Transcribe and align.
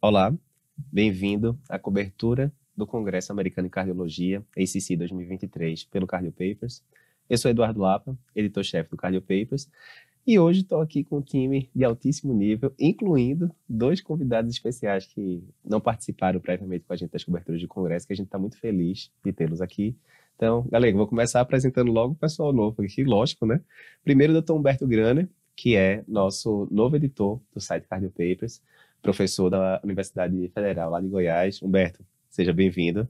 Olá, 0.00 0.32
bem-vindo 0.76 1.58
à 1.68 1.76
cobertura 1.76 2.52
do 2.76 2.86
Congresso 2.86 3.32
Americano 3.32 3.66
de 3.66 3.72
Cardiologia, 3.72 4.44
ACC 4.56 4.96
2023, 4.96 5.86
pelo 5.86 6.06
Cardio 6.06 6.30
Papers. 6.30 6.84
Eu 7.28 7.36
sou 7.36 7.50
Eduardo 7.50 7.80
Lapa, 7.80 8.16
editor-chefe 8.32 8.88
do 8.90 8.96
Cardio 8.96 9.20
Papers, 9.20 9.68
e 10.24 10.38
hoje 10.38 10.60
estou 10.60 10.80
aqui 10.80 11.02
com 11.02 11.18
um 11.18 11.20
time 11.20 11.68
de 11.74 11.82
altíssimo 11.82 12.32
nível, 12.32 12.72
incluindo 12.78 13.50
dois 13.68 14.00
convidados 14.00 14.52
especiais 14.52 15.04
que 15.04 15.42
não 15.64 15.80
participaram 15.80 16.38
previamente 16.38 16.84
com 16.84 16.92
a 16.92 16.96
gente 16.96 17.10
das 17.10 17.24
coberturas 17.24 17.60
de 17.60 17.66
congresso, 17.66 18.06
que 18.06 18.12
a 18.12 18.16
gente 18.16 18.26
está 18.26 18.38
muito 18.38 18.56
feliz 18.56 19.10
de 19.24 19.32
tê-los 19.32 19.60
aqui. 19.60 19.96
Então, 20.36 20.64
galera, 20.70 20.96
vou 20.96 21.08
começar 21.08 21.40
apresentando 21.40 21.90
logo 21.90 22.12
o 22.12 22.16
pessoal 22.16 22.52
novo 22.52 22.82
aqui, 22.82 23.02
lógico, 23.02 23.44
né? 23.44 23.60
Primeiro, 24.04 24.32
o 24.32 24.40
Dr. 24.40 24.52
Humberto 24.52 24.86
Graner, 24.86 25.28
que 25.56 25.74
é 25.74 26.04
nosso 26.06 26.68
novo 26.70 26.94
editor 26.94 27.40
do 27.52 27.60
site 27.60 27.88
Cardio 27.88 28.10
Papers, 28.10 28.62
professor 29.02 29.50
da 29.50 29.80
Universidade 29.82 30.48
Federal 30.48 30.90
lá 30.90 31.00
de 31.00 31.08
Goiás. 31.08 31.62
Humberto, 31.62 32.04
seja 32.28 32.52
bem-vindo. 32.52 33.08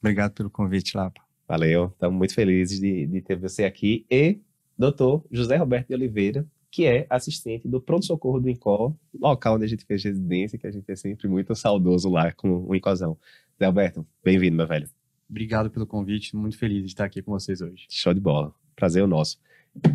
Obrigado 0.00 0.32
pelo 0.32 0.50
convite, 0.50 0.96
Lapa. 0.96 1.20
Valeu, 1.46 1.86
estamos 1.86 2.16
muito 2.16 2.34
felizes 2.34 2.78
de, 2.80 3.06
de 3.06 3.20
ter 3.20 3.36
você 3.36 3.64
aqui. 3.64 4.06
E 4.10 4.38
doutor 4.78 5.24
José 5.30 5.56
Roberto 5.56 5.88
de 5.88 5.94
Oliveira, 5.94 6.46
que 6.70 6.86
é 6.86 7.06
assistente 7.10 7.66
do 7.66 7.80
pronto-socorro 7.80 8.40
do 8.40 8.48
INCOL, 8.48 8.96
local 9.18 9.56
onde 9.56 9.64
a 9.64 9.68
gente 9.68 9.84
fez 9.84 10.04
residência, 10.04 10.58
que 10.58 10.66
a 10.66 10.70
gente 10.70 10.90
é 10.90 10.94
sempre 10.94 11.28
muito 11.28 11.54
saudoso 11.54 12.08
lá 12.08 12.32
com 12.32 12.64
o 12.66 12.74
INCOzão. 12.74 13.18
Zé 13.58 13.66
Alberto, 13.66 14.06
bem-vindo, 14.24 14.56
meu 14.56 14.66
velho. 14.66 14.88
Obrigado 15.28 15.70
pelo 15.70 15.86
convite, 15.86 16.34
muito 16.36 16.56
feliz 16.56 16.82
de 16.82 16.86
estar 16.86 17.04
aqui 17.04 17.20
com 17.20 17.32
vocês 17.32 17.60
hoje. 17.60 17.86
Show 17.88 18.14
de 18.14 18.20
bola, 18.20 18.54
prazer 18.74 19.02
é 19.02 19.04
o 19.04 19.08
nosso. 19.08 19.38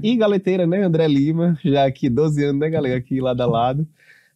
E 0.03 0.15
galeteira, 0.15 0.67
né, 0.67 0.83
André 0.83 1.07
Lima, 1.07 1.57
já 1.63 1.85
aqui 1.85 2.09
12 2.09 2.43
anos, 2.43 2.59
né, 2.59 2.69
galera, 2.69 2.97
aqui 2.97 3.19
lado 3.19 3.41
a 3.41 3.45
lado, 3.45 3.87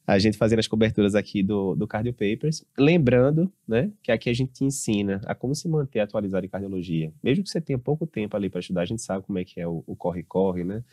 a 0.05 0.17
gente 0.17 0.37
fazendo 0.37 0.59
as 0.59 0.67
coberturas 0.67 1.13
aqui 1.15 1.43
do, 1.43 1.75
do 1.75 1.87
Cardio 1.87 2.13
Papers. 2.13 2.65
Lembrando, 2.77 3.51
né, 3.67 3.91
que 4.01 4.11
aqui 4.11 4.29
a 4.29 4.33
gente 4.33 4.53
te 4.53 4.63
ensina 4.63 5.21
a 5.25 5.35
como 5.35 5.53
se 5.53 5.67
manter 5.67 5.99
atualizado 5.99 6.45
em 6.45 6.49
cardiologia. 6.49 7.13
Mesmo 7.21 7.43
que 7.43 7.49
você 7.49 7.61
tenha 7.61 7.77
pouco 7.77 8.07
tempo 8.07 8.35
ali 8.35 8.49
para 8.49 8.59
estudar, 8.59 8.81
a 8.81 8.85
gente 8.85 9.01
sabe 9.01 9.23
como 9.25 9.37
é 9.37 9.45
que 9.45 9.59
é 9.59 9.67
o 9.67 9.95
corre-corre, 9.95 10.63
né? 10.63 10.83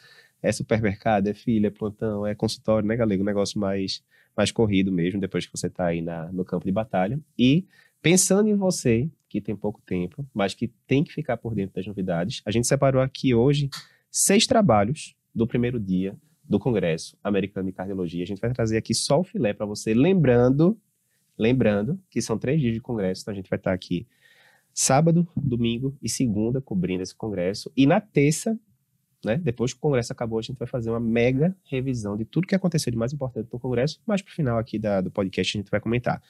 É 0.43 0.53
supermercado, 0.53 1.29
é 1.29 1.35
filha, 1.35 1.69
é 1.69 1.71
plantão, 1.71 2.27
é 2.27 2.35
consultório, 2.35 2.87
né, 2.87 2.95
galera? 2.95 3.21
Um 3.21 3.25
negócio 3.25 3.59
mais, 3.59 4.03
mais 4.37 4.53
corrido 4.53 4.93
mesmo, 4.93 5.21
depois 5.21 5.47
que 5.47 5.57
você 5.57 5.67
está 5.67 5.87
aí 5.87 6.03
na, 6.03 6.31
no 6.31 6.45
campo 6.45 6.67
de 6.67 6.73
batalha. 6.73 7.19
E 7.39 7.65
pensando 8.03 8.49
em 8.49 8.55
você, 8.55 9.11
que 9.29 9.41
tem 9.41 9.57
pouco 9.57 9.81
tempo, 9.85 10.27
mas 10.33 10.55
que 10.55 10.69
tem 10.87 11.03
que 11.03 11.13
ficar 11.13 11.37
por 11.37 11.55
dentro 11.55 11.75
das 11.75 11.87
novidades, 11.87 12.43
a 12.45 12.51
gente 12.51 12.67
separou 12.67 13.03
aqui 13.03 13.35
hoje 13.35 13.71
seis 14.11 14.47
trabalhos 14.47 15.17
do 15.35 15.47
primeiro 15.47 15.81
dia 15.81 16.15
do 16.49 16.59
Congresso 16.59 17.17
Americano 17.23 17.67
de 17.67 17.73
Cardiologia. 17.73 18.23
A 18.23 18.27
gente 18.27 18.41
vai 18.41 18.53
trazer 18.53 18.77
aqui 18.77 18.95
só 18.95 19.21
o 19.21 19.25
filé 19.25 19.53
para 19.53 19.67
você, 19.67 19.95
lembrando, 19.95 20.79
lembrando 21.39 21.99
que 22.09 22.21
são 22.21 22.39
três 22.39 22.61
dias 22.61 22.75
de 22.75 22.81
congresso, 22.81 23.23
então 23.23 23.33
a 23.33 23.35
gente 23.35 23.51
vai 23.51 23.59
estar 23.59 23.73
aqui 23.73 24.07
sábado, 24.73 25.27
domingo 25.35 25.97
e 26.03 26.09
segunda 26.09 26.61
cobrindo 26.61 27.03
esse 27.03 27.15
congresso. 27.15 27.73
E 27.77 27.87
na 27.87 28.01
terça, 28.01 28.59
né, 29.25 29.37
depois 29.37 29.73
que 29.73 29.79
o 29.79 29.81
congresso 29.81 30.13
acabou, 30.13 30.39
a 30.39 30.43
gente 30.43 30.59
vai 30.59 30.69
fazer 30.69 30.91
uma 30.91 31.01
mega 31.01 31.57
revisão 31.65 32.17
de 32.17 32.25
tudo 32.25 32.47
que 32.47 32.55
aconteceu 32.55 32.91
de 32.91 32.97
mais 32.97 33.13
importante 33.13 33.49
no 33.53 33.59
congresso, 33.59 34.01
mas 34.07 34.21
para 34.23 34.31
o 34.31 34.35
final 34.35 34.59
aqui 34.59 34.79
da, 34.79 35.01
do 35.01 35.11
podcast 35.11 35.57
a 35.57 35.61
gente 35.61 35.71
vai 35.71 35.81
comentar. 35.81 36.23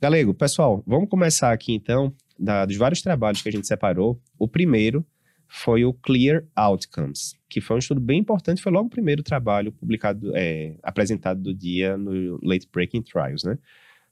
Galego, 0.00 0.32
pessoal, 0.32 0.82
vamos 0.86 1.08
começar 1.08 1.52
aqui 1.52 1.74
então 1.74 2.12
da, 2.38 2.64
dos 2.64 2.76
vários 2.76 3.02
trabalhos 3.02 3.42
que 3.42 3.48
a 3.48 3.52
gente 3.52 3.66
separou. 3.66 4.20
O 4.38 4.46
primeiro 4.46 5.04
foi 5.48 5.84
o 5.84 5.92
Clear 5.92 6.44
Outcomes, 6.54 7.34
que 7.48 7.60
foi 7.60 7.76
um 7.76 7.78
estudo 7.78 8.00
bem 8.00 8.20
importante, 8.20 8.62
foi 8.62 8.72
logo 8.72 8.86
o 8.86 8.90
primeiro 8.90 9.22
trabalho 9.22 9.72
publicado, 9.72 10.32
é, 10.34 10.76
apresentado 10.82 11.40
do 11.40 11.54
dia 11.54 11.96
no 11.96 12.38
Late 12.42 12.68
Breaking 12.72 13.02
Trials, 13.02 13.44
né? 13.44 13.58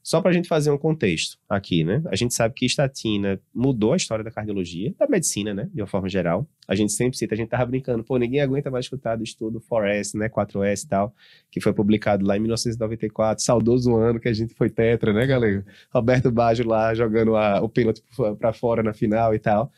Só 0.05 0.21
para 0.21 0.29
a 0.29 0.33
gente 0.35 0.47
fazer 0.47 0.69
um 0.69 0.77
contexto 0.77 1.35
aqui, 1.49 1.83
né? 1.83 1.99
A 2.11 2.15
gente 2.15 2.31
sabe 2.31 2.53
que 2.53 2.63
estatina 2.63 3.41
mudou 3.51 3.91
a 3.91 3.97
história 3.97 4.23
da 4.23 4.29
cardiologia, 4.29 4.93
da 4.99 5.07
medicina, 5.07 5.51
né? 5.51 5.67
De 5.73 5.81
uma 5.81 5.87
forma 5.87 6.07
geral. 6.07 6.47
A 6.67 6.75
gente 6.75 6.93
sempre 6.93 7.17
cita, 7.17 7.33
a 7.33 7.37
gente 7.37 7.49
tava 7.49 7.65
brincando, 7.65 8.03
pô, 8.03 8.15
ninguém 8.19 8.39
aguenta 8.39 8.69
mais 8.69 8.85
escutar 8.85 9.15
do 9.15 9.23
estudo 9.23 9.59
4S, 9.59 10.15
né? 10.15 10.29
4S 10.29 10.83
e 10.83 10.87
tal, 10.87 11.15
que 11.49 11.59
foi 11.59 11.73
publicado 11.73 12.23
lá 12.23 12.37
em 12.37 12.39
1994, 12.39 13.43
saudoso 13.43 13.95
ano 13.95 14.19
que 14.19 14.29
a 14.29 14.33
gente 14.33 14.53
foi 14.53 14.69
tetra, 14.69 15.11
né, 15.11 15.25
galera? 15.25 15.65
Roberto 15.91 16.31
Baggio 16.31 16.67
lá 16.67 16.93
jogando 16.93 17.35
a, 17.35 17.59
o 17.63 17.67
pênalti 17.67 18.03
para 18.37 18.53
fora 18.53 18.83
na 18.83 18.93
final 18.93 19.33
e 19.33 19.39
tal. 19.39 19.71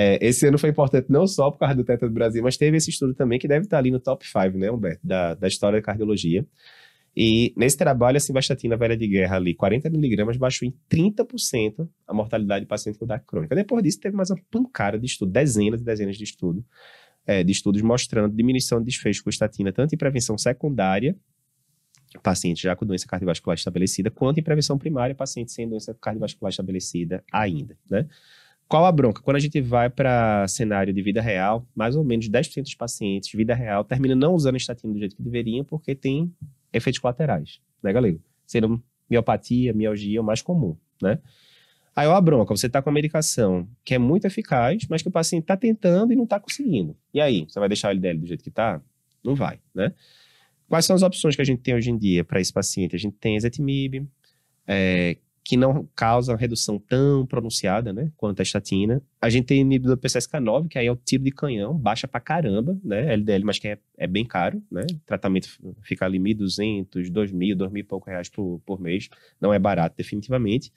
É, 0.00 0.16
esse 0.24 0.46
ano 0.46 0.56
foi 0.56 0.70
importante 0.70 1.06
não 1.08 1.26
só 1.26 1.50
por 1.50 1.58
causa 1.58 1.74
do 1.74 1.82
Tetra 1.82 2.08
do 2.08 2.14
Brasil, 2.14 2.40
mas 2.40 2.56
teve 2.56 2.76
esse 2.76 2.88
estudo 2.88 3.14
também 3.14 3.36
que 3.36 3.48
deve 3.48 3.64
estar 3.64 3.78
ali 3.78 3.90
no 3.90 3.98
top 3.98 4.24
5, 4.24 4.56
né, 4.56 4.70
Humberto, 4.70 5.04
da, 5.04 5.34
da 5.34 5.48
história 5.48 5.80
da 5.80 5.84
cardiologia. 5.84 6.46
E 7.16 7.52
nesse 7.56 7.76
trabalho, 7.76 8.16
a 8.16 8.20
simvastatina 8.20 8.76
velha 8.76 8.96
de 8.96 9.08
guerra 9.08 9.34
ali, 9.34 9.56
40 9.56 9.90
miligramas, 9.90 10.36
baixou 10.36 10.68
em 10.68 10.74
30% 10.88 11.88
a 12.06 12.14
mortalidade 12.14 12.60
de 12.60 12.68
paciente 12.68 12.96
com 12.96 13.06
DAC 13.06 13.26
crônica. 13.26 13.56
Depois 13.56 13.82
disso, 13.82 13.98
teve 13.98 14.14
mais 14.14 14.30
uma 14.30 14.38
pancada 14.48 14.96
de 15.00 15.06
estudo, 15.06 15.32
dezenas 15.32 15.80
e 15.80 15.84
dezenas 15.84 16.16
de 16.16 16.22
estudos, 16.22 16.62
é, 17.26 17.42
de 17.42 17.50
estudos 17.50 17.82
mostrando 17.82 18.32
diminuição 18.32 18.78
de 18.78 18.84
desfecho 18.84 19.24
com 19.24 19.30
estatina, 19.30 19.72
tanto 19.72 19.96
em 19.96 19.98
prevenção 19.98 20.38
secundária, 20.38 21.16
paciente 22.22 22.62
já 22.62 22.76
com 22.76 22.86
doença 22.86 23.04
cardiovascular 23.08 23.56
estabelecida, 23.56 24.12
quanto 24.12 24.38
em 24.38 24.44
prevenção 24.44 24.78
primária, 24.78 25.12
paciente 25.12 25.50
sem 25.50 25.68
doença 25.68 25.92
cardiovascular 26.00 26.50
estabelecida 26.50 27.24
ainda, 27.32 27.76
né? 27.90 28.06
Qual 28.68 28.84
a 28.84 28.92
bronca? 28.92 29.22
Quando 29.22 29.36
a 29.36 29.40
gente 29.40 29.60
vai 29.62 29.88
para 29.88 30.46
cenário 30.46 30.92
de 30.92 31.00
vida 31.00 31.22
real, 31.22 31.66
mais 31.74 31.96
ou 31.96 32.04
menos 32.04 32.28
10% 32.28 32.62
dos 32.62 32.74
pacientes 32.74 33.30
de 33.30 33.36
vida 33.36 33.54
real 33.54 33.82
terminam 33.82 34.14
não 34.14 34.34
usando 34.34 34.56
estatina 34.56 34.92
do 34.92 34.98
jeito 34.98 35.16
que 35.16 35.22
deveriam 35.22 35.64
porque 35.64 35.94
tem 35.94 36.30
efeitos 36.70 37.00
colaterais, 37.00 37.60
né, 37.82 37.92
galera? 37.92 38.18
Sendo 38.46 38.82
miopatia, 39.08 39.72
mialgia, 39.72 40.20
o 40.20 40.24
mais 40.24 40.42
comum, 40.42 40.76
né? 41.02 41.18
Aí, 41.96 42.06
ó, 42.06 42.14
a 42.14 42.20
bronca, 42.20 42.54
você 42.54 42.66
está 42.66 42.82
com 42.82 42.90
a 42.90 42.92
medicação 42.92 43.66
que 43.82 43.94
é 43.94 43.98
muito 43.98 44.26
eficaz, 44.26 44.86
mas 44.88 45.02
que 45.02 45.08
o 45.08 45.10
paciente 45.10 45.44
está 45.44 45.56
tentando 45.56 46.12
e 46.12 46.16
não 46.16 46.24
está 46.24 46.38
conseguindo. 46.38 46.94
E 47.12 47.20
aí, 47.20 47.46
você 47.48 47.58
vai 47.58 47.68
deixar 47.68 47.88
o 47.88 47.90
LDL 47.90 48.18
do 48.18 48.26
jeito 48.26 48.42
que 48.42 48.50
está? 48.50 48.80
Não 49.24 49.34
vai, 49.34 49.58
né? 49.74 49.92
Quais 50.68 50.84
são 50.84 50.94
as 50.94 51.02
opções 51.02 51.34
que 51.34 51.42
a 51.42 51.44
gente 51.44 51.62
tem 51.62 51.74
hoje 51.74 51.90
em 51.90 51.96
dia 51.96 52.22
para 52.22 52.40
esse 52.40 52.52
paciente? 52.52 52.94
A 52.94 52.98
gente 52.98 53.16
tem 53.16 53.34
ezetimibe, 53.34 54.06
é, 54.66 55.16
que 55.48 55.56
não 55.56 55.88
causa 55.96 56.36
redução 56.36 56.78
tão 56.78 57.24
pronunciada, 57.24 57.90
né, 57.90 58.12
quanto 58.18 58.40
a 58.40 58.42
estatina. 58.42 59.02
A 59.18 59.30
gente 59.30 59.46
tem 59.46 59.62
inibidor 59.62 59.96
PCSK9, 59.96 60.68
que 60.68 60.78
aí 60.78 60.86
é 60.86 60.92
o 60.92 60.96
tiro 60.96 61.24
de 61.24 61.30
canhão, 61.30 61.72
baixa 61.72 62.06
pra 62.06 62.20
caramba, 62.20 62.78
né, 62.84 63.14
LDL, 63.14 63.44
mas 63.46 63.58
que 63.58 63.68
é, 63.68 63.78
é 63.96 64.06
bem 64.06 64.26
caro, 64.26 64.62
né, 64.70 64.82
o 64.92 65.00
tratamento 65.06 65.48
fica 65.80 66.04
ali 66.04 66.18
1.200, 66.18 67.10
2.000, 67.10 67.56
2.000 67.56 67.78
e 67.78 67.82
pouco 67.82 68.10
reais 68.10 68.28
por, 68.28 68.60
por 68.66 68.78
mês, 68.78 69.08
não 69.40 69.50
é 69.50 69.58
barato 69.58 69.96
definitivamente. 69.96 70.70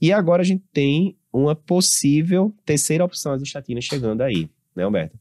E 0.00 0.12
agora 0.12 0.42
a 0.42 0.44
gente 0.44 0.62
tem 0.72 1.16
uma 1.32 1.56
possível 1.56 2.54
terceira 2.64 3.04
opção 3.04 3.32
das 3.32 3.42
estatinas 3.42 3.82
chegando 3.82 4.20
aí, 4.20 4.48
né, 4.76 4.86
Humberto? 4.86 5.18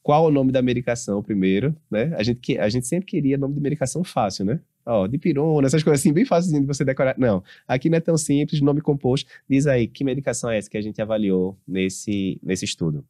Qual 0.00 0.26
o 0.26 0.30
nome 0.30 0.52
da 0.52 0.62
medicação 0.62 1.24
primeiro, 1.24 1.74
né? 1.90 2.14
A 2.16 2.22
gente, 2.22 2.56
a 2.56 2.68
gente 2.68 2.86
sempre 2.86 3.04
queria 3.04 3.36
nome 3.36 3.54
de 3.54 3.60
medicação 3.60 4.04
fácil, 4.04 4.44
né? 4.44 4.60
Ó, 4.88 5.06
de 5.06 5.18
pirona, 5.18 5.66
essas 5.66 5.82
coisas 5.82 6.00
assim, 6.00 6.12
bem 6.12 6.24
fácil 6.24 6.58
de 6.58 6.66
você 6.66 6.84
decorar. 6.84 7.14
Não, 7.18 7.44
aqui 7.66 7.90
não 7.90 7.98
é 7.98 8.00
tão 8.00 8.16
simples, 8.16 8.60
nome 8.60 8.80
composto. 8.80 9.30
Diz 9.48 9.66
aí, 9.66 9.86
que 9.86 10.02
medicação 10.02 10.50
é 10.50 10.58
essa 10.58 10.70
que 10.70 10.78
a 10.78 10.82
gente 10.82 11.00
avaliou 11.00 11.58
nesse, 11.66 12.40
nesse 12.42 12.64
estudo? 12.64 13.04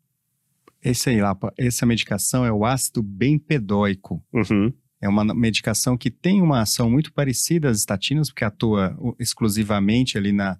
Esse 0.83 1.11
aí, 1.11 1.21
Lapa, 1.21 1.53
essa 1.57 1.87
medicação 1.87 2.45
é 2.45 2.53
o 2.53 2.65
ácido 2.65 3.03
bempedóico. 3.03 4.23
Uhum. 4.33 4.73
É 5.01 5.09
uma 5.09 5.25
medicação 5.33 5.97
que 5.97 6.11
tem 6.11 6.43
uma 6.43 6.61
ação 6.61 6.91
muito 6.91 7.13
parecida 7.13 7.69
às 7.69 7.79
estatinas, 7.79 8.29
porque 8.29 8.45
atua 8.45 8.97
exclusivamente 9.19 10.19
ali 10.19 10.33
na, 10.33 10.59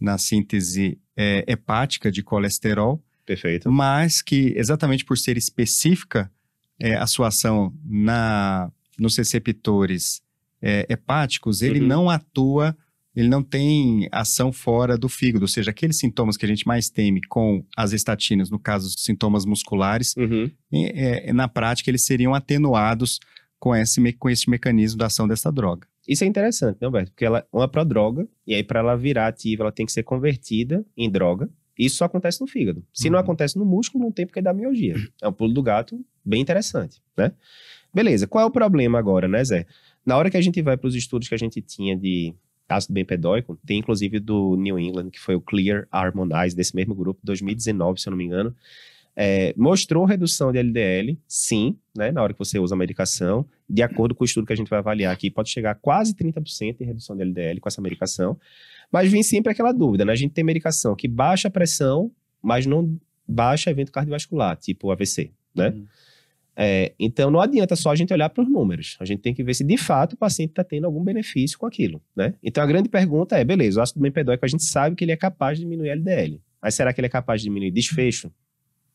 na 0.00 0.16
síntese 0.16 0.98
é, 1.16 1.44
hepática 1.46 2.10
de 2.10 2.22
colesterol. 2.22 3.02
Perfeito. 3.24 3.70
Mas 3.70 4.22
que, 4.22 4.54
exatamente 4.56 5.04
por 5.04 5.18
ser 5.18 5.36
específica, 5.36 6.30
é, 6.78 6.94
a 6.94 7.06
sua 7.06 7.28
ação 7.28 7.74
na, 7.84 8.70
nos 8.98 9.16
receptores 9.16 10.22
é, 10.60 10.86
hepáticos, 10.88 11.62
ele 11.62 11.80
uhum. 11.80 11.86
não 11.86 12.10
atua, 12.10 12.76
ele 13.14 13.28
não 13.28 13.42
tem 13.42 14.08
ação 14.12 14.52
fora 14.52 14.98
do 14.98 15.08
fígado, 15.08 15.44
ou 15.44 15.48
seja, 15.48 15.70
aqueles 15.70 15.98
sintomas 15.98 16.36
que 16.36 16.44
a 16.44 16.48
gente 16.48 16.66
mais 16.66 16.90
teme 16.90 17.20
com 17.28 17.64
as 17.76 17.92
estatinas, 17.92 18.50
no 18.50 18.58
caso, 18.58 18.90
sintomas 18.98 19.46
musculares, 19.46 20.14
uhum. 20.16 20.50
é, 20.72 21.32
na 21.32 21.48
prática 21.48 21.90
eles 21.90 22.04
seriam 22.04 22.34
atenuados 22.34 23.18
com 23.58 23.74
esse, 23.74 24.12
com 24.14 24.28
esse 24.28 24.50
mecanismo 24.50 24.98
da 24.98 25.06
ação 25.06 25.26
dessa 25.26 25.50
droga. 25.50 25.86
Isso 26.06 26.24
é 26.24 26.26
interessante, 26.26 26.78
né, 26.80 26.86
Alberto? 26.86 27.10
Porque 27.10 27.24
ela 27.24 27.40
é 27.40 27.46
uma 27.52 27.68
prodroga, 27.68 28.28
e 28.46 28.54
aí 28.54 28.62
para 28.62 28.80
ela 28.80 28.96
virar 28.96 29.28
ativa, 29.28 29.64
ela 29.64 29.72
tem 29.72 29.86
que 29.86 29.92
ser 29.92 30.02
convertida 30.02 30.84
em 30.96 31.10
droga. 31.10 31.48
Isso 31.78 31.96
só 31.96 32.04
acontece 32.04 32.40
no 32.40 32.46
fígado. 32.46 32.84
Se 32.92 33.08
uhum. 33.08 33.12
não 33.12 33.18
acontece 33.18 33.58
no 33.58 33.64
músculo, 33.64 34.04
não 34.04 34.12
tem 34.12 34.26
porque 34.26 34.40
dá 34.40 34.52
mialgia. 34.52 34.94
É 35.20 35.28
um 35.28 35.32
pulo 35.32 35.52
do 35.52 35.62
gato 35.62 35.98
bem 36.24 36.40
interessante, 36.40 37.02
né? 37.16 37.32
Beleza, 37.92 38.26
qual 38.26 38.44
é 38.44 38.46
o 38.46 38.50
problema 38.50 38.98
agora, 38.98 39.26
né, 39.26 39.42
Zé? 39.42 39.66
Na 40.06 40.16
hora 40.16 40.30
que 40.30 40.36
a 40.36 40.40
gente 40.40 40.62
vai 40.62 40.76
para 40.76 40.86
os 40.86 40.94
estudos 40.94 41.28
que 41.28 41.34
a 41.34 41.38
gente 41.38 41.60
tinha 41.60 41.96
de 41.96 42.32
ácido 42.68 42.94
bempedóico, 42.94 43.58
tem 43.66 43.78
inclusive 43.78 44.20
do 44.20 44.56
New 44.56 44.78
England, 44.78 45.10
que 45.10 45.20
foi 45.20 45.34
o 45.34 45.40
Clear 45.40 45.86
Harmonize, 45.90 46.54
desse 46.54 46.74
mesmo 46.74 46.94
grupo, 46.94 47.20
2019, 47.24 48.00
se 48.00 48.08
eu 48.08 48.12
não 48.12 48.18
me 48.18 48.24
engano. 48.24 48.54
É, 49.18 49.54
mostrou 49.56 50.04
redução 50.04 50.52
de 50.52 50.58
LDL, 50.58 51.18
sim, 51.26 51.76
né, 51.96 52.12
na 52.12 52.22
hora 52.22 52.34
que 52.34 52.38
você 52.38 52.58
usa 52.58 52.74
a 52.74 52.78
medicação. 52.78 53.46
De 53.68 53.82
acordo 53.82 54.14
com 54.14 54.22
o 54.22 54.26
estudo 54.26 54.46
que 54.46 54.52
a 54.52 54.56
gente 54.56 54.68
vai 54.68 54.78
avaliar 54.78 55.12
aqui, 55.12 55.30
pode 55.30 55.48
chegar 55.48 55.70
a 55.72 55.74
quase 55.74 56.14
30% 56.14 56.78
de 56.78 56.84
redução 56.84 57.16
de 57.16 57.22
LDL 57.22 57.60
com 57.60 57.68
essa 57.68 57.80
medicação. 57.80 58.38
Mas 58.92 59.10
vem 59.10 59.22
sempre 59.22 59.50
aquela 59.50 59.72
dúvida, 59.72 60.04
né? 60.04 60.12
A 60.12 60.16
gente 60.16 60.32
tem 60.32 60.44
medicação 60.44 60.94
que 60.94 61.08
baixa 61.08 61.48
a 61.48 61.50
pressão, 61.50 62.12
mas 62.42 62.66
não 62.66 62.96
baixa 63.26 63.70
evento 63.70 63.90
cardiovascular, 63.90 64.56
tipo 64.56 64.90
AVC, 64.90 65.30
né? 65.54 65.70
Uhum. 65.70 65.86
É, 66.58 66.94
então 66.98 67.30
não 67.30 67.40
adianta 67.40 67.76
só 67.76 67.90
a 67.90 67.94
gente 67.94 68.12
olhar 68.14 68.30
para 68.30 68.42
os 68.42 68.50
números. 68.50 68.96
A 68.98 69.04
gente 69.04 69.20
tem 69.20 69.34
que 69.34 69.44
ver 69.44 69.52
se 69.54 69.62
de 69.62 69.76
fato 69.76 70.14
o 70.14 70.16
paciente 70.16 70.50
está 70.50 70.64
tendo 70.64 70.86
algum 70.86 71.04
benefício 71.04 71.58
com 71.58 71.66
aquilo, 71.66 72.00
né? 72.16 72.34
Então 72.42 72.64
a 72.64 72.66
grande 72.66 72.88
pergunta 72.88 73.36
é, 73.36 73.44
beleza, 73.44 73.78
o 73.78 73.82
ácido 73.82 74.00
bempedóico 74.00 74.44
a 74.44 74.48
gente 74.48 74.64
sabe 74.64 74.96
que 74.96 75.04
ele 75.04 75.12
é 75.12 75.16
capaz 75.16 75.58
de 75.58 75.64
diminuir 75.64 75.90
LDL. 75.90 76.40
Mas 76.62 76.74
será 76.74 76.92
que 76.92 77.00
ele 77.00 77.06
é 77.06 77.10
capaz 77.10 77.42
de 77.42 77.48
diminuir 77.48 77.70
desfecho? 77.70 78.32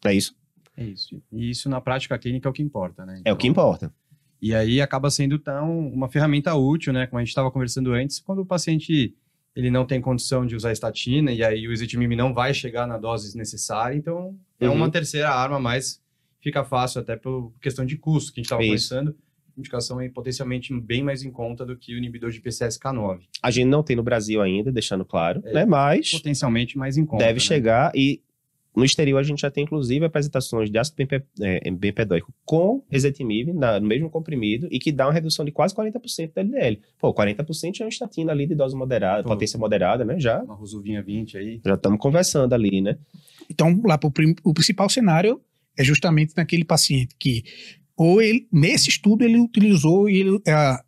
É 0.03 0.13
isso? 0.13 0.35
É 0.75 0.83
isso. 0.83 1.21
E 1.31 1.51
isso 1.51 1.69
na 1.69 1.79
prática 1.79 2.17
clínica 2.17 2.49
é 2.49 2.49
o 2.49 2.53
que 2.53 2.63
importa, 2.63 3.05
né? 3.05 3.17
Então, 3.19 3.31
é 3.31 3.33
o 3.33 3.37
que 3.37 3.47
então, 3.47 3.63
importa. 3.63 3.93
E 4.41 4.55
aí 4.55 4.81
acaba 4.81 5.11
sendo 5.11 5.37
tão 5.37 5.87
uma 5.87 6.09
ferramenta 6.09 6.55
útil, 6.55 6.91
né? 6.91 7.05
Como 7.05 7.19
a 7.19 7.21
gente 7.21 7.29
estava 7.29 7.51
conversando 7.51 7.93
antes, 7.93 8.19
quando 8.19 8.39
o 8.39 8.45
paciente 8.45 9.15
ele 9.55 9.69
não 9.69 9.85
tem 9.85 10.01
condição 10.01 10.45
de 10.45 10.55
usar 10.55 10.71
estatina 10.71 11.31
e 11.31 11.43
aí 11.43 11.67
o 11.67 11.73
ezetimibe 11.73 12.15
não 12.15 12.33
vai 12.33 12.53
chegar 12.53 12.87
na 12.87 12.97
dose 12.97 13.37
necessária, 13.37 13.95
então 13.95 14.35
é 14.59 14.69
uma 14.69 14.85
uhum. 14.85 14.91
terceira 14.91 15.29
arma 15.29 15.59
mais 15.59 16.01
fica 16.41 16.63
fácil 16.63 17.01
até 17.01 17.15
por 17.15 17.53
questão 17.61 17.85
de 17.85 17.97
custo 17.97 18.33
que 18.33 18.39
a 18.39 18.41
gente 18.41 18.45
estava 18.45 18.61
conversando. 18.61 19.15
Indicação 19.57 19.99
é 19.99 20.07
potencialmente 20.09 20.73
bem 20.79 21.03
mais 21.03 21.23
em 21.23 21.31
conta 21.31 21.65
do 21.65 21.77
que 21.77 21.93
o 21.93 21.97
inibidor 21.97 22.31
de 22.31 22.41
PCSK9. 22.41 23.19
A 23.43 23.51
gente 23.51 23.67
não 23.67 23.83
tem 23.83 23.95
no 23.95 24.03
Brasil 24.03 24.41
ainda, 24.41 24.71
deixando 24.71 25.03
claro, 25.03 25.41
é, 25.45 25.53
né? 25.53 25.65
Mas 25.65 26.11
potencialmente 26.11 26.77
mais 26.77 26.97
em 26.97 27.05
conta. 27.05 27.25
Deve 27.25 27.39
né? 27.39 27.39
chegar 27.39 27.91
e 27.93 28.21
no 28.75 28.85
exterior, 28.85 29.19
a 29.19 29.23
gente 29.23 29.41
já 29.41 29.51
tem, 29.51 29.65
inclusive, 29.65 30.05
apresentações 30.05 30.71
de 30.71 30.77
ácido 30.77 31.05
bempedóico 31.77 32.33
com 32.45 32.81
ezetimibe 32.89 33.51
no 33.51 33.81
mesmo 33.81 34.09
comprimido 34.09 34.67
e 34.71 34.79
que 34.79 34.93
dá 34.93 35.07
uma 35.07 35.13
redução 35.13 35.43
de 35.43 35.51
quase 35.51 35.75
40% 35.75 36.31
da 36.33 36.41
LDL. 36.41 36.79
Pô, 36.97 37.13
40% 37.13 37.81
é 37.81 37.83
uma 37.83 37.89
estatina 37.89 38.31
ali 38.31 38.47
de 38.47 38.55
dose 38.55 38.75
moderada, 38.75 39.23
Pô, 39.23 39.29
potência 39.29 39.59
moderada, 39.59 40.05
né? 40.05 40.17
Já. 40.19 40.41
Uma 40.41 40.55
rosuvinha 40.55 41.03
20 41.03 41.37
aí. 41.37 41.61
Já 41.65 41.73
estamos 41.73 41.99
conversando 41.99 42.53
ali, 42.53 42.79
né? 42.79 42.97
Então, 43.49 43.81
lá 43.83 43.97
pro, 43.97 44.09
o 44.43 44.53
principal 44.53 44.87
cenário 44.87 45.41
é 45.77 45.83
justamente 45.83 46.33
naquele 46.35 46.63
paciente 46.63 47.15
que, 47.19 47.43
ou 47.95 48.21
ele, 48.21 48.47
nesse 48.51 48.89
estudo, 48.89 49.23
ele 49.23 49.37
utilizou 49.37 50.09
e 50.09 50.17
ele 50.17 50.39
é, 50.45 50.53
a, 50.53 50.83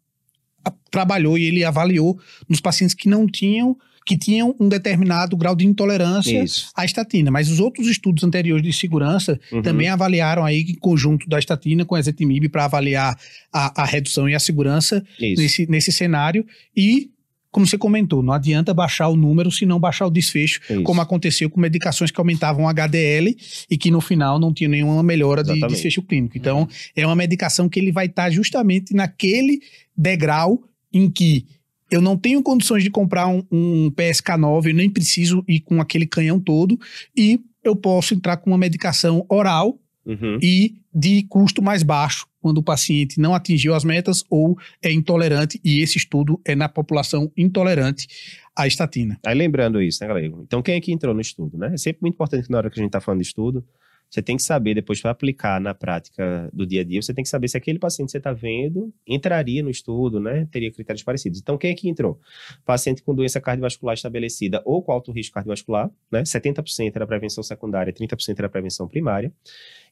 trabalhou 0.91 1.37
e 1.37 1.43
ele 1.43 1.63
avaliou 1.63 2.19
nos 2.47 2.61
pacientes 2.61 2.95
que 2.95 3.09
não 3.09 3.27
tinham 3.27 3.77
que 4.05 4.17
tinham 4.17 4.53
um 4.59 4.67
determinado 4.67 5.37
grau 5.37 5.55
de 5.55 5.65
intolerância 5.65 6.43
Isso. 6.43 6.69
à 6.75 6.83
estatina. 6.83 7.31
Mas 7.31 7.49
os 7.49 7.61
outros 7.61 7.87
estudos 7.87 8.23
anteriores 8.23 8.61
de 8.61 8.73
segurança 8.73 9.39
uhum. 9.49 9.61
também 9.61 9.87
avaliaram 9.87 10.43
aí 10.43 10.59
em 10.59 10.75
conjunto 10.75 11.27
da 11.29 11.39
estatina 11.39 11.85
com 11.85 11.95
a 11.95 11.99
ezetimibe 11.99 12.49
para 12.49 12.65
avaliar 12.65 13.17
a, 13.51 13.81
a, 13.81 13.85
redução 13.85 14.27
e 14.27 14.35
a 14.35 14.39
segurança 14.39 15.03
nesse, 15.19 15.65
nesse 15.69 15.91
cenário. 15.91 16.45
E 16.75 17.11
como 17.53 17.67
você 17.67 17.77
comentou, 17.77 18.23
não 18.23 18.33
adianta 18.33 18.73
baixar 18.73 19.07
o 19.09 19.15
número 19.15 19.51
se 19.51 19.63
não 19.63 19.79
baixar 19.79 20.07
o 20.07 20.09
desfecho, 20.09 20.59
como 20.83 20.99
aconteceu 21.01 21.47
com 21.51 21.61
medicações 21.61 22.09
que 22.09 22.19
aumentavam 22.19 22.65
o 22.65 22.67
HDL 22.67 23.37
e 23.69 23.77
que 23.77 23.91
no 23.91 24.01
final 24.01 24.39
não 24.39 24.51
tinha 24.51 24.67
nenhuma 24.67 25.03
melhora 25.03 25.43
de 25.43 25.59
desfecho 25.67 26.01
clínico. 26.01 26.35
Então, 26.35 26.61
uhum. 26.61 26.67
é 26.95 27.05
uma 27.05 27.15
medicação 27.15 27.69
que 27.69 27.79
ele 27.79 27.91
vai 27.91 28.07
estar 28.07 28.31
justamente 28.31 28.95
naquele 28.95 29.59
degrau 29.95 30.63
em 30.91 31.07
que 31.07 31.45
eu 31.91 32.01
não 32.01 32.17
tenho 32.17 32.41
condições 32.41 32.83
de 32.83 32.89
comprar 32.89 33.27
um, 33.27 33.43
um 33.51 33.91
PSK9, 33.91 34.69
eu 34.69 34.73
nem 34.73 34.89
preciso 34.89 35.45
ir 35.47 35.59
com 35.59 35.79
aquele 35.79 36.07
canhão 36.07 36.39
todo, 36.39 36.79
e 37.15 37.39
eu 37.63 37.75
posso 37.75 38.15
entrar 38.15 38.37
com 38.37 38.49
uma 38.49 38.57
medicação 38.57 39.23
oral 39.29 39.79
uhum. 40.03 40.39
e 40.41 40.73
de 40.93 41.23
custo 41.23 41.61
mais 41.61 41.83
baixo, 41.83 42.27
quando 42.41 42.57
o 42.59 42.63
paciente 42.63 43.19
não 43.19 43.33
atingiu 43.33 43.73
as 43.73 43.83
metas 43.83 44.23
ou 44.29 44.57
é 44.81 44.91
intolerante, 44.91 45.59
e 45.63 45.81
esse 45.81 45.97
estudo 45.97 46.39
é 46.45 46.55
na 46.55 46.69
população 46.69 47.31
intolerante 47.35 48.07
à 48.55 48.67
estatina. 48.67 49.17
Aí 49.25 49.35
lembrando 49.35 49.81
isso, 49.81 50.03
né, 50.03 50.07
galera? 50.07 50.27
Então, 50.27 50.61
quem 50.61 50.75
é 50.75 50.81
que 50.81 50.91
entrou 50.91 51.13
no 51.13 51.21
estudo, 51.21 51.57
né? 51.57 51.71
É 51.73 51.77
sempre 51.77 52.01
muito 52.01 52.15
importante 52.15 52.45
que 52.45 52.51
na 52.51 52.57
hora 52.57 52.69
que 52.69 52.79
a 52.79 52.81
gente 52.81 52.89
está 52.89 53.01
falando 53.01 53.21
de 53.21 53.27
estudo, 53.27 53.65
você 54.13 54.21
tem 54.21 54.37
que 54.37 54.43
saber, 54.43 54.75
depois 54.75 55.01
para 55.01 55.09
aplicar 55.09 55.59
na 55.59 55.73
prática 55.73 56.47
do 56.53 56.67
dia 56.67 56.81
a 56.81 56.83
dia, 56.83 57.01
você 57.01 57.11
tem 57.15 57.23
que 57.23 57.29
saber 57.29 57.47
se 57.47 57.57
aquele 57.57 57.79
paciente 57.79 58.09
que 58.09 58.11
você 58.11 58.19
está 58.19 58.31
vendo 58.31 58.93
entraria 59.07 59.63
no 59.63 59.71
estudo, 59.71 60.19
né? 60.19 60.47
Teria 60.51 60.71
critérios 60.71 61.01
parecidos. 61.01 61.39
Então, 61.39 61.57
quem 61.57 61.71
é 61.71 61.73
que 61.73 61.89
entrou? 61.89 62.19
Paciente 62.63 63.01
com 63.01 63.15
doença 63.15 63.41
cardiovascular 63.41 63.95
estabelecida 63.95 64.61
ou 64.65 64.83
com 64.83 64.91
alto 64.91 65.11
risco 65.11 65.33
cardiovascular, 65.33 65.89
né? 66.11 66.21
70% 66.21 66.95
era 66.95 67.07
prevenção 67.07 67.43
secundária, 67.43 67.91
30% 67.91 68.37
era 68.37 68.47
prevenção 68.47 68.87
primária. 68.87 69.33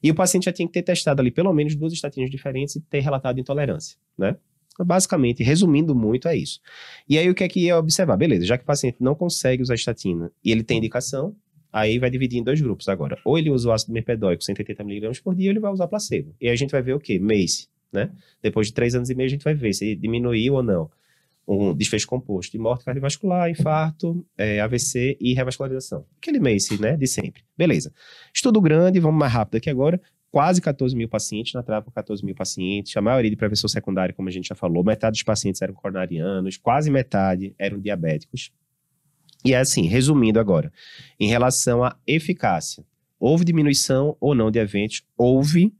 E 0.00 0.08
o 0.08 0.14
paciente 0.14 0.44
já 0.44 0.52
tinha 0.52 0.68
que 0.68 0.72
ter 0.72 0.82
testado 0.82 1.20
ali 1.20 1.32
pelo 1.32 1.52
menos 1.52 1.74
duas 1.74 1.92
estatinas 1.92 2.30
diferentes 2.30 2.76
e 2.76 2.80
ter 2.80 3.00
relatado 3.00 3.40
intolerância, 3.40 3.98
né? 4.16 4.36
Basicamente, 4.78 5.42
resumindo 5.42 5.96
muito, 5.96 6.28
é 6.28 6.36
isso. 6.36 6.60
E 7.08 7.18
aí, 7.18 7.28
o 7.28 7.34
que 7.34 7.42
é 7.42 7.48
que 7.48 7.58
ia 7.58 7.76
observar? 7.76 8.16
Beleza, 8.16 8.46
já 8.46 8.56
que 8.56 8.62
o 8.62 8.66
paciente 8.66 8.98
não 9.00 9.16
consegue 9.16 9.64
usar 9.64 9.74
estatina 9.74 10.30
e 10.44 10.52
ele 10.52 10.62
tem 10.62 10.78
indicação, 10.78 11.34
Aí 11.72 11.98
vai 11.98 12.10
dividir 12.10 12.38
em 12.38 12.44
dois 12.44 12.60
grupos 12.60 12.88
agora. 12.88 13.18
Ou 13.24 13.38
ele 13.38 13.50
usa 13.50 13.68
o 13.68 13.72
ácido 13.72 13.92
merpedóico 13.92 14.42
180mg 14.42 15.22
por 15.22 15.34
dia, 15.34 15.48
ou 15.48 15.52
ele 15.52 15.60
vai 15.60 15.72
usar 15.72 15.88
placebo. 15.88 16.34
E 16.40 16.48
a 16.48 16.56
gente 16.56 16.70
vai 16.70 16.82
ver 16.82 16.94
o 16.94 17.00
quê? 17.00 17.18
MACE, 17.18 17.68
né? 17.90 18.10
Depois 18.42 18.66
de 18.66 18.74
três 18.74 18.94
anos 18.94 19.08
e 19.08 19.14
meio, 19.14 19.26
a 19.26 19.30
gente 19.30 19.44
vai 19.44 19.54
ver 19.54 19.72
se 19.72 19.96
diminuiu 19.96 20.54
ou 20.54 20.62
não 20.62 20.90
um 21.46 21.74
desfecho 21.74 22.06
composto 22.06 22.52
de 22.52 22.58
morte 22.58 22.84
cardiovascular, 22.84 23.50
infarto, 23.50 24.24
é, 24.38 24.60
AVC 24.60 25.16
e 25.20 25.34
revascularização. 25.34 26.04
Aquele 26.18 26.38
MACE, 26.38 26.80
né? 26.80 26.96
De 26.96 27.06
sempre. 27.06 27.42
Beleza. 27.56 27.92
Estudo 28.32 28.60
grande, 28.60 29.00
vamos 29.00 29.18
mais 29.18 29.32
rápido 29.32 29.56
aqui 29.56 29.68
agora. 29.68 30.00
Quase 30.30 30.62
14 30.62 30.96
mil 30.96 31.08
pacientes, 31.08 31.52
na 31.52 31.62
trava 31.62 31.90
14 31.90 32.24
mil 32.24 32.34
pacientes, 32.34 32.96
a 32.96 33.02
maioria 33.02 33.30
de 33.30 33.36
prevenção 33.36 33.68
secundária, 33.68 34.14
como 34.14 34.28
a 34.28 34.32
gente 34.32 34.48
já 34.48 34.54
falou, 34.54 34.82
metade 34.82 35.12
dos 35.12 35.22
pacientes 35.22 35.60
eram 35.60 35.74
coronarianos, 35.74 36.56
quase 36.56 36.90
metade 36.90 37.54
eram 37.58 37.78
diabéticos. 37.78 38.50
E 39.44 39.54
é 39.54 39.58
assim, 39.58 39.86
resumindo 39.86 40.38
agora, 40.38 40.72
em 41.18 41.28
relação 41.28 41.82
à 41.82 41.96
eficácia, 42.06 42.84
houve 43.18 43.44
diminuição 43.44 44.16
ou 44.20 44.34
não 44.34 44.50
de 44.50 44.58
eventos? 44.58 45.02
Houve 45.16 45.72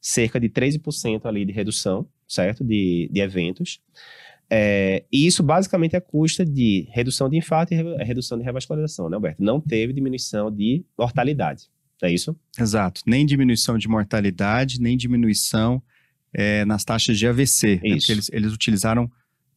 cerca 0.00 0.40
de 0.40 0.48
13% 0.48 1.26
ali 1.26 1.44
de 1.44 1.52
redução, 1.52 2.06
certo? 2.26 2.64
De, 2.64 3.08
de 3.12 3.20
eventos. 3.20 3.80
É, 4.52 5.04
e 5.12 5.26
isso 5.26 5.42
basicamente 5.42 5.94
é 5.94 6.00
custa 6.00 6.44
de 6.44 6.88
redução 6.90 7.28
de 7.28 7.36
infarto 7.36 7.72
e 7.72 7.76
redução 8.02 8.36
de 8.36 8.44
revascularização, 8.44 9.08
né, 9.08 9.14
Alberto? 9.14 9.42
Não 9.42 9.60
teve 9.60 9.92
diminuição 9.92 10.50
de 10.50 10.84
mortalidade, 10.98 11.68
é 12.02 12.10
isso? 12.10 12.34
Exato. 12.58 13.02
Nem 13.06 13.24
diminuição 13.24 13.78
de 13.78 13.86
mortalidade, 13.86 14.80
nem 14.80 14.96
diminuição 14.96 15.80
é, 16.32 16.64
nas 16.64 16.84
taxas 16.84 17.18
de 17.18 17.26
AVC. 17.26 17.80
Né? 17.82 17.96
Porque 17.96 18.12
eles, 18.12 18.30
eles 18.32 18.52
utilizaram 18.52 19.10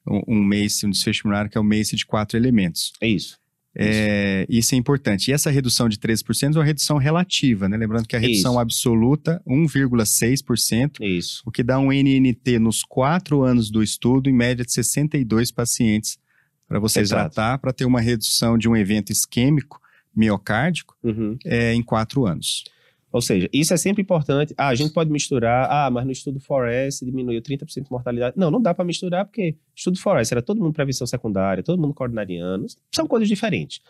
um, 0.07 0.21
um 0.27 0.44
MACE, 0.44 0.86
um 0.86 0.89
desfecho 0.89 1.24
pulmonar, 1.24 1.50
que 1.50 1.57
é 1.57 1.62
o 1.62 1.63
MACE 1.63 1.95
de 1.95 2.06
quatro 2.06 2.38
elementos. 2.38 2.94
É 3.01 3.07
isso. 3.07 3.39
É, 3.75 4.46
isso 4.48 4.75
é 4.75 4.77
importante. 4.77 5.30
E 5.30 5.34
essa 5.34 5.50
redução 5.50 5.89
de 5.89 5.98
13% 5.98 6.56
é 6.56 6.60
uma 6.60 6.63
redução 6.63 6.98
relativa, 6.98 7.68
né? 7.68 7.75
Lembrando 7.75 8.08
que 8.08 8.15
a 8.15 8.20
redução 8.20 8.51
isso. 8.51 8.60
absoluta, 8.60 9.42
1,6%, 9.48 11.01
isso. 11.01 11.42
o 11.46 11.51
que 11.51 11.63
dá 11.63 11.80
um 11.80 11.92
NNT 11.92 12.60
nos 12.60 12.84
quatro 12.84 13.42
anos 13.42 13.72
do 13.72 13.82
estudo, 13.82 14.30
em 14.30 14.34
média 14.34 14.63
de 14.63 14.72
62 14.72 15.51
pacientes 15.51 16.18
para 16.68 16.80
você 16.80 17.01
Exato. 17.01 17.34
tratar, 17.34 17.58
para 17.58 17.74
ter 17.74 17.86
uma 17.86 18.01
redução 18.01 18.58
de 18.58 18.70
um 18.70 18.75
evento 18.75 19.12
isquêmico 19.12 19.80
miocárdico 20.15 20.96
uhum. 21.03 21.38
é, 21.46 21.74
em 21.74 21.82
quatro 21.82 22.25
anos. 22.25 22.63
Ou 23.13 23.22
seja, 23.22 23.48
isso 23.53 23.72
é 23.72 23.77
sempre 23.77 24.01
importante. 24.01 24.55
Ah, 24.58 24.70
a 24.70 24.75
gente 24.75 24.91
pode 24.91 25.12
misturar. 25.12 25.70
Ah, 25.70 25.89
mas 25.91 26.03
no 26.03 26.12
estudo 26.12 26.39
Forest 26.39 27.05
diminuiu 27.05 27.39
30% 27.41 27.84
de 27.84 27.91
mortalidade. 27.91 28.36
Não, 28.36 28.50
não 28.50 28.60
dá 28.60 28.74
para 28.74 28.84
misturar 28.84 29.24
porque 29.24 29.55
estudo 29.75 30.00
Forest 30.00 30.34
era 30.34 30.41
todo 30.41 30.60
mundo 30.60 30.74
prevenção 30.74 31.05
secundária, 31.05 31.62
todo 31.62 31.79
mundo 31.79 31.93
coronariano. 31.93 32.65
São 32.91 33.05
coisas 33.05 33.29
diferentes. 33.29 33.82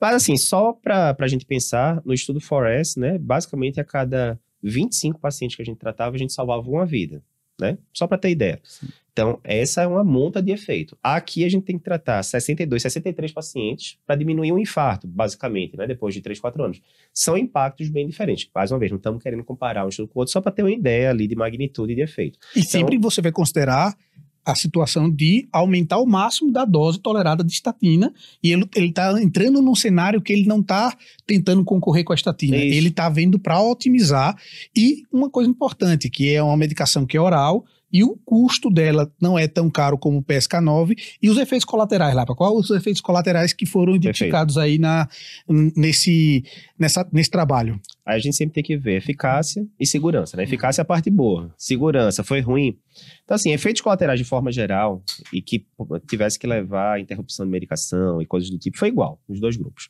Mas 0.00 0.14
assim, 0.14 0.36
só 0.36 0.72
para 0.72 1.16
a 1.18 1.26
gente 1.26 1.44
pensar, 1.44 2.00
no 2.04 2.14
estudo 2.14 2.40
Forest, 2.40 3.00
né, 3.00 3.18
basicamente 3.18 3.80
a 3.80 3.84
cada 3.84 4.38
25 4.62 5.18
pacientes 5.18 5.56
que 5.56 5.62
a 5.62 5.64
gente 5.64 5.78
tratava, 5.78 6.14
a 6.14 6.18
gente 6.18 6.32
salvava 6.32 6.70
uma 6.70 6.86
vida 6.86 7.20
né? 7.60 7.78
Só 7.92 8.06
para 8.06 8.18
ter 8.18 8.30
ideia. 8.30 8.60
Sim. 8.62 8.88
Então, 9.12 9.40
essa 9.42 9.82
é 9.82 9.86
uma 9.86 10.04
monta 10.04 10.40
de 10.40 10.52
efeito. 10.52 10.96
Aqui 11.02 11.44
a 11.44 11.48
gente 11.48 11.64
tem 11.64 11.76
que 11.76 11.82
tratar 11.82 12.22
62, 12.22 12.80
63 12.82 13.32
pacientes 13.32 13.98
para 14.06 14.14
diminuir 14.14 14.52
um 14.52 14.58
infarto, 14.60 15.08
basicamente, 15.08 15.76
né? 15.76 15.88
Depois 15.88 16.14
de 16.14 16.20
3, 16.20 16.38
4 16.38 16.62
anos. 16.62 16.80
São 17.12 17.36
impactos 17.36 17.88
bem 17.88 18.06
diferentes. 18.06 18.48
Mais 18.54 18.70
uma 18.70 18.78
vez, 18.78 18.92
não 18.92 18.96
estamos 18.96 19.20
querendo 19.20 19.42
comparar 19.42 19.84
um 19.84 19.88
estudo 19.88 20.06
com 20.06 20.20
o 20.20 20.22
outro, 20.22 20.32
só 20.32 20.40
para 20.40 20.52
ter 20.52 20.62
uma 20.62 20.70
ideia 20.70 21.10
ali 21.10 21.26
de 21.26 21.34
magnitude 21.34 21.96
de 21.96 22.00
efeito. 22.00 22.38
E 22.54 22.60
então, 22.60 22.70
sempre 22.70 22.96
você 22.96 23.20
vai 23.20 23.32
considerar 23.32 23.96
a 24.44 24.54
situação 24.54 25.10
de 25.10 25.46
aumentar 25.52 25.98
o 25.98 26.06
máximo 26.06 26.50
da 26.50 26.64
dose 26.64 26.98
tolerada 26.98 27.44
de 27.44 27.52
estatina 27.52 28.12
e 28.42 28.50
ele 28.52 28.66
está 28.74 29.20
entrando 29.20 29.60
num 29.60 29.74
cenário 29.74 30.22
que 30.22 30.32
ele 30.32 30.46
não 30.46 30.60
está 30.60 30.96
tentando 31.26 31.64
concorrer 31.64 32.04
com 32.04 32.12
a 32.12 32.16
estatina, 32.16 32.56
Isso. 32.56 32.76
ele 32.76 32.88
está 32.88 33.08
vendo 33.08 33.38
para 33.38 33.60
otimizar 33.60 34.36
e 34.74 35.02
uma 35.12 35.28
coisa 35.28 35.50
importante, 35.50 36.08
que 36.08 36.32
é 36.32 36.42
uma 36.42 36.56
medicação 36.56 37.04
que 37.04 37.16
é 37.16 37.20
oral, 37.20 37.64
e 37.92 38.04
o 38.04 38.16
custo 38.24 38.70
dela 38.70 39.10
não 39.20 39.38
é 39.38 39.48
tão 39.48 39.70
caro 39.70 39.96
como 39.96 40.18
o 40.18 40.22
PSK9 40.22 40.94
e 41.22 41.30
os 41.30 41.38
efeitos 41.38 41.64
colaterais 41.64 42.14
lá, 42.14 42.26
qual 42.26 42.56
os 42.56 42.70
efeitos 42.70 43.00
colaterais 43.00 43.52
que 43.52 43.66
foram 43.66 43.96
identificados 43.96 44.58
aí 44.58 44.78
na, 44.78 45.08
nesse, 45.48 46.44
nessa, 46.78 47.08
nesse 47.12 47.30
trabalho? 47.30 47.80
Aí 48.04 48.16
a 48.16 48.18
gente 48.18 48.36
sempre 48.36 48.54
tem 48.54 48.64
que 48.64 48.76
ver 48.76 48.96
eficácia 48.96 49.66
e 49.78 49.86
segurança, 49.86 50.36
né? 50.36 50.42
Eficácia 50.44 50.80
é 50.80 50.82
a 50.82 50.84
parte 50.84 51.10
boa, 51.10 51.52
segurança 51.56 52.22
foi 52.22 52.40
ruim. 52.40 52.78
Então 53.24 53.34
assim, 53.34 53.52
efeitos 53.52 53.80
colaterais 53.80 54.18
de 54.18 54.24
forma 54.24 54.52
geral 54.52 55.02
e 55.32 55.40
que 55.40 55.66
tivesse 56.06 56.38
que 56.38 56.46
levar 56.46 56.94
a 56.94 57.00
interrupção 57.00 57.46
de 57.46 57.52
medicação 57.52 58.20
e 58.20 58.26
coisas 58.26 58.50
do 58.50 58.58
tipo 58.58 58.78
foi 58.78 58.88
igual 58.88 59.20
nos 59.28 59.40
dois 59.40 59.56
grupos. 59.56 59.88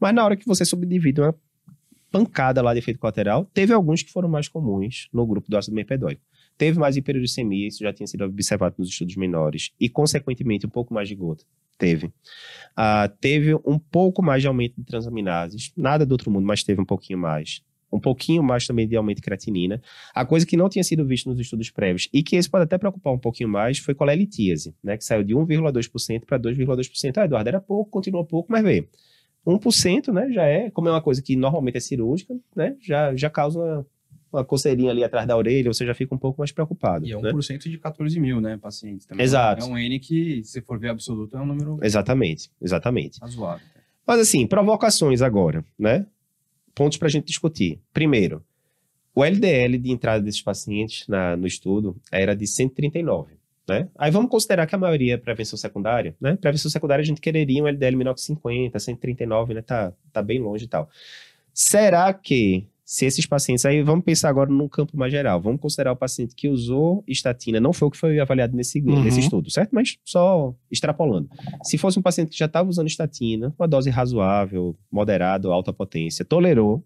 Mas 0.00 0.14
na 0.14 0.24
hora 0.24 0.36
que 0.36 0.46
você 0.46 0.64
subdivide 0.64 1.20
uma 1.20 1.34
pancada 2.10 2.62
lá 2.62 2.72
de 2.72 2.78
efeito 2.78 2.98
colateral, 2.98 3.44
teve 3.52 3.72
alguns 3.72 4.02
que 4.02 4.10
foram 4.10 4.28
mais 4.28 4.48
comuns 4.48 5.08
no 5.12 5.26
grupo 5.26 5.50
do 5.50 5.56
ácido 5.56 5.74
merpedóico. 5.74 6.22
Teve 6.58 6.78
mais 6.78 6.96
hiperuricemia, 6.96 7.68
isso 7.68 7.84
já 7.84 7.92
tinha 7.92 8.06
sido 8.06 8.24
observado 8.24 8.74
nos 8.78 8.88
estudos 8.88 9.14
menores, 9.16 9.70
e, 9.80 9.88
consequentemente, 9.88 10.66
um 10.66 10.70
pouco 10.70 10.92
mais 10.92 11.08
de 11.08 11.14
gota. 11.14 11.44
Teve. 11.78 12.06
Uh, 12.06 13.08
teve 13.20 13.54
um 13.64 13.78
pouco 13.78 14.20
mais 14.20 14.42
de 14.42 14.48
aumento 14.48 14.74
de 14.76 14.84
transaminases, 14.84 15.72
nada 15.76 16.04
do 16.04 16.10
outro 16.10 16.30
mundo, 16.30 16.44
mas 16.44 16.64
teve 16.64 16.80
um 16.80 16.84
pouquinho 16.84 17.20
mais. 17.20 17.62
Um 17.90 18.00
pouquinho 18.00 18.42
mais 18.42 18.66
também 18.66 18.86
de 18.86 18.96
aumento 18.96 19.18
de 19.18 19.22
creatinina. 19.22 19.80
A 20.12 20.26
coisa 20.26 20.44
que 20.44 20.56
não 20.56 20.68
tinha 20.68 20.82
sido 20.82 21.06
vista 21.06 21.30
nos 21.30 21.38
estudos 21.38 21.70
prévios, 21.70 22.08
e 22.12 22.22
que 22.22 22.34
esse 22.34 22.50
pode 22.50 22.64
até 22.64 22.76
preocupar 22.76 23.12
um 23.12 23.18
pouquinho 23.18 23.48
mais, 23.48 23.78
foi 23.78 23.94
colelitíase, 23.94 24.74
né? 24.82 24.96
Que 24.98 25.04
saiu 25.04 25.22
de 25.22 25.34
1,2% 25.34 26.24
para 26.26 26.38
2,2%. 26.38 27.16
Ah, 27.16 27.24
Eduardo, 27.24 27.48
era 27.48 27.60
pouco, 27.60 27.88
continua 27.88 28.24
pouco, 28.24 28.50
mas 28.50 28.64
veio. 28.64 28.88
1%, 29.46 30.12
né, 30.12 30.30
já 30.30 30.44
é, 30.44 30.70
como 30.70 30.88
é 30.88 30.90
uma 30.90 31.00
coisa 31.00 31.22
que 31.22 31.34
normalmente 31.34 31.78
é 31.78 31.80
cirúrgica, 31.80 32.36
né, 32.54 32.76
já, 32.80 33.14
já 33.16 33.30
causa 33.30 33.86
uma, 34.32 34.44
coceirinha 34.44 34.90
ali 34.90 35.04
atrás 35.04 35.26
da 35.26 35.36
orelha, 35.36 35.72
você 35.72 35.86
já 35.86 35.94
fica 35.94 36.14
um 36.14 36.18
pouco 36.18 36.40
mais 36.40 36.52
preocupado. 36.52 37.06
E 37.06 37.12
é 37.12 37.16
1% 37.16 37.50
né? 37.52 37.58
de 37.58 37.78
14 37.78 38.20
mil, 38.20 38.40
né, 38.40 38.56
pacientes. 38.56 39.06
Também 39.06 39.24
Exato. 39.24 39.64
É 39.64 39.68
um 39.68 39.76
N 39.76 39.98
que, 39.98 40.42
se 40.44 40.60
for 40.60 40.78
ver 40.78 40.90
absoluto, 40.90 41.36
é 41.36 41.40
um 41.40 41.46
número 41.46 41.78
Exatamente, 41.82 42.50
exatamente. 42.60 43.20
razoável. 43.20 43.66
Mas 44.06 44.20
assim, 44.20 44.46
provocações 44.46 45.20
agora, 45.20 45.64
né? 45.78 46.06
Pontos 46.74 46.96
para 46.96 47.08
a 47.08 47.10
gente 47.10 47.26
discutir. 47.26 47.80
Primeiro, 47.92 48.42
o 49.14 49.24
LDL 49.24 49.76
de 49.78 49.90
entrada 49.90 50.22
desses 50.22 50.40
pacientes 50.40 51.06
na, 51.08 51.36
no 51.36 51.46
estudo 51.46 51.96
era 52.10 52.34
de 52.34 52.46
139. 52.46 53.36
Né? 53.68 53.86
Aí 53.98 54.10
vamos 54.10 54.30
considerar 54.30 54.66
que 54.66 54.74
a 54.74 54.78
maioria 54.78 55.14
é 55.14 55.16
prevenção 55.18 55.58
secundária, 55.58 56.16
né? 56.18 56.36
Prevenção 56.36 56.70
secundária 56.70 57.02
a 57.02 57.04
gente 57.04 57.20
quereria 57.20 57.62
um 57.62 57.68
LDL 57.68 57.96
menor 57.96 58.14
que 58.14 58.22
50, 58.22 58.78
139, 58.78 59.52
né? 59.52 59.60
Tá, 59.60 59.92
tá 60.10 60.22
bem 60.22 60.38
longe 60.38 60.64
e 60.64 60.68
tal. 60.68 60.88
Será 61.52 62.14
que 62.14 62.66
se 62.90 63.04
esses 63.04 63.26
pacientes, 63.26 63.66
aí 63.66 63.82
vamos 63.82 64.02
pensar 64.02 64.30
agora 64.30 64.48
num 64.50 64.66
campo 64.66 64.96
mais 64.96 65.12
geral, 65.12 65.38
vamos 65.42 65.60
considerar 65.60 65.92
o 65.92 65.96
paciente 65.96 66.34
que 66.34 66.48
usou 66.48 67.04
estatina, 67.06 67.60
não 67.60 67.70
foi 67.70 67.86
o 67.86 67.90
que 67.90 67.98
foi 67.98 68.18
avaliado 68.18 68.56
nesse, 68.56 68.80
Uhum. 68.80 69.02
nesse 69.02 69.20
estudo, 69.20 69.50
certo? 69.50 69.74
Mas 69.74 69.98
só 70.02 70.54
extrapolando. 70.70 71.28
Se 71.62 71.76
fosse 71.76 71.98
um 71.98 72.02
paciente 72.02 72.30
que 72.30 72.38
já 72.38 72.46
estava 72.46 72.66
usando 72.66 72.86
estatina, 72.86 73.54
uma 73.58 73.68
dose 73.68 73.90
razoável, 73.90 74.74
moderada, 74.90 75.48
alta 75.48 75.70
potência, 75.70 76.24
tolerou, 76.24 76.82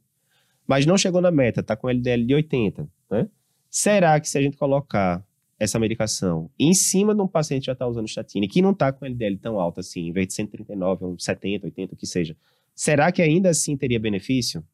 mas 0.67 0.85
não 0.87 0.99
chegou 0.99 1.21
na 1.21 1.31
meta, 1.31 1.63
tá 1.63 1.77
com 1.77 1.89
LDL 1.89 2.25
de 2.27 2.35
80, 2.35 2.89
né? 3.09 3.29
Será 3.71 4.19
que 4.19 4.29
se 4.29 4.37
a 4.37 4.43
gente 4.43 4.57
colocar 4.57 5.25
essa 5.57 5.79
medicação 5.79 6.51
em 6.59 6.75
cima 6.75 7.15
de 7.15 7.21
um 7.23 7.29
paciente 7.29 7.61
que 7.63 7.67
já 7.67 7.75
está 7.75 7.87
usando 7.87 8.09
estatina 8.09 8.45
e 8.45 8.49
que 8.49 8.61
não 8.61 8.73
está 8.73 8.93
com 8.93 9.07
LDL 9.07 9.37
tão 9.37 9.61
alto 9.61 9.79
assim, 9.79 10.09
em 10.09 10.13
vez 10.13 10.27
de 10.27 10.33
139, 10.35 11.05
um 11.05 11.17
70, 11.17 11.67
80, 11.67 11.95
o 11.95 11.97
que 11.97 12.09
seja, 12.09 12.37
será 12.75 13.13
que 13.13 13.23
ainda 13.23 13.51
assim 13.51 13.77
teria 13.77 14.01
benefício? 14.01 14.65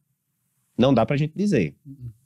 Não 0.79 0.95
dá 0.95 1.05
pra 1.05 1.17
gente 1.17 1.33
dizer. 1.35 1.75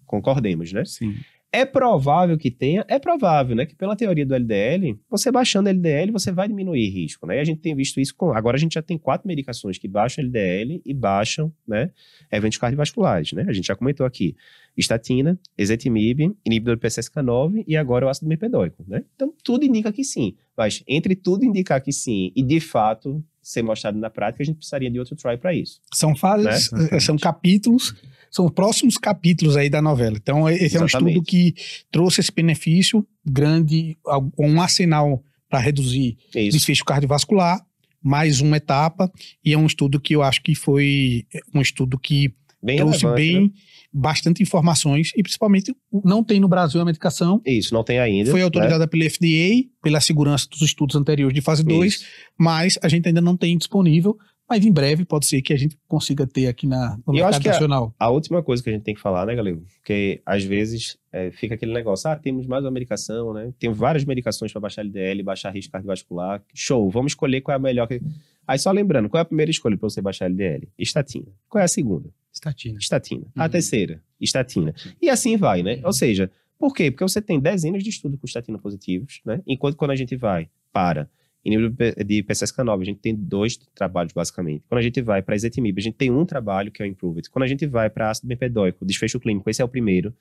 Concordemos, 0.06 0.72
né? 0.72 0.84
Sim. 0.84 1.16
É 1.54 1.66
provável 1.66 2.38
que 2.38 2.50
tenha, 2.50 2.82
é 2.88 2.98
provável, 2.98 3.54
né? 3.54 3.66
Que 3.66 3.74
pela 3.74 3.94
teoria 3.94 4.24
do 4.24 4.34
LDL, 4.34 4.98
você 5.10 5.30
baixando 5.30 5.68
LDL, 5.68 6.10
você 6.10 6.32
vai 6.32 6.48
diminuir 6.48 6.88
risco, 6.88 7.26
né? 7.26 7.36
E 7.36 7.40
a 7.40 7.44
gente 7.44 7.60
tem 7.60 7.74
visto 7.74 8.00
isso 8.00 8.14
com. 8.16 8.32
Agora 8.32 8.56
a 8.56 8.58
gente 8.58 8.72
já 8.72 8.80
tem 8.80 8.96
quatro 8.96 9.28
medicações 9.28 9.76
que 9.76 9.86
baixam 9.86 10.24
LDL 10.24 10.80
e 10.82 10.94
baixam, 10.94 11.52
né? 11.68 11.90
Eventos 12.30 12.56
cardiovasculares, 12.56 13.32
né? 13.34 13.44
A 13.46 13.52
gente 13.52 13.66
já 13.66 13.76
comentou 13.76 14.06
aqui: 14.06 14.34
estatina, 14.74 15.38
ezetimibe, 15.58 16.34
inibidor 16.42 16.76
do 16.76 16.80
PCSK9 16.80 17.64
e 17.68 17.76
agora 17.76 18.06
o 18.06 18.08
ácido 18.08 18.28
merpedóico, 18.28 18.82
né? 18.88 19.04
Então 19.14 19.30
tudo 19.44 19.66
indica 19.66 19.92
que 19.92 20.04
sim. 20.04 20.34
Mas 20.56 20.82
entre 20.88 21.14
tudo 21.14 21.44
indicar 21.44 21.82
que 21.82 21.92
sim 21.92 22.32
e 22.34 22.42
de 22.42 22.60
fato 22.60 23.22
ser 23.42 23.62
mostrado 23.62 23.98
na 23.98 24.08
prática, 24.08 24.42
a 24.42 24.46
gente 24.46 24.56
precisaria 24.56 24.90
de 24.90 24.98
outro 24.98 25.16
try 25.16 25.36
para 25.36 25.52
isso. 25.54 25.80
São 25.92 26.14
fases, 26.14 26.70
Né? 26.72 26.88
eh, 26.92 27.00
são 27.00 27.16
capítulos, 27.18 27.94
são 28.30 28.48
próximos 28.48 28.96
capítulos 28.96 29.56
aí 29.56 29.68
da 29.68 29.82
novela. 29.82 30.16
Então, 30.16 30.48
esse 30.48 30.76
é 30.76 30.80
um 30.80 30.84
Exatamente. 30.84 31.18
estudo 31.18 31.22
que 31.26 31.54
trouxe 31.90 32.20
esse 32.20 32.32
benefício 32.32 33.06
grande, 33.24 33.96
um 34.38 34.60
arsenal 34.60 35.22
para 35.48 35.58
reduzir 35.58 36.16
isso. 36.34 36.56
desfecho 36.56 36.84
cardiovascular, 36.84 37.60
mais 38.02 38.40
uma 38.40 38.56
etapa, 38.56 39.10
e 39.44 39.52
é 39.52 39.58
um 39.58 39.66
estudo 39.66 40.00
que 40.00 40.14
eu 40.14 40.22
acho 40.22 40.42
que 40.42 40.54
foi 40.54 41.26
um 41.54 41.60
estudo 41.60 41.98
que 41.98 42.32
Bem 42.62 42.76
trouxe 42.76 43.02
relevante, 43.02 43.32
bem 43.32 43.42
né? 43.42 43.50
bastante 43.92 44.42
informações, 44.42 45.10
e 45.16 45.22
principalmente 45.22 45.74
não 46.04 46.22
tem 46.22 46.38
no 46.40 46.48
Brasil 46.48 46.80
a 46.80 46.84
medicação, 46.84 47.42
Isso, 47.44 47.74
não 47.74 47.82
tem 47.82 47.98
ainda. 47.98 48.30
foi 48.30 48.40
né? 48.40 48.44
autorizada 48.44 48.86
pela 48.86 49.04
FDA, 49.08 49.68
pela 49.82 50.00
segurança 50.00 50.46
dos 50.48 50.62
estudos 50.62 50.96
anteriores 50.96 51.34
de 51.34 51.40
fase 51.40 51.64
2, 51.64 51.94
Isso. 51.94 52.04
mas 52.38 52.78
a 52.82 52.88
gente 52.88 53.08
ainda 53.08 53.20
não 53.20 53.36
tem 53.36 53.58
disponível, 53.58 54.16
mas 54.54 54.66
em 54.66 54.72
breve 54.72 55.04
pode 55.04 55.24
ser 55.26 55.40
que 55.40 55.52
a 55.52 55.56
gente 55.56 55.78
consiga 55.88 56.26
ter 56.26 56.46
aqui 56.46 56.66
na, 56.66 56.98
no 57.06 57.14
E 57.14 57.18
eu 57.18 57.24
mercado 57.24 57.30
acho 57.30 57.40
que 57.40 57.48
a- 57.48 57.52
nacional. 57.52 57.94
A 57.98 58.10
última 58.10 58.42
coisa 58.42 58.62
que 58.62 58.68
a 58.68 58.72
gente 58.72 58.82
tem 58.82 58.94
que 58.94 59.00
falar, 59.00 59.24
né, 59.26 59.34
galera? 59.34 59.56
Porque 59.76 60.20
às 60.26 60.44
vezes 60.44 60.98
é, 61.10 61.30
fica 61.30 61.54
aquele 61.54 61.72
negócio, 61.72 62.10
ah, 62.10 62.16
temos 62.16 62.46
mais 62.46 62.64
uma 62.64 62.70
medicação, 62.70 63.32
né? 63.32 63.52
Tem 63.58 63.72
várias 63.72 64.04
medicações 64.04 64.52
para 64.52 64.60
baixar 64.60 64.82
LDL, 64.82 65.22
baixar 65.22 65.50
risco 65.50 65.72
cardiovascular. 65.72 66.42
Show, 66.54 66.90
vamos 66.90 67.12
escolher 67.12 67.40
qual 67.40 67.54
é 67.54 67.56
a 67.56 67.58
melhor. 67.58 67.86
que- 67.86 68.00
Aí 68.46 68.58
só 68.58 68.70
lembrando, 68.72 69.08
qual 69.08 69.18
é 69.18 69.22
a 69.22 69.24
primeira 69.24 69.50
escolha 69.50 69.76
para 69.78 69.88
você 69.88 70.02
baixar 70.02 70.26
LDL? 70.26 70.68
Estatina. 70.78 71.26
Qual 71.48 71.60
é 71.60 71.64
a 71.64 71.68
segunda? 71.68 72.10
Estatina. 72.32 72.78
Estatina. 72.78 73.26
A 73.36 73.44
Uhum. 73.44 73.48
terceira? 73.50 74.02
Estatina. 74.20 74.74
E 75.00 75.08
assim 75.08 75.36
vai, 75.36 75.62
né? 75.62 75.80
Ou 75.84 75.92
seja, 75.92 76.30
por 76.58 76.74
quê? 76.74 76.90
Porque 76.90 77.04
você 77.04 77.20
tem 77.22 77.38
dezenas 77.40 77.82
de 77.82 77.90
estudos 77.90 78.18
com 78.18 78.26
estatina 78.26 78.58
positivos, 78.58 79.20
né? 79.24 79.40
Enquanto 79.46 79.76
quando 79.76 79.90
a 79.92 79.96
gente 79.96 80.14
vai 80.16 80.48
para 80.72 81.08
inibidor 81.44 81.94
de 82.04 82.22
PCSK9, 82.22 82.80
a 82.80 82.84
gente 82.84 83.00
tem 83.00 83.14
dois 83.14 83.56
trabalhos, 83.74 84.12
basicamente. 84.12 84.64
Quando 84.68 84.78
a 84.78 84.82
gente 84.82 85.00
vai 85.00 85.22
para 85.22 85.34
ezetimibe, 85.34 85.80
a 85.80 85.82
gente 85.82 85.96
tem 85.96 86.10
um 86.10 86.24
trabalho, 86.24 86.70
que 86.70 86.82
é 86.82 86.86
o 86.86 86.88
Improve 86.88 87.18
It. 87.18 87.30
Quando 87.30 87.44
a 87.44 87.48
gente 87.48 87.66
vai 87.66 87.90
para 87.90 88.10
ácido 88.10 88.28
bempedóico, 88.28 88.84
desfecho 88.84 89.18
clínico, 89.18 89.48
esse 89.50 89.60
é 89.60 89.64
o 89.64 89.68
primeiro. 89.68 90.14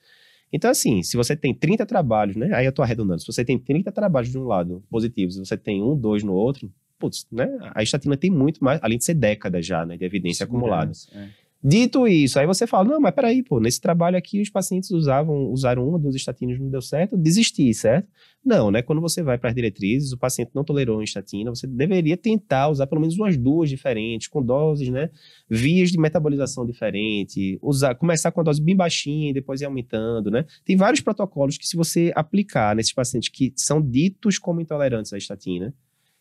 Então, 0.52 0.70
assim, 0.70 1.02
se 1.02 1.16
você 1.16 1.34
tem 1.34 1.54
30 1.54 1.86
trabalhos, 1.86 2.36
né? 2.36 2.50
Aí 2.54 2.66
eu 2.66 2.72
tô 2.72 2.82
arredondando. 2.82 3.20
Se 3.20 3.26
você 3.26 3.44
tem 3.44 3.58
30 3.58 3.90
trabalhos 3.90 4.30
de 4.30 4.38
um 4.38 4.44
lado 4.44 4.82
positivos 4.90 5.36
e 5.36 5.38
você 5.38 5.56
tem 5.56 5.82
um, 5.82 5.96
dois 5.96 6.22
no 6.22 6.34
outro, 6.34 6.70
putz, 6.98 7.26
né? 7.32 7.48
A 7.74 7.82
estatina 7.82 8.16
tem 8.16 8.30
muito 8.30 8.62
mais, 8.62 8.78
além 8.82 8.98
de 8.98 9.04
ser 9.04 9.14
décadas 9.14 9.64
já, 9.64 9.86
né? 9.86 9.96
De 9.96 10.04
evidência 10.04 10.44
acumulada. 10.44 10.92
Segurança, 10.92 11.30
é. 11.38 11.41
Dito 11.64 12.08
isso, 12.08 12.40
aí 12.40 12.46
você 12.46 12.66
fala, 12.66 12.88
não, 12.88 13.00
mas 13.00 13.14
peraí, 13.14 13.40
pô, 13.40 13.60
nesse 13.60 13.80
trabalho 13.80 14.16
aqui 14.16 14.40
os 14.40 14.50
pacientes 14.50 14.90
usavam, 14.90 15.44
usaram 15.44 15.86
uma, 15.86 15.96
duas 15.96 16.16
estatinas, 16.16 16.58
não 16.58 16.68
deu 16.68 16.82
certo, 16.82 17.16
desisti, 17.16 17.72
certo? 17.72 18.08
Não, 18.44 18.68
né? 18.68 18.82
Quando 18.82 19.00
você 19.00 19.22
vai 19.22 19.38
para 19.38 19.50
as 19.50 19.54
diretrizes, 19.54 20.10
o 20.10 20.18
paciente 20.18 20.50
não 20.52 20.64
tolerou 20.64 20.96
uma 20.96 21.04
estatina, 21.04 21.50
você 21.50 21.68
deveria 21.68 22.16
tentar 22.16 22.68
usar 22.68 22.88
pelo 22.88 23.00
menos 23.00 23.16
umas 23.16 23.36
duas 23.36 23.70
diferentes, 23.70 24.26
com 24.26 24.42
doses, 24.42 24.88
né? 24.88 25.08
Vias 25.48 25.92
de 25.92 26.00
metabolização 26.00 26.66
diferente, 26.66 27.60
usar, 27.62 27.94
começar 27.94 28.32
com 28.32 28.40
a 28.40 28.44
dose 28.44 28.60
bem 28.60 28.74
baixinha 28.74 29.30
e 29.30 29.32
depois 29.32 29.60
ir 29.60 29.64
aumentando, 29.64 30.32
né? 30.32 30.44
Tem 30.64 30.76
vários 30.76 31.00
protocolos 31.00 31.56
que 31.56 31.68
se 31.68 31.76
você 31.76 32.10
aplicar 32.16 32.74
nesses 32.74 32.92
pacientes 32.92 33.28
que 33.28 33.52
são 33.54 33.80
ditos 33.80 34.36
como 34.36 34.60
intolerantes 34.60 35.12
à 35.12 35.16
estatina, 35.16 35.72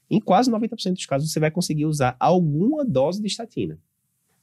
em 0.08 0.20
quase 0.20 0.52
90% 0.52 0.94
dos 0.94 1.06
casos 1.08 1.32
você 1.32 1.40
vai 1.40 1.50
conseguir 1.50 1.88
usar 1.88 2.16
alguma 2.20 2.86
dose 2.86 3.20
de 3.20 3.28
estatina. 3.28 3.80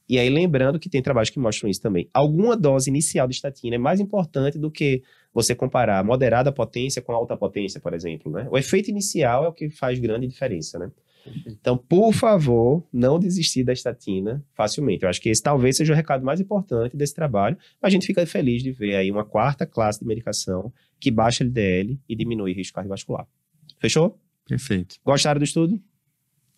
E 0.09 0.17
aí, 0.17 0.27
lembrando 0.27 0.79
que 0.79 0.89
tem 0.89 1.03
trabalhos 1.03 1.29
que 1.29 1.37
mostram 1.37 1.69
isso 1.69 1.79
também. 1.79 2.09
Alguma 2.11 2.57
dose 2.57 2.89
inicial 2.89 3.27
de 3.27 3.35
estatina 3.35 3.75
é 3.75 3.77
mais 3.77 3.99
importante 3.99 4.57
do 4.57 4.71
que 4.71 5.03
você 5.31 5.53
comparar 5.53 6.03
moderada 6.03 6.51
potência 6.51 6.99
com 6.99 7.11
alta 7.11 7.37
potência, 7.37 7.79
por 7.79 7.93
exemplo. 7.93 8.31
Né? 8.31 8.47
O 8.49 8.57
efeito 8.57 8.89
inicial 8.89 9.45
é 9.45 9.47
o 9.47 9.53
que 9.53 9.69
faz 9.69 9.99
grande 9.99 10.25
diferença. 10.25 10.79
Né? 10.79 10.91
Então, 11.45 11.77
por 11.77 12.11
favor, 12.11 12.83
não 12.91 13.19
desistir 13.19 13.63
da 13.63 13.71
estatina 13.71 14.43
facilmente. 14.55 15.03
Eu 15.03 15.09
acho 15.09 15.21
que 15.21 15.29
esse 15.29 15.43
talvez 15.43 15.77
seja 15.77 15.93
o 15.93 15.95
recado 15.95 16.25
mais 16.25 16.41
importante 16.41 16.97
desse 16.97 17.13
trabalho. 17.13 17.55
Mas 17.79 17.89
a 17.89 17.93
gente 17.93 18.07
fica 18.07 18.25
feliz 18.25 18.63
de 18.63 18.71
ver 18.71 18.95
aí 18.95 19.11
uma 19.11 19.23
quarta 19.23 19.63
classe 19.63 19.99
de 19.99 20.07
medicação 20.07 20.73
que 20.99 21.11
baixa 21.11 21.43
LDL 21.43 21.99
e 22.09 22.15
diminui 22.15 22.51
risco 22.53 22.73
cardiovascular. 22.73 23.27
Fechou? 23.79 24.17
Perfeito. 24.47 24.95
Gostaram 25.05 25.37
do 25.37 25.43
estudo? 25.43 25.79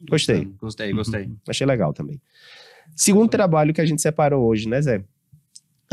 Gostei. 0.10 0.46
Gostei, 0.60 0.94
gostei. 0.94 1.30
Achei 1.48 1.68
legal 1.68 1.94
também. 1.94 2.20
Segundo 2.96 3.30
trabalho 3.30 3.74
que 3.74 3.82
a 3.82 3.86
gente 3.86 4.02
separou 4.02 4.46
hoje, 4.46 4.68
né, 4.68 4.82
Zé? 4.82 5.04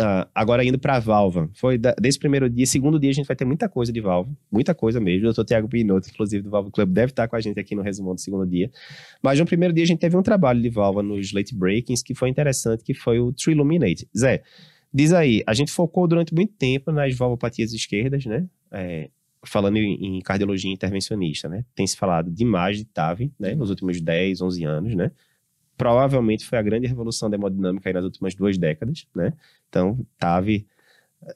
Ah, 0.00 0.28
agora 0.32 0.64
indo 0.64 0.78
para 0.78 1.00
Valva. 1.00 1.50
Foi 1.54 1.76
da- 1.76 1.94
desse 2.00 2.18
primeiro 2.18 2.48
dia. 2.48 2.64
Segundo 2.66 3.00
dia 3.00 3.10
a 3.10 3.12
gente 3.12 3.26
vai 3.26 3.34
ter 3.34 3.44
muita 3.44 3.68
coisa 3.68 3.92
de 3.92 4.00
Valva. 4.00 4.30
Muita 4.50 4.72
coisa 4.72 5.00
mesmo. 5.00 5.22
O 5.22 5.24
doutor 5.24 5.44
Tiago 5.44 5.68
Pinotto, 5.68 6.08
inclusive, 6.08 6.42
do 6.42 6.50
Valva 6.50 6.70
Club, 6.70 6.88
deve 6.92 7.10
estar 7.10 7.26
com 7.26 7.34
a 7.34 7.40
gente 7.40 7.58
aqui 7.58 7.74
no 7.74 7.82
resumão 7.82 8.14
do 8.14 8.20
segundo 8.20 8.46
dia. 8.46 8.70
Mas 9.20 9.40
no 9.40 9.44
primeiro 9.44 9.74
dia 9.74 9.82
a 9.82 9.86
gente 9.86 9.98
teve 9.98 10.16
um 10.16 10.22
trabalho 10.22 10.62
de 10.62 10.68
Valva 10.70 11.02
nos 11.02 11.32
late 11.32 11.52
breakings 11.54 12.00
que 12.02 12.14
foi 12.14 12.28
interessante, 12.28 12.84
que 12.84 12.94
foi 12.94 13.18
o 13.18 13.32
Triluminate. 13.32 14.08
Zé, 14.16 14.42
diz 14.94 15.12
aí, 15.12 15.42
a 15.44 15.52
gente 15.52 15.72
focou 15.72 16.06
durante 16.06 16.32
muito 16.32 16.52
tempo 16.52 16.92
nas 16.92 17.16
valvopatias 17.16 17.72
esquerdas, 17.72 18.24
né? 18.24 18.46
É, 18.70 19.10
falando 19.44 19.78
em, 19.78 20.18
em 20.18 20.20
cardiologia 20.20 20.70
intervencionista, 20.72 21.48
né? 21.48 21.64
Tem 21.74 21.84
se 21.84 21.96
falado 21.96 22.30
demais 22.30 22.76
de 22.76 22.84
TAV, 22.84 23.32
né? 23.38 23.56
Nos 23.56 23.68
últimos 23.68 24.00
10, 24.00 24.40
11 24.42 24.62
anos, 24.62 24.94
né? 24.94 25.10
Provavelmente 25.78 26.44
foi 26.44 26.58
a 26.58 26.62
grande 26.62 26.87
revolução 26.87 27.30
da 27.30 27.37
hemodinâmica 27.37 27.90
nas 27.92 28.04
últimas 28.04 28.35
duas 28.35 28.58
décadas, 28.58 29.06
né? 29.16 29.32
Então, 29.70 29.99
TAV... 30.18 30.66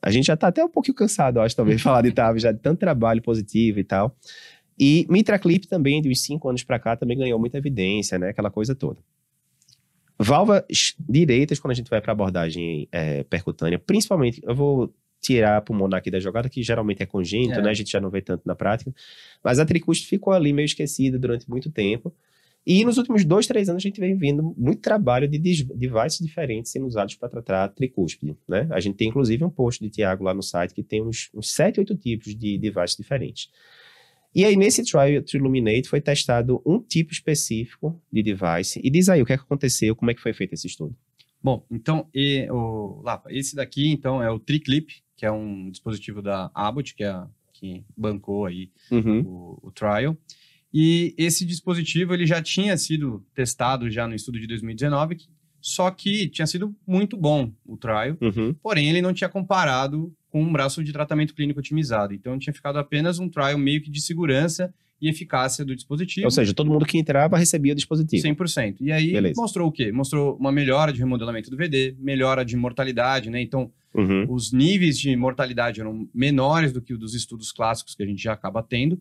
A 0.00 0.12
gente 0.12 0.26
já 0.26 0.36
tá 0.36 0.46
até 0.46 0.64
um 0.64 0.68
pouquinho 0.68 0.94
cansado, 0.94 1.40
acho, 1.40 1.56
talvez, 1.56 1.78
de 1.78 1.82
falar 1.82 2.02
de 2.02 2.12
TAV, 2.12 2.38
já 2.38 2.52
de 2.52 2.60
tanto 2.60 2.78
trabalho 2.78 3.20
positivo 3.20 3.80
e 3.80 3.84
tal. 3.84 4.16
E 4.78 5.04
MitraClip 5.10 5.66
também, 5.66 6.00
de 6.00 6.08
uns 6.08 6.20
5 6.20 6.48
anos 6.48 6.62
para 6.62 6.78
cá, 6.78 6.96
também 6.96 7.18
ganhou 7.18 7.36
muita 7.36 7.58
evidência, 7.58 8.16
né? 8.16 8.28
Aquela 8.28 8.48
coisa 8.48 8.76
toda. 8.76 9.00
Válvulas 10.18 10.94
direitas, 11.00 11.58
quando 11.58 11.72
a 11.72 11.74
gente 11.74 11.90
vai 11.90 12.00
para 12.00 12.12
abordagem 12.12 12.86
é, 12.92 13.24
percutânea, 13.24 13.76
principalmente, 13.76 14.40
eu 14.44 14.54
vou 14.54 14.94
tirar 15.20 15.56
a 15.56 15.60
pulmonar 15.60 15.98
aqui 15.98 16.10
da 16.12 16.20
jogada, 16.20 16.48
que 16.48 16.62
geralmente 16.62 17.02
é 17.02 17.06
congênito, 17.06 17.58
É. 17.58 17.62
né? 17.62 17.70
A 17.70 17.74
gente 17.74 17.90
já 17.90 18.00
não 18.00 18.08
vê 18.10 18.20
tanto 18.20 18.42
na 18.46 18.54
prática. 18.54 18.92
Mas 19.42 19.58
a 19.58 19.66
tricúspide 19.66 20.08
ficou 20.08 20.32
ali 20.32 20.52
meio 20.52 20.66
esquecida 20.66 21.18
durante 21.18 21.48
muito 21.50 21.70
tempo. 21.70 22.12
E 22.64 22.84
nos 22.84 22.96
últimos 22.96 23.24
dois, 23.24 23.46
três 23.46 23.68
anos 23.68 23.82
a 23.82 23.86
gente 23.88 23.98
vem 23.98 24.16
vendo 24.16 24.54
muito 24.56 24.80
trabalho 24.80 25.26
de 25.26 25.38
devices 25.38 26.24
diferentes 26.24 26.70
sendo 26.70 26.86
usados 26.86 27.16
para 27.16 27.28
tratar 27.28 27.68
tricúspide, 27.68 28.36
né? 28.48 28.68
A 28.70 28.78
gente 28.78 28.96
tem 28.96 29.08
inclusive 29.08 29.42
um 29.44 29.50
post 29.50 29.82
de 29.82 29.90
Tiago 29.90 30.22
lá 30.22 30.32
no 30.32 30.42
site 30.42 30.72
que 30.72 30.82
tem 30.82 31.02
uns, 31.02 31.28
uns 31.34 31.52
7, 31.52 31.80
8 31.80 31.96
tipos 31.96 32.36
de 32.36 32.56
devices 32.58 32.96
diferentes. 32.96 33.50
E 34.34 34.44
aí, 34.44 34.56
nesse 34.56 34.82
trial 34.84 35.22
to 35.22 35.36
Illuminate, 35.36 35.88
foi 35.88 36.00
testado 36.00 36.62
um 36.64 36.78
tipo 36.80 37.12
específico 37.12 38.00
de 38.10 38.22
device. 38.22 38.80
E 38.82 38.88
diz 38.88 39.08
aí, 39.08 39.20
o 39.20 39.26
que, 39.26 39.32
é 39.32 39.36
que 39.36 39.42
aconteceu, 39.42 39.94
como 39.94 40.10
é 40.10 40.14
que 40.14 40.22
foi 40.22 40.32
feito 40.32 40.54
esse 40.54 40.66
estudo? 40.66 40.96
Bom, 41.42 41.66
então, 41.70 42.08
e, 42.14 42.48
o, 42.50 43.02
Lapa, 43.02 43.30
esse 43.30 43.54
daqui, 43.54 43.90
então, 43.90 44.22
é 44.22 44.30
o 44.30 44.38
TriClip, 44.38 45.02
que 45.16 45.26
é 45.26 45.30
um 45.30 45.68
dispositivo 45.70 46.22
da 46.22 46.50
Abbott, 46.54 46.94
que, 46.94 47.04
é 47.04 47.22
que 47.52 47.84
bancou 47.96 48.46
aí 48.46 48.70
Uhum. 48.90 49.20
o, 49.20 49.58
o 49.64 49.70
trial. 49.70 50.16
E 50.72 51.14
esse 51.18 51.44
dispositivo, 51.44 52.14
ele 52.14 52.26
já 52.26 52.40
tinha 52.42 52.76
sido 52.76 53.24
testado 53.34 53.90
já 53.90 54.06
no 54.08 54.14
estudo 54.14 54.38
de 54.40 54.46
2019, 54.46 55.16
que- 55.16 55.28
só 55.60 55.90
que 55.90 56.28
tinha 56.28 56.46
sido 56.46 56.74
muito 56.86 57.16
bom 57.16 57.52
o 57.64 57.76
trial, 57.76 58.16
Uhum. 58.20 58.54
porém 58.62 58.88
ele 58.88 59.02
não 59.02 59.12
tinha 59.12 59.28
comparado 59.28 60.12
com 60.30 60.42
um 60.42 60.50
braço 60.52 60.82
de 60.82 60.92
tratamento 60.92 61.34
clínico 61.34 61.60
otimizado. 61.60 62.14
Então 62.14 62.38
tinha 62.38 62.52
ficado 62.54 62.78
apenas 62.78 63.18
um 63.18 63.28
trial 63.28 63.56
meio 63.58 63.82
que 63.82 63.90
de 63.90 64.00
segurança 64.00 64.72
e 65.00 65.08
eficácia 65.08 65.64
do 65.64 65.74
dispositivo. 65.76 66.26
Ou 66.26 66.30
seja, 66.30 66.54
todo 66.54 66.70
mundo 66.70 66.86
que 66.86 66.96
entrava 66.96 67.36
recebia 67.36 67.72
o 67.72 67.76
dispositivo. 67.76 68.22
100%. 68.22 68.76
E 68.80 68.90
aí 68.90 69.12
Beleza. 69.12 69.40
mostrou 69.40 69.68
o 69.68 69.72
quê? 69.72 69.92
Mostrou 69.92 70.36
uma 70.36 70.50
melhora 70.50 70.92
de 70.92 71.00
remodelamento 71.00 71.50
do 71.50 71.56
VD, 71.56 71.96
melhora 71.98 72.44
de 72.44 72.56
mortalidade, 72.56 73.28
né? 73.28 73.40
Então, 73.42 73.70
Uhum. 73.94 74.24
os 74.32 74.52
níveis 74.52 74.98
de 74.98 75.14
mortalidade 75.16 75.80
eram 75.80 76.08
menores 76.14 76.72
do 76.72 76.80
que 76.80 76.94
o 76.94 76.98
dos 76.98 77.14
estudos 77.14 77.52
clássicos 77.52 77.94
que 77.94 78.02
a 78.02 78.06
gente 78.06 78.22
já 78.22 78.32
acaba 78.32 78.62
tendo. 78.62 78.98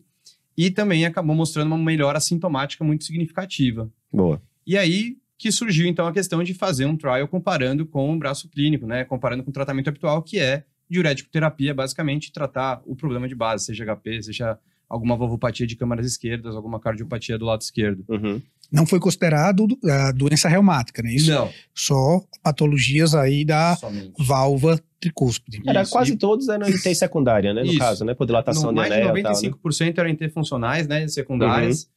E 0.56 0.70
também 0.70 1.04
acabou 1.04 1.34
mostrando 1.34 1.68
uma 1.68 1.78
melhora 1.78 2.20
sintomática 2.20 2.84
muito 2.84 3.04
significativa. 3.04 3.90
Boa. 4.12 4.40
E 4.66 4.76
aí 4.76 5.16
que 5.42 5.50
surgiu, 5.50 5.88
então, 5.88 6.06
a 6.06 6.12
questão 6.12 6.40
de 6.44 6.54
fazer 6.54 6.86
um 6.86 6.96
trial 6.96 7.26
comparando 7.26 7.84
com 7.84 8.14
o 8.14 8.16
braço 8.16 8.48
clínico, 8.48 8.86
né? 8.86 9.04
Comparando 9.04 9.42
com 9.42 9.50
o 9.50 9.52
tratamento 9.52 9.88
habitual, 9.88 10.22
que 10.22 10.38
é 10.38 10.62
diurético 10.88 11.28
terapia, 11.30 11.74
basicamente 11.74 12.30
tratar 12.30 12.80
o 12.86 12.94
problema 12.94 13.26
de 13.26 13.34
base, 13.34 13.64
seja 13.64 13.84
HP, 13.84 14.22
seja 14.22 14.56
alguma 14.88 15.16
valvopatia 15.16 15.66
de 15.66 15.74
câmaras 15.74 16.06
esquerdas, 16.06 16.54
alguma 16.54 16.78
cardiopatia 16.78 17.36
do 17.36 17.46
lado 17.46 17.60
esquerdo. 17.60 18.04
Uhum. 18.08 18.40
Não 18.70 18.86
foi 18.86 19.00
considerado 19.00 19.66
a 19.84 20.12
doença 20.12 20.48
reumática, 20.48 21.02
né? 21.02 21.12
Isso 21.12 21.32
Não, 21.32 21.50
só 21.74 22.22
patologias 22.40 23.12
aí 23.12 23.44
da 23.44 23.74
somente. 23.74 24.12
válvula 24.18 24.78
tricúspide. 25.02 25.60
Era 25.66 25.82
Isso, 25.82 25.90
quase 25.92 26.12
e- 26.12 26.16
todos 26.16 26.48
eram 26.48 26.68
ITs 26.68 26.96
secundária, 26.98 27.52
né? 27.52 27.62
No 27.62 27.66
Isso. 27.68 27.78
caso, 27.78 28.04
né? 28.04 28.14
Por 28.14 28.24
dilatação 28.26 28.62
No, 28.64 28.68
de 28.70 28.74
mais 28.76 28.88
de 28.88 28.94
anel 29.00 29.18
e 29.18 29.22
tal, 29.22 29.32
né? 29.32 29.38
95% 29.38 29.98
eram 29.98 30.08
interfuncionais, 30.08 30.86
né, 30.86 31.06
secundárias. 31.08 31.88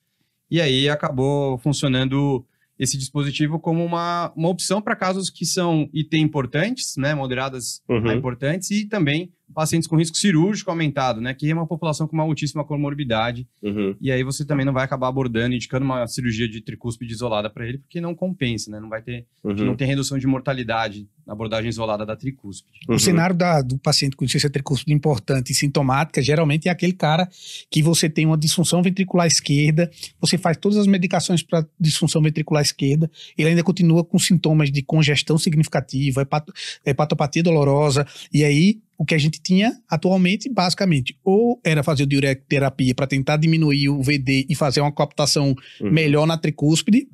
E 0.49 0.59
aí 0.59 0.89
acabou 0.89 1.57
funcionando 1.59 2.45
esse 2.77 2.97
dispositivo 2.97 3.59
como 3.59 3.83
uma, 3.85 4.33
uma 4.35 4.49
opção 4.49 4.81
para 4.81 4.95
casos 4.95 5.29
que 5.29 5.45
são 5.45 5.87
IT 5.93 6.17
importantes, 6.17 6.95
né, 6.97 7.13
moderadas 7.15 7.81
a 7.87 7.93
Uhum. 7.93 8.11
importantes, 8.11 8.69
e 8.71 8.85
também 8.85 9.31
pacientes 9.53 9.87
com 9.87 9.95
risco 9.95 10.17
cirúrgico 10.17 10.69
aumentado, 10.69 11.21
né, 11.21 11.33
que 11.33 11.49
é 11.49 11.53
uma 11.53 11.67
população 11.67 12.07
com 12.07 12.13
uma 12.13 12.23
altíssima 12.23 12.63
comorbidade. 12.63 13.47
Uhum. 13.61 13.95
E 14.01 14.11
aí 14.11 14.23
você 14.23 14.43
também 14.45 14.65
não 14.65 14.73
vai 14.73 14.83
acabar 14.83 15.07
abordando, 15.07 15.55
indicando 15.55 15.85
uma 15.85 16.05
cirurgia 16.07 16.47
de 16.47 16.61
tricúspide 16.61 17.13
isolada 17.13 17.49
para 17.49 17.67
ele, 17.67 17.77
porque 17.77 18.01
não 18.01 18.13
compensa, 18.15 18.69
né, 18.71 18.79
não 18.79 18.89
vai 18.89 19.01
ter, 19.01 19.25
Uhum. 19.43 19.53
não 19.55 19.75
tem 19.75 19.87
redução 19.87 20.17
de 20.17 20.27
mortalidade 20.27 21.07
na 21.25 21.33
abordagem 21.33 21.69
isolada 21.69 22.05
da 22.05 22.15
tricúspide. 22.15 22.79
Uhum. 22.89 22.95
O 22.95 22.99
cenário 22.99 23.35
da- 23.35 23.61
do 23.61 23.77
paciente 23.77 24.15
com 24.15 24.23
insuficiência 24.25 24.49
tricúspide 24.49 24.93
importante 24.93 25.51
e 25.51 25.55
sintomática 25.55 26.21
geralmente 26.21 26.67
é 26.67 26.71
aquele 26.71 26.93
cara 26.93 27.27
que 27.71 27.81
você 27.81 28.09
tem 28.09 28.25
uma 28.25 28.37
disfunção 28.37 28.81
ventricular 28.83 29.25
esquerda, 29.27 29.89
você 30.19 30.37
faz 30.37 30.57
todas 30.57 30.77
as 30.77 30.87
medicações 30.87 31.41
para 31.41 31.65
disfunção 31.79 32.21
ventricular 32.21 32.61
esquerda, 32.61 33.09
ele 33.37 33.49
ainda 33.49 33.63
continua 33.63 34.03
com 34.03 34.19
sintomas 34.19 34.71
de 34.71 34.81
congestão 34.81 35.37
significativa, 35.37 36.21
hepato- 36.21 36.53
hepatopatia 36.85 37.41
dolorosa, 37.43 38.05
e 38.33 38.43
aí 38.43 38.79
o 38.97 39.05
que 39.05 39.13
a 39.13 39.17
gente 39.17 39.41
tinha 39.41 39.73
atualmente, 39.89 40.49
basicamente, 40.49 41.17
ou 41.23 41.59
era 41.63 41.83
fazer 41.83 42.05
diureterapia 42.05 42.95
para 42.95 43.07
tentar 43.07 43.37
diminuir 43.37 43.89
o 43.89 44.01
VD 44.01 44.45
e 44.49 44.55
fazer 44.55 44.81
uma 44.81 44.91
coaptação 44.91 45.55
Uhum. 45.81 45.91
melhor 45.91 46.25
na 46.25 46.37
tricúspide, 46.37 47.07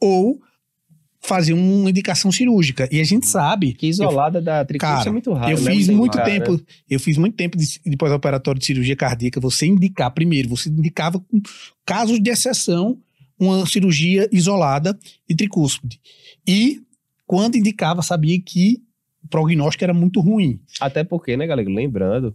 ou 0.00 0.40
fazer 1.20 1.52
uma 1.52 1.90
indicação 1.90 2.30
cirúrgica. 2.30 2.88
E 2.92 3.00
a 3.00 3.04
gente 3.04 3.26
sabe 3.26 3.72
Que 3.72 3.88
isolada 3.88 4.40
da 4.40 4.64
tricúspide 4.64 4.96
Cara, 4.98 5.08
é 5.08 5.12
muito 5.12 5.32
raro, 5.32 5.50
eu 5.50 5.60
né? 5.60 5.70
fiz 5.72 5.88
muito 5.88 6.16
indicar, 6.16 6.24
tempo, 6.26 6.52
né? 6.52 6.58
eu 6.88 7.00
fiz 7.00 7.16
muito 7.18 7.34
tempo 7.34 7.58
de, 7.58 7.80
de 7.84 7.96
pós-operatório 7.96 8.60
de 8.60 8.66
cirurgia 8.66 8.94
cardíaca. 8.94 9.40
Você 9.40 9.66
indicar 9.66 10.12
primeiro, 10.12 10.48
você 10.48 10.68
indicava 10.68 11.18
com 11.18 11.40
casos 11.84 12.20
de 12.22 12.30
exceção 12.30 12.96
uma 13.38 13.66
cirurgia 13.66 14.28
isolada 14.32 14.96
de 15.28 15.34
tricúspide. 15.36 16.00
E 16.46 16.80
quando 17.26 17.56
indicava, 17.56 18.00
sabia 18.02 18.40
que 18.40 18.80
prognóstico 19.30 19.84
era 19.84 19.94
muito 19.94 20.20
ruim. 20.20 20.60
Até 20.80 21.04
porque, 21.04 21.36
né, 21.36 21.46
galera? 21.46 21.68
Lembrando, 21.68 22.34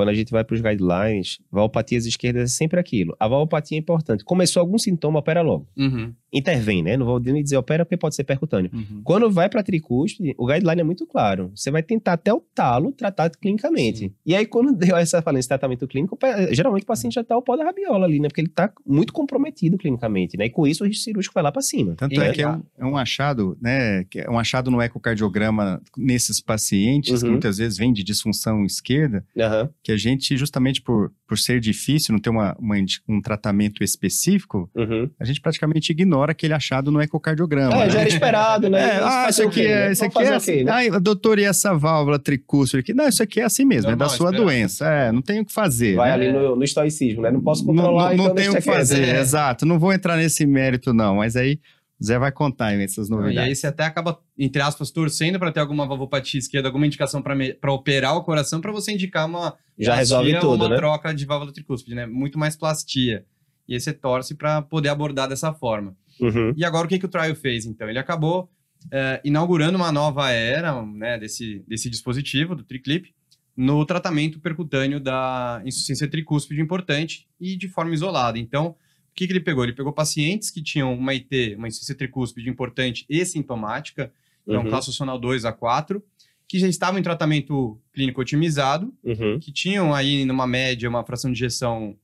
quando 0.00 0.08
a 0.08 0.14
gente 0.14 0.30
vai 0.32 0.42
para 0.42 0.54
os 0.54 0.62
guidelines, 0.62 1.38
valvopatias 1.52 2.06
esquerdas 2.06 2.42
é 2.44 2.46
sempre 2.46 2.80
aquilo. 2.80 3.14
A 3.20 3.28
valvopatia 3.28 3.76
é 3.76 3.80
importante. 3.80 4.24
Começou 4.24 4.60
algum 4.60 4.78
sintoma, 4.78 5.18
opera 5.18 5.42
logo. 5.42 5.66
Uhum, 5.76 6.12
Intervém, 6.32 6.80
né? 6.80 6.96
Não 6.96 7.04
vou 7.04 7.18
nem 7.18 7.42
dizer 7.42 7.56
opera 7.56 7.84
porque 7.84 7.96
pode 7.96 8.14
ser 8.14 8.22
percutâneo. 8.24 8.70
uhum. 8.72 9.00
Quando 9.02 9.28
vai 9.30 9.48
para 9.48 9.62
tricúspide, 9.64 10.32
o 10.38 10.46
guideline 10.46 10.80
é 10.80 10.84
muito 10.84 11.04
claro. 11.06 11.50
Você 11.56 11.70
vai 11.72 11.82
tentar 11.82 12.12
até 12.12 12.32
o 12.32 12.40
talo 12.54 12.92
tratar 12.92 13.28
clinicamente. 13.30 13.98
Sim. 13.98 14.12
E 14.24 14.34
aí, 14.34 14.46
quando 14.46 14.72
deu 14.72 14.96
essa 14.96 15.20
falência 15.20 15.46
de 15.46 15.48
tratamento 15.48 15.86
clínico, 15.88 16.16
geralmente 16.52 16.84
o 16.84 16.86
paciente 16.86 17.14
já 17.14 17.24
tá 17.24 17.36
o 17.36 17.42
pó 17.42 17.56
da 17.56 17.64
rabiola 17.64 18.06
ali, 18.06 18.20
né? 18.20 18.28
Porque 18.28 18.40
ele 18.40 18.48
tá 18.48 18.72
muito 18.86 19.12
comprometido 19.12 19.76
clinicamente, 19.76 20.36
né? 20.38 20.46
E 20.46 20.50
com 20.50 20.66
isso 20.68 20.84
o 20.84 20.86
risco 20.86 21.02
cirúrgico 21.02 21.34
vai 21.34 21.42
lá 21.42 21.50
para 21.50 21.62
cima. 21.62 21.94
Tanto 21.96 22.20
é 22.20 22.30
E- 22.30 22.32
que 22.32 22.42
é 22.42 22.48
um, 22.48 22.62
é 22.78 22.86
um 22.86 22.96
achado, 22.96 23.58
né? 23.60 24.04
Que 24.04 24.20
é 24.20 24.30
um 24.30 24.38
achado 24.38 24.70
no 24.70 24.80
ecocardiograma 24.80 25.82
nesses 25.96 26.40
pacientes, 26.40 27.18
que 27.18 27.24
Uhum. 27.24 27.32
muitas 27.32 27.58
vezes 27.58 27.76
vem 27.76 27.92
de 27.92 28.04
disfunção 28.04 28.64
esquerda, 28.64 29.24
Aham. 29.36 29.68
Que 29.90 29.92
a 29.92 29.96
gente, 29.96 30.36
justamente 30.36 30.80
por, 30.80 31.10
por 31.26 31.36
ser 31.36 31.58
difícil, 31.60 32.12
não 32.12 32.20
ter 32.20 32.30
uma, 32.30 32.56
uma 32.60 32.76
um 33.08 33.20
tratamento 33.20 33.82
específico, 33.82 34.70
Uhum. 34.74 35.10
a 35.18 35.24
gente 35.24 35.40
praticamente 35.40 35.90
ignora 35.90 36.30
aquele 36.32 36.54
achado 36.54 36.90
no 36.92 37.00
ecocardiograma. 37.02 37.74
É, 37.74 37.86
né? 37.86 37.90
já 37.90 38.00
era 38.00 38.08
esperado, 38.08 38.70
né? 38.70 38.80
É, 38.90 39.00
ah, 39.02 39.26
isso 39.28 39.42
aqui 39.42 39.66
é, 39.66 39.92
isso 39.92 40.04
aqui 40.04 40.18
é 40.18 40.34
assim. 40.34 40.64
né? 40.64 40.72
Ai, 40.72 40.90
doutor, 41.00 41.38
e 41.38 41.44
essa 41.44 41.74
válvula 41.74 42.18
tricúspide 42.18 42.80
aqui? 42.80 42.94
Não, 42.94 43.08
isso 43.08 43.22
aqui 43.22 43.40
é 43.40 43.44
assim 43.44 43.64
mesmo, 43.64 43.90
é 43.90 43.96
da 43.96 44.08
sua 44.08 44.26
esperado. 44.30 44.44
doença. 44.44 44.86
É, 44.86 45.12
não 45.12 45.22
tem 45.22 45.40
o 45.40 45.44
que 45.44 45.52
fazer. 45.52 45.96
Vai 45.96 46.08
né? 46.08 46.14
ali 46.14 46.32
no, 46.32 46.56
no 46.56 46.64
estoicismo, 46.64 47.22
né? 47.22 47.30
Não 47.30 47.40
posso 47.40 47.66
Não, 47.66 47.74
controlar, 47.74 48.10
não, 48.10 48.16
não 48.16 48.24
então 48.24 48.34
tem 48.34 48.48
o 48.48 48.54
que 48.54 48.60
fazer. 48.60 49.08
É. 49.08 49.20
exato. 49.20 49.66
Não 49.66 49.78
vou 49.78 49.92
entrar 49.92 50.16
nesse 50.16 50.46
mérito, 50.46 50.92
não, 50.92 51.16
mas 51.16 51.36
aí 51.36 51.58
Zé 52.02 52.18
vai 52.18 52.32
contar 52.32 52.66
aí 52.66 52.82
essas 52.82 53.08
Não, 53.08 53.18
E 53.18 53.20
aí 53.20 53.24
novidades. 53.26 53.58
você 53.60 53.66
até 53.66 53.84
acaba, 53.84 54.18
entre 54.38 54.62
aspas, 54.62 54.90
torcendo 54.90 55.38
para 55.38 55.52
ter 55.52 55.60
alguma 55.60 55.86
valvopatia 55.86 56.38
esquerda, 56.38 56.68
alguma 56.68 56.86
indicação 56.86 57.22
para 57.22 57.72
operar 57.72 58.16
o 58.16 58.22
coração, 58.22 58.60
para 58.60 58.72
você 58.72 58.92
indicar 58.92 59.26
uma 59.26 59.54
Já 59.78 59.94
resolve 59.94 60.38
tudo, 60.40 60.64
uma 60.64 60.68
né? 60.70 60.76
troca 60.76 61.12
de 61.14 61.24
válvula 61.26 61.52
tricúspide, 61.52 61.94
né? 61.94 62.06
Muito 62.06 62.38
mais 62.38 62.56
plastia. 62.56 63.24
E 63.68 63.74
aí 63.74 63.80
você 63.80 63.92
torce 63.92 64.34
para 64.34 64.62
poder 64.62 64.88
abordar 64.88 65.28
dessa 65.28 65.52
forma. 65.52 65.94
Uhum. 66.20 66.52
E 66.56 66.64
agora 66.64 66.86
o 66.86 66.88
que, 66.88 66.98
que 66.98 67.06
o 67.06 67.08
trial 67.08 67.34
fez, 67.34 67.66
então? 67.66 67.88
Ele 67.88 67.98
acabou 67.98 68.50
eh, 68.90 69.20
inaugurando 69.24 69.76
uma 69.76 69.92
nova 69.92 70.30
era 70.30 70.82
né, 70.82 71.18
desse, 71.18 71.62
desse 71.68 71.88
dispositivo, 71.90 72.54
do 72.54 72.64
TriClip, 72.64 73.14
no 73.56 73.84
tratamento 73.84 74.40
percutâneo 74.40 74.98
da 74.98 75.60
insuficiência 75.64 76.08
tricúspide 76.08 76.60
importante 76.62 77.28
e 77.38 77.56
de 77.56 77.68
forma 77.68 77.92
isolada. 77.92 78.38
Então, 78.38 78.74
que, 79.20 79.26
que 79.26 79.32
ele 79.32 79.40
pegou? 79.40 79.62
Ele 79.64 79.72
pegou 79.74 79.92
pacientes 79.92 80.50
que 80.50 80.62
tinham 80.62 80.94
uma 80.94 81.12
IT, 81.12 81.54
uma 81.56 81.68
insuficiência 81.68 81.94
tricúspide 81.94 82.48
importante 82.48 83.04
e 83.08 83.24
sintomática, 83.24 84.12
então 84.46 84.62
Uhum. 84.62 84.68
classe 84.70 84.86
funcional 84.86 85.18
2 85.18 85.44
a 85.44 85.52
4, 85.52 86.02
que 86.48 86.58
já 86.58 86.66
estavam 86.66 86.98
em 86.98 87.02
tratamento 87.02 87.78
clínico 87.92 88.20
otimizado, 88.20 88.92
Uhum. 89.04 89.38
que 89.38 89.52
tinham 89.52 89.94
aí, 89.94 90.24
numa 90.24 90.46
média, 90.46 90.88
uma 90.88 91.04
fração 91.04 91.30
de 91.30 91.38
ejeção 91.44 91.96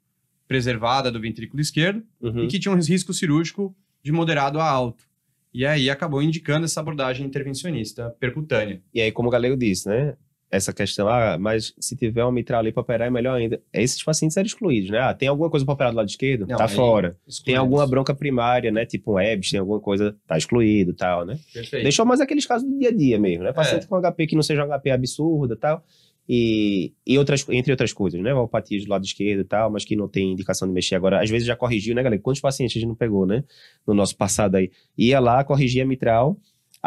preservada 0.47 1.11
do 1.11 1.21
ventrículo 1.21 1.61
esquerdo, 1.61 2.03
Uhum. 2.21 2.45
e 2.45 2.47
que 2.49 2.59
tinha 2.59 2.73
um 2.73 2.77
risco 2.79 3.13
cirúrgico 3.13 3.75
de 4.03 4.13
moderado 4.13 4.61
a 4.61 4.69
alto. 4.69 5.05
E 5.53 5.65
aí 5.67 5.89
acabou 5.91 6.23
indicando 6.23 6.67
essa 6.67 6.81
abordagem 6.81 7.27
intervencionista 7.27 8.11
percutânea. 8.21 8.81
E 8.93 9.01
aí, 9.01 9.11
como 9.11 9.29
o 9.29 9.33
Galego 9.33 9.57
disse, 9.57 9.89
né? 9.89 10.15
Essa 10.51 10.73
questão, 10.73 11.09
ah, 11.09 11.37
mas 11.39 11.75
se 11.79 11.97
tiver 11.97 12.25
um 12.25 12.31
mitral 12.31 12.61
ali 12.61 12.73
para 12.73 12.81
operar 12.81 13.09
é 13.09 13.11
melhor 13.11 13.37
ainda. 13.37 13.61
Esses 13.73 14.03
pacientes 14.03 14.37
eram 14.37 14.47
excluídos, 14.47 14.91
né? 14.91 15.01
Ah, 15.01 15.13
tem 15.13 15.29
alguma 15.29 15.51
coisa 15.51 15.67
para 15.67 15.75
operar 15.75 15.93
do 15.93 15.97
lado 15.97 16.09
esquerdo? 16.09 16.47
Não, 16.47 16.57
tá 16.57 16.69
fora. 16.69 17.11
Tem 17.11 17.19
Excluídos. 17.29 17.61
alguma 17.61 17.87
bronca 17.87 18.15
primária, 18.15 18.71
né? 18.71 18.87
Tipo 18.87 19.15
um 19.15 19.21
EBS, 19.21 19.51
tem 19.51 19.61
alguma 19.61 19.81
coisa, 19.81 20.17
tá 20.27 20.39
excluído 20.39 20.95
tal, 20.95 21.27
né? 21.27 21.39
Perfeito. 21.53 21.83
Deixou 21.83 22.07
mais 22.07 22.21
aqueles 22.21 22.47
casos 22.47 22.69
do 22.69 22.79
dia 22.79 22.91
a 22.91 22.93
dia 22.93 23.19
mesmo, 23.19 23.43
né? 23.43 23.53
Paciente 23.53 23.87
com 23.87 24.01
HP 24.01 24.29
que 24.29 24.37
não 24.37 24.43
seja 24.43 24.65
um 24.65 24.69
HP 24.69 24.91
absurdo 24.91 25.55
e 25.55 25.57
tal. 25.57 25.85
E, 26.29 26.93
e 27.07 27.17
outras, 27.19 27.49
entre 27.51 27.73
outras 27.73 27.93
coisas, 27.93 28.21
né? 28.21 28.33
Valopatias 28.33 28.85
do 28.85 28.91
lado 28.91 29.05
esquerdo 29.05 29.41
e 29.41 29.45
tal, 29.45 29.71
mas 29.71 29.85
que 29.85 29.95
não 29.95 30.09
tem 30.09 30.33
indicação 30.33 30.67
de 30.67 30.75
mexer. 30.75 30.95
Agora, 30.97 31.23
às 31.23 31.31
vezes 31.31 31.47
já 31.47 31.55
corrigiu, 31.55 31.95
né, 31.95 32.03
galera? 32.03 32.21
Quantos 32.21 32.41
pacientes 32.41 32.77
a 32.77 32.81
gente 32.81 32.89
não 32.89 32.97
pegou, 32.97 33.27
né? 33.27 33.45
No 33.87 33.95
nosso 33.95 34.17
passado 34.17 34.57
aí. 34.57 34.71
Ia 34.99 35.21
lá, 35.21 35.45
corrigia 35.45 35.85
a 35.85 35.87
mitral. 35.87 36.37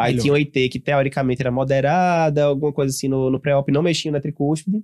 Aí 0.00 0.12
Melhor. 0.12 0.22
tinha 0.22 0.32
um 0.32 0.36
IT 0.36 0.68
que 0.70 0.80
teoricamente 0.80 1.42
era 1.42 1.50
moderada, 1.50 2.44
alguma 2.44 2.72
coisa 2.72 2.94
assim 2.94 3.06
no, 3.06 3.28
no 3.28 3.38
pré-op, 3.38 3.70
não 3.70 3.82
mexia 3.82 4.10
na 4.10 4.18
tricúspide. 4.18 4.82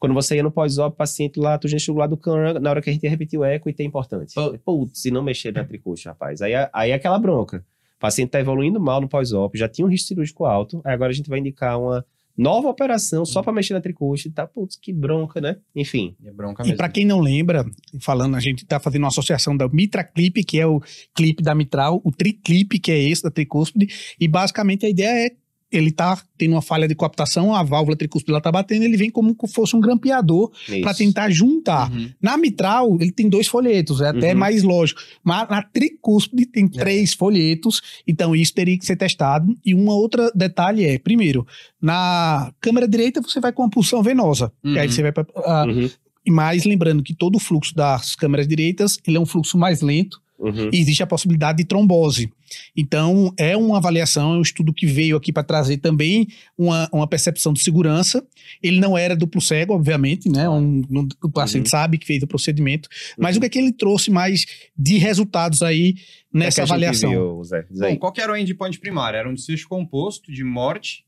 Quando 0.00 0.12
você 0.12 0.34
ia 0.34 0.42
no 0.42 0.50
pós-op, 0.50 0.96
paciente 0.96 1.38
lá, 1.38 1.56
tu 1.56 1.68
já 1.68 1.78
chegou 1.78 2.00
lá 2.00 2.08
do 2.08 2.16
cano, 2.16 2.58
na 2.58 2.70
hora 2.70 2.82
que 2.82 2.90
a 2.90 2.92
gente 2.92 3.04
ia 3.04 3.10
repetir 3.10 3.38
o 3.38 3.44
eco, 3.44 3.68
IT 3.68 3.80
é 3.80 3.84
importante. 3.84 4.34
Putz, 4.64 5.00
se 5.00 5.12
não 5.12 5.22
mexer 5.22 5.52
na 5.52 5.64
tricúspide, 5.64 6.08
rapaz. 6.08 6.42
Aí, 6.42 6.52
aí 6.72 6.90
é 6.90 6.94
aquela 6.94 7.20
bronca. 7.20 7.64
O 7.96 8.00
paciente 8.00 8.30
tá 8.30 8.40
evoluindo 8.40 8.80
mal 8.80 9.00
no 9.00 9.08
pós-op, 9.08 9.56
já 9.56 9.68
tinha 9.68 9.86
um 9.86 9.90
risco 9.90 10.08
cirúrgico 10.08 10.44
alto, 10.44 10.80
aí 10.84 10.92
agora 10.92 11.10
a 11.10 11.14
gente 11.14 11.30
vai 11.30 11.38
indicar 11.38 11.80
uma 11.80 12.04
nova 12.38 12.68
operação 12.68 13.24
só 13.26 13.42
pra 13.42 13.52
mexer 13.52 13.74
na 13.74 13.80
tricúspide, 13.80 14.34
tá? 14.34 14.46
Putz, 14.46 14.76
que 14.80 14.92
bronca, 14.92 15.40
né? 15.40 15.56
Enfim. 15.74 16.14
É 16.24 16.30
bronca 16.30 16.62
E 16.62 16.66
mesmo. 16.66 16.76
para 16.78 16.88
quem 16.88 17.04
não 17.04 17.18
lembra, 17.20 17.66
falando, 18.00 18.36
a 18.36 18.40
gente 18.40 18.64
tá 18.64 18.78
fazendo 18.78 19.02
uma 19.02 19.08
associação 19.08 19.56
da 19.56 19.68
Mitra 19.68 20.04
Clip, 20.04 20.44
que 20.44 20.60
é 20.60 20.66
o 20.66 20.80
clipe 21.14 21.42
da 21.42 21.54
mitral, 21.54 22.00
o 22.04 22.12
Triclip, 22.12 22.78
que 22.78 22.92
é 22.92 22.98
esse 22.98 23.22
da 23.22 23.30
tricúspide, 23.30 23.88
e 24.20 24.28
basicamente 24.28 24.86
a 24.86 24.88
ideia 24.88 25.26
é 25.26 25.30
ele 25.70 25.92
tá 25.92 26.18
tendo 26.38 26.52
uma 26.52 26.62
falha 26.62 26.88
de 26.88 26.94
coaptação, 26.94 27.54
a 27.54 27.62
válvula 27.62 27.96
tricúspide 27.96 28.40
tá 28.40 28.50
batendo, 28.50 28.84
ele 28.84 28.96
vem 28.96 29.10
como 29.10 29.36
se 29.46 29.52
fosse 29.52 29.76
um 29.76 29.80
grampeador 29.80 30.50
para 30.82 30.94
tentar 30.94 31.28
juntar. 31.30 31.90
Uhum. 31.92 32.10
Na 32.22 32.36
mitral, 32.38 32.96
ele 33.00 33.12
tem 33.12 33.28
dois 33.28 33.46
folhetos, 33.46 34.00
é 34.00 34.08
até 34.08 34.32
Uhum. 34.32 34.38
mais 34.38 34.62
lógico. 34.62 35.00
Mas 35.22 35.48
na 35.50 35.62
tricúspide 35.62 36.46
tem 36.46 36.64
É. 36.64 36.68
três 36.68 37.12
folhetos, 37.14 37.82
então 38.06 38.34
isso 38.34 38.54
teria 38.54 38.78
que 38.78 38.86
ser 38.86 38.96
testado. 38.96 39.54
E 39.64 39.74
uma 39.74 39.94
outra 39.94 40.30
detalhe 40.34 40.84
é, 40.86 40.98
primeiro, 40.98 41.46
na 41.80 42.52
câmera 42.60 42.88
direita 42.88 43.20
você 43.20 43.40
vai 43.40 43.52
com 43.52 43.62
uma 43.62 43.70
pulsão 43.70 44.02
venosa. 44.02 44.52
Uhum. 44.64 44.74
E 44.74 44.78
aí 44.78 44.88
você 44.90 45.02
vai 45.02 45.12
pra, 45.12 45.26
ah, 45.36 45.64
Uhum, 45.66 45.88
mas 46.28 46.64
lembrando 46.64 47.02
que 47.02 47.14
todo 47.14 47.36
o 47.36 47.40
fluxo 47.40 47.74
das 47.74 48.14
câmeras 48.16 48.46
direitas, 48.48 48.98
ele 49.06 49.16
é 49.16 49.20
um 49.20 49.26
fluxo 49.26 49.56
mais 49.58 49.80
lento 49.80 50.20
uhum. 50.38 50.70
e 50.72 50.78
existe 50.78 51.02
a 51.02 51.06
possibilidade 51.06 51.58
de 51.58 51.64
trombose. 51.64 52.32
Então, 52.76 53.32
é 53.36 53.56
uma 53.56 53.76
avaliação, 53.76 54.34
é 54.34 54.38
um 54.38 54.42
estudo 54.42 54.72
que 54.72 54.86
veio 54.86 55.16
aqui 55.16 55.32
para 55.32 55.42
trazer 55.42 55.78
também 55.78 56.26
uma, 56.56 56.88
uma 56.92 57.06
percepção 57.06 57.52
de 57.52 57.60
segurança. 57.60 58.26
Ele 58.62 58.80
não 58.80 58.96
era 58.96 59.14
duplo 59.16 59.40
cego, 59.40 59.74
obviamente, 59.74 60.28
né? 60.30 60.48
Um, 60.48 60.82
não- 60.88 61.08
o 61.22 61.30
paciente 61.30 61.66
Uhum. 61.66 61.70
sabe 61.70 61.98
que 61.98 62.06
fez 62.06 62.22
o 62.22 62.26
procedimento, 62.26 62.88
mas 63.18 63.36
o 63.36 63.40
que 63.40 63.46
é 63.46 63.48
que 63.48 63.58
ele 63.58 63.72
trouxe 63.72 64.10
mais 64.10 64.46
de 64.76 64.96
resultados 64.98 65.60
aí 65.62 65.94
É 66.34 66.38
nessa 66.38 66.62
gente 66.62 66.70
avaliação? 66.70 67.10
viu, 67.10 67.44
Zé. 67.44 67.66
Bom, 67.70 67.96
qual 67.96 68.12
que 68.12 68.20
era 68.20 68.32
o 68.32 68.36
endpoint 68.36 68.78
primário? 68.80 69.18
Era 69.18 69.28
um 69.28 69.34
desfecho 69.34 69.68
composto 69.68 70.32
de 70.32 70.42
morte, 70.44 71.04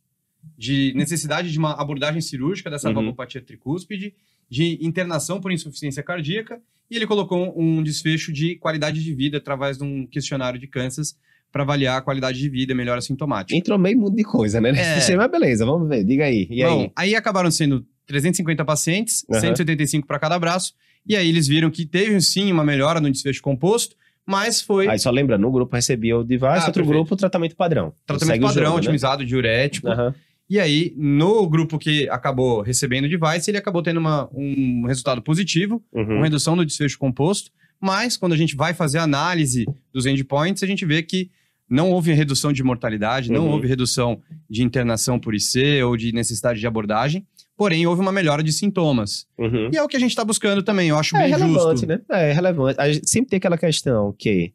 de 0.58 0.92
necessidade 0.96 1.50
de 1.52 1.58
uma 1.58 1.72
abordagem 1.80 2.20
cirúrgica 2.20 2.70
dessa 2.70 2.88
Uhum. 2.88 2.94
valvopatia 2.94 3.40
tricúspide, 3.40 4.14
de 4.50 4.78
internação 4.82 5.40
por 5.40 5.52
insuficiência 5.52 6.02
cardíaca, 6.02 6.60
e 6.90 6.96
ele 6.96 7.06
colocou 7.06 7.54
um 7.56 7.82
desfecho 7.82 8.32
de 8.32 8.56
qualidade 8.56 9.02
de 9.02 9.14
vida 9.14 9.38
através 9.38 9.78
de 9.78 9.84
um 9.84 10.06
questionário 10.06 10.58
de 10.58 10.66
Kansas 10.66 11.16
para 11.52 11.62
avaliar 11.62 11.98
a 11.98 12.00
qualidade 12.02 12.38
de 12.38 12.48
vida 12.48 12.72
e 12.72 12.74
melhora 12.74 13.00
sintomática. 13.00 13.56
Entrou 13.56 13.78
meio 13.78 13.98
mundo 13.98 14.16
de 14.16 14.24
coisa, 14.24 14.60
né? 14.60 14.70
É. 14.70 14.94
Nesse 14.96 15.16
Mas 15.16 15.30
beleza, 15.30 15.64
vamos 15.64 15.88
ver. 15.88 16.04
Diga 16.04 16.24
aí. 16.24 16.46
E 16.50 16.64
Bom, 16.64 16.80
aí? 16.82 16.92
aí 16.96 17.14
acabaram 17.14 17.50
sendo 17.50 17.86
350 18.06 18.64
pacientes, 18.64 19.24
Aham. 19.30 19.40
175 19.40 20.06
para 20.06 20.18
cada 20.18 20.36
braço, 20.38 20.74
e 21.06 21.14
aí 21.14 21.28
eles 21.28 21.46
viram 21.46 21.70
que 21.70 21.86
teve 21.86 22.20
sim 22.20 22.50
uma 22.50 22.64
melhora 22.64 23.00
no 23.00 23.10
desfecho 23.10 23.40
composto, 23.40 23.94
mas 24.26 24.60
foi 24.60 24.88
Aí 24.88 24.98
só 24.98 25.10
lembrando, 25.10 25.46
um 25.46 25.50
grupo 25.52 25.74
recebia 25.74 26.16
o 26.18 26.24
device, 26.24 26.46
Ah, 26.46 26.54
outro 26.66 26.72
perfeito. 26.72 26.88
grupo 26.88 27.14
o 27.14 27.16
tratamento 27.16 27.56
padrão. 27.56 27.92
tratamento 28.06 28.42
padrão, 28.42 28.64
jogo, 28.64 28.76
né? 28.76 28.80
otimizado, 28.82 29.24
diurético. 29.24 29.88
Aham. 29.88 30.14
E 30.50 30.58
aí, 30.58 30.92
no 30.96 31.48
grupo 31.48 31.78
que 31.78 32.08
acabou 32.10 32.60
recebendo 32.60 33.04
o 33.04 33.08
device, 33.08 33.48
ele 33.50 33.56
acabou 33.58 33.82
tendo 33.82 33.98
uma- 34.00 34.28
um 34.34 34.84
resultado 34.86 35.22
positivo, 35.22 35.80
Uhum. 35.92 36.04
com 36.04 36.20
redução 36.22 36.56
do 36.56 36.66
desfecho 36.66 36.98
composto, 36.98 37.52
mas 37.80 38.16
quando 38.16 38.32
a 38.32 38.36
gente 38.36 38.56
vai 38.56 38.74
fazer 38.74 38.98
a 38.98 39.04
análise 39.04 39.64
dos 39.92 40.06
endpoints, 40.06 40.62
a 40.62 40.66
gente 40.66 40.84
vê 40.84 41.02
que 41.04 41.30
não 41.68 41.92
houve 41.92 42.12
redução 42.12 42.52
de 42.52 42.64
mortalidade, 42.64 43.30
não 43.30 43.44
Uhum. 43.46 43.52
houve 43.52 43.68
redução 43.68 44.20
de 44.50 44.64
internação 44.64 45.20
por 45.20 45.36
IC 45.36 45.80
ou 45.84 45.96
de 45.96 46.10
necessidade 46.12 46.58
de 46.58 46.66
abordagem, 46.66 47.24
porém 47.56 47.86
houve 47.86 48.00
uma 48.02 48.10
melhora 48.10 48.42
de 48.42 48.52
sintomas. 48.52 49.26
Uhum. 49.38 49.70
E 49.72 49.76
é 49.76 49.82
o 49.82 49.86
que 49.86 49.96
a 49.96 50.00
gente 50.00 50.10
está 50.10 50.24
buscando 50.24 50.64
também, 50.64 50.88
eu 50.88 50.98
acho 50.98 51.16
É 51.16 51.20
bem 51.20 51.30
relevante, 51.30 51.82
justo. 51.82 51.86
né? 51.86 52.00
É 52.10 52.32
relevante. 52.32 52.80
A 52.80 52.90
gente 52.92 53.08
sempre 53.08 53.30
tem 53.30 53.36
aquela 53.36 53.56
questão 53.56 54.12
que, 54.18 54.52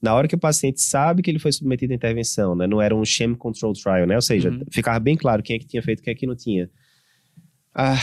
na 0.00 0.14
hora 0.14 0.28
que 0.28 0.34
o 0.34 0.38
paciente 0.38 0.80
sabe 0.80 1.22
que 1.22 1.30
ele 1.30 1.38
foi 1.38 1.50
submetido 1.52 1.92
à 1.92 1.96
intervenção, 1.96 2.54
né? 2.54 2.66
Não 2.66 2.80
era 2.80 2.94
um 2.94 3.04
sham 3.04 3.34
control 3.34 3.72
trial, 3.72 4.06
né? 4.06 4.14
Ou 4.16 4.22
seja, 4.22 4.50
Uhum. 4.50 4.60
ficava 4.70 4.98
bem 5.00 5.16
claro 5.16 5.42
quem 5.42 5.56
é 5.56 5.58
que 5.58 5.66
tinha 5.66 5.82
feito 5.82 6.02
quem 6.02 6.12
é 6.12 6.14
que 6.14 6.26
não 6.26 6.36
tinha. 6.36 6.70
A 7.74 7.96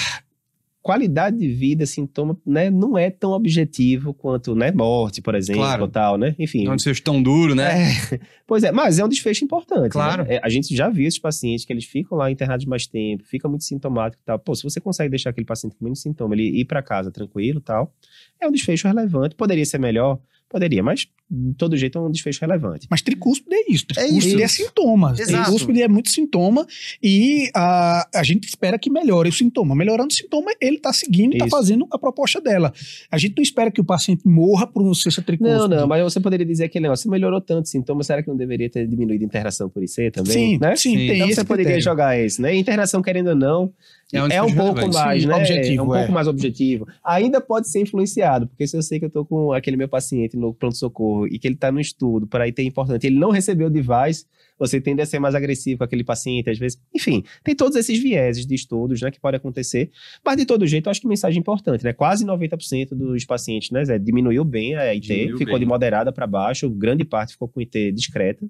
qualidade 0.81 1.37
de 1.37 1.47
vida, 1.47 1.83
sintoma, 1.87 2.37
né? 2.45 2.69
Não 2.69 2.95
é 2.95 3.09
tão 3.09 3.31
objetivo 3.31 4.13
quanto, 4.13 4.53
né? 4.53 4.71
Morte, 4.71 5.19
por 5.19 5.33
exemplo, 5.33 5.61
Claro. 5.63 5.87
tal, 5.87 6.15
né? 6.17 6.35
Enfim. 6.37 6.63
Não 6.65 6.71
é 6.71 6.73
um 6.73 6.75
desfecho 6.75 7.01
tão 7.01 7.23
duro, 7.23 7.55
né? 7.55 7.81
É, 8.13 8.19
pois 8.45 8.63
é, 8.63 8.71
mas 8.71 8.99
é 8.99 9.03
um 9.05 9.09
desfecho 9.09 9.43
importante. 9.43 9.91
Claro. 9.91 10.25
né? 10.25 10.39
A 10.43 10.49
gente 10.49 10.75
já 10.75 10.87
viu 10.89 11.07
esses 11.07 11.19
pacientes 11.19 11.65
que 11.65 11.73
eles 11.73 11.85
ficam 11.85 12.15
lá 12.17 12.29
internados 12.29 12.65
mais 12.67 12.85
tempo, 12.85 13.23
fica 13.25 13.47
muito 13.49 13.63
sintomático 13.63 14.21
e 14.21 14.25
tal. 14.25 14.37
Pô, 14.37 14.53
se 14.53 14.61
você 14.61 14.79
consegue 14.79 15.09
deixar 15.09 15.31
aquele 15.31 15.45
paciente 15.45 15.75
com 15.75 15.83
menos 15.83 16.01
sintoma, 16.01 16.35
ele 16.35 16.59
ir 16.61 16.65
para 16.65 16.83
casa 16.83 17.09
tranquilo 17.11 17.59
tal, 17.59 17.91
é 18.39 18.47
um 18.47 18.51
desfecho 18.51 18.87
relevante. 18.87 19.33
Poderia 19.33 19.65
ser 19.65 19.79
melhor? 19.79 20.19
Poderia, 20.49 20.83
mas 20.83 21.07
de 21.29 21.55
todo 21.55 21.75
jeito 21.75 21.97
é 21.97 22.01
um 22.01 22.11
desfecho 22.11 22.39
relevante. 22.41 22.87
Mas 22.89 23.01
tricúspide 23.01 23.55
é 23.55 23.71
isso. 23.71 23.87
Tricúspide 23.87 24.41
é, 24.41 24.45
isso. 24.45 24.55
sintoma. 24.55 25.13
Exato. 25.17 25.43
Tricúspide 25.43 25.81
é 25.81 25.87
muito 25.87 26.09
sintoma 26.09 26.67
e 27.01 27.49
ah, 27.55 28.07
a 28.13 28.23
gente 28.23 28.47
espera 28.47 28.77
que 28.77 28.89
melhore 28.91 29.29
o 29.29 29.33
sintoma. 29.33 29.75
Melhorando 29.75 30.09
o 30.11 30.15
sintoma, 30.15 30.51
ele 30.61 30.77
está 30.77 30.93
seguindo 30.93 31.33
e 31.33 31.37
está 31.37 31.47
Isso. 31.47 31.55
fazendo 31.55 31.87
a 31.91 31.97
proposta 31.97 32.39
dela. 32.39 32.71
A 33.11 33.17
gente 33.17 33.35
não 33.35 33.41
espera 33.41 33.71
que 33.71 33.81
o 33.81 33.83
paciente 33.83 34.27
morra 34.27 34.67
por 34.67 34.83
não 34.83 34.93
ser 34.93 35.09
tricúspide. 35.23 35.57
Não, 35.57 35.67
não, 35.67 35.87
mas 35.87 36.03
você 36.03 36.19
poderia 36.19 36.45
dizer 36.45 36.65
aquele 36.65 36.83
negócio, 36.83 37.03
se 37.03 37.09
melhorou 37.09 37.41
tanto 37.41 37.65
o 37.65 37.67
sintoma, 37.67 38.03
será 38.03 38.21
que 38.21 38.29
não 38.29 38.37
deveria 38.37 38.69
ter 38.69 38.87
diminuído 38.87 39.23
a 39.23 39.25
internação 39.25 39.67
por 39.67 39.83
IC 39.83 40.11
também? 40.11 40.31
Sim, 40.31 40.57
né? 40.59 40.75
sim, 40.75 40.95
Sim. 40.95 41.11
Então 41.11 41.27
você 41.27 41.43
poderia 41.43 41.73
critério. 41.73 41.83
jogar 41.83 42.19
esse, 42.19 42.39
né? 42.39 42.55
Internação, 42.55 43.01
querendo 43.01 43.29
ou 43.29 43.35
não, 43.35 43.73
É 44.13 44.23
um 44.23 44.27
é 44.27 44.41
um 44.41 44.53
pouco 44.53 44.75
relevante. 44.75 44.93
mais, 44.93 45.21
Sim, 45.23 45.27
né? 45.27 45.35
objetivo, 45.35 45.81
é 45.81 45.81
um 45.81 45.95
é. 45.95 45.97
pouco 45.99 46.13
mais 46.13 46.27
objetivo. 46.27 46.87
Ainda 47.03 47.41
pode 47.41 47.67
ser 47.69 47.81
influenciado, 47.81 48.47
porque 48.47 48.67
se 48.67 48.77
eu 48.77 48.81
sei 48.83 48.99
que 48.99 49.05
eu 49.05 49.09
tô 49.09 49.25
com 49.25 49.51
aquele 49.51 49.75
meu 49.75 49.89
paciente 49.89 50.37
no 50.37 50.53
pronto-socorro 50.53 51.27
e 51.27 51.39
que 51.39 51.47
ele 51.47 51.55
tá 51.55 51.71
no 51.71 51.79
estudo, 51.79 52.27
para 52.27 52.43
IT 52.45 52.61
é 52.61 52.65
importante, 52.65 53.07
ele 53.07 53.17
não 53.17 53.31
recebeu 53.31 53.67
o 53.67 53.69
device, 53.69 54.25
você 54.59 54.79
tende 54.79 55.01
a 55.01 55.05
ser 55.05 55.19
mais 55.19 55.33
agressivo 55.33 55.79
com 55.79 55.83
aquele 55.83 56.03
paciente, 56.03 56.49
às 56.49 56.57
vezes. 56.57 56.79
Enfim, 56.93 57.23
tem 57.43 57.55
todos 57.55 57.75
esses 57.75 57.99
vieses 57.99 58.45
de 58.45 58.53
estudos, 58.55 59.01
né, 59.01 59.09
que 59.11 59.19
pode 59.19 59.37
acontecer. 59.37 59.89
Mas 60.23 60.37
de 60.37 60.45
todo 60.45 60.67
jeito, 60.67 60.87
eu 60.87 60.91
acho 60.91 61.01
que 61.01 61.07
mensagem 61.07 61.39
importante, 61.39 61.83
né? 61.83 61.91
Quase 61.91 62.25
90% 62.25 62.89
dos 62.89 63.25
pacientes, 63.25 63.71
né, 63.71 63.83
Zé, 63.83 63.97
diminuiu 63.97 64.45
bem 64.45 64.75
a 64.75 64.83
IT, 64.93 65.07
Diminuiu 65.07 65.37
ficou 65.37 65.53
bem. 65.55 65.61
de 65.61 65.65
moderada 65.65 66.11
para 66.11 66.27
baixo, 66.27 66.69
grande 66.69 67.03
parte 67.03 67.33
ficou 67.33 67.47
com 67.47 67.59
IT 67.59 67.91
discreta, 67.91 68.47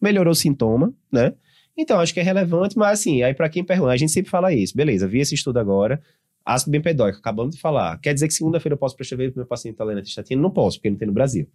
melhorou 0.00 0.32
o 0.32 0.36
sintoma, 0.36 0.92
né? 1.10 1.32
Então, 1.80 1.98
acho 1.98 2.12
que 2.12 2.20
é 2.20 2.22
relevante, 2.22 2.76
mas 2.76 3.00
assim, 3.00 3.22
aí 3.22 3.32
para 3.32 3.48
quem 3.48 3.64
pergunta, 3.64 3.90
a 3.90 3.96
gente 3.96 4.12
sempre 4.12 4.30
fala 4.30 4.52
isso, 4.52 4.76
beleza, 4.76 5.08
vi 5.08 5.20
esse 5.20 5.34
estudo 5.34 5.58
agora, 5.58 6.00
ácido 6.44 6.70
bempedóico, 6.70 7.18
acabamos 7.18 7.54
de 7.54 7.60
falar. 7.60 7.98
Quer 8.00 8.12
dizer 8.12 8.28
que 8.28 8.34
segunda-feira 8.34 8.74
eu 8.74 8.78
posso 8.78 8.94
prescrever 8.94 9.30
pro 9.30 9.38
meu 9.38 9.46
paciente 9.46 9.76
talena 9.76 10.00
estatina? 10.00 10.40
Não 10.40 10.50
posso, 10.50 10.76
porque 10.78 10.90
não 10.90 10.98
tem 10.98 11.08
no 11.08 11.14
Brasil. 11.14 11.48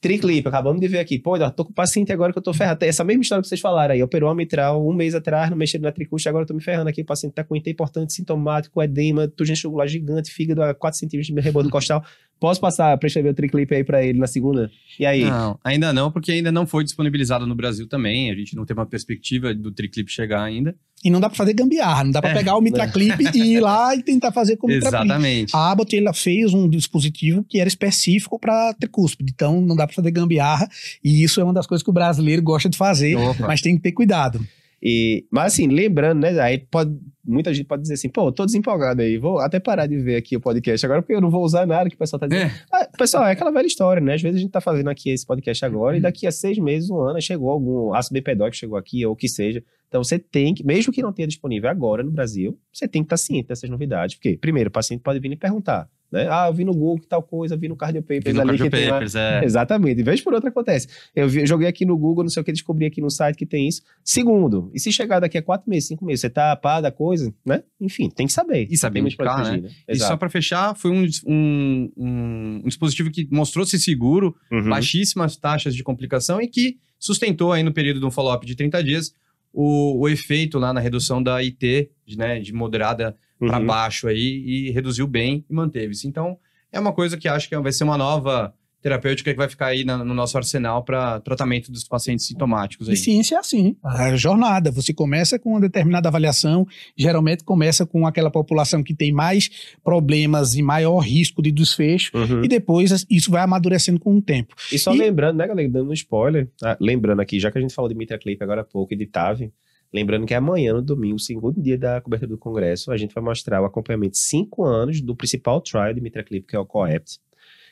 Triclip, 0.00 0.46
acabamos 0.46 0.80
de 0.80 0.86
ver 0.86 0.98
aqui. 0.98 1.18
Pô, 1.18 1.36
eu 1.36 1.50
tô 1.50 1.64
com 1.64 1.72
paciente 1.72 2.12
agora 2.12 2.32
que 2.32 2.38
eu 2.38 2.42
tô 2.42 2.52
ferrado. 2.52 2.84
Essa 2.84 3.02
mesma 3.02 3.22
história 3.22 3.40
que 3.40 3.48
vocês 3.48 3.60
falaram 3.60 3.94
aí. 3.94 4.02
Operou 4.02 4.28
a 4.28 4.34
mitral 4.34 4.86
um 4.86 4.92
mês 4.92 5.14
atrás, 5.14 5.48
não 5.48 5.56
mexeram 5.56 5.84
na 5.84 5.92
tricústica, 5.92 6.28
agora 6.28 6.42
eu 6.42 6.46
tô 6.46 6.52
me 6.52 6.62
ferrando 6.62 6.90
aqui. 6.90 7.00
O 7.00 7.06
paciente 7.06 7.32
tá 7.32 7.42
com 7.42 7.54
IT 7.56 7.70
importante, 7.70 8.12
sintomático, 8.12 8.82
edema, 8.82 9.26
turgência 9.28 9.62
jugular 9.62 9.88
gigante, 9.88 10.30
fígado 10.30 10.62
a 10.62 10.74
4 10.74 10.98
centímetros 10.98 11.34
de 11.34 11.40
rebordo 11.40 11.70
costal. 11.70 12.04
Posso 12.38 12.60
passar, 12.60 12.98
prescrever 12.98 13.32
o 13.32 13.34
triclip 13.34 13.74
aí 13.74 13.82
pra 13.82 14.04
ele 14.04 14.18
na 14.18 14.26
segunda? 14.26 14.70
E 15.00 15.06
aí? 15.06 15.24
Não, 15.24 15.58
ainda 15.64 15.92
não, 15.92 16.10
porque 16.10 16.32
ainda 16.32 16.52
não 16.52 16.66
foi 16.66 16.84
disponibilizado 16.84 17.46
no 17.46 17.54
Brasil 17.54 17.88
também. 17.88 18.30
A 18.30 18.34
gente 18.34 18.54
não 18.54 18.66
tem 18.66 18.76
uma 18.76 18.84
perspectiva 18.84 19.54
do 19.54 19.70
Triclip 19.70 20.10
chegar 20.10 20.42
ainda. 20.42 20.76
E 21.04 21.10
não 21.10 21.20
dá 21.20 21.28
pra 21.28 21.36
fazer 21.36 21.52
gambiarra, 21.52 22.02
não 22.04 22.10
dá 22.10 22.22
pra 22.22 22.30
É. 22.30 22.34
pegar 22.34 22.56
o 22.56 22.60
Mitraclip 22.62 23.14
e 23.36 23.54
ir 23.56 23.60
lá 23.60 23.94
e 23.94 24.02
tentar 24.02 24.32
fazer 24.32 24.56
com 24.56 24.66
o 24.66 24.70
Mitraclip. 24.70 25.04
Exatamente. 25.04 25.54
A 25.54 25.70
Abbott 25.70 25.94
ela 25.96 26.14
fez 26.14 26.54
um 26.54 26.68
dispositivo 26.68 27.44
que 27.46 27.60
era 27.60 27.68
específico 27.68 28.38
para 28.38 28.72
tricúspide, 28.74 29.30
então 29.34 29.60
não 29.60 29.76
dá 29.76 29.86
pra 29.86 29.94
fazer 29.94 30.10
gambiarra 30.10 30.66
e 31.04 31.22
isso 31.22 31.40
é 31.40 31.44
uma 31.44 31.52
das 31.52 31.66
coisas 31.66 31.82
que 31.82 31.90
o 31.90 31.92
brasileiro 31.92 32.40
gosta 32.42 32.68
de 32.70 32.76
fazer, 32.78 33.16
Opa. 33.16 33.46
mas 33.46 33.60
tem 33.60 33.76
que 33.76 33.82
ter 33.82 33.92
cuidado. 33.92 34.40
E, 34.86 35.24
mas 35.30 35.54
assim, 35.54 35.66
lembrando, 35.66 36.20
né? 36.20 36.38
Aí 36.40 36.58
pode, 36.58 36.94
muita 37.26 37.54
gente 37.54 37.66
pode 37.66 37.80
dizer 37.82 37.94
assim, 37.94 38.08
pô, 38.10 38.30
tô 38.30 38.44
desempolgado 38.44 39.00
aí, 39.00 39.16
vou 39.16 39.38
até 39.38 39.58
parar 39.58 39.86
de 39.86 39.96
ver 39.96 40.16
aqui 40.16 40.36
o 40.36 40.40
podcast 40.40 40.84
agora, 40.84 41.00
porque 41.00 41.14
eu 41.14 41.22
não 41.22 41.30
vou 41.30 41.42
usar 41.42 41.66
nada 41.66 41.88
que 41.88 41.94
o 41.96 41.98
pessoal 41.98 42.20
tá 42.20 42.26
dizendo. 42.26 42.50
É. 42.50 42.54
Ah, 42.70 42.86
pessoal, 42.98 43.24
é 43.26 43.32
aquela 43.32 43.50
velha 43.50 43.66
história, 43.66 44.02
né? 44.02 44.12
Às 44.14 44.20
vezes 44.20 44.36
a 44.36 44.40
gente 44.42 44.50
tá 44.50 44.60
fazendo 44.60 44.90
aqui 44.90 45.08
esse 45.08 45.24
podcast 45.26 45.64
agora 45.64 45.96
e 45.96 46.00
daqui 46.02 46.26
a 46.26 46.32
seis 46.32 46.58
meses, 46.58 46.90
um 46.90 47.00
ano, 47.00 47.18
chegou 47.22 47.48
algum 47.50 47.94
ácido 47.94 48.12
bempedóico, 48.12 48.54
chegou 48.56 48.76
aqui, 48.76 49.06
ou 49.06 49.14
o 49.14 49.16
que 49.16 49.26
seja, 49.26 49.62
Então 49.94 50.02
você 50.02 50.18
tem 50.18 50.52
que, 50.52 50.66
mesmo 50.66 50.92
que 50.92 51.00
não 51.00 51.12
tenha 51.12 51.28
disponível 51.28 51.70
agora 51.70 52.02
no 52.02 52.10
Brasil, 52.10 52.58
você 52.72 52.88
tem 52.88 53.00
que 53.00 53.06
estar 53.06 53.16
ciente 53.16 53.46
dessas 53.46 53.70
novidades. 53.70 54.16
Porque, 54.16 54.36
primeiro, 54.36 54.66
o 54.66 54.72
paciente 54.72 55.02
pode 55.02 55.20
vir 55.20 55.30
e 55.30 55.36
perguntar. 55.36 55.88
Né? 56.10 56.26
Ah, 56.28 56.48
eu 56.48 56.52
vi 56.52 56.64
no 56.64 56.72
Google 56.72 56.98
que 56.98 57.06
tal 57.06 57.22
coisa, 57.22 57.56
vi 57.56 57.68
no 57.68 57.76
Cardio 57.76 58.02
Papers 58.02 58.24
Vi 58.24 58.32
no 58.32 58.40
ali 58.40 58.58
Cardio. 58.58 58.70
Papers, 58.90 59.14
é. 59.14 59.44
Exatamente. 59.44 60.02
Vez 60.02 60.20
por 60.20 60.34
outra 60.34 60.48
acontece. 60.48 60.88
Eu 61.14 61.28
vi- 61.28 61.46
joguei 61.46 61.68
aqui 61.68 61.86
no 61.86 61.96
Google, 61.96 62.24
não 62.24 62.30
sei 62.30 62.40
o 62.40 62.44
que, 62.44 62.50
descobri 62.50 62.86
aqui 62.86 63.00
no 63.00 63.08
site 63.08 63.36
que 63.36 63.46
tem 63.46 63.68
isso. 63.68 63.82
Segundo, 64.02 64.68
e 64.74 64.80
se 64.80 64.90
chegar 64.90 65.20
daqui 65.20 65.38
a 65.38 65.42
quatro 65.42 65.70
meses, 65.70 65.86
cinco 65.86 66.04
meses, 66.04 66.22
você 66.22 66.30
tá 66.30 66.50
a 66.50 66.56
par 66.56 66.80
da 66.80 66.90
coisa, 66.90 67.32
né? 67.46 67.62
Enfim, 67.80 68.10
tem 68.10 68.26
que 68.26 68.32
saber. 68.32 68.66
E 68.68 68.76
saber 68.76 68.98
indicar, 68.98 69.46
fugir, 69.46 69.62
né? 69.62 69.70
E 69.88 69.94
só 69.96 70.16
para 70.16 70.28
fechar, 70.28 70.74
foi 70.74 70.90
um, 70.90 71.06
um, 71.24 71.92
um- 71.96 72.60
um 72.64 72.68
dispositivo 72.68 73.12
que 73.12 73.28
mostrou-se 73.30 73.78
seguro, 73.78 74.34
Uhum. 74.50 74.70
baixíssimas 74.70 75.36
taxas 75.36 75.72
de 75.72 75.84
complicação 75.84 76.40
e 76.42 76.48
que 76.48 76.78
sustentou 76.98 77.52
aí 77.52 77.62
no 77.62 77.72
período 77.72 78.00
de 78.00 78.06
um 78.06 78.10
follow-up 78.10 78.44
de 78.44 78.56
30 78.56 78.82
dias 78.82 79.14
o, 79.54 80.00
o 80.00 80.08
efeito 80.08 80.58
lá 80.58 80.72
na 80.72 80.80
redução 80.80 81.22
da 81.22 81.36
IT, 81.40 81.88
de, 82.04 82.18
né, 82.18 82.40
de 82.40 82.52
moderada 82.52 83.16
para 83.38 83.58
Uhum. 83.58 83.66
baixo 83.66 84.08
aí 84.08 84.42
e 84.46 84.70
reduziu 84.70 85.06
bem 85.06 85.44
e 85.48 85.54
manteve-se. 85.54 86.06
Então, 86.08 86.38
é 86.72 86.80
uma 86.80 86.92
coisa 86.92 87.16
que 87.16 87.28
acho 87.28 87.48
que 87.48 87.56
vai 87.58 87.72
ser 87.72 87.84
uma 87.84 87.96
nova 87.96 88.54
terapêutica 88.84 89.30
que 89.32 89.36
vai 89.38 89.48
ficar 89.48 89.68
aí 89.68 89.82
na- 89.82 90.04
no 90.04 90.12
nosso 90.12 90.36
arsenal 90.36 90.84
para 90.84 91.18
tratamento 91.20 91.72
dos 91.72 91.84
pacientes 91.84 92.26
sintomáticos 92.26 92.86
aí. 92.86 92.94
E 92.94 92.96
ciência 92.98 93.36
é 93.36 93.38
assim, 93.38 93.74
a 93.82 94.14
jornada. 94.14 94.70
Você 94.70 94.92
começa 94.92 95.38
com 95.38 95.52
uma 95.52 95.60
determinada 95.60 96.06
avaliação, 96.06 96.66
geralmente 96.94 97.42
começa 97.44 97.86
com 97.86 98.06
aquela 98.06 98.30
população 98.30 98.82
que 98.82 98.94
tem 98.94 99.10
mais 99.10 99.48
problemas 99.82 100.54
e 100.54 100.62
maior 100.62 100.98
risco 100.98 101.40
de 101.40 101.50
desfecho, 101.50 102.10
Uhum. 102.14 102.44
e 102.44 102.48
depois 102.48 103.06
isso 103.08 103.30
vai 103.30 103.42
amadurecendo 103.42 103.98
com 103.98 104.16
o 104.18 104.20
tempo. 104.22 104.54
E 104.70 104.78
só 104.78 104.94
E- 104.94 104.98
lembrando, 104.98 105.38
né, 105.38 105.46
galera, 105.46 105.66
dando 105.68 105.88
um 105.88 105.94
spoiler, 105.94 106.48
ah, 106.62 106.76
lembrando 106.78 107.20
aqui, 107.20 107.40
já 107.40 107.50
que 107.50 107.56
a 107.56 107.60
gente 107.62 107.74
falou 107.74 107.88
de 107.88 107.94
Mitra 107.96 108.18
Clip 108.18 108.42
agora 108.44 108.60
há 108.60 108.64
pouco 108.64 108.92
e 108.92 108.96
de 108.98 109.06
TAV, 109.06 109.50
lembrando 109.92 110.26
que 110.26 110.34
amanhã, 110.34 110.74
no 110.74 110.82
domingo, 110.82 111.18
segundo 111.18 111.58
dia 111.58 111.78
da 111.78 112.02
cobertura 112.02 112.28
do 112.28 112.36
congresso, 112.38 112.92
a 112.92 112.98
gente 112.98 113.14
vai 113.14 113.24
mostrar 113.24 113.62
o 113.62 113.64
acompanhamento 113.64 114.12
de 114.12 114.18
cinco 114.18 114.62
anos 114.62 115.00
do 115.00 115.16
principal 115.16 115.58
trial 115.62 115.94
de 115.94 116.02
Mitra 116.02 116.22
Clip, 116.22 116.46
que 116.46 116.54
é 116.54 116.58
o 116.58 116.66
COEPT, 116.66 117.18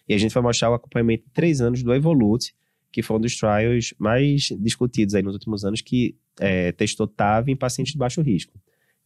e 0.08 0.14
a 0.14 0.18
gente 0.18 0.32
vai 0.32 0.42
mostrar 0.42 0.70
o 0.70 0.74
acompanhamento 0.74 1.24
de 1.24 1.30
três 1.30 1.60
anos 1.60 1.82
do 1.82 1.94
Evolute, 1.94 2.54
que 2.90 3.02
foi 3.02 3.16
um 3.16 3.20
dos 3.20 3.36
trials 3.36 3.94
mais 3.98 4.48
discutidos 4.60 5.14
aí 5.14 5.22
nos 5.22 5.34
últimos 5.34 5.64
anos, 5.64 5.80
que 5.80 6.16
é, 6.38 6.72
testou 6.72 7.06
TAV 7.06 7.48
em 7.48 7.56
pacientes 7.56 7.92
de 7.92 7.98
baixo 7.98 8.20
risco. 8.20 8.52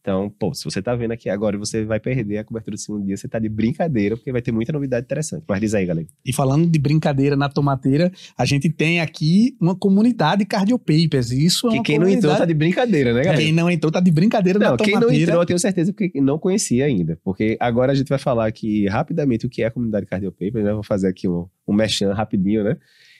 Então, 0.07 0.29
pô, 0.39 0.53
se 0.53 0.63
você 0.63 0.81
tá 0.81 0.95
vendo 0.95 1.11
aqui 1.11 1.29
agora 1.29 1.57
e 1.57 1.59
você 1.59 1.83
vai 1.83 1.99
perder 1.99 2.37
a 2.37 2.43
cobertura 2.45 2.77
do 2.77 2.79
segundo 2.79 3.05
dia, 3.05 3.17
você 3.17 3.27
tá 3.27 3.39
de 3.39 3.49
brincadeira, 3.49 4.15
porque 4.15 4.31
vai 4.31 4.41
ter 4.41 4.53
muita 4.53 4.71
novidade 4.71 5.03
interessante. 5.03 5.43
Mas 5.45 5.59
diz 5.59 5.73
aí, 5.73 5.85
galera. 5.85 6.07
E 6.25 6.31
falando 6.31 6.65
de 6.65 6.79
brincadeira 6.79 7.35
na 7.35 7.49
tomateira, 7.49 8.09
a 8.37 8.45
gente 8.45 8.69
tem 8.69 9.01
aqui 9.01 9.57
uma 9.59 9.75
comunidade 9.75 10.45
cardiopapers. 10.45 11.31
Isso 11.31 11.67
é 11.67 11.71
Que 11.71 11.81
quem 11.81 11.99
não 11.99 12.07
entrou 12.07 12.31
tá 12.31 12.37
comunidade- 12.37 12.47
de 12.47 12.53
brincadeira, 12.57 13.13
né, 13.13 13.21
galera? 13.21 13.41
Quem 13.43 13.51
não 13.51 13.69
entrou 13.69 13.91
tá 13.91 13.99
de 13.99 14.09
brincadeira 14.09 14.57
Não, 14.57 14.71
na 14.71 14.77
quem 14.77 14.93
tomateira. 14.93 15.13
não 15.13 15.21
entrou, 15.23 15.41
eu 15.41 15.45
tenho 15.45 15.59
certeza 15.59 15.91
porque 15.91 16.21
não 16.21 16.39
conhecia 16.39 16.85
ainda. 16.85 17.19
Porque 17.21 17.57
agora 17.59 17.91
a 17.91 17.95
gente 17.95 18.07
vai 18.07 18.17
falar 18.17 18.47
aqui 18.47 18.87
rapidamente 18.87 19.45
o 19.45 19.49
que 19.49 19.61
é 19.61 19.65
a 19.65 19.71
comunidade 19.71 20.05
Cardiopapers, 20.05 20.63
né? 20.63 20.71
Vou 20.71 20.83
fazer 20.83 21.09
aqui 21.09 21.27
um, 21.27 21.47
um 21.67 21.73
mechan 21.73 22.13
rapidinho, 22.13 22.63
né? 22.63 22.77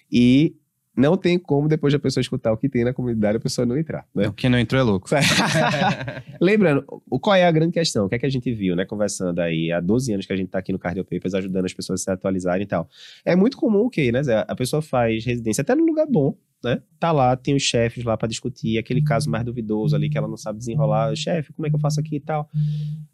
E 0.10 0.56
não 0.98 1.16
tem 1.16 1.38
como, 1.38 1.68
depois 1.68 1.94
da 1.94 2.00
pessoa 2.00 2.22
escutar 2.22 2.52
o 2.52 2.58
que 2.58 2.68
tem 2.68 2.84
na 2.84 2.92
comunidade, 2.92 3.38
a 3.38 3.40
pessoa 3.40 3.68
não 3.68 3.78
entrar, 3.78 4.04
né? 4.16 4.24
Então, 4.24 4.34
Quem 4.34 4.50
não 4.50 4.58
entrou 4.58 4.82
é 4.82 4.84
louco. 4.84 5.08
Lembrando, 6.42 6.84
o, 7.08 7.20
qual 7.20 7.36
é 7.36 7.46
a 7.46 7.52
grande 7.52 7.74
questão? 7.74 8.08
O 8.08 8.10
que 8.10 8.16
é 8.16 8.20
que 8.20 8.26
a 8.26 8.30
gente 8.30 8.52
viu, 8.52 8.76
né? 8.76 8.84
Conversando 8.84 9.40
aí 9.40 9.72
há 9.72 9.80
12 9.80 10.14
anos 10.14 10.26
que 10.26 10.34
a 10.34 10.36
gente 10.36 10.50
tá 10.50 10.58
aqui 10.58 10.74
no 10.74 10.80
Cardiopapers 10.80 11.36
ajudando 11.36 11.66
as 11.66 11.74
pessoas 11.74 12.02
a 12.02 12.04
se 12.04 12.12
atualizarem 12.12 12.64
e 12.64 12.68
tal. 12.68 12.90
É 13.24 13.36
muito 13.36 13.58
comum 13.58 13.86
o 13.86 13.90
quê, 13.92 14.12
né, 14.12 14.24
Zé? 14.24 14.44
A 14.48 14.56
pessoa 14.56 14.82
faz 14.82 15.24
residência 15.24 15.62
até 15.62 15.76
num 15.76 15.86
lugar 15.86 16.08
bom, 16.08 16.36
né? 16.64 16.82
Tá 17.00 17.12
lá, 17.12 17.36
tem 17.36 17.56
os 17.56 17.64
chefes 17.64 18.04
lá 18.04 18.18
para 18.18 18.28
discutir 18.28 18.78
aquele 18.78 19.04
caso 19.04 19.30
mais 19.30 19.46
duvidoso 19.46 19.96
ali 19.96 20.10
que 20.10 20.18
ela 20.18 20.28
não 20.28 20.38
sabe 20.38 20.58
desenrolar. 20.58 21.16
Chefe, 21.16 21.54
como 21.54 21.68
é 21.68 21.70
que 21.70 21.76
eu 21.76 21.80
faço 21.80 22.00
aqui 22.00 22.16
e 22.16 22.20
tal? 22.20 22.50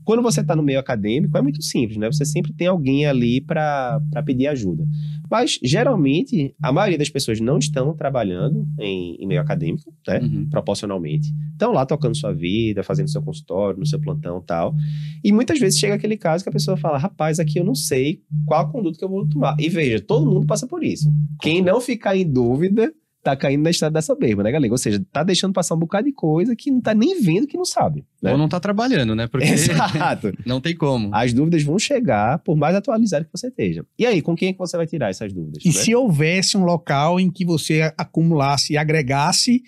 Quando 0.06 0.22
você 0.22 0.44
tá 0.44 0.56
no 0.56 0.64
meio 0.64 0.80
acadêmico, 0.80 1.38
é 1.38 1.42
muito 1.42 1.62
simples, 1.62 1.98
né? 1.98 2.12
Você 2.12 2.26
sempre 2.26 2.54
tem 2.54 2.68
alguém 2.68 3.06
ali 3.06 3.40
para 3.42 4.02
pedir 4.26 4.48
ajuda. 4.48 4.86
Mas, 5.30 5.60
geralmente, 5.64 6.54
a 6.62 6.72
maioria 6.72 6.98
das 6.98 7.10
pessoas 7.10 7.40
não 7.40 7.58
estão 7.58 7.96
trabalhando 7.96 8.68
em, 8.80 9.16
em 9.16 9.28
meio 9.28 9.42
acadêmico, 9.42 9.94
né? 10.08 10.20
Uhum. 10.20 10.50
proporcionalmente. 10.50 11.30
Estão 11.52 11.72
lá 11.72 11.86
tocando 11.86 12.16
sua 12.16 12.34
vida, 12.34 12.84
fazendo 12.84 13.10
seu 13.10 13.22
consultório, 13.22 13.80
no 13.80 13.86
seu 13.86 14.00
plantão 14.00 14.40
e 14.40 14.46
tal. 14.46 14.76
E 15.24 15.32
muitas 15.32 15.60
vezes 15.60 15.80
chega 15.80 15.96
aquele 15.96 16.18
caso 16.18 16.44
que 16.44 16.50
a 16.50 16.54
pessoa 16.54 16.76
fala: 16.76 16.98
rapaz, 16.98 17.40
aqui 17.40 17.60
eu 17.60 17.64
não 17.64 17.76
sei 17.76 18.22
qual 18.46 18.62
a 18.62 18.72
conduta 18.72 18.98
que 18.98 19.06
eu 19.06 19.10
vou 19.10 19.28
tomar. 19.28 19.56
E 19.60 19.70
veja, 19.70 20.02
todo 20.02 20.30
mundo 20.30 20.46
passa 20.46 20.68
por 20.68 20.84
isso. 20.84 21.10
Quem 21.42 21.62
não 21.62 21.80
ficar 21.80 22.16
em 22.16 22.30
dúvida. 22.30 22.94
Tá 23.24 23.38
caindo 23.38 23.64
na 23.64 23.70
estrada 23.70 23.94
dessa 23.94 24.08
soberba, 24.08 24.44
né, 24.44 24.52
galera? 24.52 24.72
Ou 24.72 24.78
seja, 24.78 25.02
tá 25.12 25.24
deixando 25.24 25.54
passar 25.54 25.76
um 25.76 25.80
bocado 25.80 26.06
de 26.06 26.14
coisa 26.14 26.56
que 26.56 26.70
não 26.70 26.82
tá 26.82 26.94
nem 26.94 27.22
vendo 27.22 27.48
que 27.48 27.56
não 27.56 27.64
sabe. 27.64 28.04
Né? 28.22 28.34
Ou 28.34 28.38
não 28.38 28.50
tá 28.50 28.60
trabalhando, 28.60 29.16
né? 29.16 29.28
Porque 29.28 29.48
Exato. 29.50 30.34
não 30.46 30.60
tem 30.60 30.76
como. 30.76 31.10
As 31.14 31.32
dúvidas 31.32 31.64
vão 31.64 31.80
chegar, 31.80 32.40
por 32.40 32.58
mais 32.58 32.76
atualizado 32.76 33.24
que 33.24 33.32
você 33.32 33.48
esteja. 33.48 33.86
E 33.98 34.06
aí, 34.06 34.22
com 34.22 34.36
quem 34.36 34.50
é 34.50 34.54
que 34.54 34.60
você 34.60 34.76
vai 34.76 34.86
tirar 34.86 35.10
essas 35.10 35.32
dúvidas? 35.32 35.64
E 35.64 35.70
né? 35.70 35.74
se 35.74 35.96
houvesse 35.96 36.58
um 36.58 36.66
local 36.66 37.18
em 37.20 37.32
que 37.32 37.46
você 37.46 37.94
acumulasse 37.98 38.74
e 38.74 38.78
agregasse 38.78 39.64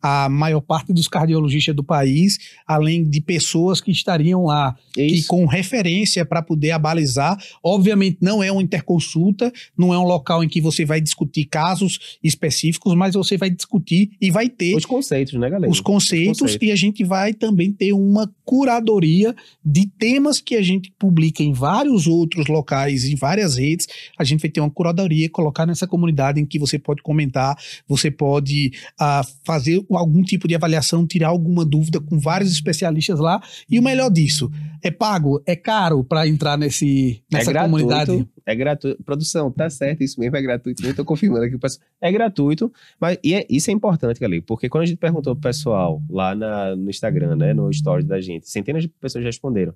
a 0.00 0.28
maior 0.28 0.60
parte 0.60 0.92
dos 0.92 1.08
cardiologistas 1.08 1.74
do 1.74 1.82
país, 1.82 2.38
além 2.66 3.04
de 3.04 3.20
pessoas 3.20 3.80
que 3.80 3.90
estariam 3.90 4.44
lá 4.44 4.76
e 4.96 5.22
com 5.24 5.44
referência 5.46 6.24
para 6.24 6.42
poder 6.42 6.70
abalizar. 6.70 7.36
Obviamente, 7.62 8.18
não 8.20 8.42
é 8.42 8.50
uma 8.50 8.62
interconsulta, 8.62 9.52
não 9.76 9.92
é 9.92 9.98
um 9.98 10.04
local 10.04 10.42
em 10.44 10.48
que 10.48 10.60
você 10.60 10.84
vai 10.84 11.00
discutir 11.00 11.44
casos 11.46 12.18
específicos, 12.22 12.94
mas 12.94 13.14
você 13.14 13.36
vai 13.36 13.50
discutir 13.50 14.10
e 14.20 14.30
vai 14.30 14.48
ter 14.48 14.76
Os 14.76 14.84
conceitos, 14.84 15.34
né, 15.34 15.50
galera? 15.50 15.70
os 15.70 15.80
conceitos, 15.80 16.40
conceitos. 16.40 16.68
e 16.68 16.72
a 16.72 16.76
gente 16.76 17.04
vai 17.04 17.34
também 17.34 17.72
ter 17.72 17.92
uma 17.92 18.30
curadoria 18.44 19.34
de 19.64 19.86
temas 19.86 20.40
que 20.40 20.54
a 20.54 20.62
gente 20.62 20.92
publica 20.98 21.42
em 21.42 21.52
vários 21.52 22.06
outros 22.06 22.46
locais, 22.46 23.04
em 23.04 23.14
várias 23.14 23.56
redes. 23.56 23.86
A 24.18 24.24
gente 24.24 24.40
vai 24.40 24.50
ter 24.50 24.60
uma 24.60 24.70
curadoria 24.70 25.26
e 25.26 25.28
colocar 25.28 25.66
nessa 25.66 25.86
comunidade 25.86 26.40
em 26.40 26.46
que 26.46 26.58
você 26.58 26.78
pode 26.78 27.02
comentar, 27.02 27.56
você 27.86 28.10
pode 28.10 28.72
ah, 28.98 29.22
fazer 29.44 29.84
algum 29.96 30.22
tipo 30.22 30.46
de 30.48 30.54
avaliação, 30.54 31.06
tirar 31.06 31.28
alguma 31.28 31.64
dúvida 31.64 32.00
com 32.00 32.18
vários 32.18 32.50
especialistas 32.52 33.18
lá. 33.18 33.40
E 33.70 33.78
o 33.78 33.82
melhor 33.82 34.10
disso, 34.10 34.50
é 34.82 34.90
pago, 34.90 35.42
é 35.46 35.54
caro 35.56 36.02
para 36.04 36.26
entrar 36.26 36.56
nesse, 36.58 37.22
nessa 37.30 37.50
é 37.50 37.52
gratuito, 37.52 37.86
comunidade. 37.86 38.28
É 38.46 38.54
gratuito. 38.54 39.02
Produção, 39.04 39.50
tá 39.50 39.68
certo, 39.70 40.02
isso 40.02 40.18
mesmo 40.20 40.36
é 40.36 40.42
gratuito. 40.42 40.84
Eu 40.86 40.94
tô 40.94 41.04
confirmando 41.04 41.44
aqui. 41.44 41.54
o 41.54 41.58
pessoal- 41.58 41.86
É 42.00 42.10
gratuito, 42.12 42.72
mas 43.00 43.18
e 43.22 43.34
é- 43.34 43.46
isso 43.50 43.70
é 43.70 43.74
importante, 43.74 44.18
galera, 44.20 44.42
porque 44.46 44.68
quando 44.68 44.82
a 44.84 44.86
gente 44.86 44.98
perguntou 44.98 45.34
pro 45.34 45.42
pessoal 45.42 46.02
lá 46.08 46.34
na- 46.34 46.74
no 46.76 46.88
Instagram, 46.90 47.36
né, 47.36 47.52
no 47.54 47.72
stories 47.72 48.06
da 48.06 48.20
gente, 48.20 48.48
centenas 48.48 48.82
de 48.82 48.88
pessoas 48.88 49.24
responderam. 49.24 49.74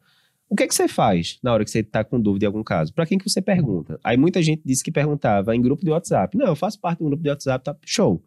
O 0.49 0.55
que 0.55 0.65
é 0.65 0.67
que 0.69 0.75
você 0.75 0.87
faz 0.87 1.39
na 1.43 1.51
hora 1.55 1.65
que 1.65 1.71
você 1.71 1.83
tá 1.83 2.05
com 2.05 2.21
dúvida 2.21 2.45
em 2.45 2.47
algum 2.47 2.63
caso? 2.63 2.93
Para 2.93 3.07
quem 3.07 3.17
que 3.17 3.27
você 3.29 3.41
pergunta? 3.41 3.99
Aí 4.05 4.19
muita 4.19 4.43
gente 4.43 4.61
disse 4.65 4.85
que 4.85 4.93
perguntava 4.93 5.57
em 5.57 5.63
grupo 5.63 5.83
de 5.83 5.91
WhatsApp. 5.91 6.37
Não, 6.37 6.47
eu 6.47 6.55
faço 6.55 6.79
parte 6.79 6.99
de 6.99 7.05
um 7.05 7.09
grupo 7.09 7.23
de 7.23 7.31
WhatsApp, 7.31 7.65
tá? 7.65 7.75
Show. 7.87 8.23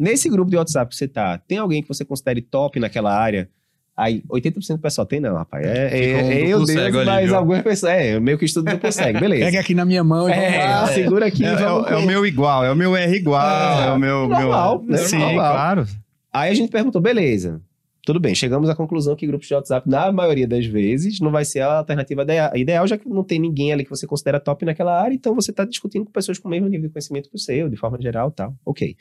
Nesse 0.00 0.28
grupo 0.30 0.50
de 0.50 0.56
WhatsApp 0.56 0.88
que 0.90 0.96
você 0.96 1.06
tá, 1.06 1.36
tem 1.38 1.58
alguém 1.58 1.82
que 1.82 1.88
você 1.88 2.04
considere 2.04 2.40
top 2.40 2.80
naquela 2.80 3.14
área? 3.14 3.48
Aí, 3.96 4.22
80% 4.30 4.76
do 4.76 4.78
pessoal 4.78 5.06
tem, 5.06 5.20
não, 5.20 5.34
rapaz. 5.34 5.66
É, 5.66 6.12
é, 6.12 6.22
um 6.22 6.30
é 6.30 6.40
eu, 6.44 6.64
Deus, 6.64 6.70
ali, 6.70 7.04
mas 7.04 7.26
viu? 7.26 7.36
algumas 7.36 7.60
pessoas. 7.62 7.92
É, 7.92 8.18
meio 8.18 8.38
que 8.38 8.46
estudo 8.46 8.70
duplo 8.70 8.90
cego, 8.92 9.20
beleza. 9.20 9.44
Pega 9.44 9.60
aqui 9.60 9.74
na 9.74 9.84
minha 9.84 10.02
mão 10.02 10.26
e 10.26 10.32
É, 10.32 10.64
lá. 10.64 10.86
segura 10.86 11.26
aqui. 11.26 11.44
É, 11.44 11.48
é 11.48 11.54
vamos 11.56 11.84
o- 11.84 11.86
é 11.92 11.96
o 11.96 12.00
com- 12.00 12.06
meu 12.06 12.24
igual, 12.24 12.64
é 12.64 12.72
o 12.72 12.76
meu 12.76 12.96
R 12.96 13.14
igual, 13.14 13.82
É, 13.82 13.88
é, 13.88 13.90
o 13.92 13.98
meu. 13.98 14.26
normal, 14.26 14.80
meu... 14.82 14.90
né? 14.92 14.96
Sim, 15.04 15.18
Normal. 15.18 15.52
claro. 15.54 15.86
Aí 16.32 16.50
a 16.50 16.54
gente 16.54 16.70
perguntou, 16.70 17.02
beleza. 17.02 17.60
Tudo 18.02 18.18
bem, 18.18 18.34
chegamos 18.34 18.70
à 18.70 18.74
conclusão 18.74 19.14
que 19.14 19.26
grupos 19.26 19.46
de 19.46 19.52
WhatsApp, 19.54 19.86
na 19.86 20.10
maioria 20.10 20.48
das 20.48 20.64
vezes, 20.64 21.20
não 21.20 21.30
vai 21.30 21.44
ser 21.44 21.60
a 21.60 21.78
alternativa 21.78 22.22
idea- 22.22 22.50
ideal, 22.56 22.86
já 22.86 22.96
que 22.96 23.06
não 23.06 23.22
tem 23.22 23.38
ninguém 23.38 23.70
ali 23.74 23.84
que 23.84 23.90
você 23.90 24.06
considera 24.06 24.40
top 24.40 24.64
naquela 24.64 24.98
área, 24.98 25.14
então 25.14 25.34
você 25.34 25.50
está 25.50 25.66
discutindo 25.66 26.06
com 26.06 26.10
pessoas 26.10 26.38
com 26.38 26.48
o 26.48 26.50
mesmo 26.50 26.66
nível 26.68 26.86
de 26.88 26.92
conhecimento 26.94 27.28
que 27.28 27.36
o 27.36 27.38
seu, 27.38 27.68
de 27.68 27.76
forma 27.76 28.00
geral 28.00 28.30
tal. 28.30 28.54
Ok. 28.64 28.96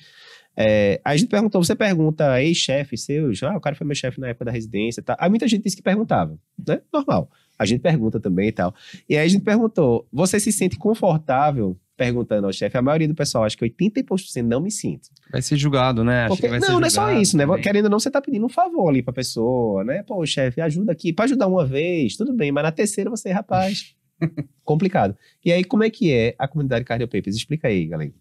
É, 0.61 0.99
aí 1.05 1.13
a 1.13 1.17
gente 1.17 1.29
perguntou, 1.29 1.63
você 1.63 1.73
pergunta 1.73 2.41
ex-chefes 2.43 3.05
seus, 3.05 3.41
ah, 3.43 3.55
o 3.55 3.61
cara 3.61 3.77
foi 3.77 3.87
meu 3.87 3.95
chefe 3.95 4.19
na 4.19 4.27
época 4.27 4.43
da 4.45 4.51
residência, 4.51 5.01
tá? 5.01 5.15
Aí 5.17 5.29
muita 5.29 5.47
gente 5.47 5.63
disse 5.63 5.77
que 5.77 5.81
perguntava, 5.81 6.37
né? 6.67 6.81
Normal. 6.91 7.31
A 7.57 7.65
gente 7.65 7.79
pergunta 7.81 8.19
também 8.19 8.49
e 8.49 8.51
tal. 8.51 8.73
E 9.07 9.15
aí 9.17 9.25
a 9.25 9.27
gente 9.29 9.43
perguntou, 9.43 10.05
você 10.11 10.37
se 10.39 10.51
sente 10.51 10.77
confortável 10.77 11.77
perguntando 11.95 12.45
ao 12.47 12.53
chefe? 12.53 12.77
A 12.77 12.81
maioria 12.81 13.07
do 13.07 13.15
pessoal, 13.15 13.43
acho 13.45 13.57
que 13.57 13.65
80% 13.65 14.43
não 14.43 14.59
me 14.61 14.71
sinto. 14.71 15.09
Vai 15.31 15.41
ser 15.41 15.55
julgado, 15.57 16.03
né? 16.03 16.21
Acho 16.23 16.29
Porque- 16.29 16.41
que 16.43 16.49
vai 16.49 16.59
ser 16.61 16.67
não, 16.71 16.79
não 16.79 16.87
é 16.87 16.89
só 16.89 17.01
julgado 17.03 17.21
isso, 17.21 17.37
né? 17.37 17.45
também. 17.45 17.61
Querendo 17.61 17.85
ou 17.85 17.91
não, 17.91 17.99
você 17.99 18.11
tá 18.11 18.21
pedindo 18.21 18.45
um 18.45 18.49
favor 18.49 18.89
ali 18.89 19.01
pra 19.01 19.13
pessoa, 19.13 19.83
né? 19.85 20.03
Pô, 20.03 20.25
chefe, 20.25 20.59
ajuda 20.61 20.91
aqui. 20.91 21.11
Pra 21.13 21.23
ajudar 21.25 21.47
uma 21.47 21.65
vez, 21.65 22.15
tudo 22.17 22.33
bem, 22.33 22.51
mas 22.51 22.63
na 22.63 22.71
terceira 22.71 23.09
você, 23.09 23.29
rapaz, 23.31 23.93
complicado. 24.63 25.15
E 25.43 25.51
aí, 25.51 25.63
como 25.63 25.83
é 25.83 25.89
que 25.89 26.11
é 26.13 26.35
a 26.37 26.47
comunidade 26.47 26.85
Cardiopapers? 26.85 27.35
Explica 27.35 27.67
aí, 27.67 27.85
galera. 27.87 28.11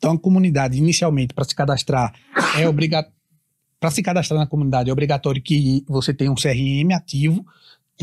Então, 0.00 0.12
a 0.12 0.18
comunidade, 0.18 0.78
inicialmente, 0.78 1.34
para 1.34 1.44
se 1.44 1.54
cadastrar, 1.54 2.14
é 2.58 2.66
obrigatório. 2.66 3.14
Para 3.78 3.90
se 3.90 4.02
cadastrar 4.02 4.40
na 4.40 4.46
comunidade, 4.46 4.88
é 4.88 4.92
obrigatório 4.92 5.40
que 5.42 5.84
você 5.86 6.12
tenha 6.14 6.32
um 6.32 6.34
CRM 6.34 6.92
ativo. 6.94 7.44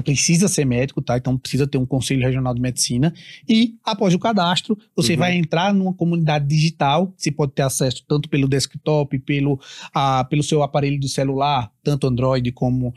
precisa 0.04 0.48
ser 0.48 0.64
médico, 0.64 1.02
tá? 1.02 1.18
Então 1.18 1.36
precisa 1.36 1.66
ter 1.66 1.80
um 1.80 1.86
conselho 1.86 2.22
regional 2.22 2.54
de 2.54 2.62
medicina. 2.62 3.12
E 3.50 3.74
após 3.84 4.14
o 4.14 4.20
cadastro, 4.20 4.78
você 4.96 5.14
Uhum. 5.14 5.18
vai 5.20 5.36
entrar 5.36 5.74
numa 5.74 5.92
comunidade 5.92 6.46
digital. 6.46 7.12
Você 7.18 7.32
pode 7.32 7.54
ter 7.54 7.64
acesso 7.64 8.04
tanto 8.08 8.30
pelo 8.30 8.48
desktop, 8.48 9.18
pelo, 9.18 9.60
ah, 9.92 10.24
pelo 10.26 10.44
seu 10.44 10.62
aparelho 10.62 11.00
de 11.00 11.10
celular, 11.10 11.72
tanto 11.84 12.06
Android 12.06 12.52
como 12.52 12.94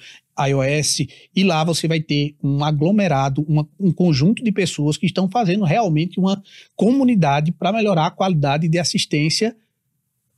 iOS. 0.49 1.01
E 1.35 1.45
lá 1.45 1.63
você 1.65 1.87
vai 1.89 2.01
ter 2.01 2.35
um 2.43 2.65
aglomerado, 2.65 3.45
uma- 3.49 3.69
um 3.79 3.93
conjunto 3.93 4.43
de 4.43 4.53
pessoas 4.53 4.97
que 4.97 5.07
estão 5.07 5.29
fazendo 5.29 5.65
realmente 5.65 6.19
uma 6.19 6.43
comunidade 6.75 7.53
para 7.53 7.73
melhorar 7.73 8.07
a 8.07 8.11
qualidade 8.11 8.69
de 8.69 8.79
assistência 8.79 9.57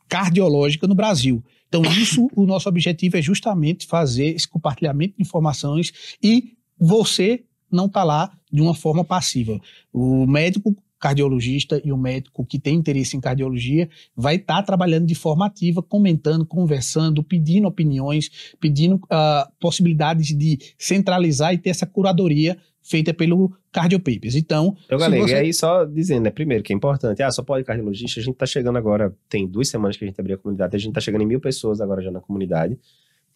cardiológica 0.09 0.87
no 0.87 0.95
Brasil. 0.95 1.43
Então, 1.69 1.83
isso, 1.83 2.29
o 2.37 2.45
nosso 2.45 2.69
objetivo 2.69 3.17
é 3.17 3.23
justamente 3.23 3.87
fazer 3.87 4.27
esse 4.27 4.47
compartilhamento 4.47 5.17
de 5.17 5.23
informações 5.23 6.17
e 6.23 6.53
você 6.79 7.45
não 7.71 7.87
está 7.87 8.05
lá 8.05 8.31
de 8.53 8.61
uma 8.61 8.75
forma 8.75 9.03
passiva. 9.03 9.59
O 9.91 10.27
médico 10.27 10.77
cardiologista 11.03 11.83
e 11.85 11.91
o 11.93 11.97
médico 11.99 12.47
que 12.47 12.61
tem 12.61 12.77
interesse 12.77 13.17
em 13.17 13.21
cardiologia 13.21 13.88
vai 14.17 14.37
estar 14.37 14.62
trabalhando 14.62 15.05
de 15.05 15.17
forma 15.17 15.45
ativa, 15.45 15.83
comentando, 15.83 16.47
conversando, 16.47 17.25
pedindo 17.25 17.67
opiniões, 17.67 18.31
pedindo 18.61 19.01
ah, 19.11 19.51
possibilidades 19.61 20.29
de 20.29 20.59
centralizar 20.79 21.53
e 21.53 21.59
ter 21.59 21.71
essa 21.71 21.87
curadoria 21.87 22.57
feita 22.81 23.12
pelo 23.12 23.53
Cardiopapers. 23.73 24.35
Então, 24.37 24.77
Então, 24.87 24.99
galera, 24.99 25.23
você- 25.23 25.33
e 25.35 25.37
aí 25.38 25.53
só 25.53 25.85
dizendo, 25.85 26.25
né, 26.25 26.31
primeiro, 26.31 26.62
que 26.62 26.73
é 26.73 26.77
importante, 26.77 27.21
ah, 27.23 27.31
só 27.33 27.43
pode 27.43 27.65
cardiologista, 27.65 28.21
a 28.21 28.23
gente 28.23 28.37
tá 28.37 28.47
chegando 28.47 28.77
agora, 28.79 29.12
tem 29.29 29.47
duas 29.47 29.69
semanas 29.69 29.97
que 29.97 30.05
a 30.05 30.09
gente 30.09 30.21
abriu 30.21 30.37
a 30.37 30.38
comunidade, 30.38 30.77
a 30.77 30.79
gente 30.79 30.93
tá 30.93 31.01
chegando 31.01 31.23
em 31.23 31.27
mil 31.27 31.41
pessoas 31.41 31.81
agora 31.81 32.01
já 32.03 32.11
na 32.12 32.21
comunidade, 32.21 32.79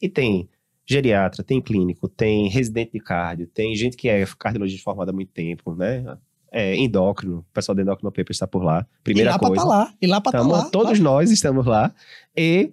e 0.00 0.08
tem 0.08 0.48
geriatra, 0.88 1.42
tem 1.42 1.60
clínico, 1.60 2.08
tem 2.08 2.48
residente 2.48 2.92
de 2.92 3.00
cardio, 3.00 3.46
tem 3.48 3.74
gente 3.74 3.96
que 3.96 4.08
é 4.08 4.24
cardiologista 4.38 4.84
formada 4.84 5.10
há 5.10 5.14
muito 5.14 5.32
tempo, 5.32 5.74
né, 5.74 6.16
é, 6.52 6.76
endócrino, 6.76 7.38
o 7.38 7.44
pessoal 7.54 7.74
do 7.74 7.82
Endócrino 7.82 8.10
Papers 8.10 8.36
está 8.36 8.46
por 8.46 8.62
lá, 8.62 8.86
e 9.00 9.04
primeira 9.04 9.30
lá 9.32 9.38
para 9.38 9.48
coisa. 9.48 9.62
estar 9.62 9.74
lá, 9.76 9.94
e 10.00 10.06
lá 10.06 10.20
para 10.20 10.30
estar 10.30 10.38
Tamo- 10.38 10.52
lá. 10.52 10.70
todos 10.70 10.98
lá. 10.98 11.04
nós 11.04 11.30
estamos 11.30 11.66
lá. 11.66 11.92
E 12.36 12.72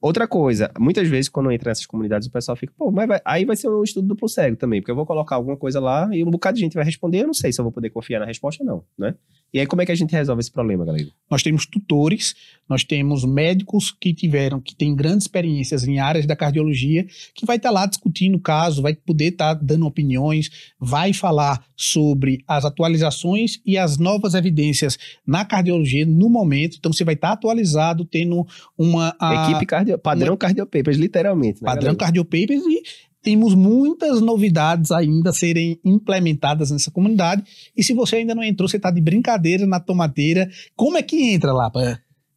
outra 0.00 0.26
coisa, 0.28 0.70
muitas 0.78 1.08
vezes 1.08 1.28
quando 1.28 1.50
entra 1.50 1.70
nessas 1.70 1.84
comunidades 1.86 2.28
o 2.28 2.30
pessoal 2.30 2.56
fica, 2.56 2.72
pô, 2.76 2.90
mas 2.90 3.08
vai- 3.08 3.20
aí 3.24 3.44
vai 3.44 3.56
ser 3.56 3.68
um 3.68 3.82
estudo 3.82 4.06
duplo 4.06 4.28
cego 4.28 4.56
também, 4.56 4.80
porque 4.80 4.90
eu 4.92 4.96
vou 4.96 5.04
colocar 5.04 5.34
alguma 5.36 5.56
coisa 5.56 5.80
lá 5.80 6.08
e 6.14 6.22
um 6.24 6.30
bocado 6.30 6.54
de 6.56 6.60
gente 6.62 6.74
vai 6.74 6.84
responder, 6.84 7.22
eu 7.22 7.26
não 7.26 7.34
sei 7.34 7.52
se 7.52 7.60
eu 7.60 7.64
vou 7.64 7.72
poder 7.72 7.90
confiar 7.90 8.20
na 8.20 8.26
resposta 8.26 8.62
ou 8.62 8.66
não, 8.68 8.84
né? 8.96 9.14
E 9.52 9.58
aí 9.58 9.66
como 9.66 9.80
é 9.80 9.86
que 9.86 9.92
a 9.92 9.94
gente 9.94 10.12
resolve 10.12 10.40
esse 10.40 10.50
problema, 10.52 10.84
galera? 10.84 11.08
Nós 11.30 11.42
temos 11.42 11.64
tutores, 11.66 12.34
nós 12.68 12.84
temos 12.84 13.24
médicos 13.24 13.90
que 13.90 14.12
tiveram, 14.12 14.60
que 14.60 14.74
têm 14.74 14.94
grandes 14.94 15.24
experiências 15.24 15.86
em 15.88 15.98
áreas 15.98 16.26
da 16.26 16.36
cardiologia, 16.36 17.06
que 17.34 17.46
vai 17.46 17.56
estar 17.56 17.70
lá 17.70 17.86
discutindo 17.86 18.34
o 18.36 18.40
caso, 18.40 18.82
vai 18.82 18.94
poder 18.94 19.28
estar 19.32 19.54
dando 19.54 19.86
opiniões, 19.86 20.50
vai 20.78 21.12
falar 21.12 21.64
sobre 21.76 22.42
as 22.46 22.64
atualizações 22.64 23.60
e 23.64 23.78
as 23.78 23.96
novas 23.98 24.34
evidências 24.34 24.98
na 25.26 25.44
cardiologia 25.44 26.04
no 26.04 26.28
momento. 26.28 26.76
Então 26.78 26.92
você 26.92 27.04
vai 27.04 27.14
estar 27.14 27.32
atualizado, 27.32 28.04
tendo 28.04 28.46
uma 28.76 29.14
a- 29.18 29.48
Equipe 29.50 29.66
cardio, 29.66 29.98
padrão 29.98 30.36
cardiopapers, 30.36 30.96
literalmente, 30.98 31.62
né, 31.62 31.66
padrão 31.66 31.94
galera? 31.94 31.96
Cardiopapers 31.98 32.62
e 32.66 32.82
temos 33.22 33.54
muitas 33.54 34.20
novidades 34.20 34.90
ainda 34.90 35.30
a 35.30 35.32
serem 35.32 35.78
implementadas 35.84 36.70
nessa 36.70 36.90
comunidade. 36.90 37.42
E 37.76 37.82
se 37.82 37.92
você 37.94 38.16
ainda 38.16 38.34
não 38.34 38.42
entrou, 38.42 38.68
você 38.68 38.76
está 38.76 38.90
de 38.90 39.00
brincadeira 39.00 39.66
na 39.66 39.80
tomateira. 39.80 40.48
Como 40.76 40.96
é 40.96 41.02
que 41.02 41.32
entra 41.32 41.52
lá? 41.52 41.70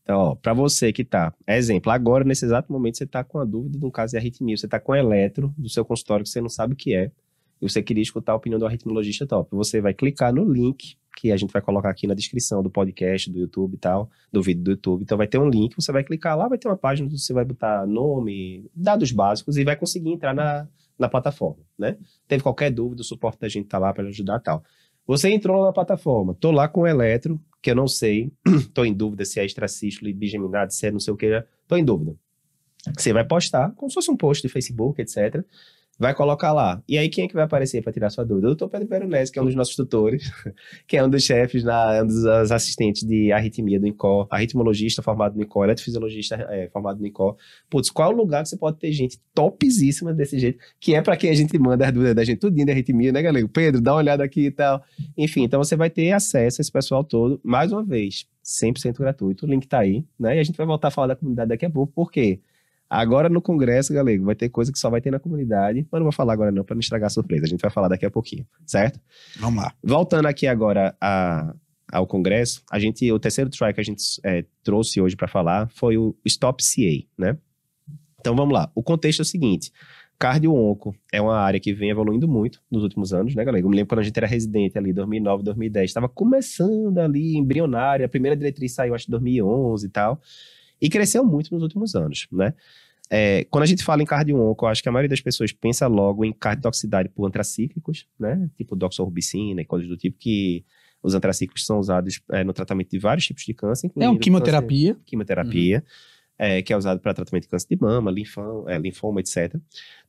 Então, 0.04 0.38
pra 0.42 0.54
você 0.54 0.92
que 0.92 1.06
tá, 1.06 1.34
exemplo, 1.48 1.92
agora, 1.92 2.24
nesse 2.24 2.46
exato 2.46 2.72
momento, 2.72 2.98
você 2.98 3.06
tá 3.06 3.24
com 3.24 3.40
a 3.40 3.46
dúvida 3.46 3.78
de 3.78 3.86
um 3.86 3.92
caso 3.92 4.12
de 4.12 4.18
arritmia, 4.18 4.58
você 4.58 4.68
tá 4.68 4.80
com 4.80 4.96
eletro 4.96 5.54
do 5.58 5.70
seu 5.70 5.86
consultório 5.86 6.24
que 6.24 6.30
você 6.30 6.42
não 6.42 6.50
sabe 6.50 6.74
o 6.74 6.76
que 6.76 6.94
é, 6.94 7.12
e 7.62 7.70
você 7.70 7.82
queria 7.82 8.02
escutar 8.02 8.34
a 8.34 8.36
opinião 8.36 8.60
do 8.60 8.66
arritmologista 8.66 9.26
top. 9.28 9.56
Você 9.56 9.80
vai 9.80 9.94
clicar 9.94 10.34
no 10.34 10.44
link 10.44 10.96
que 11.16 11.32
a 11.32 11.38
gente 11.38 11.52
vai 11.52 11.62
colocar 11.62 11.90
aqui 11.90 12.08
na 12.08 12.14
descrição 12.14 12.64
do 12.64 12.70
podcast, 12.70 13.30
do 13.32 13.40
YouTube 13.40 13.76
e 13.76 13.78
tal, 13.78 14.10
do 14.32 14.42
vídeo 14.42 14.64
do 14.64 14.72
YouTube. 14.72 15.04
Então 15.04 15.18
vai 15.18 15.28
ter 15.28 15.38
um 15.38 15.50
link, 15.50 15.76
você 15.76 15.92
vai 15.92 16.04
clicar 16.04 16.38
lá, 16.38 16.48
vai 16.48 16.58
ter 16.58 16.68
uma 16.68 16.78
página, 16.78 17.10
você 17.10 17.34
vai 17.34 17.46
botar 17.46 17.86
nome, 17.86 18.70
dados 18.76 19.12
básicos 19.12 19.58
e 19.58 19.64
vai 19.64 19.76
conseguir 19.76 20.12
entrar 20.12 20.34
na, 20.34 20.68
na 20.98 21.10
plataforma, 21.10 21.64
né? 21.78 21.98
Teve 22.28 22.44
qualquer 22.44 22.72
dúvida, 22.72 23.02
o 23.02 23.06
suporte 23.06 23.40
da 23.40 23.50
gente 23.50 23.68
tá 23.68 23.78
lá 23.78 23.94
para 23.94 24.08
ajudar 24.08 24.40
tal. 24.40 24.64
Você 25.06 25.30
entrou 25.30 25.66
na 25.66 25.74
plataforma, 25.74 26.34
tô 26.34 26.52
lá 26.52 26.68
com 26.68 26.82
o 26.82 26.88
eletro, 26.88 27.40
que 27.62 27.72
eu 27.72 27.76
não 27.76 27.88
sei, 27.88 28.32
tô 28.74 28.86
em 28.86 28.94
dúvida 28.94 29.26
se 29.26 29.40
é 29.40 29.46
extracístole, 29.46 30.14
bigeminado, 30.14 30.74
se 30.74 30.88
é 30.88 30.92
não 30.92 31.00
sei 31.00 31.14
o 31.14 31.18
que, 31.18 31.44
tô 31.68 31.76
em 31.76 31.84
dúvida. 31.84 32.16
Você 32.98 33.14
vai 33.14 33.24
postar, 33.24 33.72
como 33.76 33.90
se 33.90 33.96
fosse 33.96 34.10
um 34.10 34.18
post 34.18 34.42
de 34.42 34.52
Facebook, 34.52 35.02
etc. 35.02 35.46
Vai 36.02 36.16
colocar 36.16 36.52
lá. 36.52 36.82
E 36.90 36.98
aí, 36.98 37.08
quem 37.08 37.26
é 37.26 37.28
que 37.28 37.36
vai 37.36 37.44
aparecer 37.44 37.80
para 37.84 37.94
tirar 37.94 38.10
sua 38.10 38.26
dúvida? 38.26 38.50
O 38.50 38.56
Dr. 38.56 38.66
Pedro 38.70 38.88
Veronese, 38.88 39.32
que 39.32 39.38
é 39.38 39.42
um 39.44 39.46
dos 39.46 39.54
nossos 39.54 39.76
tutores, 39.76 40.32
que 40.88 40.98
é 40.98 41.06
um 41.06 41.08
dos 41.08 41.22
chefes, 41.24 41.64
na, 41.64 41.94
é 41.94 42.02
um 42.02 42.08
dos 42.08 42.26
assistentes 42.52 43.04
de 43.04 43.32
arritmia 43.32 43.80
do 43.80 43.86
INCO, 43.86 44.26
arritmologista 44.32 45.04
formado 45.04 45.36
no 45.36 45.44
INCO, 45.44 45.64
eletrofisiologista 45.64 46.38
é, 46.50 46.68
formado 46.74 47.00
no 47.00 47.06
INCO. 47.06 47.38
Putz, 47.70 47.92
qual 47.92 48.12
lugar 48.12 48.42
que 48.42 48.50
você 48.50 48.58
pode 48.58 48.80
ter 48.80 48.92
gente 48.92 49.20
topzíssima 49.32 50.12
desse 50.12 50.40
jeito, 50.40 50.58
que 50.80 50.96
é 50.96 51.04
para 51.04 51.16
quem 51.16 51.30
a 51.30 51.36
gente 51.36 51.56
manda 51.60 51.86
as 51.86 51.94
dúvidas 51.94 52.16
da 52.16 52.24
gente, 52.24 52.40
tudinho 52.40 52.66
de 52.66 52.72
arritmia, 52.72 53.12
né, 53.12 53.22
galera? 53.22 53.48
Pedro, 53.48 53.80
dá 53.80 53.92
uma 53.92 54.00
olhada 54.00 54.24
aqui 54.24 54.48
e 54.48 54.52
tal. 54.52 54.84
Enfim, 55.16 55.44
então 55.44 55.64
você 55.64 55.76
vai 55.76 55.92
ter 55.92 56.12
acesso 56.14 56.60
a 56.60 56.64
esse 56.64 56.72
pessoal 56.72 57.04
todo, 57.04 57.40
mais 57.44 57.72
uma 57.72 57.84
vez, 57.84 58.26
100% 58.44 58.98
gratuito, 58.98 59.46
o 59.46 59.48
link 59.48 59.68
tá 59.68 59.78
aí, 59.78 60.04
né? 60.20 60.36
E 60.36 60.40
a 60.40 60.44
gente 60.44 60.58
vai 60.58 60.66
voltar 60.66 60.88
a 60.88 60.92
falar 60.92 61.10
da 61.10 61.16
comunidade 61.16 61.50
daqui 61.50 61.66
a 61.68 61.70
pouco, 61.70 61.94
por 61.94 62.12
quê? 62.12 62.40
Agora 62.94 63.30
no 63.30 63.42
congresso, 63.42 63.94
galera, 63.94 64.22
vai 64.22 64.36
ter 64.36 64.50
coisa 64.50 64.70
que 64.70 64.78
só 64.78 64.90
vai 64.90 65.00
ter 65.00 65.12
na 65.12 65.20
comunidade, 65.20 65.88
mas 65.90 66.00
não 66.00 66.04
vou 66.04 66.12
falar 66.12 66.34
agora 66.34 66.52
não, 66.52 66.62
para 66.62 66.76
não 66.76 66.82
estragar 66.82 67.08
a 67.08 67.10
surpresa, 67.10 67.46
a 67.46 67.48
gente 67.48 67.62
vai 67.62 67.72
falar 67.72 67.88
daqui 67.88 68.06
a 68.06 68.12
pouquinho, 68.12 68.46
certo? 68.66 69.00
Vamos 69.40 69.64
lá. 69.64 69.74
Voltando 69.82 70.26
aqui 70.26 70.46
agora 70.46 70.94
a- 71.00 71.56
ao 71.90 72.06
congresso, 72.06 72.62
a 72.70 72.78
gente, 72.80 73.10
o 73.10 73.18
terceiro 73.18 73.50
try 73.50 73.74
que 73.74 73.80
a 73.80 73.84
gente 73.84 74.04
é, 74.26 74.44
trouxe 74.62 75.00
hoje 75.00 75.16
para 75.16 75.30
falar 75.30 75.70
foi 75.70 75.98
o 75.98 76.14
Stop 76.26 76.62
CA, 76.62 77.06
né? 77.18 77.38
Então 78.20 78.36
vamos 78.36 78.54
lá. 78.54 78.70
O 78.76 78.84
contexto 78.84 79.20
é 79.20 79.24
o 79.24 79.26
seguinte: 79.26 79.72
cardio-onco 80.20 80.94
é 81.14 81.22
uma 81.22 81.38
área 81.38 81.60
que 81.62 81.74
vem 81.74 81.90
evoluindo 81.92 82.28
muito 82.28 82.62
nos 82.70 82.84
últimos 82.84 83.14
anos, 83.14 83.34
né, 83.36 83.44
galera? 83.46 83.64
Eu 83.66 83.70
me 83.70 83.76
lembro 83.76 83.88
quando 83.90 84.00
a 84.00 84.04
gente 84.04 84.18
era 84.18 84.28
residente 84.28 84.78
ali, 84.78 84.92
2009, 84.94 85.44
2010, 85.44 85.90
estava 85.90 86.08
começando 86.10 86.98
ali, 87.00 87.36
embrionária, 87.38 88.06
a 88.06 88.10
primeira 88.10 88.36
diretriz 88.36 88.74
saiu 88.74 88.94
acho 88.94 89.08
em 89.08 89.12
2011 89.12 89.86
e 89.88 89.90
tal, 89.90 90.22
e 90.82 90.90
cresceu 90.90 91.24
muito 91.24 91.54
nos 91.54 91.62
últimos 91.64 91.96
anos, 91.96 92.28
né? 92.32 92.54
É, 93.14 93.46
quando 93.50 93.64
a 93.64 93.68
gente 93.68 93.84
fala 93.84 94.02
em 94.02 94.06
cardio-onco, 94.06 94.64
eu 94.66 94.70
acho 94.70 94.82
que 94.82 94.88
a 94.88 94.92
maioria 94.92 95.10
das 95.10 95.20
pessoas 95.20 95.52
pensa 95.52 95.86
logo 95.88 96.24
em 96.24 96.32
cardiotoxicidade 96.32 97.10
por 97.10 97.26
antracíclicos, 97.28 98.08
né? 98.18 98.50
Tipo 98.58 98.74
doxorubicina 98.76 99.62
e 99.62 99.66
coisas 99.66 99.88
do 99.90 99.98
tipo 99.98 100.18
que 100.18 100.64
os 101.04 101.14
antracíclicos 101.14 101.66
são 101.66 101.78
usados 101.78 102.22
é, 102.32 102.44
no 102.44 102.54
tratamento 102.54 102.90
de 102.90 103.00
vários 103.00 103.26
tipos 103.26 103.44
de 103.44 103.54
câncer, 103.54 103.92
É 104.00 104.08
uma 104.08 104.18
quimioterapia. 104.18 104.94
câncer- 104.94 105.06
quimioterapia, 105.06 105.84
é, 106.42 106.60
que 106.60 106.74
é 106.74 106.78
usado 106.78 107.00
para 107.00 107.14
tratamento 107.14 107.44
de 107.44 107.50
câncer 107.50 107.68
de 107.70 107.80
mama, 107.80 108.10
linfoma, 108.10 108.72
é, 108.72 108.80
linfoma, 108.80 109.20
etc. 109.20 109.56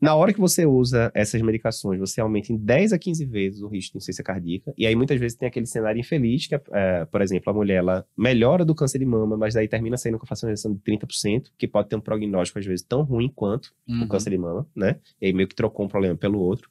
Na 0.00 0.14
hora 0.14 0.32
que 0.32 0.40
você 0.40 0.64
usa 0.64 1.12
essas 1.14 1.42
medicações, 1.42 2.00
você 2.00 2.22
aumenta 2.22 2.50
em 2.54 2.56
10 2.56 2.94
a 2.94 2.98
15 2.98 3.26
vezes 3.26 3.60
o 3.60 3.68
risco 3.68 3.92
de 3.92 3.98
insuficiência 3.98 4.24
cardíaca, 4.24 4.72
e 4.78 4.86
aí 4.86 4.96
muitas 4.96 5.20
vezes 5.20 5.36
tem 5.36 5.46
aquele 5.46 5.66
cenário 5.66 6.00
infeliz, 6.00 6.46
que, 6.46 6.54
é, 6.54 7.04
por 7.04 7.20
exemplo, 7.20 7.50
a 7.50 7.52
mulher 7.52 7.76
ela 7.76 8.06
melhora 8.16 8.64
do 8.64 8.74
câncer 8.74 8.98
de 8.98 9.04
mama, 9.04 9.36
mas 9.36 9.52
daí 9.52 9.68
termina 9.68 9.98
saindo 9.98 10.18
com 10.18 10.24
a 10.24 10.26
fracionação 10.26 10.72
de 10.72 10.80
30%, 10.80 11.50
que 11.58 11.68
pode 11.68 11.90
ter 11.90 11.96
um 11.96 12.00
prognóstico 12.00 12.58
às 12.58 12.64
vezes 12.64 12.82
tão 12.82 13.02
ruim 13.02 13.30
quanto 13.34 13.70
Uhum. 13.86 14.04
o 14.04 14.08
câncer 14.08 14.30
de 14.30 14.38
mama, 14.38 14.66
né? 14.74 14.96
E 15.20 15.26
aí 15.26 15.32
meio 15.34 15.48
que 15.48 15.54
trocou 15.54 15.84
um 15.84 15.88
problema 15.88 16.16
pelo 16.16 16.38
outro. 16.38 16.70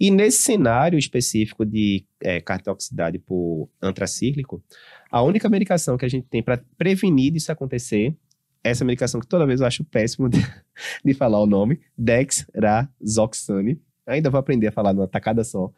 E 0.00 0.10
nesse 0.10 0.38
cenário 0.38 0.98
específico 0.98 1.64
de 1.64 2.04
é, 2.20 2.40
cartoxicidade 2.40 3.18
por 3.18 3.68
antracíclico, 3.80 4.62
a 5.10 5.22
única 5.22 5.48
medicação 5.48 5.96
que 5.96 6.04
a 6.06 6.08
gente 6.08 6.26
tem 6.26 6.42
para 6.42 6.60
prevenir 6.76 7.32
disso 7.32 7.52
acontecer 7.52 8.16
essa 8.62 8.84
medicação 8.84 9.20
que 9.20 9.26
toda 9.26 9.46
vez 9.46 9.60
eu 9.60 9.66
acho 9.66 9.84
péssimo 9.84 10.28
de, 10.28 10.38
de 11.04 11.14
falar 11.14 11.40
o 11.40 11.46
nome, 11.46 11.80
Dexrazoxane. 11.96 13.80
Ainda 14.06 14.30
vou 14.30 14.40
aprender 14.40 14.66
a 14.66 14.72
falar 14.72 14.92
numa 14.92 15.06
tacada 15.06 15.44
só. 15.44 15.70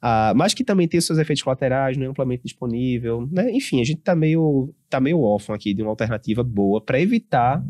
Ah, 0.00 0.32
mas 0.36 0.54
que 0.54 0.64
também 0.64 0.86
tem 0.86 1.00
seus 1.00 1.18
efeitos 1.18 1.42
colaterais, 1.42 1.96
não 1.96 2.06
é 2.06 2.08
amplamente 2.08 2.44
disponível, 2.44 3.28
né? 3.30 3.50
Enfim, 3.50 3.80
a 3.80 3.84
gente 3.84 4.00
tá 4.00 4.14
meio, 4.14 4.72
tá 4.88 5.00
meio 5.00 5.20
órfão 5.20 5.54
aqui 5.54 5.74
de 5.74 5.82
uma 5.82 5.90
alternativa 5.90 6.42
boa 6.44 6.80
para 6.80 7.00
evitar 7.00 7.64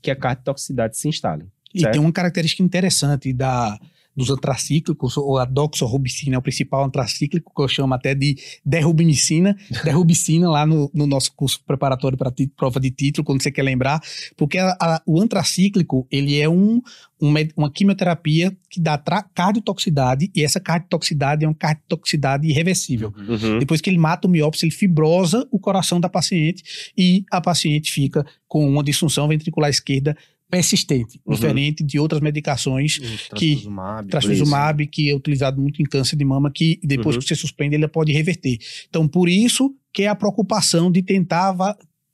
que 0.00 0.10
a 0.10 0.16
cartoxicidade 0.16 0.96
se 0.96 1.08
instale. 1.08 1.46
E 1.74 1.80
Certo. 1.80 1.92
tem 1.92 2.00
uma 2.00 2.12
característica 2.12 2.62
interessante 2.62 3.32
da, 3.32 3.78
dos 4.16 4.30
antracíclicos, 4.30 5.16
ou 5.16 5.38
a 5.38 5.44
doxorubicina 5.44 6.36
é 6.36 6.38
o 6.38 6.42
principal 6.42 6.84
antracíclico, 6.84 7.52
que 7.54 7.62
eu 7.62 7.68
chamo 7.68 7.94
até 7.94 8.14
de 8.14 8.36
derrubimicina, 8.64 9.56
derrubicina 9.84 10.50
lá 10.50 10.66
no, 10.66 10.90
no 10.92 11.06
nosso 11.06 11.32
curso 11.34 11.60
preparatório 11.66 12.18
para 12.18 12.32
prova 12.56 12.78
de 12.80 12.90
título, 12.90 13.24
quando 13.24 13.42
você 13.42 13.50
quer 13.50 13.62
lembrar, 13.62 14.00
porque 14.36 14.58
a- 14.58 14.76
a- 14.80 15.02
o 15.06 15.20
antracíclico, 15.20 16.06
ele 16.10 16.38
é 16.38 16.48
um, 16.48 16.80
um 17.20 17.30
med- 17.30 17.52
uma 17.56 17.70
quimioterapia 17.70 18.56
que 18.68 18.80
dá 18.80 18.96
cardiotoxicidade, 19.34 20.30
e 20.34 20.42
essa 20.42 20.60
cardiotoxicidade 20.60 21.44
é 21.44 21.48
uma 21.48 21.54
cardiotoxicidade 21.54 22.46
irreversível. 22.48 23.12
Uhum. 23.16 23.58
Depois 23.58 23.80
que 23.80 23.90
ele 23.90 23.98
mata 23.98 24.26
o 24.26 24.30
miópsia, 24.30 24.66
ele 24.66 24.72
fibrosa 24.74 25.46
o 25.50 25.58
coração 25.58 26.00
da 26.00 26.08
paciente 26.08 26.62
e 26.96 27.24
a 27.30 27.40
paciente 27.40 27.90
fica 27.92 28.24
com 28.48 28.68
uma 28.68 28.82
disfunção 28.82 29.28
ventricular 29.28 29.70
esquerda 29.70 30.16
persistente, 30.52 31.18
Uhum. 31.24 31.32
diferente 31.34 31.82
de 31.82 31.98
outras 31.98 32.20
medicações, 32.20 32.98
Que- 33.34 33.66
Trastuzumab, 34.10 34.86
que 34.86 35.08
é 35.08 35.14
utilizado 35.16 35.58
muito 35.58 35.80
em 35.80 35.84
câncer 35.86 36.14
de 36.14 36.24
mama, 36.26 36.50
que 36.54 36.78
depois 36.84 37.16
Uhum. 37.16 37.22
que 37.22 37.28
você 37.28 37.34
suspende, 37.34 37.74
ele 37.74 37.88
pode 37.88 38.12
reverter. 38.12 38.58
Então, 38.86 39.08
por 39.08 39.30
isso 39.30 39.74
que 39.94 40.02
é 40.02 40.08
a 40.08 40.14
preocupação 40.14 40.92
de 40.92 41.02
tentar 41.02 41.56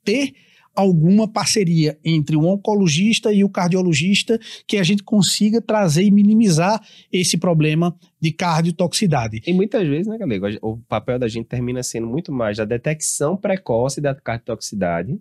ter 0.05 0.31
alguma 0.73 1.27
parceria 1.27 1.99
entre 2.05 2.37
o 2.37 2.45
oncologista 2.45 3.33
e 3.33 3.43
o 3.43 3.49
cardiologista 3.49 4.39
que 4.65 4.77
a 4.77 4.83
gente 4.83 5.03
consiga 5.03 5.61
trazer 5.61 6.03
e 6.03 6.11
minimizar 6.11 6.81
esse 7.11 7.35
problema 7.37 7.93
de 8.21 8.31
cardiotoxicidade. 8.31 9.41
E 9.45 9.51
muitas 9.51 9.85
vezes, 9.85 10.07
né, 10.07 10.17
Galego, 10.17 10.45
o 10.61 10.77
papel 10.77 11.19
da 11.19 11.27
gente 11.27 11.47
termina 11.47 11.83
sendo 11.83 12.07
muito 12.07 12.31
mais 12.31 12.55
da 12.55 12.63
detecção 12.63 13.35
precoce 13.35 13.99
da 13.99 14.15
cardiotoxicidade 14.15 15.19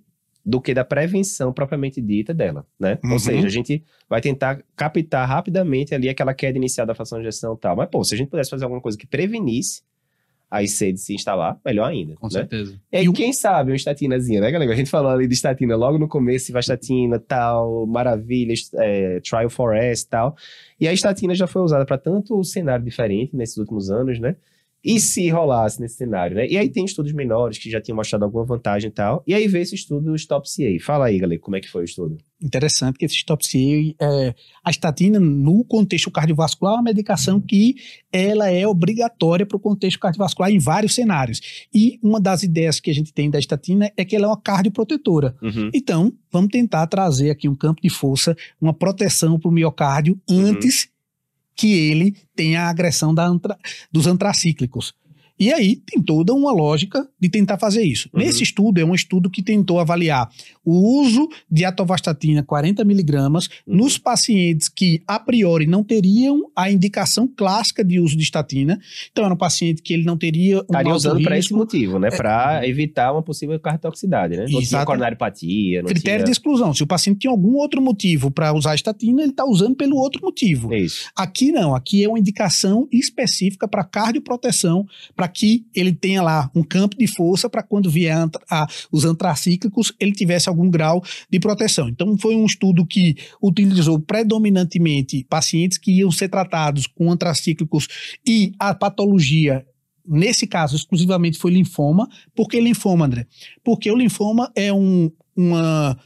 do 0.49 0.63
que 0.63 0.73
da 0.73 0.83
prevenção 0.83 1.53
propriamente 1.53 2.01
dita 2.01 2.33
dela, 2.33 2.65
né? 2.81 2.99
Uhum. 3.05 3.13
Ou 3.13 3.19
seja, 3.19 3.47
a 3.47 3.51
gente 3.51 3.85
vai 4.09 4.19
tentar 4.23 4.63
captar 4.75 5.29
rapidamente 5.29 5.95
ali 5.95 6.09
aquela 6.09 6.33
queda 6.33 6.57
inicial 6.57 6.87
da 6.87 6.95
fração 6.95 7.19
de 7.19 7.25
injeção 7.25 7.53
e 7.53 7.59
tal. 7.59 7.77
Mas, 7.77 7.91
pô, 7.91 8.03
se 8.03 8.15
a 8.15 8.17
gente 8.17 8.31
pudesse 8.31 8.49
fazer 8.49 8.65
alguma 8.65 8.81
coisa 8.81 8.97
que 8.97 9.07
prevenisse 9.07 9.83
a 10.51 10.63
IC 10.63 10.93
de 10.95 11.01
se 11.01 11.15
instalar, 11.15 11.61
melhor 11.63 11.85
ainda, 11.91 12.15
Com 12.15 12.29
né? 12.29 12.33
certeza. 12.33 12.81
E 12.91 13.03
E 13.03 13.09
o- 13.11 13.13
quem 13.13 13.31
sabe 13.35 13.73
uma 13.73 13.77
estatinazinha, 13.77 14.41
né, 14.41 14.51
galera? 14.51 14.73
A 14.73 14.75
gente 14.75 14.89
falou 14.89 15.11
ali 15.11 15.27
de 15.29 15.35
estatina 15.35 15.77
logo 15.77 15.99
no 15.99 16.09
começo, 16.09 16.51
vastatina, 16.51 17.19
tal, 17.19 17.87
maravilha, 17.87 18.55
é, 18.77 19.21
Trial 19.21 19.51
for 19.51 19.77
S 19.77 20.07
e 20.07 20.09
tal. 20.09 20.35
E 20.81 20.89
a 20.89 20.93
estatina 20.95 21.35
já 21.35 21.47
foi 21.47 21.61
usada 21.61 21.85
para 21.85 21.99
tanto 21.99 22.43
cenário 22.43 22.83
diferente 22.83 23.37
nesses 23.37 23.59
últimos 23.59 23.91
anos, 23.91 24.19
né? 24.19 24.35
E 24.85 25.01
se 25.01 25.29
rolasse 25.29 25.81
nesse 25.81 25.97
cenário, 25.97 26.37
né? 26.37 26.47
E 26.47 26.57
aí 26.57 26.69
tem 26.69 26.85
estudos 26.85 27.13
menores 27.13 27.59
que 27.59 27.71
já 27.71 27.81
tinham 27.81 27.97
mostrado 27.97 28.25
alguma 28.25 28.45
vantagem 28.45 28.89
e 28.89 28.93
tal. 28.93 29.23
E 29.27 29.35
aí 29.35 29.49
veio 29.49 29.63
esse 29.63 29.75
estudo 29.75 30.11
do 30.11 30.15
Stop 30.15 30.49
CA. 30.49 30.85
Fala 30.85 31.07
aí, 31.07 31.19
galera, 31.19 31.41
como 31.41 31.57
é 31.57 31.61
que 31.61 31.69
foi 31.69 31.83
o 31.83 31.85
estudo? 31.85 32.17
Interessante 32.41 32.97
que 32.97 33.05
esse 33.05 33.17
stop 33.17 33.45
CA, 33.45 34.07
é, 34.07 34.35
a 34.65 34.71
estatina, 34.71 35.19
no 35.19 35.65
contexto 35.65 36.09
cardiovascular, 36.09 36.75
é 36.75 36.77
uma 36.77 36.85
medicação 36.85 37.41
que 37.41 37.75
ela 38.13 38.49
é 38.49 38.65
obrigatória 38.65 39.45
para 39.45 39.57
o 39.57 39.61
contexto 39.61 39.99
cardiovascular 39.99 40.51
em 40.51 40.61
vários 40.61 40.95
cenários. 40.95 41.67
E 41.75 41.99
uma 42.01 42.21
das 42.21 42.45
ideias 42.45 42.79
que 42.79 42.91
a 42.91 42.95
gente 42.95 43.13
tem 43.13 43.29
da 43.29 43.41
estatina 43.41 43.91
é 43.97 44.05
que 44.05 44.15
ela 44.15 44.27
é 44.27 44.29
uma 44.29 44.41
cardioprotetora. 44.41 45.37
Uhum. 45.43 45.71
Então, 45.75 46.13
vamos 46.31 46.51
tentar 46.51 46.87
trazer 46.87 47.31
aqui 47.31 47.49
um 47.49 47.57
campo 47.57 47.83
de 47.83 47.91
força, 47.91 48.37
uma 48.61 48.73
proteção 48.73 49.39
para 49.41 49.49
o 49.49 49.53
miocárdio 49.53 50.17
antes 50.31 50.89
que 51.59 51.91
ele 51.91 52.15
tenha 52.37 52.63
a 52.63 52.71
agressão 52.71 53.13
antra- 53.25 53.59
dos 53.93 54.07
antracíclicos. 54.07 54.95
E 55.39 55.53
aí 55.53 55.77
tem 55.77 56.03
toda 56.03 56.35
uma 56.35 56.53
lógica 56.53 57.09
de 57.21 57.29
tentar 57.29 57.59
fazer 57.59 57.83
isso. 57.83 58.09
Uhum. 58.13 58.21
Nesse 58.21 58.43
estudo, 58.43 58.79
é 58.81 58.85
um 58.85 58.95
estudo 58.95 59.31
que 59.31 59.43
tentou 59.43 59.79
avaliar 59.79 60.29
o 60.65 61.01
uso 61.01 61.29
de 61.51 61.65
atovastatina 61.65 62.43
40 62.43 62.85
miligramas 62.85 63.49
Uhum. 63.67 63.77
nos 63.77 63.99
pacientes 63.99 64.69
que, 64.69 65.03
a 65.07 65.19
priori, 65.19 65.67
não 65.67 65.85
teriam 65.85 66.51
a 66.57 66.71
indicação 66.71 67.29
clássica 67.29 67.85
de 67.85 68.01
uso 68.01 68.17
de 68.17 68.23
estatina. 68.23 68.79
Então, 69.11 69.25
era 69.25 69.33
um 69.35 69.37
paciente 69.37 69.83
que 69.83 69.93
ele 69.93 70.05
não 70.05 70.17
teria 70.17 70.59
um 70.59 70.63
Estaria 70.63 70.95
usando 70.95 71.23
para 71.23 71.39
esse 71.39 71.53
motivo, 71.53 71.99
né? 71.99 72.11
Para 72.11 72.67
evitar 72.67 73.13
uma 73.13 73.23
possível 73.23 73.59
cardiotoxicidade, 73.61 74.37
né? 74.37 74.43
Não 74.43 74.47
tinha 74.47 74.63
Exato. 74.63 74.87
coronariopatia, 74.87 75.83
não 75.83 75.89
critério 75.89 76.21
de 76.21 76.25
tinha... 76.25 76.33
exclusão. 76.33 76.73
Se 76.75 76.83
o 76.83 76.87
paciente 76.87 77.21
tinha 77.21 77.31
algum 77.31 77.57
outro 77.57 77.81
motivo 77.81 78.31
para 78.31 78.53
usar 78.53 78.75
estatina, 78.75 79.23
ele 79.23 79.31
está 79.31 79.45
usando 79.45 79.77
pelo 79.77 79.97
outro 79.97 80.21
motivo. 80.23 80.73
É 80.73 80.81
isso. 80.81 81.09
Aqui 81.17 81.53
não, 81.53 81.75
aqui 81.75 82.05
é 82.05 82.09
uma 82.09 82.19
indicação 82.19 82.89
específica 82.93 83.69
para 83.69 83.85
cardioproteção, 83.85 84.87
para 85.15 85.28
que 85.29 85.67
ele 85.75 85.93
tenha 85.93 86.23
lá 86.23 86.51
um 86.55 86.63
campo 86.63 86.97
de 86.97 87.07
força 87.07 87.49
para 87.49 87.63
quando 87.63 87.91
vier 87.91 88.17
antra- 88.17 88.43
a- 88.51 88.67
os 88.91 89.05
antracíclicos, 89.05 89.93
ele 90.01 90.13
tivesse 90.13 90.49
algum 90.49 90.69
grau 90.71 91.03
de 91.31 91.39
proteção. 91.39 91.89
Então, 91.89 92.17
foi 92.19 92.35
um 92.35 92.47
estudo 92.47 92.85
que 92.87 93.17
utilizou 93.43 94.01
predominantemente 94.01 95.25
pacientes 95.29 95.79
que 95.79 95.93
iam 95.93 96.11
ser 96.11 96.29
tratados 96.29 96.87
com 96.87 97.11
antracíclicos 97.13 97.87
e 98.27 98.53
a 98.59 98.75
patologia. 98.75 99.65
Nesse 100.07 100.47
caso, 100.47 100.75
exclusivamente 100.75 101.39
foi 101.39 101.51
linfoma. 101.53 102.09
Por 102.35 102.49
que 102.49 102.59
linfoma, 102.61 103.05
André? 103.05 103.27
Porque 103.63 103.91
o 103.91 103.97
linfoma 103.97 104.51
é 104.57 104.73
um, 104.73 105.11
uma, 105.37 105.99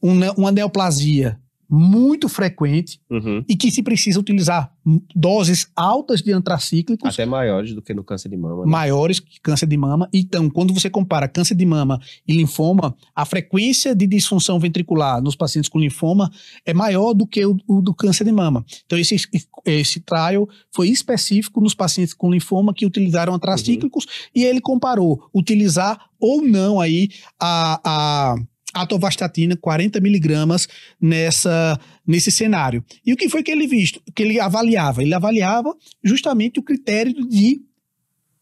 uma, 0.00 0.32
uma 0.34 0.52
neoplasia 0.52 1.38
muito 1.74 2.28
frequente 2.28 3.00
Uhum. 3.10 3.42
e 3.48 3.56
que 3.56 3.70
se 3.70 3.82
precisa 3.82 4.20
utilizar 4.20 4.70
doses 5.16 5.68
altas 5.74 6.20
de 6.20 6.30
antracíclicos 6.32 7.14
Até 7.14 7.24
maiores 7.24 7.72
do 7.74 7.80
que 7.80 7.94
no 7.94 8.04
câncer 8.04 8.28
de 8.28 8.36
mama. 8.36 8.64
né? 8.64 8.70
maiores 8.70 9.20
que 9.20 9.40
câncer 9.40 9.66
de 9.66 9.76
mama. 9.76 10.08
Então, 10.12 10.50
quando 10.50 10.74
você 10.74 10.90
compara 10.90 11.26
câncer 11.28 11.54
de 11.54 11.64
mama 11.64 11.98
e 12.28 12.36
linfoma, 12.36 12.94
a 13.14 13.24
frequência 13.24 13.94
de 13.94 14.06
disfunção 14.06 14.58
ventricular 14.60 15.22
nos 15.22 15.34
pacientes 15.34 15.70
com 15.70 15.78
linfoma 15.78 16.30
é 16.66 16.74
maior 16.74 17.14
do 17.14 17.26
que 17.26 17.44
o, 17.46 17.56
o 17.66 17.80
do 17.80 17.94
câncer 17.94 18.24
de 18.24 18.32
mama. 18.32 18.64
Então, 18.84 18.98
esse, 18.98 19.16
esse 19.64 20.00
trial 20.00 20.46
foi 20.74 20.88
específico 20.88 21.60
nos 21.60 21.74
pacientes 21.74 22.12
com 22.12 22.30
linfoma 22.30 22.74
que 22.74 22.84
utilizaram 22.84 23.32
antracíclicos 23.34 24.06
e 24.34 24.44
ele 24.44 24.60
comparou 24.60 25.28
utilizar 25.34 26.10
ou 26.20 26.42
não 26.42 26.80
aí 26.80 27.08
a, 27.40 27.80
a 27.84 28.34
atovastatina 28.72 29.56
40 29.56 30.00
miligramas 30.00 30.68
nessa 31.00 31.78
nesse 32.06 32.30
cenário. 32.30 32.84
E 33.04 33.12
o 33.12 33.16
que 33.16 33.28
foi 33.28 33.42
que 33.42 33.50
ele 33.50 33.66
visto? 33.66 34.02
Que 34.14 34.22
ele 34.22 34.40
avaliava? 34.40 35.02
Ele 35.02 35.14
avaliava 35.14 35.74
justamente 36.02 36.58
o 36.58 36.62
critério 36.62 37.12
de 37.28 37.60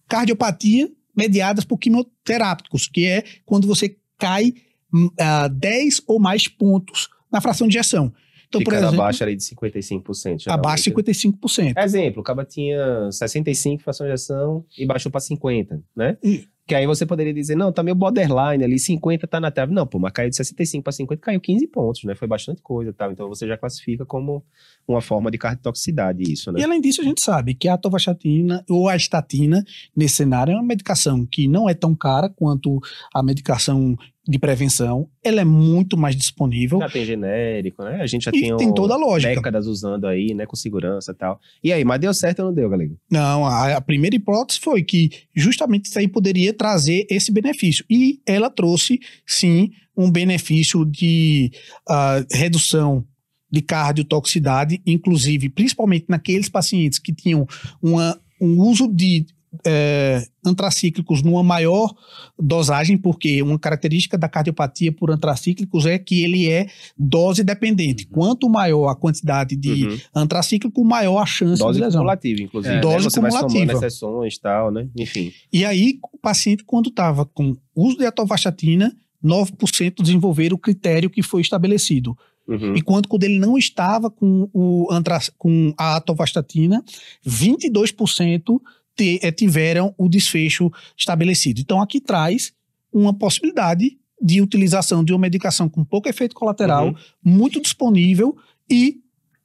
cardiopatia 0.09 0.91
mediadas 1.17 1.65
por 1.65 1.79
quimioterápicos, 1.79 2.89
que 2.89 3.07
é 3.07 3.25
quando 3.45 3.67
você 3.67 3.97
cai 4.19 4.55
hum, 4.93 5.11
ah, 5.19 5.49
10 5.49 6.03
ou 6.07 6.19
mais 6.19 6.49
pontos 6.49 7.09
na 7.31 7.41
fração 7.41 7.69
de 7.69 7.77
injeção. 7.77 8.13
Então, 8.49 8.63
por 8.65 8.73
exemplo, 8.75 8.95
abaixo 8.97 9.23
ali 9.23 9.37
de 9.37 9.45
55%. 9.45 10.49
abaixo 10.49 10.83
de 10.83 10.91
geralmente. 10.91 11.15
55%. 11.15 11.79
Exemplo, 11.79 12.21
o 12.21 12.25
cara 12.25 12.45
tinha 12.45 13.09
65 13.13 13.83
fração 13.83 14.07
de 14.07 14.13
ação 14.13 14.65
e 14.77 14.85
baixou 14.85 15.11
para 15.11 15.21
50, 15.21 15.81
né? 15.97 16.17
E- 16.23 16.45
Que 16.71 16.75
aí 16.77 16.87
você 16.87 17.05
poderia 17.05 17.35
dizer, 17.35 17.57
não, 17.57 17.73
tá 17.73 17.83
meio 17.83 17.97
borderline 17.97 18.63
ali, 18.63 18.79
50 18.79 19.27
tá 19.27 19.41
na 19.41 19.51
trave. 19.51 19.75
Não, 19.75 19.85
pô, 19.85 19.99
mas 19.99 20.13
caiu 20.13 20.31
de 20.31 20.37
65 20.37 20.85
para 20.85 20.93
50, 20.93 21.21
caiu 21.21 21.41
15 21.41 21.67
pontos, 21.67 22.05
né? 22.05 22.15
Foi 22.15 22.29
bastante 22.29 22.63
coisa, 22.63 22.93
tal. 22.93 23.11
Então 23.11 23.29
você 23.29 23.45
já 23.45 23.59
classifica 23.59 24.07
como 24.07 24.45
uma 24.93 25.01
forma 25.01 25.31
de 25.31 25.39
cardiotoxicidade 25.39 26.23
isso, 26.23 26.53
né? 26.53 26.61
E 26.61 26.65
além 26.65 26.81
disso, 26.81 27.01
a 27.01 27.05
gente 27.05 27.21
sabe 27.21 27.55
que 27.55 27.69
a 27.69 27.75
atovastatina 27.75 28.65
ou 28.69 28.89
a 28.89 28.97
estatina, 28.97 29.65
nesse 29.97 30.17
cenário, 30.17 30.53
é 30.53 30.55
uma 30.55 30.63
medicação 30.63 31.27
que 31.27 31.49
não 31.49 31.69
é 31.69 31.75
tão 31.75 31.95
cara 31.95 32.29
quanto 32.29 32.81
a 33.15 33.23
medicação 33.23 33.97
de 34.31 34.39
prevenção. 34.39 35.09
Ela 35.25 35.41
é 35.41 35.45
muito 35.45 35.97
mais 35.97 36.15
disponível 36.15 36.79
Já 36.79 36.89
tem 36.89 37.05
genérico, 37.05 37.83
né? 37.83 38.01
A 38.01 38.07
gente 38.07 38.25
já 38.25 38.31
e 38.33 38.41
tem, 38.41 38.57
tem 38.57 38.75
toda 38.75 38.95
a 38.95 38.97
lógica. 38.97 39.35
décadas 39.35 39.67
usando 39.67 40.07
aí, 40.07 40.35
né? 40.35 40.47
Com 40.47 40.57
segurança 40.57 41.13
e 41.13 41.15
tal. 41.15 41.41
E 41.65 41.73
aí, 41.73 41.85
mas 41.85 42.01
deu 42.01 42.15
certo 42.15 42.41
ou 42.41 42.47
não 42.47 42.55
deu, 42.55 42.69
galera? 42.69 42.91
Não, 43.11 43.45
a, 43.45 43.77
a 43.77 43.81
primeira 43.81 44.15
hipótese 44.15 44.61
foi 44.61 44.83
que 44.83 45.11
justamente 45.35 45.87
isso 45.87 45.99
aí 45.99 46.07
poderia 46.07 46.53
trazer 46.53 47.07
esse 47.11 47.33
benefício. 47.33 47.85
E 47.91 48.21
ela 48.27 48.49
trouxe, 48.49 49.01
sim, 49.27 49.71
um 49.97 50.11
benefício 50.11 50.85
de 50.85 51.51
ah, 51.89 52.25
redução 52.31 53.05
de 53.51 53.61
cardiotoxicidade, 53.63 54.81
inclusive, 54.87 55.49
principalmente 55.49 56.07
naqueles 56.09 56.49
pacientes 56.49 56.99
que 56.99 57.13
tinham 57.13 57.47
uma, 57.83 58.19
um 58.41 58.59
uso 58.61 58.87
de 58.87 59.27
eh, 59.67 60.23
antracíclicos 60.47 61.23
numa 61.23 61.43
maior 61.43 61.93
dosagem, 62.39 62.97
porque 62.97 63.43
uma 63.43 63.59
característica 63.59 64.17
da 64.17 64.29
cardiopatia 64.29 64.93
por 64.93 65.11
antracíclicos 65.11 65.87
é 65.87 65.99
que 65.99 66.23
ele 66.23 66.49
é 66.49 66.69
dose 66.97 67.43
dependente. 67.43 68.07
Quanto 68.07 68.49
maior 68.49 68.89
a 68.89 68.95
quantidade 68.95 69.57
de 69.57 69.87
Uhum. 69.87 69.99
antracíclico, 70.15 70.85
maior 70.85 71.19
a 71.19 71.27
chance 71.27 71.59
Dose 71.61 71.79
de 71.79 71.85
lesão. 71.85 72.01
cumulativa, 72.01 72.41
inclusive. 72.43 72.73
É, 72.75 72.77
né? 72.77 72.81
dose 72.81 73.05
Você 73.11 73.21
vai 73.21 73.31
cumulativa. 73.33 73.77
sessões 73.81 74.37
e 74.37 74.41
tal, 74.41 74.71
né? 74.71 74.89
Enfim. 74.97 75.33
E 75.53 75.65
aí, 75.65 75.99
o 76.13 76.19
paciente, 76.19 76.63
quando 76.65 76.89
estava 76.89 77.25
com 77.27 77.57
uso 77.75 77.99
de 77.99 78.07
atovastatina, 78.07 78.95
9% 79.23 80.01
desenvolveram 80.03 80.55
o 80.57 80.59
critério 80.59 81.11
que 81.11 81.23
foi 81.23 81.41
estabelecido. 81.43 82.17
Uhum. 82.51 82.75
Enquanto 82.77 83.09
quando 83.09 83.23
ele 83.25 83.39
não 83.39 83.57
estava 83.57 84.11
com, 84.11 84.51
o 84.53 84.89
antra, 84.91 85.19
com 85.39 85.73
a 85.79 85.97
atovastatina, 85.97 86.83
22% 87.25 88.61
te, 88.97 89.21
eh, 89.23 89.31
tiveram 89.31 89.95
o 89.97 90.09
desfecho 90.09 90.71
estabelecido. 90.99 91.61
Então, 91.61 91.81
aqui 91.81 92.01
traz 92.01 92.53
uma 92.93 93.15
possibilidade 93.15 93.97
de 94.21 94.43
utilização 94.43 95.03
de 95.05 95.13
uma 95.13 95.21
medicação 95.21 95.69
com 95.69 95.85
pouco 95.85 96.09
efeito 96.09 96.35
colateral, 96.35 96.89
Uhum. 96.89 96.95
muito 97.25 97.61
disponível 97.61 98.37
e 98.69 98.97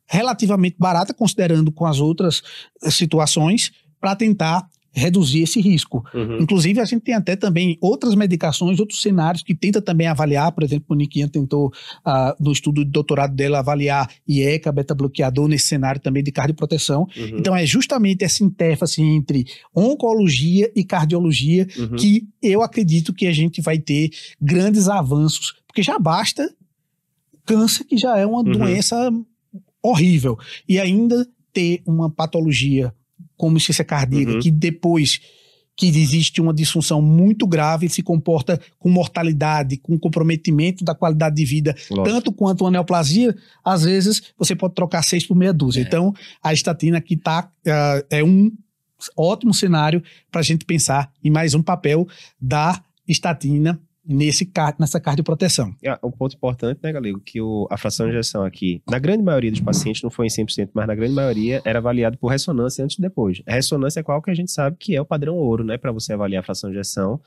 relativamente 0.08 0.76
barata, 0.78 1.14
considerando 1.14 1.72
com 1.72 1.86
as 1.86 1.99
outras 1.99 2.41
eh, 2.84 2.89
situações, 2.91 3.72
para 3.99 4.16
tentar 4.16 4.68
reduzir 4.96 5.41
esse 5.43 5.60
risco. 5.60 6.04
Uhum. 6.14 6.38
Inclusive, 6.41 6.80
a 6.80 6.86
gente 6.86 7.02
tem 7.02 7.14
até 7.14 7.36
também 7.36 7.78
outras 7.82 8.16
medicações, 8.16 8.80
outros 8.80 9.02
cenários 9.02 9.43
que 9.43 9.54
tenta 9.54 9.82
também 9.82 10.08
avaliar, 10.08 10.52
por 10.52 10.64
exemplo, 10.64 10.86
o 10.89 10.96
Nikian 10.96 11.28
tentou, 11.28 11.72
ah, 12.04 12.36
no 12.39 12.52
estudo 12.52 12.86
de 12.86 12.91
doutorado 12.91 13.36
dela, 13.36 13.60
avaliar 13.60 14.10
IECA, 14.28 14.72
beta-bloqueador, 14.72 15.48
nesse 15.48 15.68
cenário 15.68 16.00
também 16.02 16.24
de 16.24 16.32
cardioproteção. 16.32 17.02
Uhum. 17.18 17.38
Então, 17.38 17.56
é 17.56 17.66
justamente 17.66 18.24
essa 18.24 18.43
interface 18.43 19.02
entre 19.02 19.46
oncologia 19.76 20.72
e 20.76 20.84
cardiologia 20.84 21.68
Uhum. 21.78 21.96
que 21.98 22.28
eu 22.41 22.62
acredito 22.62 23.14
que 23.14 23.28
a 23.28 23.34
gente 23.34 23.62
vai 23.62 23.78
ter 23.78 24.10
grandes 24.41 24.88
avanços, 24.88 25.54
porque 25.68 25.84
já 25.84 26.00
basta 26.00 26.50
câncer, 27.46 27.84
que 27.84 27.98
já 27.98 28.18
é 28.18 28.26
uma 28.26 28.38
Uhum. 28.38 28.52
doença 28.52 29.12
horrível. 29.84 30.38
E 30.68 30.80
ainda 30.80 31.28
ter 31.54 31.82
uma 31.86 32.10
patologia 32.10 32.93
como 33.38 33.57
insuficiência 33.57 33.83
cardíaca, 33.86 34.33
Uhum. 34.33 34.39
que 34.39 34.51
depois 34.51 35.19
que 35.77 35.88
existe 35.88 36.39
uma 36.39 36.53
disfunção 36.53 37.01
muito 37.01 37.45
grave, 37.45 37.89
se 37.89 38.01
comporta 38.01 38.57
com 38.79 38.88
mortalidade, 38.89 39.75
com 39.75 39.99
comprometimento 39.99 40.86
da 40.86 40.95
qualidade 40.95 41.36
de 41.36 41.43
vida, 41.43 41.75
Lógico. 41.91 42.03
tanto 42.15 42.31
quanto 42.31 42.61
uma 42.63 42.71
neoplasia, 42.71 43.36
às 43.63 43.83
vezes 43.83 44.21
você 44.38 44.55
pode 44.55 44.73
trocar 44.73 45.03
seis 45.03 45.25
por 45.27 45.36
meia 45.36 45.51
dúzia. 45.51 45.81
É. 45.81 45.83
Então, 45.83 46.13
a 46.41 46.53
estatina 46.53 46.97
aqui 46.97 47.17
tá, 47.17 47.51
ah, 47.67 48.05
é 48.09 48.23
um 48.23 48.49
ótimo 49.17 49.53
cenário 49.53 50.01
para 50.31 50.39
a 50.39 50.43
gente 50.43 50.63
pensar 50.63 51.11
em 51.21 51.29
mais 51.29 51.53
um 51.53 51.61
papel 51.61 52.07
da 52.39 52.81
estatina 53.05 53.77
nesse, 54.08 54.49
nessa 54.80 54.99
cardioproteção. 54.99 55.74
Ah, 55.86 55.99
Um 56.03 56.12
ponto 56.12 56.36
importante, 56.36 56.80
né, 56.84 56.91
Galego, 56.91 57.20
que 57.20 57.41
o- 57.41 57.68
a 57.72 57.78
fração 57.78 58.06
de 58.06 58.14
ejeção 58.14 58.43
aqui, 58.43 58.82
na 58.89 58.99
grande 58.99 59.24
maioria 59.24 59.51
dos 59.51 59.62
pacientes, 59.62 60.01
não 60.03 60.10
foi 60.10 60.28
em 60.28 60.30
100%, 60.30 60.70
mas 60.74 60.88
na 60.88 60.93
grande 60.95 61.14
maioria 61.14 61.62
era 61.66 61.80
avaliado 61.80 62.18
por 62.18 62.28
ressonância 62.28 62.84
antes 62.84 62.97
e 62.97 63.01
depois. 63.01 63.41
A 63.47 63.53
ressonância 63.53 63.99
é 63.99 64.03
qual 64.03 64.22
que 64.22 64.30
a 64.30 64.34
gente 64.36 64.51
sabe 64.51 64.78
que 64.80 64.95
é 64.95 65.01
o 65.01 65.06
padrão 65.06 65.36
ouro, 65.36 65.64
né, 65.64 65.78
para 65.78 65.91
você 65.91 66.14
avaliar 66.14 66.41
a 66.41 66.45
fração 66.45 66.70
de 66.70 66.76
ejeção, 66.78 67.20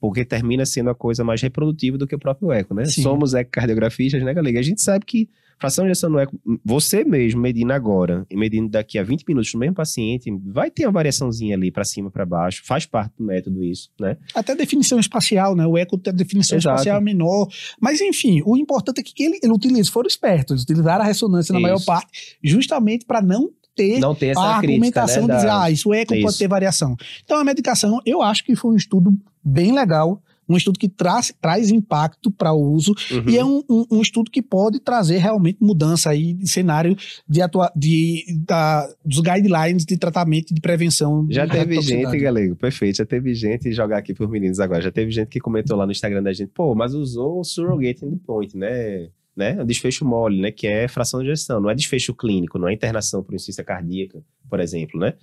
porque 0.00 0.24
termina 0.24 0.66
sendo 0.66 0.90
a 0.90 0.94
coisa 0.94 1.24
mais 1.24 1.40
reprodutiva 1.40 1.96
do 1.96 2.06
que 2.06 2.14
o 2.14 2.18
próprio 2.18 2.52
eco, 2.52 2.74
né? 2.74 2.84
Sim. 2.84 3.02
Somos 3.02 3.32
ecocardiografistas, 3.34 4.22
né, 4.22 4.34
Galego? 4.34 4.58
A 4.58 4.62
gente 4.62 4.82
sabe 4.82 5.04
que 5.04 5.28
fração 5.58 5.84
de 5.84 5.90
ejeção 5.90 6.10
no 6.10 6.18
eco, 6.18 6.38
você 6.64 7.04
mesmo 7.04 7.40
medindo 7.40 7.72
agora 7.72 8.26
e 8.30 8.36
medindo 8.36 8.68
daqui 8.68 8.98
a 8.98 9.02
20 9.02 9.24
minutos 9.26 9.52
no 9.54 9.60
mesmo 9.60 9.74
paciente, 9.74 10.30
vai 10.46 10.70
ter 10.70 10.86
uma 10.86 10.92
variaçãozinha 10.92 11.56
ali 11.56 11.70
para 11.70 11.84
cima, 11.84 12.10
para 12.10 12.24
baixo, 12.26 12.62
faz 12.64 12.86
parte 12.86 13.14
do 13.18 13.24
método 13.24 13.62
isso, 13.62 13.90
né? 14.00 14.16
Até 14.34 14.54
definição 14.54 14.98
espacial, 14.98 15.54
né? 15.54 15.66
O 15.66 15.76
eco 15.76 15.98
tem 15.98 16.12
a 16.12 16.16
definição 16.16 16.58
Exato. 16.58 16.76
espacial 16.76 17.00
menor. 17.00 17.48
Mas, 17.80 18.00
enfim, 18.00 18.42
o 18.44 18.56
importante 18.56 19.00
é 19.00 19.02
que 19.02 19.22
ele, 19.22 19.38
ele 19.42 19.52
utiliza, 19.52 19.90
foram 19.90 20.06
espertos, 20.06 20.62
utilizaram 20.62 21.04
a 21.04 21.06
ressonância 21.06 21.52
na 21.52 21.58
Isso. 21.58 21.62
maior 21.62 21.84
parte, 21.84 22.36
justamente 22.42 23.04
para 23.04 23.20
não 23.20 23.50
ter 23.74 23.98
Não 23.98 24.14
tem 24.14 24.30
essa 24.30 24.40
a 24.40 24.58
crítica, 24.58 24.72
argumentação 24.72 25.26
né, 25.26 25.34
de 25.34 25.40
dizer, 25.40 25.50
ah, 25.50 25.70
isso 25.70 25.92
eco 25.92 26.14
pode 26.14 26.26
Isso. 26.26 26.38
ter 26.38 26.48
variação. 26.48 26.96
Então, 27.24 27.38
a 27.38 27.44
medicação, 27.44 28.00
eu 28.06 28.22
acho 28.22 28.44
que 28.44 28.54
foi 28.54 28.72
um 28.72 28.76
estudo 28.76 29.12
bem 29.42 29.72
legal, 29.72 30.22
um 30.48 30.56
estudo 30.56 30.78
que 30.78 30.88
traz, 30.88 31.32
traz 31.40 31.70
impacto 31.70 32.30
para 32.30 32.52
o 32.52 32.72
uso 32.72 32.94
Uhum. 33.10 33.28
e 33.28 33.38
é 33.38 33.44
um, 33.44 33.62
um- 33.68 33.84
um 33.92 34.00
estudo 34.02 34.30
que 34.30 34.42
pode 34.42 34.80
trazer 34.80 35.18
realmente 35.18 35.58
mudança 35.60 36.10
aí 36.10 36.32
de 36.34 36.48
cenário 36.48 36.96
de 37.28 37.40
atua 37.42 37.70
de, 37.76 38.24
da, 38.46 38.86
dos 39.04 39.20
guidelines 39.20 39.84
de 39.84 39.96
tratamento 39.96 40.50
e 40.50 40.54
de 40.54 40.60
prevenção. 40.60 41.26
Já 41.30 41.46
de 41.46 41.52
teve 41.52 41.80
gente, 41.80 42.18
galego, 42.18 42.56
perfeito. 42.56 42.96
Já 42.98 43.06
teve 43.06 43.34
gente, 43.34 43.72
jogar 43.72 43.98
aqui 43.98 44.12
pros 44.14 44.28
meninos 44.30 44.60
agora, 44.60 44.80
já 44.82 44.90
teve 44.90 45.10
gente 45.10 45.28
que 45.28 45.40
comentou 45.40 45.76
lá 45.76 45.86
no 45.86 45.92
Instagram 45.92 46.22
da 46.22 46.32
gente, 46.32 46.50
pô, 46.54 46.74
mas 46.74 46.94
usou 46.94 47.40
o 47.40 47.44
surrogate 47.44 48.04
endpoint, 48.04 48.56
né? 48.56 49.08
né? 49.36 49.60
O 49.60 49.64
desfecho 49.64 50.04
mole, 50.04 50.40
né? 50.40 50.50
Que 50.52 50.66
é 50.66 50.86
fração 50.86 51.20
de 51.20 51.26
gestão, 51.26 51.60
não 51.60 51.68
é 51.70 51.74
desfecho 51.74 52.14
clínico, 52.14 52.58
não 52.58 52.68
é 52.68 52.72
internação 52.72 53.22
por 53.22 53.34
insuficiência 53.34 53.64
cardíaca, 53.64 54.22
por 54.48 54.60
exemplo, 54.60 55.00
né? 55.00 55.14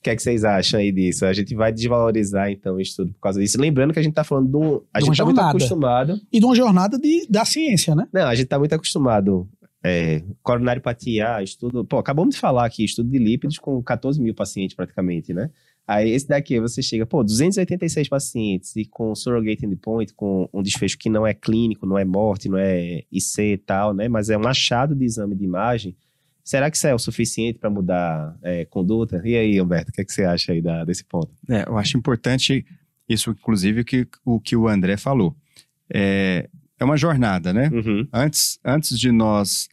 O 0.00 0.02
que 0.02 0.08
é 0.08 0.16
que 0.16 0.22
vocês 0.22 0.44
acham 0.44 0.80
aí 0.80 0.90
disso? 0.90 1.26
A 1.26 1.32
gente 1.34 1.54
vai 1.54 1.70
desvalorizar, 1.70 2.50
então, 2.50 2.76
o 2.76 2.80
estudo 2.80 3.12
por 3.12 3.20
causa 3.20 3.38
disso. 3.38 3.60
Lembrando 3.60 3.92
que 3.92 3.98
a 3.98 4.02
gente 4.02 4.14
tá 4.14 4.24
falando 4.24 4.48
de 4.48 4.56
um... 4.56 4.80
A 4.94 4.98
De 4.98 5.04
gente 5.04 5.08
uma 5.10 5.16
tá 5.16 5.24
muito 5.26 5.40
acostumado... 5.40 6.20
E 6.32 6.40
de 6.40 6.46
uma 6.46 6.56
jornada 6.56 6.98
de, 6.98 7.26
da 7.28 7.44
ciência, 7.44 7.94
né? 7.94 8.08
Não, 8.10 8.26
a 8.26 8.34
gente 8.34 8.46
tá 8.46 8.58
muito 8.58 8.74
acostumado... 8.74 9.46
É, 9.84 10.22
coronariopatia, 10.42 11.42
estudo... 11.42 11.84
Pô, 11.84 11.98
acabamos 11.98 12.34
de 12.34 12.40
falar 12.40 12.64
aqui, 12.64 12.82
estudo 12.82 13.10
de 13.10 13.18
lípidos 13.18 13.58
com 13.58 13.82
14 13.82 14.18
mil 14.20 14.34
pacientes 14.34 14.74
praticamente, 14.74 15.34
né? 15.34 15.50
Aí 15.86 16.10
esse 16.10 16.28
daqui 16.28 16.60
você 16.60 16.80
chega, 16.82 17.04
pô, 17.04 17.24
286 17.24 18.08
pacientes 18.08 18.76
e 18.76 18.84
com 18.84 19.14
surrogate 19.14 19.66
endpoint, 19.66 20.14
com 20.14 20.48
um 20.52 20.62
desfecho 20.62 20.96
que 20.96 21.10
não 21.10 21.26
é 21.26 21.34
clínico, 21.34 21.84
não 21.84 21.98
é 21.98 22.04
morte, 22.04 22.48
não 22.48 22.56
é 22.56 23.02
IC 23.10 23.42
e 23.42 23.58
tal, 23.58 23.92
né? 23.92 24.08
Mas 24.08 24.30
é 24.30 24.38
um 24.38 24.46
achado 24.46 24.94
de 24.94 25.04
exame 25.04 25.34
de 25.34 25.44
imagem. 25.44 25.96
Será 26.44 26.70
que 26.70 26.76
isso 26.76 26.86
é 26.86 26.94
o 26.94 26.98
suficiente 26.98 27.58
para 27.58 27.70
mudar 27.70 28.36
é, 28.42 28.64
conduta? 28.64 29.20
E 29.24 29.36
aí, 29.36 29.60
Humberto, 29.60 29.90
o 29.90 29.92
que, 29.94 30.00
é 30.00 30.04
que 30.04 30.12
você 30.12 30.24
acha 30.24 30.52
aí 30.52 30.60
da- 30.60 30.84
desse 30.84 31.04
ponto? 31.04 31.30
É, 31.48 31.64
eu 31.68 31.78
acho 31.78 31.96
importante 31.96 32.64
isso, 33.08 33.30
inclusive, 33.30 33.84
que, 33.84 34.06
o 34.24 34.40
que 34.40 34.56
o 34.56 34.68
André 34.68 34.96
falou. 34.96 35.36
É, 35.92 36.48
é 36.78 36.84
uma 36.84 36.96
jornada, 36.96 37.52
né? 37.52 37.68
Uhum, 37.72 38.06
Antes, 38.12 38.58
antes 38.64 38.98
de 38.98 39.10
nós, 39.12 39.68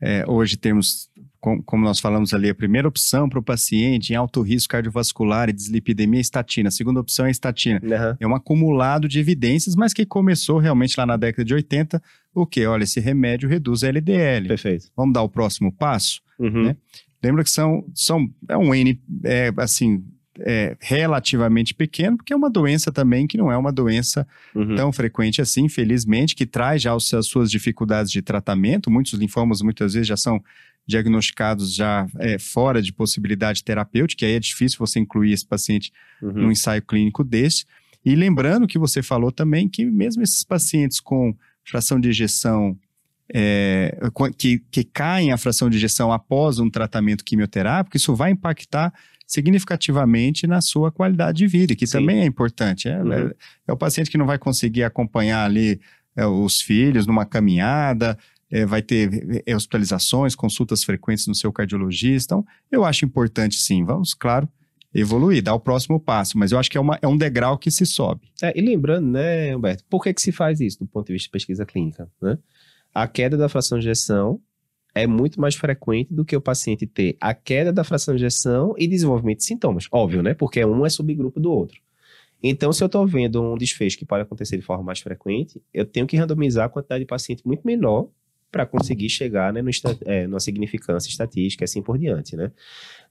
é, 0.00 0.24
hoje 0.28 0.56
termos, 0.56 1.09
como 1.40 1.84
nós 1.84 1.98
falamos 1.98 2.34
ali, 2.34 2.50
a 2.50 2.54
primeira 2.54 2.86
opção 2.86 3.28
para 3.28 3.38
o 3.38 3.42
paciente 3.42 4.12
em 4.12 4.16
alto 4.16 4.42
risco 4.42 4.72
cardiovascular 4.72 5.48
e 5.48 5.52
dislipidemia 5.52 6.20
é 6.20 6.22
estatina. 6.22 6.68
A 6.68 6.72
segunda 6.72 7.00
opção 7.00 7.24
é 7.24 7.30
estatina. 7.30 7.80
aham, 7.82 8.16
É 8.20 8.26
um 8.26 8.34
acumulado 8.34 9.08
de 9.08 9.18
evidências, 9.18 9.74
mas 9.74 9.94
que 9.94 10.04
começou 10.04 10.58
realmente 10.58 10.94
lá 10.98 11.06
na 11.06 11.16
década 11.16 11.44
de 11.44 11.54
80. 11.54 12.02
O 12.34 12.46
que? 12.46 12.66
Olha, 12.66 12.84
esse 12.84 13.00
remédio 13.00 13.48
reduz 13.48 13.82
a 13.82 13.88
LDL. 13.88 14.48
perfeito. 14.48 14.90
Vamos 14.94 15.14
dar 15.14 15.22
o 15.22 15.28
próximo 15.28 15.72
passo? 15.72 16.20
Uhum, 16.38 16.64
Né? 16.64 16.76
Lembra 17.22 17.44
que 17.44 17.50
são, 17.50 17.84
são 17.94 18.30
é 18.48 18.56
um 18.56 18.74
N, 18.74 18.98
é, 19.24 19.52
assim, 19.58 20.02
é, 20.38 20.76
relativamente 20.80 21.74
pequeno, 21.74 22.16
porque 22.16 22.32
é 22.32 22.36
uma 22.36 22.50
doença 22.50 22.90
também 22.90 23.26
que 23.26 23.36
não 23.36 23.50
é 23.50 23.56
uma 23.56 23.72
doença 23.72 24.26
uhum. 24.54 24.74
tão 24.74 24.92
frequente 24.92 25.40
assim, 25.40 25.64
infelizmente, 25.64 26.34
que 26.34 26.46
traz 26.46 26.82
já 26.82 26.94
as 26.94 27.26
suas 27.26 27.50
dificuldades 27.50 28.10
de 28.10 28.22
tratamento. 28.22 28.90
Muitos 28.90 29.12
linfomas, 29.14 29.60
muitas 29.60 29.94
vezes, 29.94 30.08
já 30.08 30.16
são 30.16 30.42
diagnosticados 30.86 31.74
já 31.74 32.06
é, 32.18 32.38
fora 32.38 32.82
de 32.82 32.92
possibilidade 32.92 33.62
terapêutica, 33.62 34.24
e 34.24 34.28
aí 34.28 34.34
é 34.34 34.40
difícil 34.40 34.78
você 34.78 34.98
incluir 34.98 35.32
esse 35.32 35.46
paciente 35.46 35.92
uhum. 36.22 36.32
num 36.32 36.50
ensaio 36.50 36.82
clínico 36.82 37.22
desse. 37.22 37.64
E 38.04 38.14
lembrando 38.14 38.66
que 38.66 38.78
você 38.78 39.02
falou 39.02 39.30
também 39.30 39.68
que 39.68 39.84
mesmo 39.84 40.22
esses 40.22 40.42
pacientes 40.42 41.00
com 41.00 41.34
fração 41.64 42.00
de 42.00 42.08
ejeção 42.08 42.76
é, 43.32 43.96
que, 44.36 44.60
que 44.70 44.82
caem 44.82 45.30
a 45.30 45.36
fração 45.36 45.70
de 45.70 45.76
ejeção 45.76 46.10
após 46.12 46.58
um 46.58 46.68
tratamento 46.68 47.24
quimioterápico, 47.24 47.96
isso 47.96 48.14
vai 48.16 48.32
impactar 48.32 48.92
significativamente 49.26 50.46
na 50.46 50.60
sua 50.60 50.90
qualidade 50.90 51.38
de 51.38 51.46
vida, 51.46 51.76
que 51.76 51.86
Sim. 51.86 51.98
também 51.98 52.20
é 52.22 52.24
importante. 52.24 52.88
É, 52.88 53.00
Uhum. 53.00 53.12
é- 53.12 53.32
é 53.68 53.72
o 53.72 53.76
paciente 53.76 54.10
que 54.10 54.18
não 54.18 54.26
vai 54.26 54.38
conseguir 54.38 54.82
acompanhar 54.82 55.44
ali 55.44 55.80
é, 56.16 56.26
os 56.26 56.60
filhos 56.60 57.06
numa 57.06 57.24
caminhada, 57.24 58.18
é, 58.50 58.66
vai 58.66 58.82
ter 58.82 59.42
é, 59.46 59.54
hospitalizações, 59.54 60.34
consultas 60.34 60.82
frequentes 60.82 61.26
no 61.26 61.34
seu 61.34 61.52
cardiologista. 61.52 62.34
Então, 62.34 62.46
eu 62.70 62.84
acho 62.84 63.04
importante 63.04 63.56
sim, 63.56 63.84
vamos, 63.84 64.12
claro, 64.12 64.48
evoluir, 64.92 65.42
dar 65.42 65.54
o 65.54 65.60
próximo 65.60 66.00
passo, 66.00 66.36
mas 66.36 66.52
eu 66.52 66.58
acho 66.58 66.70
que 66.70 66.76
é, 66.76 66.80
uma, 66.80 66.98
é 67.00 67.06
um 67.06 67.16
degrau 67.16 67.56
que 67.56 67.70
se 67.70 67.86
sobe. 67.86 68.22
É, 68.42 68.58
e 68.58 68.60
lembrando, 68.60 69.06
né, 69.06 69.54
Humberto, 69.56 69.84
por 69.88 70.02
que, 70.02 70.12
que 70.12 70.20
se 70.20 70.32
faz 70.32 70.60
isso 70.60 70.80
do 70.80 70.86
ponto 70.86 71.06
de 71.06 71.12
vista 71.12 71.26
de 71.26 71.32
pesquisa 71.32 71.64
clínica? 71.64 72.10
Né? 72.20 72.36
A 72.92 73.06
queda 73.06 73.36
da 73.36 73.48
fração 73.48 73.78
de 73.78 73.86
ejeção 73.86 74.40
é 74.92 75.06
muito 75.06 75.40
mais 75.40 75.54
frequente 75.54 76.12
do 76.12 76.24
que 76.24 76.34
o 76.34 76.40
paciente 76.40 76.86
ter 76.86 77.16
a 77.20 77.32
queda 77.32 77.72
da 77.72 77.84
fração 77.84 78.14
de 78.14 78.24
ejeção 78.24 78.74
e 78.76 78.88
desenvolvimento 78.88 79.38
de 79.38 79.44
sintomas. 79.44 79.86
Óbvio, 79.92 80.20
né? 80.20 80.34
Porque 80.34 80.64
um 80.64 80.84
é 80.84 80.90
subgrupo 80.90 81.38
do 81.38 81.52
outro. 81.52 81.80
Então, 82.42 82.72
se 82.72 82.82
eu 82.82 82.86
estou 82.86 83.06
vendo 83.06 83.40
um 83.40 83.56
desfecho 83.56 83.96
que 83.96 84.04
pode 84.04 84.22
acontecer 84.22 84.56
de 84.56 84.64
forma 84.64 84.82
mais 84.82 84.98
frequente, 84.98 85.62
eu 85.72 85.84
tenho 85.84 86.08
que 86.08 86.16
randomizar 86.16 86.66
a 86.66 86.68
quantidade 86.68 87.04
de 87.04 87.06
paciente 87.06 87.46
muito 87.46 87.62
menor 87.64 88.08
para 88.50 88.66
conseguir 88.66 89.08
chegar 89.08 89.52
né, 89.52 89.62
no 89.62 89.70
é, 90.04 90.26
numa 90.26 90.40
significância 90.40 91.08
estatística 91.08 91.62
e 91.62 91.66
assim 91.66 91.82
por 91.82 91.98
diante, 91.98 92.36
né? 92.36 92.50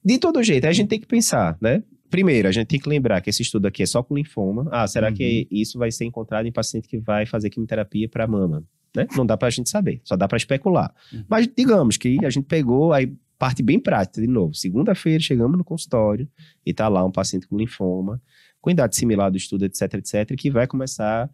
De 0.04 0.18
todo 0.18 0.42
jeito, 0.44 0.66
a 0.66 0.72
gente 0.72 0.88
tem 0.88 1.00
que 1.00 1.08
pensar, 1.08 1.58
né? 1.62 1.84
Primeiro, 2.10 2.48
a 2.48 2.52
gente 2.52 2.68
tem 2.68 2.80
que 2.80 2.90
lembrar 2.90 3.22
que 3.22 3.30
esse 3.30 3.42
estudo 3.42 3.68
aqui 3.68 3.84
é 3.84 3.86
só 3.86 4.02
com 4.02 4.16
linfoma. 4.16 4.68
Ah, 4.72 4.88
será 4.88 5.12
que 5.12 5.48
isso 5.52 5.78
vai 5.78 5.92
ser 5.92 6.06
encontrado 6.06 6.48
em 6.48 6.52
paciente 6.52 6.88
que 6.88 6.98
vai 6.98 7.26
fazer 7.26 7.50
quimioterapia 7.50 8.10
para 8.10 8.26
mama? 8.26 8.64
Né? 8.96 9.06
Não 9.16 9.26
dá 9.26 9.38
para 9.38 9.48
a 9.48 9.52
gente 9.52 9.70
saber, 9.70 10.02
só 10.04 10.16
dá 10.16 10.28
para 10.28 10.38
especular. 10.38 10.92
Uhum. 11.14 11.24
Mas 11.30 11.48
digamos 11.56 11.98
que 11.98 12.18
a 12.26 12.30
gente 12.30 12.46
pegou 12.46 12.92
aí 12.92 13.14
parte 13.38 13.62
bem 13.62 13.80
prática 13.80 14.20
de 14.20 14.28
novo. 14.28 14.56
Segunda-feira 14.56 15.22
chegamos 15.22 15.58
no 15.58 15.64
consultório 15.64 16.28
e 16.66 16.74
tá 16.74 16.88
lá 16.88 17.06
um 17.06 17.12
paciente 17.12 17.48
com 17.48 17.56
linfoma, 17.56 18.22
com 18.60 18.72
idade 18.72 18.96
similar 18.96 19.30
do 19.30 19.38
estudo, 19.38 19.66
etc, 19.66 19.94
etc, 19.94 20.36
que 20.36 20.50
vai 20.50 20.66
começar 20.66 21.30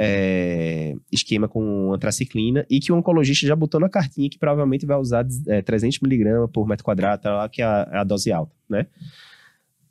é, 0.00 0.94
esquema 1.10 1.48
com 1.48 1.92
antraciclina 1.92 2.64
e 2.70 2.78
que 2.78 2.92
o 2.92 2.96
oncologista 2.96 3.44
já 3.44 3.56
botou 3.56 3.80
na 3.80 3.88
cartinha 3.88 4.30
que 4.30 4.38
provavelmente 4.38 4.86
vai 4.86 4.96
usar 4.96 5.26
é, 5.48 5.60
300 5.60 5.98
miligramas 5.98 6.48
por 6.52 6.68
metro 6.68 6.84
quadrado, 6.84 7.20
tá 7.20 7.34
lá, 7.34 7.48
que 7.48 7.60
é 7.60 7.64
a, 7.64 7.88
é 7.90 7.98
a 7.98 8.04
dose 8.04 8.30
alta, 8.30 8.54
né? 8.70 8.86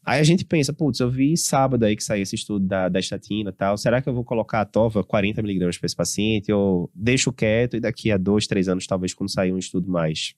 Aí 0.06 0.22
a 0.22 0.24
gente 0.24 0.46
pensa, 0.46 0.72
putz, 0.72 1.02
eu 1.02 1.12
vi 1.12 1.36
sábado 1.36 1.84
aí 1.84 1.94
que 1.94 2.02
saiu 2.02 2.24
esse 2.24 2.36
estudo 2.36 2.66
da, 2.66 2.88
da 2.88 2.98
estatina 2.98 3.50
e 3.50 3.54
tal, 3.54 3.78
será 3.78 4.02
que 4.02 4.08
eu 4.08 4.14
vou 4.14 4.24
colocar 4.24 4.62
a 4.62 4.66
TOVA 4.66 5.04
40 5.04 5.42
miligramas 5.42 5.78
para 5.78 5.86
esse 5.86 5.96
paciente? 5.96 6.50
Ou 6.50 6.90
deixo 6.96 7.34
quieto 7.34 7.76
e 7.76 7.82
daqui 7.82 8.10
a 8.10 8.18
dois, 8.18 8.48
três 8.48 8.70
anos, 8.70 8.88
talvez, 8.88 9.14
quando 9.14 9.30
sair 9.30 9.52
um 9.52 9.58
estudo 9.58 9.92
mais, 9.92 10.34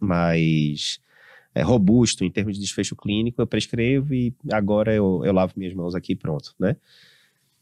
mais 0.00 1.00
é, 1.52 1.62
robusto 1.62 2.24
em 2.24 2.30
termos 2.30 2.54
de 2.54 2.60
desfecho 2.60 2.94
clínico, 2.94 3.42
eu 3.42 3.46
prescrevo 3.48 4.14
e 4.14 4.32
agora 4.52 4.94
eu, 4.94 5.22
eu 5.24 5.32
lavo 5.32 5.54
minhas 5.56 5.74
mãos 5.74 5.96
aqui 5.96 6.14
pronto, 6.14 6.54
né? 6.60 6.76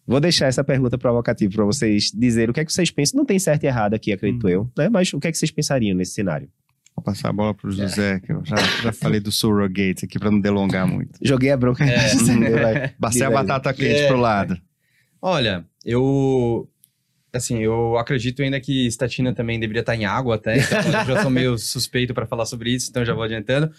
Vou 0.07 0.19
deixar 0.21 0.47
essa 0.47 0.65
pergunta 0.65 0.99
provocativa 0.99 1.53
para 1.55 1.65
vocês 1.65 2.11
dizerem 2.13 2.51
o 2.51 2.53
que 2.53 2.61
é 2.61 2.65
que 2.65 2.73
vocês 2.73 2.91
pensam. 2.91 3.19
Não 3.19 3.25
tem 3.25 3.39
certo 3.39 3.65
e 3.65 3.67
errado 3.67 3.95
aqui, 3.95 4.13
acredito 4.13 4.47
Hum. 4.47 4.51
eu, 4.51 4.71
né? 4.77 4.89
Mas 4.89 5.13
o 5.13 5.21
que 5.21 5.29
é 5.29 5.33
que 5.33 5.39
vocês 5.39 5.51
pensariam 5.51 5.97
nesse 5.97 6.13
cenário? 6.15 6.49
Vou 6.95 7.03
passar 7.03 7.31
a 7.31 7.33
bola 7.33 7.55
para 7.55 7.69
o 7.69 7.73
José, 7.73 8.21
que 8.21 8.33
eu 8.33 8.45
já, 8.45 8.57
já 8.57 8.93
falei 8.93 9.19
do 9.21 9.33
surrogate 9.33 10.05
aqui 10.05 10.19
para 10.19 10.31
não 10.31 10.39
delongar 10.41 10.87
muito. 10.87 11.19
Joguei 11.23 11.51
a 11.51 11.57
bronca. 11.57 11.85
É. 11.85 12.09
Vai. 12.61 12.95
Bastei 12.99 13.23
a 13.23 13.31
batata 13.31 13.73
quente 13.73 14.01
É. 14.03 14.09
pro 14.09 14.19
lado. 14.19 14.59
Olha, 15.21 15.65
eu 15.85 16.69
Assim, 17.35 17.61
eu 17.61 17.97
acredito 17.97 18.43
ainda 18.43 18.61
que 18.61 18.87
estatina 18.87 19.33
também 19.35 19.59
deveria 19.59 19.81
estar 19.81 19.97
em 19.97 20.05
água 20.05 20.35
até, 20.35 20.59
então 20.59 20.79
eu 20.85 21.07
já 21.07 21.23
sou 21.23 21.31
meio 21.31 21.57
suspeito 21.57 22.13
para 22.13 22.27
falar 22.27 22.45
sobre 22.45 22.71
isso, 22.75 22.91
então 22.91 23.07
já 23.07 23.15
vou 23.15 23.23
adiantando. 23.23 23.71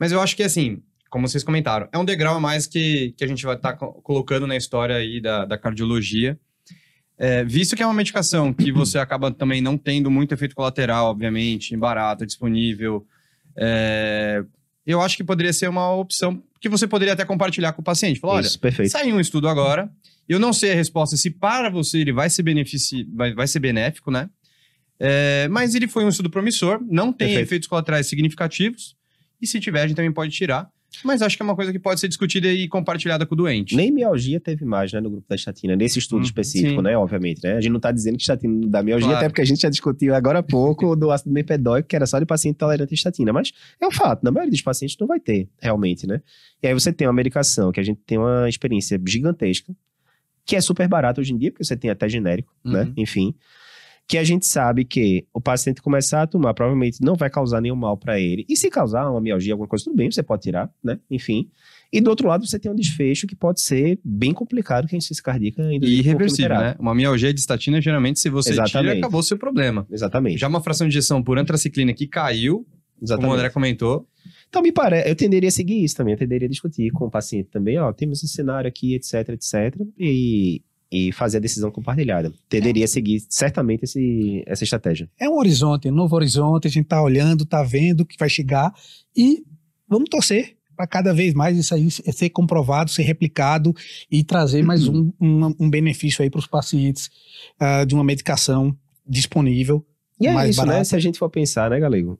Mas 0.00 0.10
eu 0.10 0.20
acho 0.20 0.34
que, 0.34 0.42
assim, 0.42 0.82
como 1.08 1.28
vocês 1.28 1.42
comentaram, 1.44 1.88
é 1.92 1.98
um 1.98 2.04
degrau 2.04 2.36
a 2.36 2.40
mais 2.40 2.66
que, 2.66 3.14
que 3.16 3.24
a 3.24 3.26
gente 3.26 3.44
vai 3.44 3.56
estar 3.56 3.74
co- 3.74 4.00
colocando 4.02 4.46
na 4.46 4.56
história 4.56 4.96
aí 4.96 5.20
da, 5.20 5.44
da 5.44 5.58
cardiologia. 5.58 6.38
É, 7.16 7.44
visto 7.44 7.74
que 7.74 7.82
é 7.82 7.86
uma 7.86 7.94
medicação 7.94 8.52
que 8.52 8.70
você 8.70 8.98
acaba 9.00 9.30
também 9.30 9.60
não 9.60 9.76
tendo 9.76 10.10
muito 10.10 10.32
efeito 10.32 10.54
colateral, 10.54 11.06
obviamente, 11.10 11.76
barata, 11.76 12.24
disponível, 12.26 13.06
é, 13.56 14.44
eu 14.86 15.02
acho 15.02 15.16
que 15.16 15.24
poderia 15.24 15.52
ser 15.52 15.68
uma 15.68 15.92
opção 15.94 16.42
que 16.60 16.68
você 16.68 16.86
poderia 16.86 17.12
até 17.12 17.24
compartilhar 17.24 17.72
com 17.72 17.82
o 17.82 17.84
paciente. 17.84 18.20
Falar, 18.20 18.34
olha, 18.34 18.46
Isso, 18.46 18.58
perfeito. 18.58 18.90
Saiu 18.90 19.14
um 19.16 19.20
estudo 19.20 19.48
agora. 19.48 19.90
Eu 20.28 20.38
não 20.38 20.52
sei 20.52 20.72
a 20.72 20.74
resposta 20.74 21.16
se 21.16 21.30
para 21.30 21.68
você 21.68 21.98
ele 21.98 22.12
vai 22.12 22.30
ser, 22.30 22.42
benefici... 22.42 23.06
vai, 23.14 23.34
vai 23.34 23.46
ser 23.46 23.58
benéfico, 23.60 24.10
né? 24.10 24.30
É, 24.98 25.46
mas 25.48 25.74
ele 25.74 25.86
foi 25.86 26.04
um 26.04 26.08
estudo 26.08 26.30
promissor, 26.30 26.80
não 26.90 27.12
tem 27.12 27.28
Perfeito. 27.28 27.46
efeitos 27.46 27.68
colaterais 27.68 28.06
significativos. 28.06 28.96
E 29.40 29.46
se 29.46 29.60
tiver, 29.60 29.82
a 29.82 29.86
gente 29.86 29.96
também 29.96 30.12
pode 30.12 30.32
tirar. 30.32 30.68
Mas 31.04 31.20
acho 31.22 31.36
que 31.36 31.42
é 31.42 31.44
uma 31.44 31.54
coisa 31.54 31.70
que 31.70 31.78
pode 31.78 32.00
ser 32.00 32.08
discutida 32.08 32.48
e 32.48 32.66
compartilhada 32.66 33.24
com 33.26 33.34
o 33.34 33.36
doente. 33.36 33.76
Nem 33.76 33.90
mialgia 33.92 34.40
teve 34.40 34.64
mais, 34.64 34.92
né, 34.92 35.00
no 35.00 35.10
grupo 35.10 35.26
da 35.28 35.36
estatina, 35.36 35.76
nesse 35.76 35.98
estudo 35.98 36.20
Hum, 36.20 36.24
específico, 36.24 36.76
sim. 36.76 36.82
né, 36.82 36.96
obviamente, 36.96 37.42
né? 37.44 37.52
A 37.56 37.60
gente 37.60 37.72
não 37.72 37.78
tá 37.78 37.92
dizendo 37.92 38.16
que 38.16 38.22
estatina 38.22 38.52
não 38.52 38.68
dá 38.68 38.82
mialgia, 38.82 39.06
Claro. 39.08 39.18
até 39.18 39.28
porque 39.28 39.42
a 39.42 39.44
gente 39.44 39.60
já 39.60 39.68
discutiu 39.68 40.14
agora 40.14 40.38
há 40.38 40.42
pouco 40.42 40.96
do 40.96 41.10
ácido 41.10 41.30
bempedóico, 41.32 41.88
que 41.88 41.94
era 41.94 42.06
só 42.06 42.18
de 42.18 42.24
paciente 42.26 42.56
tolerante 42.56 42.92
à 42.92 42.96
estatina, 42.96 43.32
mas 43.32 43.52
é 43.80 43.86
um 43.86 43.90
fato, 43.92 44.22
na 44.24 44.30
maioria 44.30 44.50
dos 44.50 44.62
pacientes 44.62 44.96
não 44.98 45.06
vai 45.06 45.20
ter, 45.20 45.48
realmente, 45.60 46.06
né? 46.06 46.20
E 46.62 46.66
aí 46.66 46.74
você 46.74 46.92
tem 46.92 47.06
uma 47.06 47.12
medicação 47.12 47.70
que 47.70 47.78
a 47.80 47.82
gente 47.82 48.00
tem 48.06 48.16
uma 48.18 48.48
experiência 48.48 49.00
gigantesca, 49.06 49.72
que 50.44 50.56
é 50.56 50.60
super 50.60 50.88
barata 50.88 51.20
hoje 51.20 51.34
em 51.34 51.36
dia, 51.38 51.52
porque 51.52 51.62
você 51.64 51.76
tem 51.76 51.90
até 51.90 52.08
genérico, 52.08 52.52
né? 52.64 52.84
Uhum. 52.84 52.92
Enfim, 52.96 53.34
que 54.08 54.16
a 54.16 54.24
gente 54.24 54.46
sabe 54.46 54.86
que 54.86 55.26
o 55.34 55.40
paciente 55.40 55.82
começar 55.82 56.22
a 56.22 56.26
tomar 56.26 56.54
provavelmente 56.54 56.98
não 57.02 57.14
vai 57.14 57.28
causar 57.28 57.60
nenhum 57.60 57.76
mal 57.76 57.94
para 57.96 58.18
ele. 58.18 58.46
E 58.48 58.56
se 58.56 58.70
causar 58.70 59.08
uma 59.10 59.20
mialgia, 59.20 59.52
alguma 59.52 59.68
coisa, 59.68 59.84
tudo 59.84 59.96
bem, 59.96 60.10
você 60.10 60.22
pode 60.22 60.42
tirar, 60.42 60.70
né? 60.82 60.98
Enfim. 61.10 61.50
E 61.92 62.00
do 62.00 62.08
outro 62.08 62.26
lado, 62.26 62.46
você 62.46 62.58
tem 62.58 62.72
um 62.72 62.74
desfecho 62.74 63.26
que 63.26 63.36
pode 63.36 63.60
ser 63.60 64.00
bem 64.02 64.32
complicado, 64.32 64.88
que 64.88 64.94
é 64.94 64.96
a 64.96 64.98
insuficiência 64.98 65.22
cardíaca 65.22 65.62
E 65.62 65.76
induzida 65.76 66.02
por 66.02 66.06
irreversível, 66.06 66.46
quimioterapia. 66.46 66.68
né? 66.70 66.76
Uma 66.80 66.94
mialgia 66.94 67.34
de 67.34 67.40
estatina, 67.40 67.80
geralmente, 67.82 68.18
se 68.18 68.30
você 68.30 68.50
tira, 68.52 68.64
Exatamente. 68.64 68.98
acabou 68.98 69.20
o 69.20 69.22
seu 69.22 69.36
problema. 69.36 69.86
Exatamente. 69.90 70.38
Já 70.38 70.48
uma 70.48 70.62
fração 70.62 70.86
de 70.88 70.94
injeção 70.94 71.22
por 71.22 71.38
antraciclina 71.38 71.92
que 71.92 72.06
caiu, 72.06 72.58
como 72.58 73.04
Exatamente. 73.04 73.30
o 73.30 73.34
André 73.34 73.50
comentou, 73.50 74.06
Então, 74.48 74.62
me 74.62 74.72
parece, 74.72 75.08
eu 75.10 75.14
tenderia 75.16 75.48
a 75.48 75.52
seguir 75.52 75.84
isso 75.84 75.94
também, 75.96 76.14
eu 76.14 76.18
tenderia 76.18 76.46
a 76.46 76.50
discutir 76.50 76.90
com 76.92 77.04
o 77.06 77.10
paciente 77.10 77.48
também, 77.50 77.78
ó, 77.78 77.92
temos 77.92 78.22
esse 78.24 78.32
cenário 78.32 78.66
aqui, 78.68 78.94
etc, 78.94 79.28
etc, 79.30 79.78
e, 79.98 80.62
e 80.90 81.12
fazer 81.12 81.36
a 81.36 81.40
decisão 81.40 81.70
compartilhada. 81.70 82.32
Tenderia 82.48 82.84
a 82.84 82.88
seguir 82.88 83.22
certamente 83.28 83.84
esse, 83.84 84.42
essa 84.46 84.64
estratégia. 84.64 85.08
É 85.20 85.28
um 85.28 85.36
horizonte, 85.36 85.88
um 85.88 85.94
novo 85.94 86.16
horizonte, 86.16 86.66
a 86.66 86.70
gente 86.70 86.86
tá 86.86 87.02
olhando, 87.02 87.44
tá 87.44 87.62
vendo 87.62 88.06
que 88.06 88.16
vai 88.18 88.28
chegar 88.28 88.72
e 89.16 89.44
vamos 89.86 90.08
torcer 90.08 90.56
para 90.78 90.86
cada 90.86 91.12
vez 91.12 91.34
mais 91.34 91.58
isso 91.58 91.74
aí 91.74 91.90
ser 91.90 92.30
comprovado, 92.30 92.90
ser 92.90 93.02
replicado 93.02 93.74
e 94.08 94.22
trazer 94.22 94.62
mais 94.62 94.86
um, 94.86 95.12
um, 95.20 95.54
um 95.58 95.68
benefício 95.68 96.22
aí 96.22 96.30
para 96.30 96.38
os 96.38 96.46
pacientes 96.46 97.10
ah, 97.58 97.84
de 97.84 97.94
uma 97.94 98.04
medicação 98.04 98.74
disponível. 99.04 99.84
E 100.20 100.28
é 100.28 100.32
Mais 100.32 100.50
isso, 100.50 100.60
né? 100.60 100.66
barato. 100.66 100.88
Se 100.88 100.94
a 100.94 101.00
gente 101.00 101.18
for 101.18 101.28
pensar, 101.28 101.70
né, 101.70 101.80
Galego? 101.80 102.18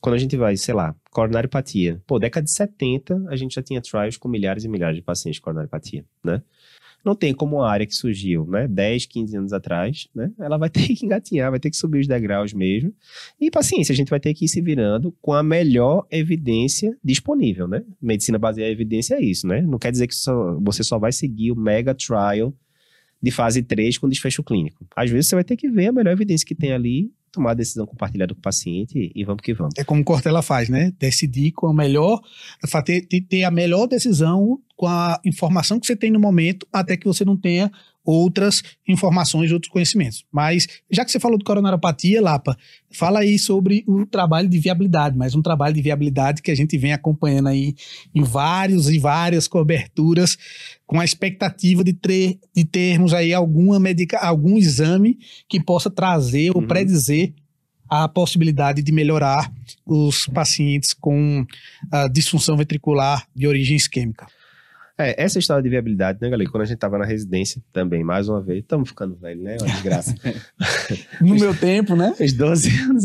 Quando 0.00 0.14
a 0.14 0.18
gente 0.18 0.34
vai, 0.34 0.56
sei 0.56 0.72
lá, 0.72 0.96
coronariopatia. 1.10 2.02
Pô, 2.06 2.18
década 2.18 2.44
de 2.44 2.52
70, 2.52 3.26
a 3.28 3.36
gente 3.36 3.54
já 3.54 3.62
tinha 3.62 3.82
trials 3.82 4.16
com 4.16 4.28
milhares 4.28 4.64
e 4.64 4.68
milhares 4.68 4.96
de 4.96 5.02
pacientes 5.02 5.38
com 5.38 5.44
coronariopatia, 5.44 6.04
né? 6.24 6.42
Não 7.04 7.14
tem 7.14 7.32
como 7.32 7.56
uma 7.56 7.68
área 7.70 7.86
que 7.86 7.94
surgiu, 7.94 8.44
né, 8.46 8.68
10, 8.68 9.06
15 9.06 9.36
anos 9.36 9.52
atrás, 9.52 10.08
né? 10.14 10.30
Ela 10.38 10.56
vai 10.58 10.68
ter 10.70 10.86
que 10.94 11.04
engatinhar, 11.06 11.50
vai 11.50 11.58
ter 11.60 11.70
que 11.70 11.76
subir 11.76 12.00
os 12.00 12.06
degraus 12.06 12.52
mesmo. 12.52 12.92
E 13.40 13.50
paciência, 13.50 13.92
a 13.92 13.96
gente 13.96 14.10
vai 14.10 14.20
ter 14.20 14.34
que 14.34 14.44
ir 14.44 14.48
se 14.48 14.60
virando 14.60 15.14
com 15.20 15.32
a 15.32 15.42
melhor 15.42 16.06
evidência 16.10 16.96
disponível, 17.02 17.66
né? 17.66 17.82
Medicina 18.00 18.38
baseada 18.38 18.68
em 18.70 18.72
evidência 18.72 19.14
é 19.14 19.22
isso, 19.22 19.46
né? 19.46 19.62
Não 19.62 19.78
quer 19.78 19.90
dizer 19.90 20.06
que 20.06 20.14
só- 20.14 20.58
você 20.60 20.82
só 20.84 20.98
vai 20.98 21.12
seguir 21.12 21.52
o 21.52 21.56
mega 21.56 21.94
trial 21.94 22.52
de 23.22 23.30
fase 23.30 23.62
3 23.62 23.98
com 23.98 24.08
desfecho 24.08 24.42
clínico. 24.42 24.86
Às 24.96 25.10
vezes 25.10 25.28
você 25.28 25.34
vai 25.34 25.44
ter 25.44 25.56
que 25.56 25.68
ver 25.68 25.88
a 25.88 25.92
melhor 25.92 26.12
evidência 26.12 26.46
que 26.46 26.54
tem 26.54 26.72
ali, 26.72 27.10
tomar 27.32 27.52
a 27.52 27.54
decisão 27.54 27.86
compartilhada 27.86 28.34
com 28.34 28.40
o 28.40 28.42
paciente 28.42 29.10
e, 29.14 29.24
vamos 29.24 29.42
que 29.42 29.54
vamos. 29.54 29.74
É 29.78 29.84
como 29.84 30.02
Cortella 30.04 30.42
faz, 30.42 30.68
né? 30.68 30.92
Decidir 30.98 31.52
com 31.52 31.68
a 31.68 31.74
melhor, 31.74 32.20
ter- 32.82 33.20
ter 33.22 33.44
a 33.44 33.50
melhor 33.50 33.86
decisão 33.86 34.58
com 34.76 34.86
a 34.86 35.20
informação 35.24 35.78
que 35.78 35.86
você 35.86 35.94
tem 35.94 36.10
no 36.10 36.18
momento, 36.18 36.66
até 36.72 36.96
que 36.96 37.06
você 37.06 37.24
não 37.24 37.36
tenha 37.36 37.70
outras 38.04 38.62
informações, 38.88 39.52
outros 39.52 39.70
conhecimentos. 39.70 40.24
Mas, 40.32 40.66
já 40.90 41.04
que 41.04 41.10
você 41.10 41.20
falou 41.20 41.36
de 41.38 41.44
coronariopatia, 41.44 42.20
Lapa, 42.20 42.56
fala 42.92 43.20
aí 43.20 43.38
sobre 43.38 43.84
o 43.86 44.06
trabalho 44.06 44.48
de 44.48 44.58
viabilidade, 44.58 45.16
mas 45.16 45.34
um 45.34 45.42
trabalho 45.42 45.74
de 45.74 45.82
viabilidade 45.82 46.42
que 46.42 46.50
a 46.50 46.54
gente 46.54 46.76
vem 46.78 46.92
acompanhando 46.92 47.48
aí 47.48 47.74
em 48.14 48.22
vários 48.22 48.88
e 48.88 48.98
várias 48.98 49.46
coberturas, 49.46 50.36
com 50.86 50.98
a 50.98 51.04
expectativa 51.04 51.84
de, 51.84 51.92
tre- 51.92 52.40
de 52.54 52.64
termos 52.64 53.12
aí 53.14 53.32
alguma 53.34 53.78
medica, 53.78 54.18
algum 54.18 54.56
exame 54.56 55.18
que 55.48 55.62
possa 55.62 55.90
trazer 55.90 56.50
ou 56.54 56.62
Uhum. 56.62 56.66
predizer 56.68 57.32
a 57.88 58.08
possibilidade 58.08 58.82
de 58.82 58.92
melhorar 58.92 59.52
os 59.84 60.26
pacientes 60.28 60.94
com 60.94 61.44
ah, 61.90 62.06
disfunção 62.08 62.56
ventricular 62.56 63.26
de 63.34 63.46
origem 63.48 63.76
isquêmica. 63.76 64.26
É, 65.00 65.14
essa 65.16 65.38
história 65.38 65.62
de 65.62 65.68
viabilidade, 65.70 66.18
né, 66.20 66.28
galera? 66.28 66.50
Quando 66.50 66.62
a 66.62 66.66
gente 66.66 66.78
tava 66.78 66.98
na 66.98 67.06
residência 67.06 67.62
também, 67.72 68.04
mais 68.04 68.28
uma 68.28 68.42
vez, 68.42 68.60
estamos 68.60 68.90
ficando 68.90 69.16
velho, 69.16 69.42
né? 69.42 69.56
Uma 69.58 69.66
desgraça. 69.66 70.14
No 71.20 71.34
meu 71.34 71.54
tempo, 71.54 71.94
né? 71.94 72.14
Fez 72.16 72.32
12 72.32 72.68
anos, 72.84 73.04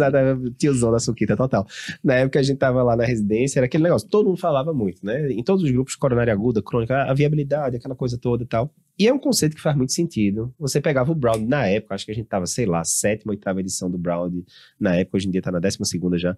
tiozão 0.58 0.92
da 0.92 1.00
suquita 1.00 1.36
total. 1.36 1.66
Na 2.04 2.16
época 2.16 2.40
a 2.40 2.44
gente 2.44 2.58
tava 2.58 2.82
lá 2.82 2.96
na 2.96 3.06
residência, 3.06 3.60
era 3.60 3.66
aquele 3.66 3.84
negócio, 3.84 4.08
todo 4.10 4.28
mundo 4.28 4.40
falava 4.40 4.74
muito, 4.74 5.06
né? 5.06 5.32
Em 5.32 5.44
todos 5.44 5.64
os 5.64 5.72
grupos, 5.72 5.96
coronária 5.96 6.34
aguda, 6.34 6.62
crônica, 6.62 7.04
a 7.04 7.14
viabilidade, 7.14 7.78
aquela 7.78 7.96
coisa 7.96 8.18
toda 8.18 8.44
e 8.44 8.48
tal. 8.48 8.74
E 8.98 9.08
é 9.08 9.14
um 9.14 9.20
conceito 9.20 9.56
que 9.56 9.62
faz 9.62 9.76
muito 9.76 9.92
sentido. 9.92 10.54
Você 10.58 10.80
pegava 10.82 11.12
o 11.12 11.16
Brown 11.16 11.46
na 11.46 11.68
época, 11.68 11.96
acho 11.96 12.06
que 12.06 12.12
a 12.12 12.16
gente 12.16 12.28
tava, 12.28 12.46
sei 12.46 12.66
lá, 12.66 12.84
sétima, 12.84 13.32
oitava 13.32 13.60
edição 13.60 13.92
do 13.92 13.98
Brown, 13.98 14.44
na 14.80 14.96
época, 14.96 15.18
hoje 15.18 15.28
em 15.28 15.32
dia 15.32 15.42
tá 15.42 15.52
na 15.52 15.60
décima 15.60 15.86
segunda 15.86 16.18
já. 16.18 16.36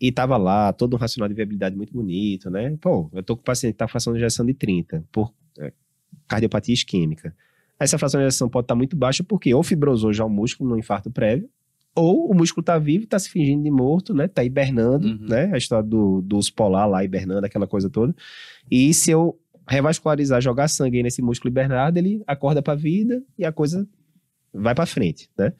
E 0.00 0.10
tava 0.12 0.36
lá, 0.36 0.72
todo 0.72 0.94
um 0.94 0.98
racional 0.98 1.28
de 1.28 1.34
viabilidade 1.34 1.76
muito 1.76 1.92
bonito, 1.92 2.50
né? 2.50 2.76
Pô, 2.80 3.08
eu 3.12 3.22
tô 3.22 3.36
com 3.36 3.42
o 3.42 3.44
paciente 3.44 3.72
que 3.74 3.78
tá 3.78 3.86
com 3.86 3.90
fração 3.92 4.12
de 4.12 4.18
injeção 4.18 4.44
de 4.44 4.52
30 4.54 5.04
por 5.12 5.32
é, 5.58 5.72
cardiopatia 6.28 6.74
isquêmica. 6.74 7.34
Essa 7.78 7.96
fração 7.98 8.20
de 8.20 8.26
injeção 8.26 8.48
pode 8.48 8.64
estar 8.64 8.74
muito 8.74 8.96
baixa 8.96 9.22
porque 9.24 9.54
ou 9.54 9.62
fibrosou 9.62 10.12
já 10.12 10.24
o 10.24 10.28
músculo 10.30 10.70
no 10.70 10.78
infarto 10.78 11.10
prévio, 11.10 11.48
ou 11.94 12.28
o 12.30 12.34
músculo 12.34 12.64
tá 12.64 12.76
vivo 12.76 13.04
e 13.04 13.06
tá 13.06 13.18
se 13.18 13.30
fingindo 13.30 13.62
de 13.62 13.70
morto, 13.70 14.12
né? 14.12 14.26
Tá 14.26 14.42
hibernando, 14.44 15.06
Uhum. 15.06 15.26
né? 15.28 15.50
A 15.54 15.56
história 15.56 15.88
do, 15.88 16.20
dos 16.22 16.50
polar 16.50 16.86
lá 16.86 17.04
hibernando, 17.04 17.46
aquela 17.46 17.66
coisa 17.68 17.88
toda. 17.88 18.14
E 18.70 18.92
se 18.92 19.12
eu 19.12 19.38
revascularizar, 19.66 20.40
jogar 20.42 20.68
sangue 20.68 21.02
nesse 21.02 21.22
músculo 21.22 21.50
hibernado, 21.52 21.98
ele 21.98 22.22
acorda 22.26 22.60
pra 22.60 22.74
vida 22.74 23.22
e 23.38 23.44
a 23.44 23.52
coisa 23.52 23.88
vai 24.52 24.74
pra 24.74 24.86
frente, 24.86 25.30
né? 25.38 25.52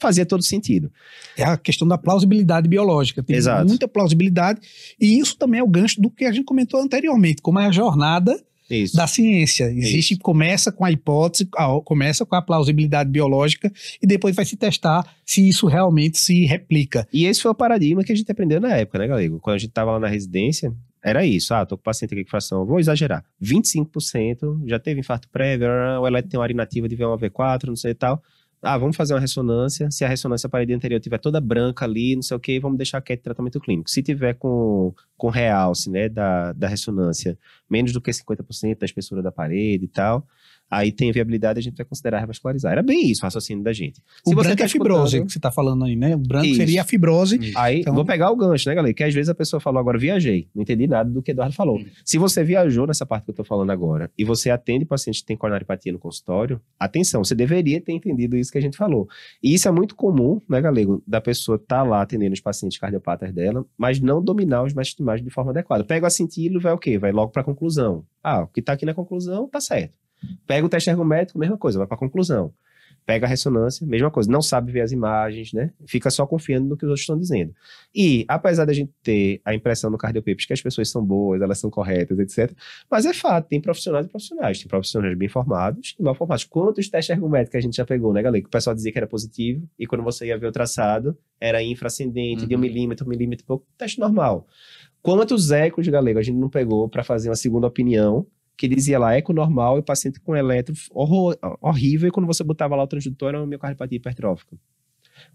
Fazia 0.00 0.26
todo 0.26 0.42
sentido. 0.42 0.90
É 1.36 1.44
a 1.44 1.56
questão 1.56 1.86
da 1.86 1.96
plausibilidade 1.96 2.68
biológica. 2.68 3.22
Tem 3.22 3.36
Exato. 3.36 3.66
muita 3.68 3.86
plausibilidade. 3.88 4.60
E 5.00 5.18
isso 5.18 5.36
também 5.36 5.60
é 5.60 5.62
o 5.62 5.68
gancho 5.68 6.00
do 6.00 6.10
que 6.10 6.24
a 6.24 6.32
gente 6.32 6.44
comentou 6.44 6.80
anteriormente, 6.80 7.40
como 7.42 7.58
é 7.60 7.66
a 7.66 7.70
jornada 7.72 8.36
Isso. 8.68 8.96
da 8.96 9.06
ciência. 9.06 9.64
Existe, 9.70 10.16
começa 10.16 10.72
com 10.72 10.84
a 10.84 10.90
hipótese, 10.90 11.48
a- 11.56 11.80
começa 11.84 12.24
com 12.26 12.34
a 12.34 12.42
plausibilidade 12.42 13.10
biológica 13.10 13.70
e 14.02 14.06
depois 14.06 14.34
vai 14.34 14.44
se 14.44 14.56
testar 14.56 15.04
se 15.24 15.46
isso 15.48 15.66
realmente 15.66 16.18
se 16.18 16.44
replica. 16.44 17.06
E 17.12 17.26
esse 17.26 17.40
foi 17.42 17.50
o 17.50 17.54
paradigma 17.54 18.02
que 18.02 18.12
a 18.12 18.16
gente 18.16 18.30
aprendeu 18.30 18.60
na 18.60 18.74
época, 18.76 18.98
né, 18.98 19.06
Galego? 19.06 19.38
Quando 19.40 19.56
a 19.56 19.58
gente 19.58 19.70
tava 19.72 19.92
lá 19.92 20.00
na 20.00 20.08
residência, 20.08 20.72
era 21.04 21.24
isso. 21.26 21.52
Ah, 21.54 21.66
tô 21.66 21.76
com 21.76 21.80
o 21.80 21.84
paciente 21.84 22.14
aqui 22.14 22.24
com 22.24 22.30
fração, 22.30 22.64
vou 22.64 22.78
exagerar. 22.80 23.24
25% 23.42 24.62
já 24.66 24.78
teve 24.78 25.00
infarto 25.00 25.28
prévio, 25.28 25.68
o 26.00 26.06
eletro 26.06 26.30
tem 26.30 26.38
uma 26.40 26.50
inativa 26.50 26.88
de 26.88 26.96
V1, 26.96 27.18
V4, 27.18 27.66
não 27.68 27.76
sei 27.76 27.90
e 27.92 27.94
tal. 27.94 28.22
Ah, 28.64 28.78
vamos 28.78 28.96
fazer 28.96 29.12
uma 29.12 29.18
ressonância. 29.20 29.90
Se 29.90 30.04
a 30.04 30.08
ressonância 30.08 30.46
a 30.46 30.50
parede 30.50 30.72
anterior 30.72 31.00
tiver 31.00 31.18
toda 31.18 31.40
branca 31.40 31.84
ali, 31.84 32.14
não 32.14 32.22
sei 32.22 32.36
o 32.36 32.40
que, 32.40 32.60
vamos 32.60 32.78
deixar 32.78 33.00
quieto 33.00 33.22
tratamento 33.22 33.58
clínico. 33.60 33.90
Se 33.90 34.02
tiver 34.02 34.34
com, 34.34 34.94
com 35.16 35.28
realce, 35.30 35.90
né, 35.90 36.08
da, 36.08 36.52
da 36.52 36.68
ressonância, 36.68 37.36
menos 37.68 37.92
do 37.92 38.00
que 38.00 38.12
50% 38.12 38.78
da 38.78 38.86
espessura 38.86 39.20
da 39.20 39.32
parede 39.32 39.86
e 39.86 39.88
tal, 39.88 40.24
aí 40.72 40.90
tem 40.90 41.12
viabilidade, 41.12 41.58
a 41.58 41.62
gente 41.62 41.76
vai 41.76 41.84
considerar 41.84 42.18
revascularizar. 42.20 42.72
Era 42.72 42.82
bem 42.82 43.10
isso 43.10 43.20
o 43.22 43.24
raciocínio 43.24 43.62
da 43.62 43.72
gente. 43.72 44.00
O 44.24 44.30
Se 44.30 44.34
você 44.34 44.44
branco 44.48 44.56
tá 44.58 44.64
é 44.64 44.68
fibrose, 44.68 45.22
que 45.22 45.30
você 45.32 45.38
está 45.38 45.50
falando 45.52 45.84
aí, 45.84 45.94
né? 45.94 46.16
O 46.16 46.18
branco 46.18 46.46
Isso. 46.46 46.56
seria 46.56 46.80
a 46.80 46.84
fibrose. 46.84 47.38
Aí, 47.56 47.80
Então- 47.80 47.94
vou 47.94 48.04
pegar 48.06 48.30
o 48.30 48.36
gancho, 48.36 48.68
né, 48.68 48.74
galera? 48.74 48.94
Que 48.94 49.04
às 49.04 49.12
vezes 49.12 49.28
a 49.28 49.34
pessoa 49.34 49.60
falou 49.60 49.78
agora, 49.78 49.98
viajei. 49.98 50.48
Não 50.54 50.62
entendi 50.62 50.86
nada 50.86 51.10
do 51.10 51.22
que 51.22 51.30
o 51.30 51.32
Eduardo 51.32 51.54
falou. 51.54 51.78
Se 52.04 52.16
você 52.16 52.42
viajou 52.42 52.86
nessa 52.86 53.04
parte 53.04 53.24
que 53.24 53.30
eu 53.30 53.34
tô 53.34 53.44
falando 53.44 53.70
agora 53.70 54.10
e 54.16 54.24
você 54.24 54.50
atende 54.50 54.84
paciente 54.86 55.20
que 55.20 55.26
tem 55.26 55.36
coronariopatia 55.36 55.92
no 55.92 55.98
consultório, 55.98 56.60
atenção, 56.80 57.22
você 57.22 57.34
deveria 57.34 57.80
ter 57.80 57.92
entendido 57.92 58.36
isso 58.36 58.50
que 58.50 58.58
a 58.58 58.62
gente 58.62 58.76
falou. 58.76 59.06
E 59.42 59.52
isso 59.54 59.68
é 59.68 59.70
muito 59.70 59.94
comum, 59.94 60.40
né, 60.48 60.60
galego? 60.60 61.02
Da 61.06 61.20
pessoa 61.20 61.56
estar 61.56 61.82
lá 61.82 62.00
atendendo 62.02 62.32
os 62.32 62.40
pacientes 62.40 62.78
cardiopatas 62.78 63.32
dela, 63.32 63.64
mas 63.76 64.00
não 64.00 64.22
dominar 64.22 64.62
os 64.64 64.72
mestres 64.72 64.96
de 64.96 65.02
imagem 65.02 65.24
de 65.24 65.30
forma 65.30 65.50
adequada. 65.50 65.84
Pega 65.84 66.04
o 66.04 66.06
assintilo 66.06 66.58
e 66.58 66.62
vai 66.62 66.72
o 66.72 66.78
quê? 66.78 66.96
Vai 66.98 67.12
logo 67.12 67.30
pra 67.32 67.44
conclusão. 67.44 68.04
Ah, 68.22 68.42
o 68.42 68.46
que 68.46 68.62
tá 68.62 68.72
aqui 68.72 68.86
na 68.86 68.94
conclusão 68.94 69.48
tá 69.48 69.60
certo. 69.60 69.92
Pega 70.46 70.66
o 70.66 70.68
teste 70.68 70.90
ergométrico, 70.90 71.38
mesma 71.38 71.58
coisa, 71.58 71.78
vai 71.78 71.86
pra 71.86 71.96
conclusão. 71.96 72.52
Pega 73.04 73.26
a 73.26 73.28
ressonância, 73.28 73.84
mesma 73.84 74.12
coisa, 74.12 74.30
não 74.30 74.40
sabe 74.40 74.70
ver 74.70 74.80
as 74.82 74.92
imagens, 74.92 75.52
né? 75.52 75.72
Fica 75.86 76.08
só 76.08 76.24
confiando 76.24 76.68
no 76.68 76.76
que 76.76 76.84
os 76.84 76.88
outros 76.90 77.00
estão 77.00 77.18
dizendo. 77.18 77.52
E, 77.92 78.24
apesar 78.28 78.64
da 78.64 78.72
gente 78.72 78.92
ter 79.02 79.40
a 79.44 79.52
impressão 79.52 79.90
no 79.90 79.98
cardiopapers 79.98 80.44
que 80.46 80.52
as 80.52 80.62
pessoas 80.62 80.88
são 80.88 81.04
boas, 81.04 81.42
elas 81.42 81.58
são 81.58 81.68
corretas, 81.68 82.16
etc., 82.20 82.56
mas 82.88 83.04
é 83.04 83.12
fato, 83.12 83.48
tem 83.48 83.60
profissionais 83.60 84.06
e 84.06 84.08
profissionais. 84.08 84.58
Tem 84.60 84.68
profissionais 84.68 85.18
bem 85.18 85.28
formados 85.28 85.96
e 85.98 86.02
mal 86.02 86.14
formados. 86.14 86.44
Quantos 86.44 86.88
testes 86.88 87.10
ergométricos 87.16 87.58
a 87.58 87.60
gente 87.60 87.76
já 87.76 87.84
pegou, 87.84 88.12
né, 88.12 88.22
galera? 88.22 88.40
Que 88.40 88.46
o 88.46 88.50
pessoal 88.50 88.72
dizia 88.72 88.92
que 88.92 88.98
era 88.98 89.06
positivo 89.08 89.68
e 89.76 89.84
quando 89.84 90.04
você 90.04 90.26
ia 90.26 90.38
ver 90.38 90.46
o 90.46 90.52
traçado, 90.52 91.18
era 91.40 91.60
infraascendente, 91.60 92.42
Uhum. 92.42 92.48
de 92.48 92.54
um 92.54 92.58
milímetro, 92.60 93.04
um 93.04 93.08
milímetro 93.08 93.44
e 93.44 93.46
pouco, 93.48 93.66
teste 93.76 93.98
normal. 93.98 94.46
Quantos 95.02 95.50
ecos, 95.50 95.88
galego, 95.88 96.20
a 96.20 96.22
gente 96.22 96.36
não 96.38 96.48
pegou 96.48 96.88
para 96.88 97.02
fazer 97.02 97.28
uma 97.30 97.34
segunda 97.34 97.66
opinião 97.66 98.24
que 98.56 98.68
dizia 98.68 98.98
lá 98.98 99.14
eco 99.14 99.32
normal 99.32 99.78
e 99.78 99.82
paciente 99.82 100.20
com 100.20 100.36
eletro 100.36 100.74
horror- 100.90 101.36
horrível 101.60 102.08
e 102.08 102.12
quando 102.12 102.26
você 102.26 102.44
botava 102.44 102.76
lá 102.76 102.82
o 102.82 102.86
transdutor 102.86 103.30
era 103.30 103.38
uma 103.38 103.46
miocardiopatia 103.46 103.96
hipertrófica. 103.96 104.56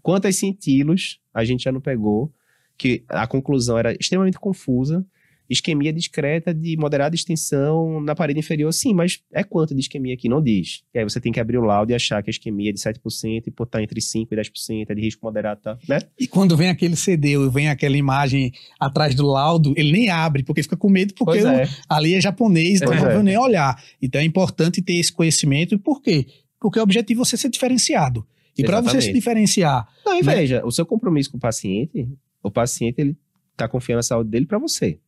Quantas 0.02 0.36
cintilos 0.36 1.20
a 1.32 1.44
gente 1.44 1.64
já 1.64 1.72
não 1.72 1.80
pegou 1.80 2.32
que 2.76 3.04
a 3.08 3.26
conclusão 3.26 3.76
era 3.76 3.92
extremamente 3.92 4.38
confusa, 4.38 5.04
isquemia 5.48 5.92
discreta 5.92 6.52
de 6.52 6.76
moderada 6.76 7.14
extensão 7.14 8.00
na 8.00 8.14
parede 8.14 8.38
inferior, 8.38 8.72
sim, 8.72 8.92
mas 8.92 9.20
é 9.32 9.42
quanto 9.42 9.74
de 9.74 9.80
isquemia 9.80 10.14
aqui? 10.14 10.28
Não 10.28 10.42
diz. 10.42 10.82
E 10.94 10.98
aí 10.98 11.04
você 11.04 11.20
tem 11.20 11.32
que 11.32 11.40
abrir 11.40 11.58
o 11.58 11.62
laudo 11.62 11.90
e 11.90 11.94
achar 11.94 12.22
que 12.22 12.28
a 12.28 12.32
isquemia 12.32 12.70
é 12.70 12.72
de 12.72 12.78
7% 12.78 13.46
e 13.46 13.50
botar 13.50 13.82
entre 13.82 14.00
5% 14.00 14.28
e 14.30 14.36
10%, 14.36 14.86
é 14.88 14.94
de 14.94 15.00
risco 15.00 15.24
moderado, 15.24 15.60
tá? 15.60 15.78
né? 15.88 16.00
E 16.18 16.26
quando 16.26 16.56
vem 16.56 16.68
aquele 16.68 16.96
CD 16.96 17.36
ou 17.36 17.50
vem 17.50 17.68
aquela 17.68 17.96
imagem 17.96 18.52
atrás 18.78 19.14
do 19.14 19.26
laudo, 19.26 19.72
ele 19.76 19.92
nem 19.92 20.10
abre, 20.10 20.42
porque 20.42 20.62
fica 20.62 20.76
com 20.76 20.88
medo, 20.88 21.14
porque 21.14 21.38
é. 21.38 21.68
ali 21.88 22.14
é 22.14 22.20
japonês, 22.20 22.80
então 22.80 22.94
não 22.94 23.08
é. 23.08 23.14
vou 23.14 23.22
nem 23.22 23.38
olhar. 23.38 23.82
Então 24.00 24.20
é 24.20 24.24
importante 24.24 24.82
ter 24.82 24.96
esse 24.96 25.12
conhecimento. 25.12 25.78
Por 25.78 26.02
quê? 26.02 26.26
Porque 26.60 26.78
o 26.78 26.82
objetivo 26.82 27.22
é 27.22 27.24
você 27.24 27.36
ser 27.36 27.48
diferenciado. 27.48 28.26
E 28.56 28.64
para 28.64 28.80
você 28.80 29.00
se 29.00 29.12
diferenciar, 29.12 29.86
Não, 30.04 30.18
e 30.18 30.22
Né? 30.22 30.34
veja, 30.34 30.66
o 30.66 30.72
seu 30.72 30.84
compromisso 30.84 31.30
com 31.30 31.36
o 31.36 31.40
paciente, 31.40 32.08
o 32.42 32.50
paciente 32.50 32.98
ele 32.98 33.16
tá 33.56 33.68
confiando 33.68 33.98
na 33.98 34.02
saúde 34.02 34.30
dele 34.30 34.46
para 34.46 34.58
você. 34.58 34.98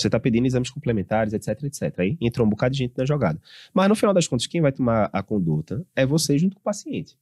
Você 0.00 0.10
tá 0.10 0.18
pedindo 0.20 0.46
exames 0.46 0.70
complementares, 0.70 1.32
etc, 1.32 1.62
etc. 1.64 1.94
Aí 1.98 2.16
entrou 2.20 2.46
um 2.46 2.50
bocado 2.50 2.72
de 2.72 2.78
gente 2.78 2.94
na 2.96 3.04
jogada. 3.04 3.40
Mas 3.74 3.88
no 3.88 3.94
final 3.94 4.14
das 4.14 4.26
contas, 4.26 4.46
quem 4.46 4.60
vai 4.60 4.72
tomar 4.72 5.08
a 5.12 5.22
conduta 5.22 5.84
é 5.96 6.04
você 6.06 6.38
junto 6.38 6.54
com 6.56 6.60
o 6.60 6.64
paciente. 6.64 7.16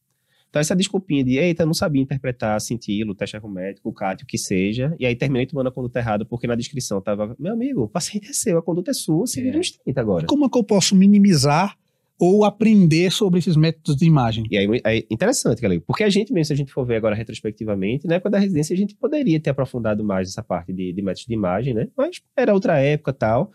Então 0.49 0.61
essa 0.61 0.77
desculpinha 0.77 1.23
de, 1.25 1.37
eita, 1.39 1.67
não 1.67 1.75
sabia 1.75 2.01
interpretar 2.01 2.59
cintilo, 2.61 3.15
teste 3.15 3.37
ergométrico, 3.37 3.93
CAT, 3.93 4.23
o 4.23 4.27
que 4.27 4.39
seja, 4.39 4.95
e 4.99 5.05
aí 5.05 5.15
terminei 5.15 5.45
tomando 5.45 5.67
a 5.69 5.73
conduta 5.73 5.99
errada 5.99 6.25
porque 6.25 6.47
na 6.47 6.55
descrição 6.55 7.01
tava, 7.01 7.35
meu 7.39 7.53
amigo, 7.53 7.83
o 7.83 7.89
paciente 7.89 8.31
é 8.31 8.33
seu, 8.33 8.57
a 8.57 8.63
conduta 8.63 8.91
é 8.93 8.95
sua, 8.95 9.27
se 9.27 9.41
É. 9.41 9.43
vira 9.43 9.57
um 9.59 9.61
instante 9.61 9.99
agora. 9.99 10.27
como 10.27 10.47
é 10.47 10.49
que 10.49 10.57
eu 10.57 10.65
posso 10.65 10.95
minimizar 10.97 11.77
ou 12.19 12.45
aprender 12.45 13.11
sobre 13.13 13.39
esses 13.39 13.57
métodos 13.57 13.97
de 13.97 14.07
imagem? 14.07 14.45
E 14.51 14.57
aí 14.57 14.67
é 14.85 15.05
interessante, 15.11 15.61
galera, 15.61 15.83
porque 15.87 16.03
a 16.03 16.09
gente 16.09 16.33
mesmo, 16.33 16.47
se 16.47 16.53
a 16.53 16.57
gente 16.57 16.73
for 16.73 16.85
ver 16.87 16.97
agora 16.97 17.15
retrospectivamente, 17.15 18.07
na 18.07 18.15
época 18.15 18.31
da 18.31 18.39
residência 18.39 18.75
a 18.75 18.77
gente 18.77 18.95
poderia 18.95 19.39
ter 19.39 19.51
aprofundado 19.51 20.03
mais 20.03 20.29
essa 20.29 20.43
parte 20.43 20.73
de, 20.73 20.93
de 20.93 21.03
métodos 21.03 21.27
de 21.27 21.35
imagem, 21.35 21.75
né? 21.75 21.89
Mas 21.97 22.23
era 22.37 22.55
outra 22.55 22.79
época 22.79 23.13
tal. 23.13 23.51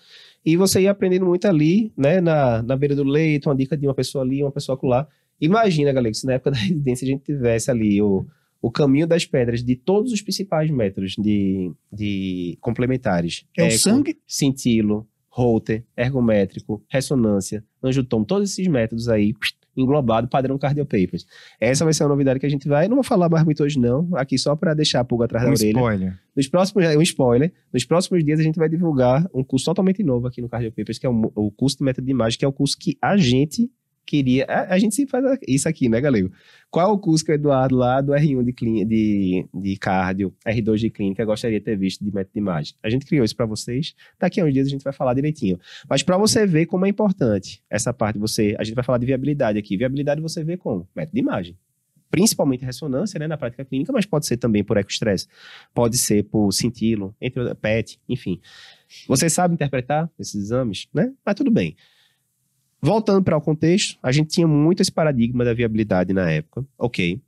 E 0.45 0.55
você 0.55 0.81
ia 0.81 0.91
aprendendo 0.91 1.25
muito 1.25 1.45
ali, 1.45 1.91
né? 1.97 2.21
Na, 2.21 2.61
na 2.61 2.75
beira 2.75 2.95
do 2.95 3.03
leito, 3.03 3.49
uma 3.49 3.55
dica 3.55 3.75
de 3.75 3.87
uma 3.87 3.93
pessoa 3.93 4.23
ali, 4.23 4.43
uma 4.43 4.51
pessoa 4.51 4.75
acolá. 4.75 5.07
Imagina, 5.39 5.91
galera, 5.91 6.13
se 6.13 6.25
na 6.25 6.33
época 6.33 6.51
da 6.51 6.57
residência 6.61 7.05
a 7.05 7.09
gente 7.09 7.23
tivesse 7.23 7.71
ali 7.71 8.01
o, 8.01 8.25
o 8.61 8.69
caminho 8.69 9.07
das 9.07 9.25
pedras 9.25 9.63
de 9.63 9.75
todos 9.75 10.11
os 10.11 10.21
principais 10.21 10.69
métodos 10.69 11.15
de, 11.17 11.71
de 11.91 12.57
complementares. 12.61 13.45
É 13.57 13.63
o 13.63 13.65
Eco, 13.65 13.77
sangue? 13.77 14.17
Cintilo, 14.27 15.07
Holter, 15.31 15.85
ergométrico, 15.95 16.83
ressonância, 16.89 17.63
angiotomo, 17.81 18.25
todos 18.25 18.51
esses 18.51 18.67
métodos 18.67 19.07
aí 19.07 19.33
englobado 19.75 20.27
padrão 20.27 20.57
cardiopapers. 20.57 21.25
Essa 21.59 21.85
vai 21.85 21.93
ser 21.93 22.03
uma 22.03 22.09
novidade 22.09 22.39
que 22.39 22.45
a 22.45 22.49
gente 22.49 22.67
vai, 22.67 22.87
não 22.87 22.95
vou 22.95 23.03
falar 23.03 23.29
mais 23.29 23.43
muito 23.43 23.63
hoje 23.63 23.79
não, 23.79 24.09
aqui 24.15 24.37
só 24.37 24.55
para 24.55 24.73
deixar 24.73 24.99
a 24.99 25.03
pulga 25.03 25.25
atrás 25.25 25.45
Um 25.45 25.47
da 25.47 25.53
orelha. 25.53 25.69
spoiler. 25.69 26.19
Nos 26.35 26.47
próximos, 26.47 26.85
um 26.95 27.01
spoiler, 27.01 27.53
nos 27.73 27.85
próximos 27.85 28.23
dias 28.23 28.39
a 28.39 28.43
gente 28.43 28.59
vai 28.59 28.67
divulgar 28.67 29.25
um 29.33 29.43
curso 29.43 29.65
totalmente 29.65 30.03
novo 30.03 30.27
aqui 30.27 30.41
no 30.41 30.49
Cardiopapers, 30.49 30.97
que 30.97 31.05
é 31.05 31.09
o, 31.09 31.31
o 31.35 31.51
curso 31.51 31.77
de 31.77 31.83
método 31.83 32.05
de 32.05 32.11
imagem, 32.11 32.37
que 32.37 32.45
é 32.45 32.47
o 32.47 32.53
curso 32.53 32.77
que 32.77 32.97
a 33.01 33.15
gente 33.15 33.71
queria, 34.11 34.45
a, 34.45 34.73
a 34.73 34.77
gente 34.77 34.93
sempre 34.93 35.11
faz 35.11 35.39
isso 35.47 35.69
aqui, 35.69 35.87
né, 35.87 36.01
galego? 36.01 36.29
Qual 36.69 36.89
é 36.89 36.91
o 36.91 36.97
curso 36.97 37.23
que 37.23 37.31
o 37.31 37.33
Eduardo 37.33 37.75
lá 37.77 38.01
do 38.01 38.11
R1 38.11 38.43
de, 38.43 38.51
clín- 38.51 38.85
de, 38.85 39.47
de 39.53 39.77
cardio, 39.77 40.35
R2 40.45 40.77
de 40.79 40.89
clínica, 40.89 41.23
gostaria 41.23 41.57
de 41.59 41.63
ter 41.63 41.77
visto 41.77 42.03
de 42.03 42.13
método 42.13 42.33
de 42.33 42.39
imagem? 42.39 42.75
A 42.83 42.89
gente 42.89 43.05
criou 43.05 43.23
isso 43.23 43.35
para 43.35 43.45
vocês, 43.45 43.95
daqui 44.19 44.41
a 44.41 44.45
uns 44.45 44.53
dias 44.53 44.67
a 44.67 44.69
gente 44.69 44.83
vai 44.83 44.91
falar 44.91 45.13
direitinho. 45.13 45.57
Mas 45.89 46.03
para 46.03 46.17
você 46.17 46.45
ver 46.45 46.65
como 46.65 46.85
é 46.85 46.89
importante 46.89 47.63
essa 47.69 47.93
parte, 47.93 48.19
você, 48.19 48.53
a 48.59 48.65
gente 48.65 48.75
vai 48.75 48.83
falar 48.83 48.97
de 48.97 49.05
viabilidade 49.05 49.57
aqui. 49.57 49.77
Viabilidade 49.77 50.19
você 50.19 50.43
vê 50.43 50.57
como? 50.57 50.85
Método 50.93 51.13
de 51.13 51.19
imagem. 51.21 51.57
Principalmente 52.09 52.65
ressonância, 52.65 53.17
né, 53.17 53.27
na 53.27 53.37
prática 53.37 53.63
clínica, 53.63 53.93
mas 53.93 54.05
pode 54.05 54.25
ser 54.25 54.35
também 54.35 54.61
por 54.61 54.75
ecostresse, 54.75 55.27
pode 55.73 55.97
ser 55.97 56.23
por 56.25 56.51
cintilo, 56.51 57.15
entre 57.21 57.55
PET, 57.55 57.97
enfim. 58.09 58.41
Você 59.07 59.29
sabe 59.29 59.53
interpretar 59.53 60.11
esses 60.19 60.35
exames, 60.35 60.89
né? 60.93 61.13
Mas 61.25 61.35
tudo 61.35 61.49
bem. 61.49 61.77
Voltando 62.81 63.23
para 63.23 63.37
o 63.37 63.41
contexto, 63.41 63.97
a 64.01 64.11
gente 64.11 64.29
tinha 64.29 64.47
muito 64.47 64.81
esse 64.81 64.91
paradigma 64.91 65.45
da 65.45 65.53
viabilidade 65.53 66.13
na 66.13 66.29
época, 66.31 66.65
ok. 66.77 67.21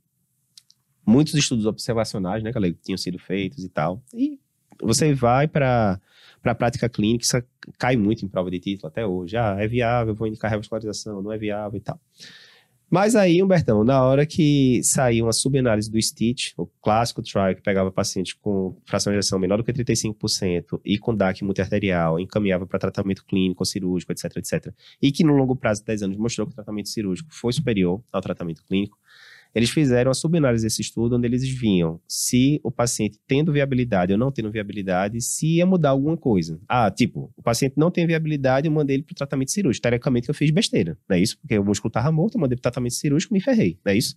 Muitos 1.06 1.34
estudos 1.34 1.64
observacionais, 1.64 2.42
né, 2.42 2.52
que 2.52 2.72
tinham 2.82 2.98
sido 2.98 3.18
feitos 3.18 3.62
e 3.62 3.68
tal. 3.68 4.02
E 4.12 4.40
você 4.82 5.14
vai 5.14 5.46
para 5.46 6.00
a 6.42 6.54
prática 6.54 6.88
clínica, 6.88 7.24
isso 7.24 7.42
cai 7.78 7.96
muito 7.96 8.24
em 8.24 8.28
prova 8.28 8.50
de 8.50 8.58
título 8.58 8.88
até 8.88 9.06
hoje. 9.06 9.36
Ah, 9.36 9.56
é 9.58 9.68
viável, 9.68 10.14
vou 10.14 10.26
indicar 10.26 10.50
revascularização, 10.50 11.22
não 11.22 11.30
é 11.30 11.38
viável 11.38 11.76
e 11.76 11.80
tal. 11.80 12.00
Mas 12.90 13.16
aí, 13.16 13.42
Humbertão, 13.42 13.82
na 13.82 14.02
hora 14.02 14.24
que 14.24 14.80
saiu 14.84 15.24
uma 15.24 15.32
subanálise 15.32 15.90
do 15.90 16.00
Stitch, 16.00 16.52
o 16.56 16.66
clássico 16.66 17.22
trial 17.22 17.54
que 17.54 17.62
pegava 17.62 17.90
pacientes 17.90 18.34
com 18.34 18.76
fração 18.86 19.12
de 19.12 19.18
ejeção 19.18 19.38
menor 19.38 19.56
do 19.56 19.64
que 19.64 19.72
35% 19.72 20.80
e 20.84 20.98
com 20.98 21.14
DAC 21.14 21.42
multiarterial, 21.42 22.20
encaminhava 22.20 22.66
para 22.66 22.78
tratamento 22.78 23.24
clínico, 23.24 23.64
cirúrgico, 23.64 24.12
etc, 24.12 24.36
etc, 24.36 24.72
e 25.02 25.10
que 25.10 25.24
no 25.24 25.34
longo 25.34 25.56
prazo 25.56 25.80
de 25.80 25.86
10 25.86 26.02
anos 26.04 26.16
mostrou 26.16 26.46
que 26.46 26.52
o 26.52 26.54
tratamento 26.54 26.88
cirúrgico 26.88 27.28
foi 27.32 27.52
superior 27.52 28.02
ao 28.12 28.20
tratamento 28.20 28.62
clínico, 28.64 28.98
eles 29.54 29.70
fizeram 29.70 30.10
a 30.10 30.14
subanálise 30.14 30.64
desse 30.64 30.82
estudo, 30.82 31.16
onde 31.16 31.26
eles 31.26 31.48
viam 31.48 32.00
se 32.08 32.60
o 32.64 32.70
paciente 32.70 33.20
tendo 33.26 33.52
viabilidade 33.52 34.12
ou 34.12 34.18
não 34.18 34.32
tendo 34.32 34.50
viabilidade, 34.50 35.20
se 35.20 35.56
ia 35.56 35.66
mudar 35.66 35.90
alguma 35.90 36.16
coisa. 36.16 36.60
Ah, 36.68 36.90
tipo, 36.90 37.32
o 37.36 37.42
paciente 37.42 37.74
não 37.76 37.90
tem 37.90 38.06
viabilidade, 38.06 38.66
eu 38.66 38.72
mandei 38.72 38.96
ele 38.96 39.02
para 39.04 39.12
o 39.12 39.16
tratamento 39.16 39.52
cirúrgico. 39.52 39.82
Teoricamente, 39.82 40.28
eu 40.28 40.34
fiz 40.34 40.50
besteira, 40.50 40.98
não 41.08 41.16
é 41.16 41.20
isso? 41.20 41.38
Porque 41.38 41.56
o 41.58 41.64
músculo 41.64 41.88
estava 41.88 42.10
morto, 42.10 42.34
eu 42.34 42.40
mandei 42.40 42.56
para 42.56 42.60
o 42.60 42.62
tratamento 42.62 42.94
cirúrgico 42.94 43.32
me 43.32 43.40
ferrei, 43.40 43.78
não 43.84 43.92
é 43.92 43.96
isso? 43.96 44.16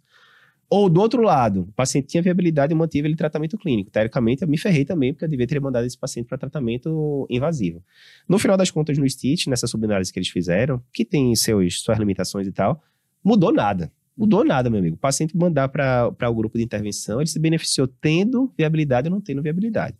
Ou 0.69 0.89
do 0.89 0.99
outro 0.99 1.21
lado, 1.21 1.61
o 1.61 1.71
paciente 1.73 2.07
tinha 2.07 2.21
viabilidade 2.21 2.73
e 2.73 2.75
mantive 2.75 3.07
ele 3.07 3.15
tratamento 3.15 3.57
clínico. 3.57 3.89
Teoricamente, 3.89 4.41
eu 4.41 4.47
me 4.49 4.57
ferrei 4.57 4.83
também, 4.83 5.13
porque 5.13 5.23
eu 5.23 5.29
devia 5.29 5.47
ter 5.47 5.61
mandado 5.61 5.85
esse 5.85 5.97
paciente 5.97 6.25
para 6.27 6.37
tratamento 6.37 7.25
invasivo. 7.29 7.81
No 8.27 8.37
final 8.37 8.57
das 8.57 8.69
contas, 8.69 8.97
no 8.97 9.07
Stitch, 9.09 9.47
nessa 9.47 9.65
subanálise 9.65 10.11
que 10.11 10.19
eles 10.19 10.27
fizeram, 10.27 10.83
que 10.91 11.05
tem 11.05 11.33
seus, 11.35 11.81
suas 11.81 11.97
limitações 11.97 12.47
e 12.47 12.51
tal, 12.51 12.83
mudou 13.23 13.53
nada. 13.53 13.91
Mudou 14.17 14.43
nada, 14.43 14.69
meu 14.69 14.79
amigo. 14.79 14.95
O 14.95 14.99
paciente 14.99 15.37
mandar 15.37 15.69
para 15.69 16.29
o 16.29 16.33
grupo 16.33 16.57
de 16.57 16.63
intervenção, 16.63 17.21
ele 17.21 17.29
se 17.29 17.39
beneficiou 17.39 17.87
tendo 17.87 18.51
viabilidade 18.57 19.07
ou 19.07 19.13
não 19.13 19.21
tendo 19.21 19.41
viabilidade. 19.41 19.95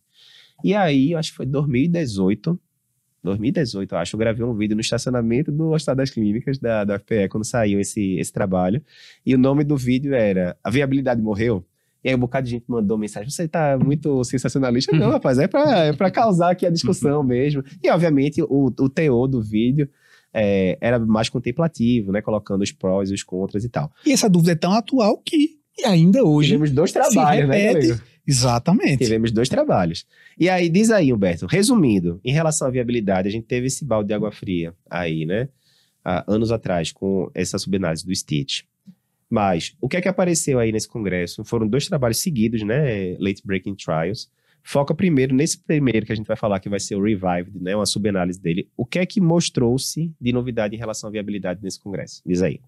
E 0.63 0.73
aí, 0.73 1.13
acho 1.13 1.31
que 1.31 1.37
foi 1.37 1.45
2018, 1.45 2.59
2018, 3.23 3.93
eu 3.93 3.99
acho, 3.99 4.15
eu 4.15 4.19
gravei 4.19 4.43
um 4.43 4.55
vídeo 4.55 4.75
no 4.75 4.81
estacionamento 4.81 5.51
do 5.51 5.71
Hospital 5.71 5.95
das 5.95 6.09
Clínicas 6.09 6.57
da, 6.57 6.83
da 6.83 6.97
FPE, 6.97 7.29
quando 7.29 7.43
saiu 7.43 7.79
esse, 7.79 8.17
esse 8.17 8.33
trabalho. 8.33 8.81
E 9.25 9.35
o 9.35 9.37
nome 9.37 9.63
do 9.63 9.77
vídeo 9.77 10.15
era 10.15 10.57
A 10.63 10.71
Viabilidade 10.71 11.21
Morreu? 11.21 11.63
E 12.03 12.09
aí 12.09 12.15
um 12.15 12.19
bocado 12.19 12.45
de 12.45 12.51
gente 12.51 12.65
mandou 12.67 12.97
mensagem, 12.97 13.29
você 13.29 13.47
tá 13.47 13.77
muito 13.77 14.23
sensacionalista? 14.23 14.95
Não, 14.95 15.11
rapaz, 15.11 15.37
é 15.37 15.47
pra, 15.47 15.85
é 15.85 15.93
pra 15.93 16.09
causar 16.09 16.51
aqui 16.51 16.65
a 16.65 16.69
discussão 16.71 17.21
mesmo. 17.21 17.63
E, 17.83 17.89
obviamente, 17.89 18.41
o, 18.41 18.73
o 18.79 18.89
teor 18.89 19.27
do 19.27 19.41
vídeo 19.41 19.89
é, 20.39 20.77
era 20.79 20.99
mais 20.99 21.29
contemplativo, 21.29 22.11
né? 22.11 22.21
Colocando 22.21 22.61
os 22.61 22.71
prós 22.71 23.09
e 23.09 23.13
os 23.15 23.23
contras 23.23 23.63
e 23.63 23.69
tal. 23.69 23.91
E 24.05 24.11
essa 24.11 24.29
dúvida 24.29 24.51
é 24.51 24.55
tão 24.55 24.71
atual 24.71 25.17
que 25.17 25.57
ainda 25.83 26.23
hoje. 26.23 26.49
Tivemos 26.49 26.71
dois 26.71 26.91
trabalhos, 26.91 27.49
né, 27.49 27.73
galera? 27.73 28.01
Exatamente. 28.25 29.03
Tivemos 29.03 29.31
dois 29.31 29.49
trabalhos. 29.49 30.05
E 30.37 30.49
aí, 30.49 30.69
diz 30.69 30.91
aí, 30.91 31.11
Humberto, 31.11 31.47
resumindo, 31.47 32.19
em 32.23 32.31
relação 32.31 32.67
à 32.67 32.71
viabilidade, 32.71 33.27
a 33.27 33.31
gente 33.31 33.45
teve 33.47 33.67
esse 33.67 33.83
balde 33.83 34.09
de 34.09 34.13
água 34.13 34.31
fria 34.31 34.75
aí, 34.89 35.25
né? 35.25 35.49
Há 36.03 36.23
anos 36.31 36.51
atrás, 36.51 36.91
com 36.91 37.31
essa 37.33 37.57
subanálise 37.57 38.05
do 38.05 38.13
Stitch. 38.13 38.61
Mas, 39.29 39.75
o 39.81 39.89
que 39.89 39.97
é 39.97 40.01
que 40.01 40.07
apareceu 40.07 40.59
aí 40.59 40.71
nesse 40.71 40.87
congresso? 40.87 41.43
Foram 41.43 41.67
dois 41.67 41.87
trabalhos 41.87 42.19
seguidos, 42.19 42.63
né? 42.63 43.15
Late 43.19 43.41
Breaking 43.43 43.75
Trials. 43.75 44.29
Foca 44.69 44.93
primeiro 44.93 45.33
nesse 45.33 45.57
primeiro 45.57 46.05
que 46.05 46.11
a 46.11 46.15
gente 46.15 46.27
vai 46.27 46.35
falar, 46.35 46.59
que 46.59 46.67
vai 46.67 46.79
ser 46.79 46.95
o 46.95 47.01
Revived, 47.01 47.57
né? 47.57 47.73
Uma 47.73 47.85
subanálise 47.85 48.37
dele. 48.37 48.67
O 48.75 48.85
que 48.85 48.99
é 48.99 49.05
que 49.05 49.21
mostrou-se 49.21 50.13
de 50.19 50.33
novidade 50.33 50.75
em 50.75 50.77
relação 50.77 51.07
à 51.07 51.11
viabilidade 51.11 51.61
nesse 51.63 51.79
congresso? 51.79 52.21
Diz 52.25 52.41
aí. 52.41 52.59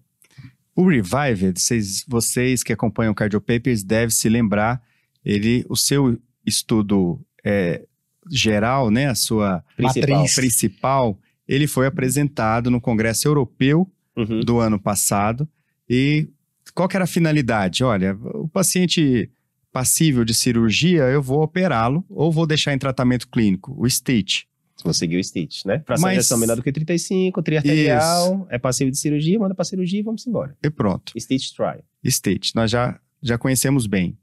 O 0.74 0.88
Revived, 0.88 1.60
vocês, 1.60 2.02
vocês 2.08 2.62
que 2.62 2.72
acompanham 2.72 3.12
o 3.12 3.14
Cardio 3.14 3.38
Papers 3.38 3.82
devem 3.84 4.08
se 4.08 4.30
lembrar, 4.30 4.82
ele, 5.22 5.62
o 5.68 5.76
seu 5.76 6.18
estudo 6.46 7.20
é, 7.44 7.84
geral, 8.30 8.90
né, 8.90 9.08
a 9.08 9.14
sua 9.14 9.62
Principal. 9.76 10.24
Principal, 10.34 11.18
ele 11.46 11.66
foi 11.66 11.86
apresentado 11.86 12.70
no 12.70 12.80
Congresso 12.80 13.28
Europeu 13.28 13.86
Uhum. 14.16 14.40
do 14.40 14.58
ano 14.58 14.78
passado 14.78 15.48
e 15.88 16.28
qual 16.74 16.88
que 16.88 16.96
era 16.96 17.04
a 17.04 17.08
finalidade? 17.08 17.84
Olha, 17.84 18.16
o 18.34 18.48
paciente 18.48 19.30
passível 19.72 20.24
de 20.24 20.34
cirurgia, 20.34 21.02
eu 21.04 21.22
vou 21.22 21.42
operá-lo 21.42 22.04
ou 22.08 22.30
vou 22.32 22.46
deixar 22.46 22.72
em 22.74 22.78
tratamento 22.78 23.28
clínico, 23.28 23.74
o 23.78 23.88
stitch. 23.88 24.42
Vou 24.82 24.94
seguir 24.94 25.18
o 25.18 25.22
Stitch, 25.24 25.66
né? 25.66 25.82
Fração 25.86 26.08
Mas- 26.08 26.26
de 26.26 26.36
menor 26.38 26.56
do 26.56 26.62
que 26.62 26.72
35, 26.72 27.42
triarterial, 27.42 28.46
é 28.50 28.58
passível 28.58 28.90
de 28.90 28.96
cirurgia, 28.98 29.38
manda 29.38 29.54
pra 29.54 29.62
cirurgia 29.62 30.00
e 30.00 30.02
vamos 30.02 30.26
embora. 30.26 30.56
E 30.64 30.70
pronto, 30.70 31.12
Stitch 31.20 31.50
Try. 31.54 31.82
stitch, 32.10 32.54
nós 32.54 32.70
já, 32.70 32.98
já 33.22 33.36
conhecemos 33.36 33.86
bem. 33.86 34.16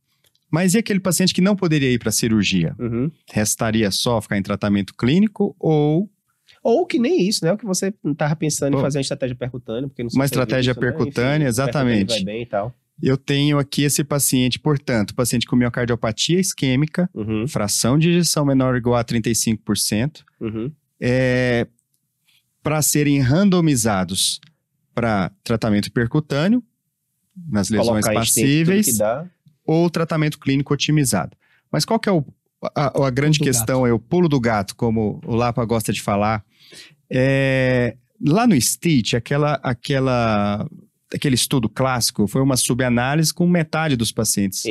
Mas 0.50 0.74
e 0.74 0.80
aquele 0.80 1.00
paciente 1.00 1.32
que 1.32 1.42
não 1.42 1.56
poderia 1.56 1.92
ir 1.92 2.00
para 2.00 2.10
cirurgia? 2.12 2.74
Uhum. 2.80 3.12
Restaria 3.32 3.92
só 3.92 4.20
ficar 4.20 4.38
em 4.38 4.42
tratamento 4.42 4.96
clínico 4.96 5.56
ou 5.60 6.10
Ou 6.64 6.86
que 6.88 6.98
nem 6.98 7.28
isso, 7.28 7.46
né? 7.46 7.52
O 7.54 7.58
que 7.58 7.66
você 7.66 7.94
tava 8.18 8.36
pensando 8.36 8.74
Pô. 8.74 8.80
em 8.80 8.82
fazer 8.82 8.98
uma 8.98 9.02
estratégia 9.02 9.36
percutânea, 9.36 9.88
porque 9.88 10.02
não 10.04 10.10
Uma 10.14 10.26
estratégia 10.26 10.74
disso, 10.74 10.84
né? 10.84 10.92
percutânea, 10.92 11.36
Enfim, 11.44 11.46
exatamente. 11.50 11.98
percutânea 12.08 12.26
Vai 12.26 12.34
bem 12.34 12.42
e 12.42 12.46
tal. 12.48 12.74
Eu 13.02 13.18
tenho 13.18 13.60
aqui 13.60 13.84
esse 13.84 14.04
paciente, 14.04 14.60
portanto, 14.60 15.14
paciente 15.14 15.46
com 15.46 15.56
miocardiopatia 15.56 16.40
isquêmica, 16.40 17.10
Uhum, 17.14 17.48
fração 17.48 17.98
de 17.98 18.10
injeção 18.10 18.46
menor 18.46 18.74
ou 18.74 18.78
igual 18.78 18.96
a 18.96 19.04
35%, 19.04 20.24
uhum. 20.42 20.72
é, 21.00 21.68
para 22.64 22.82
serem 22.82 23.20
randomizados 23.20 24.40
para 24.94 25.32
tratamento 25.44 25.92
percutâneo, 25.92 26.64
nas 27.50 27.70
lesões 27.70 28.04
Colocar 28.04 28.14
passíveis, 28.14 28.98
ou 29.64 29.90
tratamento 29.90 30.40
clínico 30.40 30.74
otimizado. 30.74 31.38
Mas 31.72 31.86
qual 31.86 32.00
que 32.00 32.10
é 32.10 32.12
o, 32.12 32.26
a, 32.76 33.06
a 33.06 33.10
grande 33.10 33.40
questão, 33.40 33.86
é 33.86 33.94
o 33.94 34.00
pulo 34.00 34.28
do 34.28 34.40
gato, 34.40 34.76
como 34.76 35.22
o 35.26 35.36
Lapa 35.36 35.64
gosta 35.66 35.94
de 35.94 36.02
falar. 36.02 36.44
É, 37.10 37.96
lá 38.26 38.48
no 38.48 38.60
Stitch, 38.60 39.14
aquela, 39.14 39.54
aquela, 39.64 40.68
aquele 41.14 41.36
estudo 41.36 41.70
clássico 41.70 42.28
foi 42.28 42.42
uma 42.42 42.58
subanálise 42.58 43.34
com 43.34 43.48
metade 43.48 43.96
dos 43.96 44.12
pacientes 44.12 44.64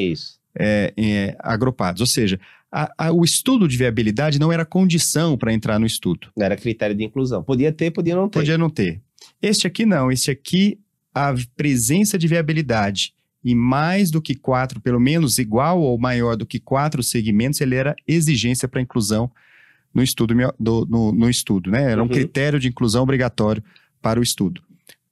é, 0.58 0.92
é, 0.96 1.36
agrupados. 1.40 2.00
Ou 2.00 2.06
seja, 2.06 2.38
a- 2.70 2.90
a- 2.98 3.12
o 3.12 3.24
estudo 3.24 3.66
de 3.68 3.76
viabilidade 3.76 4.38
não 4.38 4.52
era 4.52 4.64
condição 4.64 5.36
para 5.36 5.52
entrar 5.52 5.78
no 5.78 5.86
estudo. 5.86 6.28
Não 6.36 6.44
era 6.44 6.56
critério 6.56 6.94
de 6.96 7.04
inclusão. 7.04 7.42
Podia 7.42 7.72
ter, 7.72 7.90
podia 7.90 8.14
não 8.16 8.28
ter. 8.28 8.38
Podia 8.40 8.58
não 8.58 8.70
ter. 8.70 9.00
Este 9.40 9.66
aqui 9.66 9.84
não. 9.86 10.10
Este 10.10 10.30
aqui, 10.30 10.78
a 11.14 11.34
presença 11.56 12.18
de 12.18 12.26
viabilidade 12.26 13.12
em 13.44 13.54
mais 13.54 14.10
do 14.10 14.20
que 14.20 14.34
quatro, 14.34 14.80
pelo 14.80 14.98
menos 14.98 15.38
igual 15.38 15.80
ou 15.80 15.96
maior 15.98 16.36
do 16.36 16.44
que 16.44 16.58
quatro 16.58 17.02
segmentos, 17.02 17.60
ele 17.60 17.76
era 17.76 17.94
exigência 18.06 18.66
para 18.66 18.80
inclusão 18.80 19.30
no 19.94 20.02
estudo, 20.02 20.34
do- 20.58 20.84
no, 20.90 21.12
no 21.12 21.30
estudo, 21.30 21.70
né? 21.70 21.92
Era 21.92 22.02
um 22.02 22.06
Uhum. 22.06 22.10
critério 22.12 22.58
de 22.58 22.68
inclusão 22.68 23.02
obrigatório 23.04 23.62
para 24.02 24.18
o 24.18 24.22
estudo. 24.22 24.60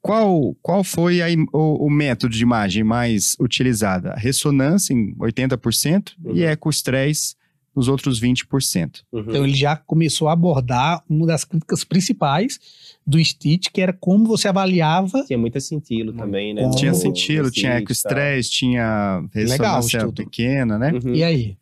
Qual, 0.06 0.54
qual 0.60 0.84
foi 0.84 1.22
a 1.22 1.26
o, 1.50 1.86
o 1.86 1.90
método 1.90 2.34
de 2.34 2.42
imagem 2.42 2.84
mais 2.84 3.34
utilizado? 3.40 4.08
A 4.08 4.14
ressonância 4.16 4.92
em 4.92 5.14
80% 5.16 6.12
Uhum. 6.22 6.36
e 6.36 6.44
ecoestresse 6.44 7.34
nos 7.74 7.88
outros 7.88 8.20
20%. 8.20 9.00
Uhum. 9.10 9.20
Então 9.20 9.44
ele 9.46 9.54
já 9.56 9.74
começou 9.76 10.28
a 10.28 10.34
abordar 10.34 11.02
uma 11.08 11.26
das 11.26 11.42
críticas 11.44 11.84
principais 11.84 12.60
do 13.06 13.18
Stitch, 13.24 13.68
que 13.72 13.80
era 13.80 13.94
como 13.94 14.26
você 14.26 14.46
avaliava. 14.46 15.24
Tinha 15.26 15.38
muito 15.38 15.58
cintilo 15.58 16.12
também, 16.12 16.52
né? 16.52 16.60
Tinha 16.60 16.68
no- 16.70 16.76
Tinha 16.76 16.94
sentido, 16.94 17.50
tinha 17.50 17.70
e 17.70 17.72
tal. 17.72 17.82
ecoestresse, 17.82 18.50
tinha 18.50 19.24
Legal 19.34 19.78
o 19.78 19.80
ressonância 19.80 19.96
estudo. 19.98 20.14
pequena, 20.24 20.78
né? 20.78 20.92
Uhum. 20.92 21.14
E 21.14 21.24
aí? 21.24 21.56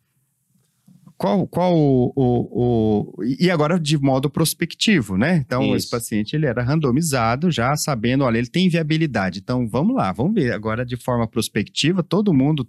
Qual, 1.23 1.47
qual 1.47 1.73
o, 1.73 2.11
o, 2.17 3.13
o- 3.17 3.23
E 3.39 3.49
agora 3.49 3.79
de 3.79 3.97
modo 3.97 4.29
prospectivo, 4.29 5.15
né? 5.17 5.37
Então, 5.37 5.63
Isso. 5.67 5.75
esse 5.77 5.89
paciente 5.89 6.35
ele 6.35 6.45
era 6.45 6.61
randomizado, 6.61 7.49
já 7.49 7.77
sabendo, 7.77 8.25
olha, 8.25 8.37
ele 8.37 8.49
tem 8.49 8.67
viabilidade. 8.67 9.39
Então, 9.39 9.65
vamos 9.65 9.95
lá, 9.95 10.11
vamos 10.11 10.33
ver. 10.33 10.51
Agora, 10.51 10.85
de 10.85 10.97
forma 10.97 11.25
prospectiva, 11.25 12.03
todo 12.03 12.33
mundo 12.33 12.67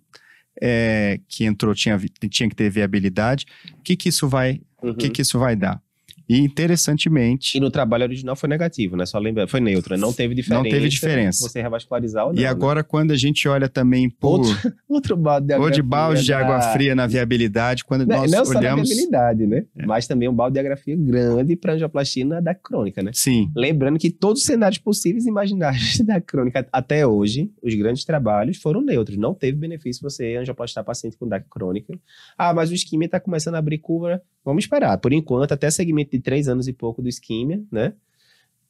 é, 0.63 1.19
que 1.29 1.45
entrou 1.45 1.75
tinha, 1.75 1.99
tinha 2.31 2.49
que 2.49 2.55
ter 2.55 2.71
viabilidade. 2.71 3.45
O 3.77 3.83
que, 3.83 3.97
que 3.97 4.09
isso 4.09 4.29
vai, 4.29 4.61
Uhum. 4.81 4.95
que, 4.95 5.09
que 5.11 5.23
isso 5.23 5.37
vai 5.37 5.57
dar? 5.57 5.83
E 6.29 6.39
interessantemente, 6.39 7.57
E 7.57 7.61
no 7.61 7.71
trabalho 7.71 8.05
original 8.05 8.35
foi 8.37 8.49
negativo, 8.49 8.97
né? 8.97 9.07
Só 9.07 9.19
lembra, 9.19 9.47
foi 9.47 9.61
neutro, 9.61 9.95
né? 9.95 10.01
não 10.01 10.13
teve 10.13 10.35
diferença. 10.35 10.69
teve 10.69 10.89
diferença. 10.89 11.49
Você 11.49 11.61
revascularizar 11.61 12.27
ou 12.27 12.33
não. 12.33 12.39
e 12.39 12.43
né? 12.43 12.49
agora 12.49 12.83
quando 12.83 13.11
a 13.11 13.17
gente 13.17 13.47
olha 13.49 13.69
também 13.69 14.09
por 14.09 14.41
Outro 14.89 15.17
balde 15.17 15.49
de 15.49 15.53
ou 15.53 15.59
água 15.59 15.71
de 15.71 15.81
fria 15.81 15.89
balde 15.89 16.25
de 16.25 16.33
água 16.33 16.61
fria 16.73 16.95
na 16.95 17.07
viabilidade, 17.07 17.85
quando 17.85 18.07
Não, 18.07 18.19
nós 18.19 18.31
não 18.31 18.45
só 18.45 18.55
na 18.55 18.61
olhamos, 18.61 18.89
viabilidade, 18.89 19.47
né? 19.47 19.65
É. 19.77 19.87
Mas 19.87 20.07
também 20.07 20.29
um 20.29 20.35
balde 20.35 20.55
de 20.55 20.61
agrafia 20.61 20.97
grande 20.97 21.57
para 21.57 21.75
angioplastia 21.75 22.25
na 22.25 22.41
da 22.41 22.55
crônica, 22.55 23.03
né? 23.03 23.11
sim, 23.13 23.51
Lembrando 23.55 23.99
que 23.99 24.11
todos 24.11 24.41
os 24.43 24.47
cenários 24.47 24.79
possíveis 24.79 25.27
e 25.27 25.29
imaginários 25.29 25.99
da 26.05 26.21
crônica 26.21 26.67
até 26.73 27.07
hoje, 27.07 27.51
os 27.63 27.75
grandes 27.75 28.05
trabalhos 28.05 28.57
foram 28.59 28.81
neutros. 28.81 29.17
Não 29.17 29.35
teve 29.35 29.57
benefício 29.57 30.03
você 30.03 30.37
angioplastar 30.37 30.85
paciente 30.85 31.17
com 31.17 31.29
DAC 31.29 31.47
crônica. 31.49 31.99
Ah, 32.37 32.53
mas 32.53 32.71
o 32.71 32.75
isquímia 32.75 33.07
está 33.07 33.21
começando 33.21 33.55
a 33.55 33.59
abrir 33.59 33.79
curva. 33.79 34.21
Vamos 34.45 34.65
esperar. 34.65 34.99
Por 34.99 35.13
enquanto, 35.13 35.53
até 35.53 35.71
segmento 35.71 36.11
de 36.11 36.21
3 36.21 36.49
anos 36.49 36.69
e 36.69 36.73
pouco 36.73 37.01
do 37.01 37.09
isquímia, 37.09 37.63
né? 37.73 37.95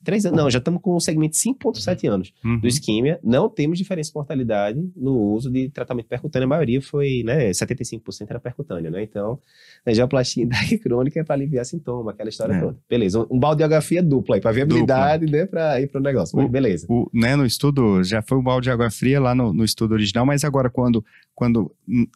Três 0.05 0.27
anos, 0.27 0.37
não, 0.37 0.51
já 0.51 0.59
estamos 0.59 0.83
com 0.83 0.95
um 0.95 1.01
segmento 1.01 1.33
de 1.35 1.39
5,7 1.43 2.07
anos 2.12 2.35
uhum. 2.45 2.59
do 2.59 2.68
isquímia. 2.68 3.18
Não 3.25 3.49
temos 3.49 3.79
diferença 3.79 4.11
de 4.11 4.14
mortalidade 4.14 4.93
no 4.95 5.18
uso 5.18 5.51
de 5.51 5.70
tratamento 5.70 6.07
percutâneo. 6.09 6.45
A 6.45 6.49
maioria 6.49 6.83
foi, 6.83 7.22
né? 7.25 7.49
75% 7.49 8.27
era 8.29 8.39
percutâneo, 8.39 8.91
né? 8.91 9.03
Então, 9.03 9.39
a 9.85 9.91
angioplastia 9.91 10.45
DAC 10.47 10.77
crônica 10.77 11.18
é 11.18 11.25
para 11.25 11.35
aliviar 11.37 11.64
sintoma, 11.64 12.11
aquela 12.11 12.29
história 12.29 12.53
É. 12.53 12.61
toda. 12.61 12.77
Beleza. 12.87 13.27
Um, 13.31 13.39
balde 13.39 13.59
de 13.61 13.64
agrafia 13.64 14.03
dupla 14.03 14.37
aí, 14.37 14.43
para 14.43 14.53
viabilidade, 14.53 15.25
né? 15.25 15.47
Para 15.47 15.81
ir 15.81 15.87
para 15.87 16.01
o 16.03 16.05
negócio. 16.05 16.37
Mas 16.37 16.47
O- 16.47 16.49
beleza. 16.51 16.87
o, 16.91 17.11
né, 17.11 17.35
no 17.35 17.47
estudo, 17.47 18.05
já 18.05 18.20
foi 18.20 18.37
um 18.37 18.43
balde 18.43 18.64
de 18.64 18.70
água 18.70 18.91
fria 18.91 19.18
lá 19.18 19.35
no, 19.35 19.55
no 19.55 19.64
estudo 19.64 19.93
original, 19.93 20.27
mas 20.27 20.45
agora 20.45 20.68
quando, 20.68 21.03
quando 21.35 21.75
hum, 21.89 22.07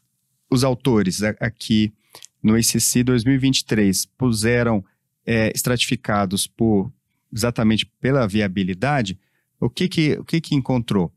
os 0.51 0.63
autores 0.63 1.23
aqui 1.41 1.91
no 2.43 2.59
ICC 2.59 3.03
2023 3.05 4.07
puseram 4.17 4.85
é, 5.27 5.53
estratificados 5.55 6.47
por 6.47 6.93
exatamente 7.33 7.85
pela 8.01 8.27
viabilidade, 8.27 9.19
o 9.61 9.69
que 9.69 9.89
que, 9.89 10.13
o 10.13 10.25
que, 10.25 10.41
que 10.41 10.55
encontrou? 10.55 11.13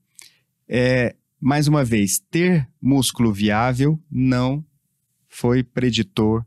É, 0.67 1.15
mais 1.39 1.67
uma 1.67 1.83
vez, 1.83 2.19
ter 2.19 2.67
músculo 2.81 3.31
viável 3.31 3.99
não 4.09 4.63
foi 5.27 5.63
preditor 5.63 6.45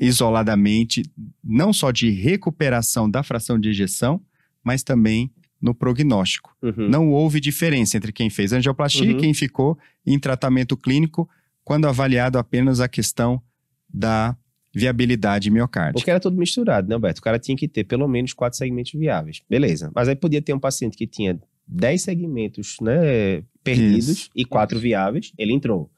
isoladamente, 0.00 1.02
não 1.44 1.72
só 1.72 1.90
de 1.90 2.10
recuperação 2.10 3.10
da 3.10 3.22
fração 3.22 3.58
de 3.58 3.68
ejeção, 3.68 4.20
mas 4.64 4.82
também 4.82 5.30
no 5.60 5.74
prognóstico. 5.74 6.56
Uhum. 6.62 6.88
Não 6.88 7.10
houve 7.10 7.40
diferença 7.40 7.96
entre 7.96 8.12
quem 8.12 8.30
fez 8.30 8.52
angioplastia 8.52 9.04
Uhum. 9.04 9.18
e 9.18 9.20
quem 9.20 9.34
ficou 9.34 9.78
em 10.06 10.18
tratamento 10.18 10.76
clínico 10.76 11.28
quando 11.64 11.86
avaliado 11.86 12.38
apenas 12.38 12.80
a 12.80 12.88
questão 12.88 13.42
da 13.88 14.36
viabilidade 14.74 15.50
miocárdica. 15.50 15.98
Porque 15.98 16.10
era 16.10 16.20
tudo 16.20 16.36
misturado, 16.36 16.88
né, 16.88 16.94
Alberto? 16.94 17.18
O 17.18 17.22
cara 17.22 17.38
tinha 17.38 17.56
que 17.56 17.66
ter 17.66 17.84
pelo 17.84 18.06
menos 18.06 18.32
quatro 18.32 18.58
segmentos 18.58 18.92
viáveis. 18.92 19.42
Beleza. 19.48 19.90
Mas 19.94 20.08
aí 20.08 20.14
podia 20.14 20.42
ter 20.42 20.52
um 20.52 20.58
paciente 20.58 20.96
que 20.96 21.06
tinha 21.06 21.40
10 21.66 22.02
segmentos 22.02 22.76
né, 22.80 23.42
perdidos 23.62 24.08
Isso. 24.08 24.30
e 24.34 24.44
quatro 24.44 24.78
viáveis, 24.78 25.32
ele 25.36 25.52
entrou. 25.52 25.90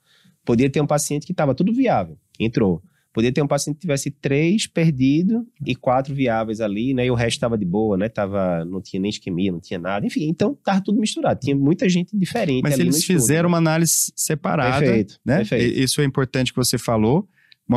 Podia 0.44 0.70
ter 0.70 0.80
um 0.80 0.86
paciente 0.86 1.26
que 1.26 1.32
estava 1.32 1.54
tudo 1.54 1.72
viável, 1.72 2.18
entrou. 2.38 2.82
Podia 3.12 3.32
ter 3.32 3.42
um 3.42 3.46
paciente 3.46 3.76
que 3.76 3.80
tivesse 3.80 4.08
três 4.08 4.68
perdidos 4.68 5.42
e 5.66 5.74
quatro 5.74 6.14
viáveis 6.14 6.60
ali, 6.60 6.94
né? 6.94 7.06
E 7.06 7.10
o 7.10 7.14
resto 7.14 7.38
estava 7.38 7.58
de 7.58 7.64
boa, 7.64 7.96
né? 7.96 8.08
Tava, 8.08 8.64
não 8.64 8.80
tinha 8.80 9.00
nem 9.00 9.10
isquemia, 9.10 9.50
não 9.50 9.58
tinha 9.58 9.80
nada. 9.80 10.06
Enfim, 10.06 10.28
então 10.28 10.56
tava 10.62 10.80
tudo 10.80 11.00
misturado. 11.00 11.40
Tinha 11.40 11.56
muita 11.56 11.88
gente 11.88 12.16
diferente 12.16 12.62
Mas 12.62 12.78
eles 12.78 12.98
estudo, 12.98 13.16
fizeram 13.18 13.48
né? 13.48 13.54
uma 13.54 13.58
análise 13.58 14.12
separada, 14.14 14.78
Perfeito, 14.78 15.18
né? 15.26 15.38
perfeito. 15.38 15.80
Isso 15.80 16.00
é 16.00 16.04
importante 16.04 16.52
que 16.52 16.56
você 16.56 16.78
falou. 16.78 17.28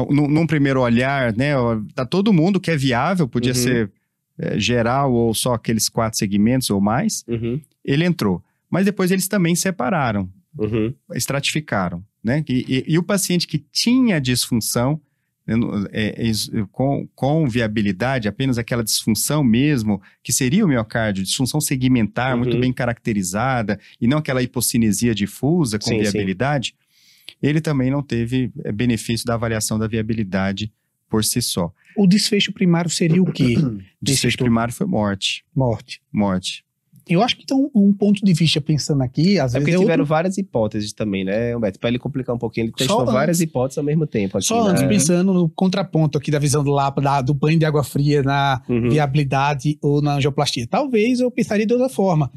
Num, 0.09 0.27
num 0.27 0.47
primeiro 0.47 0.81
olhar, 0.81 1.35
né? 1.37 1.53
Tá 1.93 2.05
todo 2.05 2.33
mundo 2.33 2.59
que 2.59 2.71
é 2.71 2.75
viável, 2.75 3.27
podia 3.27 3.51
Uhum. 3.53 3.57
ser 3.57 3.91
é, 4.39 4.57
geral 4.59 5.13
ou 5.13 5.31
só 5.33 5.53
aqueles 5.53 5.87
quatro 5.87 6.17
segmentos 6.17 6.69
ou 6.71 6.81
mais. 6.81 7.23
Uhum, 7.27 7.61
Ele 7.85 8.03
entrou. 8.03 8.43
Mas 8.69 8.85
depois 8.85 9.11
eles 9.11 9.27
também 9.27 9.55
separaram. 9.55 10.27
uhum. 10.57 10.93
estratificaram, 11.15 12.03
né? 12.23 12.43
E, 12.49 12.65
e- 12.67 12.93
e 12.93 12.97
o 12.99 13.03
paciente 13.03 13.47
que 13.47 13.57
tinha 13.71 14.19
disfunção, 14.19 14.99
é, 15.91 16.29
é, 16.29 16.31
com, 16.71 17.07
com 17.15 17.47
viabilidade, 17.47 18.27
apenas 18.27 18.57
aquela 18.57 18.83
disfunção 18.83 19.43
mesmo, 19.43 20.01
que 20.23 20.31
seria 20.31 20.63
o 20.65 20.67
miocárdio, 20.67 21.23
disfunção 21.23 21.59
segmentar, 21.59 22.31
Uhum. 22.33 22.39
muito 22.39 22.57
bem 22.57 22.71
caracterizada, 22.71 23.79
e 23.99 24.07
não 24.07 24.17
aquela 24.19 24.41
hipocinesia 24.41 25.13
difusa 25.13 25.77
com 25.77 25.89
Sim, 25.89 25.99
viabilidade, 25.99 26.73
ele 27.41 27.61
também 27.61 27.89
não 27.91 28.01
teve 28.01 28.51
é, 28.63 28.71
benefício 28.71 29.25
da 29.25 29.33
avaliação 29.35 29.77
da 29.79 29.87
viabilidade 29.87 30.71
por 31.09 31.23
si 31.23 31.41
só. 31.41 31.71
O 31.97 32.07
desfecho 32.07 32.51
primário 32.51 32.89
seria 32.89 33.21
o 33.21 33.31
quê? 33.31 33.55
Desfecho 34.01 34.29
estudo. 34.29 34.45
primário 34.45 34.73
foi 34.73 34.87
morte. 34.87 35.43
Morte. 35.55 36.01
Morte. 36.11 36.63
Eu 37.07 37.21
acho 37.21 37.35
que 37.35 37.43
então 37.43 37.69
um 37.75 37.91
ponto 37.91 38.23
de 38.25 38.33
vista 38.33 38.61
pensando 38.61 39.03
aqui, 39.03 39.37
às 39.37 39.53
É 39.53 39.59
vezes 39.59 39.65
porque 39.65 39.71
é 39.71 39.77
tiveram 39.77 40.03
outro- 40.03 40.09
várias 40.09 40.37
hipóteses 40.37 40.93
também, 40.93 41.25
né, 41.25 41.53
Humberto? 41.55 41.77
Para 41.77 41.89
ele 41.89 41.99
complicar 41.99 42.33
um 42.33 42.39
pouquinho, 42.39 42.67
ele 42.67 42.71
testou 42.71 43.05
várias 43.05 43.41
hipóteses 43.41 43.77
ao 43.77 43.83
mesmo 43.83 44.07
tempo. 44.07 44.37
Aqui, 44.37 44.47
Só 44.47 44.63
né? 44.63 44.71
antes, 44.71 44.83
pensando 44.83 45.33
no 45.33 45.49
contraponto 45.49 46.17
aqui 46.17 46.31
da 46.31 46.39
visão 46.39 46.63
do 46.63 46.71
Lapa, 46.71 47.01
da- 47.01 47.21
do 47.21 47.33
banho 47.33 47.59
de 47.59 47.65
água 47.65 47.83
fria 47.83 48.23
na 48.23 48.61
Uhum. 48.69 48.89
viabilidade 48.89 49.77
ou 49.81 50.01
na 50.01 50.15
angioplastia. 50.15 50.65
Talvez 50.65 51.19
eu 51.19 51.29
pensaria 51.29 51.65
de 51.65 51.73
outra 51.73 51.89
forma. 51.89 52.31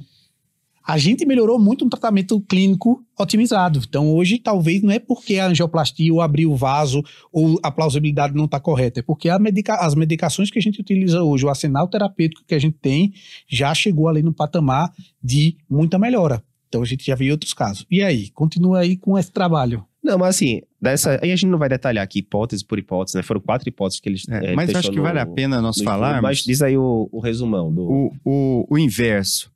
A 0.87 0.97
gente 0.99 1.27
melhorou 1.27 1.59
muito 1.59 1.85
um 1.85 1.89
tratamento 1.89 2.41
clínico 2.43 3.05
otimizado. 3.19 3.81
Então, 3.89 4.15
hoje, 4.15 4.39
talvez 4.39 4.83
não 4.83 4.93
é 4.93 5.01
porque 5.01 5.37
a 5.39 5.49
angioplastia 5.49 6.13
ou 6.13 6.21
abrir 6.21 6.47
o 6.47 6.55
vaso 6.55 7.03
ou 7.33 7.59
a 7.63 7.71
plausibilidade 7.73 8.35
não 8.35 8.45
está 8.45 8.61
correta, 8.61 9.01
é 9.01 9.03
porque 9.03 9.29
medica 9.39 9.75
as 9.75 9.95
medicações 9.97 10.51
que 10.51 10.59
a 10.59 10.63
gente 10.63 10.81
utiliza 10.81 11.23
hoje, 11.23 11.45
o 11.45 11.49
arsenal 11.49 11.89
terapêutico 11.89 12.45
que 12.47 12.55
a 12.55 12.59
gente 12.59 12.77
tem, 12.81 13.13
já 13.49 13.75
chegou 13.75 14.07
ali 14.07 14.23
no 14.23 14.33
patamar 14.33 14.93
de 15.23 15.57
muita 15.69 15.99
melhora. 15.99 16.41
Então, 16.69 16.83
a 16.83 16.87
gente 16.87 17.05
já 17.05 17.15
viu 17.15 17.33
outros 17.33 17.53
casos. 17.53 17.85
E 17.91 18.03
aí? 18.03 18.31
Continua 18.31 18.81
aí 18.81 18.97
com 18.97 19.19
esse 19.19 19.33
trabalho. 19.33 19.85
Não, 20.03 20.17
mas 20.19 20.37
assim, 20.37 20.61
dessa, 20.81 21.19
aí 21.21 21.33
a 21.33 21.37
gente 21.37 21.51
não 21.51 21.59
vai 21.59 21.69
detalhar 21.69 22.05
aqui 22.05 22.21
hipótese 22.21 22.65
por 22.65 22.79
hipótese, 22.79 23.17
né? 23.17 23.25
Foram 23.25 23.41
quatro 23.41 23.69
hipóteses 23.69 23.99
que 24.01 24.09
eles. 24.09 24.29
É, 24.29 24.53
eh, 24.53 24.55
mas 24.55 24.73
acho 24.73 24.91
que 24.91 24.97
no- 24.99 25.03
vale 25.03 25.19
a 25.19 25.27
pena 25.27 25.61
nós 25.61 25.77
estudo, 25.77 25.91
falarmos 25.91 26.23
Mas 26.23 26.39
diz 26.45 26.63
aí 26.63 26.79
o, 26.79 27.09
o 27.11 27.19
resumão 27.19 27.75
do. 27.75 27.83
o, 27.83 28.13
o, 28.25 28.67
o 28.71 28.79
inverso. 28.79 29.51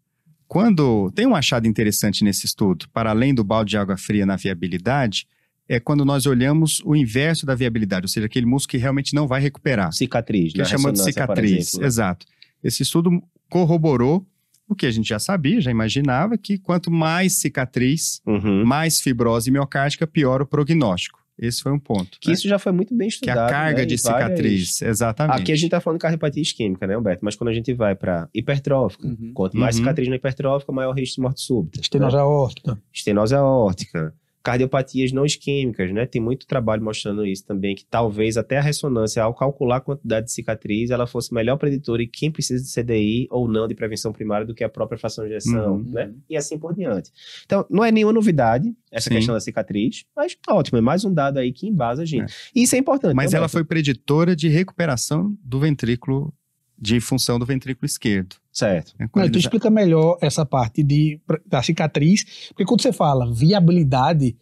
Quando 0.50 1.12
tem 1.12 1.28
um 1.28 1.36
achado 1.36 1.68
interessante 1.68 2.24
nesse 2.24 2.44
estudo, 2.44 2.88
para 2.92 3.10
além 3.10 3.32
do 3.32 3.44
balde 3.44 3.70
de 3.70 3.76
água 3.78 3.96
fria 3.96 4.26
na 4.26 4.34
viabilidade, 4.34 5.28
é 5.68 5.78
quando 5.78 6.04
nós 6.04 6.26
olhamos 6.26 6.82
o 6.84 6.96
inverso 6.96 7.46
da 7.46 7.54
viabilidade, 7.54 8.06
ou 8.06 8.08
seja, 8.08 8.26
aquele 8.26 8.46
músculo 8.46 8.72
que 8.72 8.76
realmente 8.76 9.14
não 9.14 9.28
vai 9.28 9.40
recuperar. 9.40 9.92
cicatriz, 9.92 10.50
que 10.50 10.58
né? 10.58 10.64
é 10.64 10.66
chamado 10.66 10.94
de 10.94 11.04
cicatriz. 11.04 11.74
Exato. 11.74 12.26
Esse 12.64 12.82
estudo 12.82 13.22
corroborou 13.48 14.26
o 14.68 14.74
que 14.74 14.86
a 14.86 14.90
gente 14.90 15.08
já 15.08 15.20
sabia, 15.20 15.60
já 15.60 15.70
imaginava, 15.70 16.36
que 16.36 16.58
quanto 16.58 16.90
mais 16.90 17.34
cicatriz, 17.34 18.20
Uhum. 18.26 18.64
mais 18.64 19.00
fibrose 19.00 19.52
miocárdica, 19.52 20.04
pior 20.04 20.42
o 20.42 20.46
prognóstico. 20.46 21.19
Esse 21.40 21.62
foi 21.62 21.72
um 21.72 21.78
ponto. 21.78 22.18
Que 22.20 22.28
né? 22.28 22.34
isso 22.34 22.46
já 22.46 22.58
foi 22.58 22.70
muito 22.70 22.94
bem 22.94 23.08
Que 23.08 23.14
estudado. 23.14 23.38
a 23.38 23.48
carga 23.48 23.78
né, 23.78 23.86
de 23.86 23.96
várias- 23.96 24.28
cicatriz, 24.30 24.82
exatamente. 24.82 25.40
Aqui 25.40 25.52
a 25.52 25.56
gente 25.56 25.70
tá 25.70 25.80
falando 25.80 25.98
de 25.98 26.02
cardiopatia 26.02 26.42
isquêmica, 26.42 26.86
né, 26.86 26.96
Humberto? 26.98 27.24
Mas 27.24 27.34
quando 27.34 27.48
a 27.48 27.52
gente 27.54 27.72
vai 27.72 27.94
para 27.94 28.28
hipertrófica, 28.34 29.06
Uhum. 29.08 29.32
quanto 29.34 29.56
mais 29.56 29.76
Uhum. 29.76 29.82
cicatriz 29.82 30.08
na 30.08 30.16
hipertrófica, 30.16 30.70
maior 30.72 30.92
risco 30.92 31.16
de 31.16 31.22
morte 31.22 31.40
súbita. 31.40 31.80
Estenose 31.80 32.14
né? 32.16 32.22
aórtica. 32.22 32.78
Estenose 32.92 33.34
aórtica, 33.34 34.12
cardiopatias 34.42 35.12
não 35.12 35.24
isquêmicas, 35.24 35.92
né? 35.92 36.06
Tem 36.06 36.20
muito 36.20 36.46
trabalho 36.46 36.82
mostrando 36.82 37.26
isso 37.26 37.44
também, 37.44 37.74
que 37.74 37.84
talvez 37.84 38.36
até 38.36 38.58
a 38.58 38.62
ressonância, 38.62 39.22
ao 39.22 39.34
calcular 39.34 39.76
a 39.76 39.80
quantidade 39.80 40.26
de 40.26 40.32
cicatriz, 40.32 40.90
ela 40.90 41.06
fosse 41.06 41.32
melhor 41.34 41.56
preditora 41.56 42.02
em 42.02 42.08
quem 42.08 42.30
precisa 42.30 42.62
de 42.64 42.72
CDI 42.72 43.26
ou 43.30 43.46
não 43.46 43.68
de 43.68 43.74
prevenção 43.74 44.12
primária 44.12 44.46
do 44.46 44.54
que 44.54 44.64
a 44.64 44.68
própria 44.68 44.98
fração 44.98 45.24
de 45.24 45.30
injeção, 45.30 45.74
Uhum. 45.76 45.90
né? 45.90 46.10
E 46.28 46.36
assim 46.36 46.58
por 46.58 46.74
diante. 46.74 47.10
Então, 47.44 47.66
não 47.68 47.84
é 47.84 47.92
nenhuma 47.92 48.12
novidade 48.12 48.74
essa 48.90 49.08
Sim. 49.08 49.16
questão 49.16 49.34
da 49.34 49.40
cicatriz, 49.40 50.04
mas 50.16 50.36
ótimo, 50.48 50.78
é 50.78 50.80
mais 50.80 51.04
um 51.04 51.12
dado 51.12 51.38
aí 51.38 51.52
que 51.52 51.66
embasa 51.68 52.02
a 52.02 52.06
gente. 52.06 52.32
E 52.54 52.62
isso 52.62 52.74
é 52.74 52.78
importante. 52.78 53.14
Mas 53.14 53.34
ela 53.34 53.48
foi 53.48 53.62
preditora 53.64 54.34
de 54.34 54.48
recuperação 54.48 55.36
do 55.44 55.60
ventrículo, 55.60 56.32
de 56.80 57.00
função 57.00 57.38
do 57.38 57.44
ventrículo 57.44 57.84
esquerdo. 57.86 58.36
Certo. 58.52 58.94
né? 58.98 59.08
Não, 59.14 59.24
tu 59.24 59.28
eles- 59.30 59.44
explica 59.44 59.68
melhor 59.70 60.16
essa 60.20 60.44
parte 60.46 60.82
de, 60.82 61.20
da 61.46 61.62
cicatriz, 61.62 62.24
porque 62.48 62.64
quando 62.64 62.80
você 62.82 62.92
fala 62.92 63.30
viabilidade, 63.32 64.36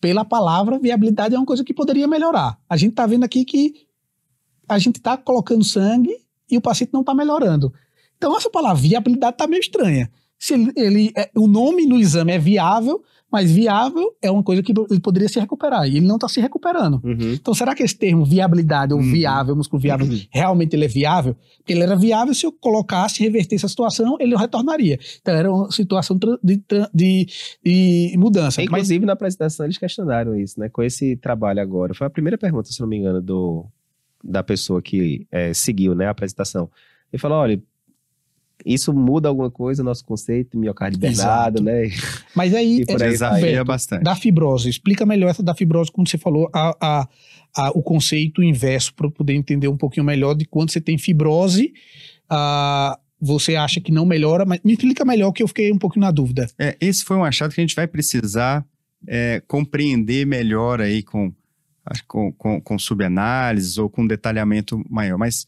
pela 0.00 0.24
palavra, 0.24 0.78
viabilidade 0.78 1.34
é 1.34 1.38
uma 1.38 1.46
coisa 1.46 1.62
que 1.64 1.72
poderia 1.74 2.08
melhorar. 2.08 2.58
A 2.68 2.76
gente 2.76 2.94
tá 2.94 3.06
vendo 3.06 3.24
aqui 3.24 3.44
que 3.44 3.86
a 4.68 4.78
gente 4.78 5.00
tá 5.00 5.16
colocando 5.16 5.62
sangue 5.64 6.14
e 6.50 6.56
o 6.56 6.60
paciente 6.60 6.92
não 6.92 7.04
tá 7.04 7.14
melhorando. 7.14 7.72
Então, 8.16 8.36
essa 8.36 8.50
palavra 8.50 8.80
viabilidade 8.82 9.36
tá 9.36 9.46
meio 9.46 9.60
estranha. 9.60 10.10
Se 10.38 10.54
ele, 10.54 10.72
ele- 10.76 11.12
é- 11.16 11.30
o 11.36 11.46
nome 11.46 11.86
no 11.86 11.98
exame 11.98 12.32
é 12.32 12.38
viável, 12.38 13.02
mas 13.30 13.50
viável 13.50 14.14
é 14.20 14.30
uma 14.30 14.42
coisa 14.42 14.62
que 14.62 14.72
ele 14.72 15.00
poderia 15.00 15.28
se 15.28 15.38
recuperar 15.38 15.86
e 15.86 15.96
ele 15.96 16.06
não 16.06 16.18
tá 16.18 16.28
se 16.28 16.40
recuperando. 16.40 17.00
Uhum. 17.04 17.32
Então, 17.34 17.54
será 17.54 17.74
que 17.74 17.82
esse 17.82 17.96
termo 17.96 18.24
viabilidade 18.24 18.92
ou 18.92 19.00
Uhum. 19.00 19.12
viável, 19.12 19.54
músculo 19.56 19.80
viável, 19.80 20.06
realmente 20.32 20.74
ele 20.74 20.84
é 20.84 20.88
viável? 20.88 21.36
Porque 21.58 21.72
ele 21.72 21.82
era 21.82 21.96
viável 21.96 22.34
se 22.34 22.44
eu 22.46 22.52
colocasse, 22.52 23.22
revertesse 23.22 23.64
a 23.64 23.68
situação, 23.68 24.16
ele 24.18 24.36
retornaria. 24.36 24.98
Então, 25.20 25.34
era 25.34 25.52
uma 25.52 25.70
situação 25.70 26.18
de, 26.42 26.62
de, 26.92 27.26
de 27.64 28.14
mudança. 28.16 28.60
Mas, 28.60 28.68
Inclusive, 28.70 29.06
na 29.06 29.12
apresentação, 29.12 29.66
eles 29.66 29.78
questionaram 29.78 30.34
isso, 30.36 30.58
né? 30.58 30.68
Com 30.68 30.82
esse 30.82 31.16
trabalho 31.16 31.60
agora. 31.60 31.94
Foi 31.94 32.06
a 32.06 32.10
primeira 32.10 32.36
pergunta, 32.36 32.70
se 32.70 32.80
não 32.80 32.88
me 32.88 32.96
engano, 32.98 33.20
do, 33.20 33.66
da 34.22 34.42
pessoa 34.42 34.82
que 34.82 35.26
eh, 35.30 35.54
seguiu 35.54 35.94
né, 35.94 36.06
a 36.06 36.10
apresentação. 36.10 36.70
Ele 37.12 37.20
falou: 37.20 37.38
olha, 37.38 37.62
isso 38.64 38.92
muda 38.92 39.28
alguma 39.28 39.50
coisa, 39.50 39.82
nosso 39.82 40.04
conceito 40.04 40.52
de 40.52 40.58
miocárdio 40.58 40.96
hibernado, 40.98 41.62
né? 41.62 41.88
mas 42.34 42.54
aí, 42.54 42.80
E 42.80 42.86
por 42.86 43.00
é, 43.00 43.08
aí 43.08 43.16
Alberto, 43.22 43.64
bastante. 43.64 44.02
da 44.04 44.14
fibrose, 44.16 44.68
explica 44.68 45.04
melhor 45.06 45.28
essa 45.30 45.42
da 45.42 45.54
fibrose, 45.54 45.90
quando 45.90 46.08
você 46.08 46.18
falou 46.18 46.48
a, 46.52 46.76
a- 46.80 47.08
a- 47.56 47.70
o 47.70 47.82
conceito 47.82 48.42
inverso, 48.42 48.94
para 48.94 49.06
eu 49.06 49.10
poder 49.10 49.34
entender 49.34 49.68
um 49.68 49.76
pouquinho 49.76 50.04
melhor 50.06 50.34
de 50.34 50.44
quando 50.44 50.70
você 50.70 50.80
tem 50.80 50.96
fibrose, 50.98 51.72
ah, 52.28 52.98
você 53.20 53.54
acha 53.56 53.80
que 53.80 53.92
não 53.92 54.06
melhora, 54.06 54.44
mas 54.46 54.60
me 54.64 54.72
explica 54.72 55.04
melhor 55.04 55.32
que 55.32 55.42
eu 55.42 55.48
fiquei 55.48 55.70
um 55.72 55.78
pouquinho 55.78 56.04
na 56.06 56.10
dúvida. 56.10 56.48
É, 56.58 56.76
esse 56.80 57.04
foi 57.04 57.16
um 57.16 57.24
achado 57.24 57.52
que 57.54 57.60
a 57.60 57.64
gente 57.64 57.74
vai 57.76 57.86
precisar 57.86 58.64
é, 59.06 59.42
compreender 59.46 60.26
melhor 60.26 60.80
aí 60.80 61.02
com, 61.02 61.32
com, 62.06 62.32
com, 62.32 62.60
com 62.60 62.78
subanálises 62.78 63.76
ou 63.78 63.90
com 63.90 64.06
detalhamento 64.06 64.82
maior. 64.88 65.18
Mas 65.18 65.46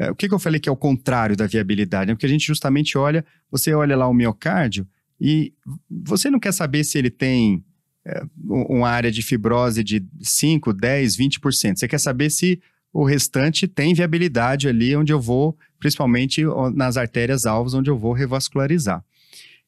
é, 0.00 0.10
o 0.10 0.14
que, 0.14 0.26
que 0.28 0.34
eu 0.34 0.38
falei 0.38 0.58
que 0.58 0.68
é 0.68 0.72
o 0.72 0.76
contrário 0.76 1.36
da 1.36 1.46
viabilidade? 1.46 2.10
É 2.10 2.14
porque 2.14 2.26
a 2.26 2.28
gente 2.28 2.46
justamente 2.46 2.96
olha, 2.96 3.24
você 3.50 3.74
olha 3.74 3.96
lá 3.96 4.08
o 4.08 4.14
miocárdio 4.14 4.86
e 5.20 5.52
você 5.90 6.30
não 6.30 6.40
quer 6.40 6.52
saber 6.52 6.82
se 6.84 6.96
ele 6.98 7.10
tem 7.10 7.62
é, 8.06 8.22
um- 8.48 8.78
uma 8.78 8.88
área 8.88 9.10
de 9.12 9.20
fibrose 9.20 9.84
de 9.84 10.02
5, 10.22 10.72
10, 10.72 11.16
20%. 11.16 11.78
Você 11.78 11.86
quer 11.86 11.98
saber 12.00 12.30
se 12.30 12.58
o 12.92 13.04
restante 13.04 13.68
tem 13.68 13.92
viabilidade 13.92 14.66
ali 14.68 14.96
onde 14.96 15.12
eu 15.12 15.20
vou, 15.20 15.54
principalmente 15.78 16.42
nas 16.74 16.96
artérias 16.96 17.44
alvos, 17.44 17.74
onde 17.74 17.90
eu 17.90 17.98
vou 17.98 18.14
revascularizar. 18.14 19.04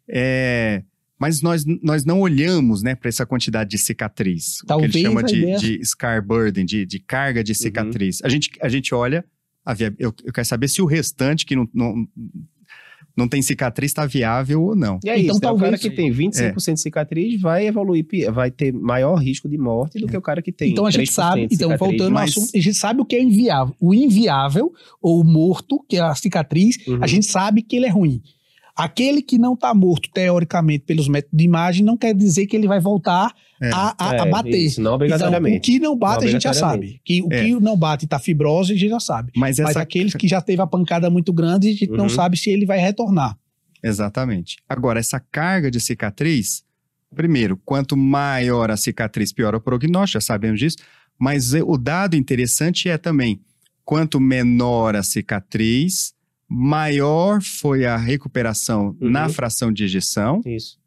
É, 0.09 0.83
mas 1.19 1.41
nós, 1.41 1.65
nós 1.83 2.05
não 2.05 2.21
olhamos 2.21 2.83
né, 2.83 2.95
para 2.95 3.09
essa 3.09 3.25
quantidade 3.25 3.71
de 3.71 3.79
cicatriz, 3.79 4.59
o 4.59 4.61
que 4.63 4.67
Talvez 4.67 4.95
ele 4.95 5.05
chama 5.05 5.23
de, 5.23 5.79
de 5.79 5.85
scar 5.85 6.25
burden, 6.25 6.65
de, 6.65 6.85
de 6.85 6.99
carga 6.99 7.45
de 7.45 7.55
cicatriz. 7.55 8.21
A, 8.25 8.29
gente, 8.29 8.51
a 8.61 8.69
gente 8.69 8.95
olha, 8.95 9.25
via- 9.69 9.95
eu, 9.99 10.13
eu 10.25 10.33
quero 10.33 10.47
saber 10.47 10.69
se 10.69 10.83
o 10.83 10.87
restante 10.87 11.47
que 11.47 11.55
não, 11.55 11.69
não, 11.73 12.07
não 13.17 13.29
tem 13.29 13.43
cicatriz 13.43 13.91
está 13.91 14.07
viável 14.07 14.63
ou 14.63 14.75
não. 14.75 14.99
E 15.05 15.11
é 15.11 15.19
Então, 15.21 15.35
isso, 15.37 15.41
né? 15.43 15.51
o 15.51 15.57
cara 15.57 15.59
talvez- 15.77 15.81
que 15.83 15.91
tem 15.91 16.11
25% 16.11 16.75
de 16.75 16.81
cicatriz 16.81 17.41
vai 17.41 17.67
evoluir, 17.67 18.07
vai 18.33 18.51
ter 18.51 18.73
maior 18.73 19.17
risco 19.17 19.49
de 19.49 19.59
morte 19.59 19.99
do 20.01 20.07
que 20.07 20.17
o 20.17 20.23
cara 20.23 20.41
que 20.41 20.51
tem 20.51 20.71
Então 20.73 20.87
a 20.87 20.91
gente 20.91 21.09
3% 21.11 21.13
sabe, 21.13 21.49
então 21.51 21.77
voltando 21.77 22.11
mas- 22.13 22.35
ao 22.37 22.43
assunto, 22.43 22.57
a 22.57 22.61
gente 22.61 22.75
sabe 22.77 23.01
o 23.01 23.05
que 23.05 23.15
é 23.17 23.23
inviável. 23.23 23.75
O 23.79 23.93
inviável 23.95 24.73
ou 25.01 25.21
o 25.21 25.25
morto, 25.25 25.85
que 25.89 25.97
é 25.97 26.01
a 26.01 26.15
cicatriz, 26.15 26.79
Uhum. 26.87 26.99
a 27.03 27.07
gente 27.07 27.27
sabe 27.27 27.63
que 27.63 27.77
ele 27.77 27.87
é 27.87 27.91
ruim. 27.91 28.23
Aquele 28.75 29.21
que 29.21 29.37
não 29.37 29.53
está 29.53 29.75
morto, 29.75 30.09
teoricamente, 30.15 30.85
pelos 30.87 31.07
métodos 31.07 31.37
de 31.39 31.45
imagem, 31.45 31.85
não 31.85 31.95
quer 31.99 32.15
dizer 32.15 32.47
que 32.47 32.57
ele 32.57 32.67
vai 32.67 32.81
voltar 32.81 33.31
É. 33.63 33.71
a, 33.73 33.95
a- 33.99 34.11
a 34.23 34.27
É, 34.27 34.31
bater. 34.31 34.57
Isso, 34.59 34.81
não 34.81 34.91
Então, 34.91 34.95
obrigatoriamente. 34.97 35.59
o 35.59 35.61
que 35.61 35.79
não 35.79 35.97
bate, 35.97 36.25
a 36.25 36.29
gente 36.31 36.43
já 36.43 36.53
sabe. 36.53 37.01
Que, 37.05 37.23
o 37.23 37.29
É. 37.33 37.45
que 37.45 37.61
não 37.61 37.77
bate 37.77 38.05
está 38.07 38.19
fibrose, 38.19 38.73
a 38.73 38.77
gente 38.77 38.91
já 38.91 38.99
sabe. 39.01 39.31
Mas 39.37 39.59
Mas 39.59 39.71
essa 39.71 39.81
aqueles 39.83 40.13
que 40.17 40.27
já 40.27 40.41
teve 40.41 40.61
a 40.61 40.67
pancada 40.67 41.09
muito 41.09 41.33
grande, 41.33 41.69
a 41.69 41.73
gente 41.73 41.89
não 41.91 42.05
Uhum. 42.05 42.09
sabe 42.11 42.37
se 42.37 42.51
ele 42.51 42.67
vai 42.67 42.79
retornar. 42.79 43.39
Exatamente. 43.83 44.57
Agora, 44.69 44.99
essa 45.01 45.19
carga 45.21 45.71
de 45.71 45.81
cicatriz, 45.81 46.63
primeiro, 47.15 47.57
quanto 47.65 47.97
maior 47.97 48.71
a 48.71 48.77
cicatriz, 48.77 49.33
pior 49.33 49.55
o 49.55 49.61
prognóstico, 49.61 50.15
já 50.15 50.21
sabemos 50.21 50.59
disso, 50.59 50.77
mas 51.19 51.53
o 51.55 51.77
dado 51.77 52.17
interessante 52.17 52.89
é 52.89 52.97
também, 52.99 53.41
quanto 53.85 54.19
menor 54.21 54.97
a 54.97 55.03
cicatriz, 55.03 56.15
maior 56.49 57.41
foi 57.43 57.85
a 57.87 57.97
recuperação 57.97 58.97
Uhum. 59.01 59.11
na 59.11 59.29
fração 59.29 59.73
de 59.73 59.85
ejeção 59.85 60.41
Isso. 60.47 60.79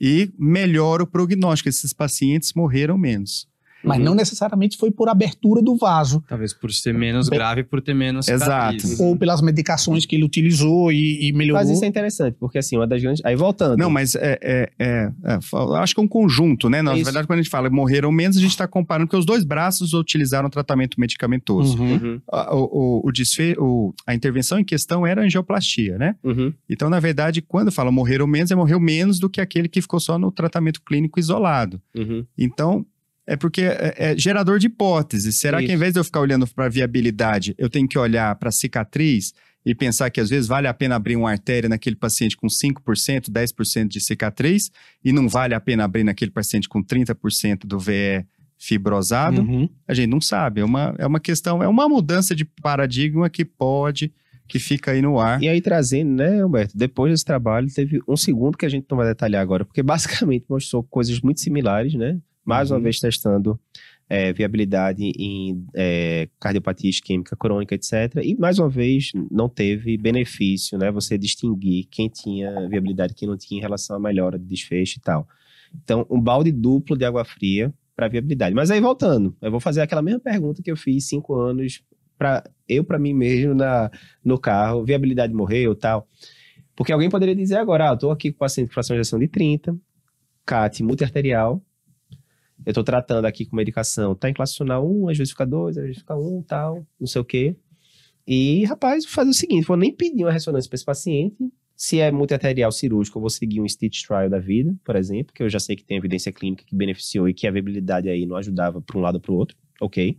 E 0.00 0.32
melhor 0.38 1.02
o 1.02 1.06
prognóstico. 1.06 1.68
Esses 1.68 1.92
pacientes 1.92 2.52
morreram 2.54 2.96
menos. 2.98 3.48
Mas 3.88 3.98
Uhum. 3.98 4.04
não 4.04 4.14
necessariamente 4.14 4.76
foi 4.76 4.90
por 4.90 5.08
abertura 5.08 5.62
do 5.62 5.76
vaso. 5.76 6.22
Talvez 6.28 6.52
por 6.52 6.70
ser 6.72 6.92
menos 6.94 7.28
Bem- 7.28 7.38
grave, 7.38 7.64
por 7.64 7.80
ter 7.80 7.94
menos 7.94 8.28
Exato. 8.28 8.80
cicatriz. 8.80 9.00
Ou 9.00 9.16
pelas 9.16 9.40
medicações 9.40 10.04
que 10.06 10.14
ele 10.16 10.24
utilizou 10.24 10.92
e, 10.92 11.28
e 11.28 11.32
melhorou. 11.32 11.60
Mas 11.60 11.70
isso 11.70 11.84
é 11.84 11.88
interessante, 11.88 12.36
porque 12.38 12.58
assim, 12.58 12.76
uma 12.76 12.86
das 12.86 13.02
grandes. 13.02 13.24
Aí 13.24 13.34
voltando. 13.34 13.76
Não, 13.78 13.90
mas 13.90 14.14
é, 14.14 14.38
é, 14.42 14.70
é- 14.78 15.10
é, 15.24 15.38
acho 15.80 15.94
que 15.94 16.00
é 16.00 16.04
um 16.04 16.08
conjunto, 16.08 16.68
né? 16.68 16.82
Na 16.82 16.94
Isso. 16.94 17.04
verdade, 17.04 17.26
quando 17.26 17.38
a 17.38 17.42
gente 17.42 17.50
fala 17.50 17.68
morreram 17.70 18.12
menos, 18.12 18.36
a 18.36 18.40
gente 18.40 18.50
está 18.50 18.66
comparando, 18.68 19.06
porque 19.08 19.16
os 19.18 19.26
dois 19.26 19.44
braços 19.44 19.92
utilizaram 19.94 20.48
tratamento 20.50 21.00
medicamentoso. 21.00 21.80
Uhum. 21.80 21.88
Uhum, 21.98 22.20
a, 22.30 22.54
o, 22.54 22.64
o, 23.04 23.08
o 23.08 23.12
desfe- 23.12 23.56
o- 23.58 23.92
a 24.06 24.14
intervenção 24.14 24.58
em 24.58 24.64
questão 24.64 25.06
era 25.06 25.22
angioplastia, 25.22 25.96
né? 25.98 26.14
uhum. 26.22 26.52
Então, 26.68 26.88
na 26.90 27.00
verdade, 27.00 27.40
quando 27.42 27.70
fala 27.72 27.90
morreram 27.90 28.26
menos, 28.26 28.50
é 28.50 28.54
morreu 28.54 28.78
menos 28.80 29.18
do 29.18 29.28
que 29.30 29.40
aquele 29.40 29.68
que 29.68 29.80
ficou 29.80 29.98
só 30.00 30.18
no 30.18 30.30
tratamento 30.30 30.80
clínico 30.82 31.18
isolado. 31.18 31.80
Uhum. 31.96 32.24
Então, 32.36 32.84
é 33.28 33.36
porque 33.36 33.60
é, 33.60 33.94
é 33.98 34.18
gerador 34.18 34.58
de 34.58 34.68
hipóteses. 34.68 35.36
Será 35.36 35.58
que 35.58 35.64
Isso. 35.64 35.74
em 35.74 35.76
vez 35.76 35.92
de 35.92 36.00
eu 36.00 36.04
ficar 36.04 36.20
olhando 36.20 36.46
para 36.46 36.64
a 36.64 36.68
viabilidade, 36.68 37.54
eu 37.58 37.68
tenho 37.68 37.86
que 37.86 37.98
olhar 37.98 38.34
para 38.36 38.48
a 38.48 38.52
cicatriz 38.52 39.34
e 39.66 39.74
pensar 39.74 40.08
que 40.08 40.18
às 40.18 40.30
vezes 40.30 40.48
vale 40.48 40.66
a 40.66 40.72
pena 40.72 40.96
abrir 40.96 41.14
uma 41.14 41.30
artéria 41.30 41.68
naquele 41.68 41.94
paciente 41.94 42.34
com 42.34 42.46
5%, 42.46 43.30
10% 43.30 43.88
de 43.88 44.00
cicatriz 44.00 44.70
e 45.04 45.12
não 45.12 45.28
vale 45.28 45.54
a 45.54 45.60
pena 45.60 45.84
abrir 45.84 46.04
naquele 46.04 46.30
paciente 46.30 46.66
com 46.66 46.82
30% 46.82 47.66
do 47.66 47.78
VE 47.78 48.24
fibrosado? 48.56 49.42
Uhum. 49.42 49.68
A 49.86 49.92
gente 49.92 50.08
não 50.08 50.22
sabe. 50.22 50.62
É 50.62 50.64
uma, 50.64 50.94
é 50.96 51.06
uma 51.06 51.20
questão, 51.20 51.62
é 51.62 51.68
uma 51.68 51.86
mudança 51.86 52.34
de 52.34 52.46
paradigma 52.46 53.28
que 53.28 53.44
pode 53.44 54.10
que 54.48 54.58
fica 54.58 54.92
aí 54.92 55.02
no 55.02 55.20
ar. 55.20 55.42
E 55.42 55.48
aí, 55.48 55.60
trazendo, 55.60 56.10
né, 56.10 56.42
Humberto? 56.42 56.74
Depois 56.74 57.12
desse 57.12 57.24
trabalho, 57.26 57.68
teve 57.70 58.00
um 58.08 58.16
segundo 58.16 58.56
que 58.56 58.64
a 58.64 58.68
gente 58.70 58.86
não 58.90 58.96
vai 58.96 59.06
detalhar 59.06 59.42
agora, 59.42 59.62
porque 59.62 59.82
basicamente 59.82 60.46
mostrou 60.48 60.82
coisas 60.82 61.20
muito 61.20 61.40
similares, 61.40 61.92
né? 61.92 62.18
Mais 62.48 62.70
uma 62.70 62.78
Uhum. 62.78 62.84
vez 62.84 62.98
testando 62.98 63.60
é, 64.08 64.32
viabilidade 64.32 65.12
em 65.18 65.66
é, 65.76 66.28
cardiopatia 66.40 66.88
isquêmica 66.88 67.36
crônica, 67.36 67.74
etc. 67.74 68.22
E 68.22 68.34
mais 68.36 68.58
uma 68.58 68.70
vez 68.70 69.12
não 69.30 69.48
teve 69.50 69.98
benefício, 69.98 70.78
né? 70.78 70.90
Você 70.90 71.18
distinguir 71.18 71.86
quem 71.90 72.08
tinha 72.08 72.66
viabilidade 72.68 73.12
e 73.12 73.16
quem 73.16 73.28
não 73.28 73.36
tinha 73.36 73.58
em 73.58 73.60
relação 73.60 73.96
à 73.96 74.00
melhora 74.00 74.38
de 74.38 74.46
desfecho 74.46 74.98
e 74.98 75.02
tal. 75.02 75.28
Então, 75.84 76.06
um 76.08 76.18
balde 76.18 76.50
duplo 76.50 76.96
de 76.96 77.04
água 77.04 77.22
fria 77.22 77.70
para 77.94 78.08
viabilidade. 78.08 78.54
Mas 78.54 78.70
aí 78.70 78.80
voltando, 78.80 79.36
eu 79.42 79.50
vou 79.50 79.60
fazer 79.60 79.82
aquela 79.82 80.00
mesma 80.00 80.20
pergunta 80.20 80.62
que 80.62 80.70
eu 80.70 80.76
fiz 80.76 81.06
cinco 81.06 81.34
anos 81.34 81.82
para 82.16 82.42
eu 82.66 82.82
para 82.82 82.98
mim 82.98 83.12
mesmo 83.12 83.54
na 83.54 83.90
no 84.24 84.38
carro, 84.38 84.84
viabilidade 84.84 85.34
morreu, 85.34 85.74
tal. 85.74 86.08
Porque 86.74 86.92
alguém 86.92 87.10
poderia 87.10 87.34
dizer 87.34 87.56
agora, 87.56 87.90
ah, 87.90 87.92
eu 87.92 87.98
tô 87.98 88.10
aqui 88.10 88.30
com 88.30 88.36
o 88.36 88.38
paciente 88.38 88.68
com 88.68 88.74
fração 88.74 88.94
de 88.94 89.00
ejeção 89.00 89.18
de 89.18 89.28
30, 89.28 89.76
CAT 90.46 90.82
multiarterial, 90.82 91.62
eu 92.66 92.72
tô 92.72 92.82
tratando 92.84 93.24
aqui 93.24 93.44
com 93.46 93.56
medicação, 93.56 94.14
tá 94.14 94.28
em 94.28 94.34
classificacional 94.34 94.86
1, 94.86 95.08
às 95.08 95.18
vezes 95.18 95.30
fica 95.32 95.46
2, 95.46 95.78
às 95.78 95.84
vezes 95.84 95.98
fica 95.98 96.16
1, 96.16 96.42
tal, 96.42 96.86
não 96.98 97.06
sei 97.06 97.20
o 97.20 97.24
quê. 97.24 97.56
E, 98.26 98.64
rapaz, 98.64 99.04
vou 99.04 99.12
fazer 99.12 99.30
o 99.30 99.34
seguinte, 99.34 99.66
vou 99.66 99.76
nem 99.76 99.92
pedir 99.92 100.24
uma 100.24 100.32
ressonância 100.32 100.68
para 100.68 100.76
esse 100.76 100.84
paciente, 100.84 101.36
se 101.78 102.00
é 102.00 102.10
multiarterial 102.10 102.72
cirúrgico, 102.72 103.18
eu 103.18 103.20
vou 103.20 103.30
seguir 103.30 103.60
um 103.60 103.68
stitch 103.68 104.04
trial 104.04 104.28
da 104.28 104.40
vida, 104.40 104.74
por 104.84 104.96
exemplo, 104.96 105.32
que 105.32 105.44
eu 105.44 105.48
já 105.48 105.60
sei 105.60 105.76
que 105.76 105.84
tem 105.84 105.96
evidência 105.96 106.32
clínica 106.32 106.64
que 106.66 106.74
beneficiou 106.74 107.28
e 107.28 107.32
que 107.32 107.46
a 107.46 107.52
viabilidade 107.52 108.08
aí 108.08 108.26
não 108.26 108.34
ajudava 108.36 108.82
para 108.82 108.98
um 108.98 109.00
lado 109.00 109.14
ou 109.14 109.20
para 109.20 109.30
o 109.30 109.36
outro, 109.36 109.56
ok? 109.80 110.16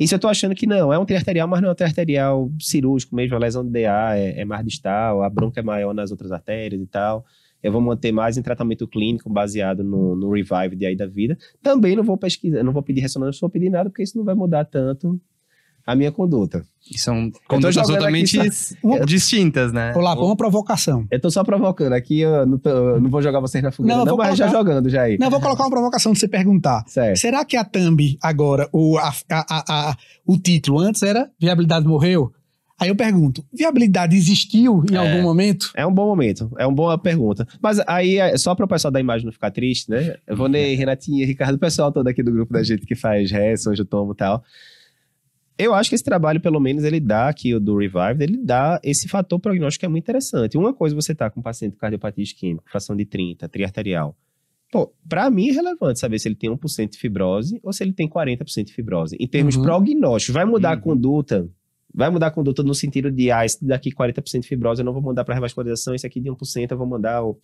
E 0.00 0.08
se 0.08 0.14
eu 0.14 0.18
tô 0.18 0.28
achando 0.28 0.54
que 0.54 0.66
não, 0.66 0.90
é 0.90 0.98
um 0.98 1.04
triarterial, 1.04 1.46
mas 1.46 1.60
não 1.60 1.68
é 1.68 1.72
um 1.72 1.74
triarterial 1.74 2.50
cirúrgico 2.58 3.14
mesmo, 3.14 3.36
a 3.36 3.38
lesão 3.38 3.62
de 3.62 3.70
DA 3.70 4.16
é, 4.16 4.40
é 4.40 4.44
mais 4.46 4.64
distal, 4.64 5.22
a 5.22 5.28
bronca 5.28 5.60
é 5.60 5.62
maior 5.62 5.92
nas 5.92 6.10
outras 6.10 6.32
artérias 6.32 6.80
e 6.80 6.86
tal, 6.86 7.26
eu 7.64 7.72
vou 7.72 7.80
manter 7.80 8.12
mais 8.12 8.36
em 8.36 8.42
tratamento 8.42 8.86
clínico 8.86 9.28
baseado 9.28 9.82
no, 9.82 10.14
no 10.14 10.30
revive 10.30 10.76
de 10.76 10.86
aí 10.86 10.94
da 10.94 11.06
vida. 11.06 11.36
Também 11.62 11.96
não 11.96 12.04
vou 12.04 12.16
pesquisar, 12.16 12.62
não 12.62 12.72
vou 12.72 12.82
pedir 12.82 13.00
ressonância, 13.00 13.38
não 13.42 13.48
vou 13.48 13.50
pedir 13.50 13.70
nada, 13.70 13.90
porque 13.90 14.02
isso 14.04 14.16
não 14.18 14.24
vai 14.24 14.34
mudar 14.34 14.64
tanto 14.66 15.18
a 15.86 15.94
minha 15.94 16.10
conduta. 16.10 16.64
E 16.90 16.98
são 16.98 17.30
condutas 17.48 17.86
totalmente 17.86 18.38
só- 18.52 18.74
distintas, 19.04 19.70
né? 19.72 19.92
Olá, 19.94 20.14
uma 20.14 20.34
provocação. 20.36 21.06
Eu 21.10 21.20
tô 21.20 21.30
só 21.30 21.44
provocando 21.44 21.92
aqui, 21.92 22.20
eu 22.20 22.46
não, 22.46 22.58
tô- 22.58 22.70
eu 22.70 23.00
não 23.00 23.10
vou 23.10 23.20
jogar 23.20 23.40
vocês 23.40 23.62
na 23.62 23.70
fogueira, 23.70 23.98
Não, 23.98 24.04
não, 24.04 24.16
mas 24.16 24.36
já 24.36 24.46
colocar. 24.46 24.58
jogando 24.70 24.88
já 24.90 25.02
aí. 25.02 25.18
Não, 25.18 25.26
eu 25.26 25.30
vou 25.30 25.40
colocar 25.40 25.62
uma 25.64 25.70
provocação 25.70 26.12
de 26.12 26.18
você 26.18 26.28
perguntar. 26.28 26.84
Certo. 26.86 27.18
Será 27.18 27.44
que 27.44 27.56
a 27.56 27.64
thumb 27.64 28.16
agora, 28.22 28.66
o, 28.72 28.96
a, 28.98 29.08
a- 29.08 29.46
a- 29.50 29.90
a- 29.90 29.96
o 30.26 30.38
título 30.38 30.78
antes 30.80 31.02
era 31.02 31.30
Viabilidade 31.40 31.86
Morreu? 31.86 32.32
Aí 32.80 32.88
eu 32.88 32.96
pergunto, 32.96 33.44
viabilidade 33.52 34.16
existiu 34.16 34.82
em 34.90 34.94
É. 34.94 34.98
algum 34.98 35.22
momento? 35.22 35.70
É 35.76 35.86
um 35.86 35.92
bom 35.94 36.06
momento, 36.06 36.50
é 36.58 36.66
uma 36.66 36.74
boa 36.74 36.98
pergunta. 36.98 37.46
Mas 37.62 37.78
aí, 37.86 38.18
é 38.18 38.36
só 38.36 38.54
para 38.54 38.64
o 38.64 38.68
pessoal 38.68 38.90
da 38.90 38.98
imagem 38.98 39.24
não 39.24 39.32
ficar 39.32 39.50
triste, 39.52 39.88
né? 39.90 40.16
Vou 40.28 40.48
nem 40.48 40.74
Renatinha, 40.74 41.24
Ricardo, 41.24 41.54
o 41.54 41.58
pessoal 41.58 41.92
todo 41.92 42.08
aqui 42.08 42.22
do 42.22 42.32
grupo 42.32 42.52
da 42.52 42.62
gente 42.64 42.84
que 42.84 42.96
faz 42.96 43.30
Hess, 43.30 43.66
hoje 43.66 43.82
eu 43.82 43.86
tomo 43.86 44.12
e 44.12 44.16
tal. 44.16 44.42
Eu 45.56 45.72
acho 45.72 45.88
que 45.88 45.94
esse 45.94 46.02
trabalho, 46.02 46.40
pelo 46.40 46.58
menos, 46.58 46.82
ele 46.82 46.98
dá 46.98 47.28
aqui, 47.28 47.54
o 47.54 47.60
do 47.60 47.76
Revive, 47.78 48.24
ele 48.24 48.36
dá 48.38 48.80
esse 48.82 49.06
fator 49.06 49.38
prognóstico 49.38 49.80
que 49.80 49.86
é 49.86 49.88
muito 49.88 50.02
interessante. 50.02 50.58
Uma 50.58 50.74
coisa 50.74 50.96
você 50.96 51.14
tá 51.14 51.30
com 51.30 51.38
um 51.38 51.42
paciente 51.44 51.74
com 51.74 51.78
cardiopatia 51.78 52.24
isquêmica, 52.24 52.64
fração 52.68 52.96
de 52.96 53.04
30, 53.04 53.48
triarterial. 53.48 54.16
Pô, 54.72 54.92
pra 55.08 55.30
mim 55.30 55.50
é 55.50 55.52
relevante 55.52 56.00
saber 56.00 56.18
se 56.18 56.26
ele 56.26 56.34
tem 56.34 56.50
1% 56.50 56.90
de 56.90 56.98
fibrose 56.98 57.60
ou 57.62 57.72
se 57.72 57.84
ele 57.84 57.92
tem 57.92 58.08
40% 58.08 58.64
de 58.64 58.72
fibrose. 58.72 59.16
Em 59.20 59.28
termos 59.28 59.54
Uhum. 59.54 59.62
prognósticos, 59.62 60.34
vai 60.34 60.44
mudar 60.44 60.72
a 60.72 60.74
Uhum. 60.74 60.80
conduta? 60.80 61.48
Vai 61.94 62.10
mudar 62.10 62.26
a 62.26 62.30
conduta 62.30 62.62
no 62.62 62.74
sentido 62.74 63.10
de, 63.10 63.30
ah, 63.30 63.44
esse 63.44 63.64
daqui 63.64 63.90
40% 63.92 64.40
de 64.42 64.48
fibrose 64.48 64.80
eu 64.80 64.84
não 64.84 64.92
vou 64.92 65.00
mandar 65.02 65.24
para 65.24 65.34
revascularização, 65.34 65.94
esse 65.94 66.06
aqui 66.06 66.18
de 66.20 66.28
1% 66.30 66.72
eu 66.72 66.78
vou 66.78 66.86
mandar. 66.86 67.22
o- 67.24 67.38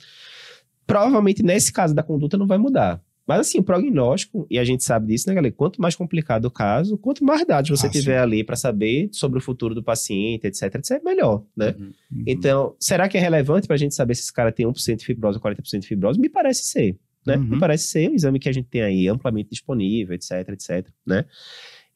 Provavelmente 0.86 1.42
nesse 1.42 1.72
caso 1.72 1.94
da 1.94 2.02
conduta 2.02 2.36
não 2.36 2.46
vai 2.46 2.58
mudar. 2.58 3.00
Mas 3.26 3.40
assim, 3.40 3.58
o 3.60 3.62
prognóstico, 3.62 4.44
e 4.50 4.58
a 4.58 4.64
gente 4.64 4.82
sabe 4.82 5.06
disso, 5.06 5.28
né, 5.28 5.34
galera? 5.36 5.54
Quanto 5.54 5.80
mais 5.80 5.94
complicado 5.94 6.46
o 6.46 6.50
caso, 6.50 6.98
quanto 6.98 7.22
mais 7.24 7.46
dados 7.46 7.70
você 7.70 7.86
Ah, 7.86 7.90
tiver 7.90 8.18
ali 8.18 8.42
para 8.42 8.56
saber 8.56 9.08
sobre 9.12 9.38
o 9.38 9.42
futuro 9.42 9.72
do 9.72 9.84
paciente, 9.84 10.48
etc, 10.48 10.74
etc, 10.74 11.00
melhor, 11.04 11.44
né? 11.56 11.76
Uhum. 11.78 11.92
Então, 12.26 12.74
será 12.80 13.08
que 13.08 13.16
é 13.16 13.20
relevante 13.20 13.68
para 13.68 13.74
a 13.74 13.78
gente 13.78 13.94
saber 13.94 14.16
se 14.16 14.22
esse 14.22 14.32
cara 14.32 14.50
tem 14.50 14.66
1% 14.66 14.96
de 14.98 15.04
fibrose 15.06 15.36
ou 15.38 15.42
40% 15.42 15.78
de 15.82 15.86
fibrose? 15.86 16.18
Me 16.18 16.28
parece 16.28 16.64
ser, 16.64 16.96
né? 17.24 17.36
Uhum. 17.36 17.44
Me 17.44 17.58
parece 17.60 17.84
ser 17.86 18.10
um 18.10 18.14
exame 18.14 18.40
que 18.40 18.48
a 18.48 18.52
gente 18.52 18.66
tem 18.66 18.82
aí 18.82 19.06
amplamente 19.06 19.50
disponível, 19.50 20.12
etc, 20.16 20.48
etc, 20.48 20.88
né? 21.06 21.24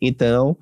Então, 0.01 0.57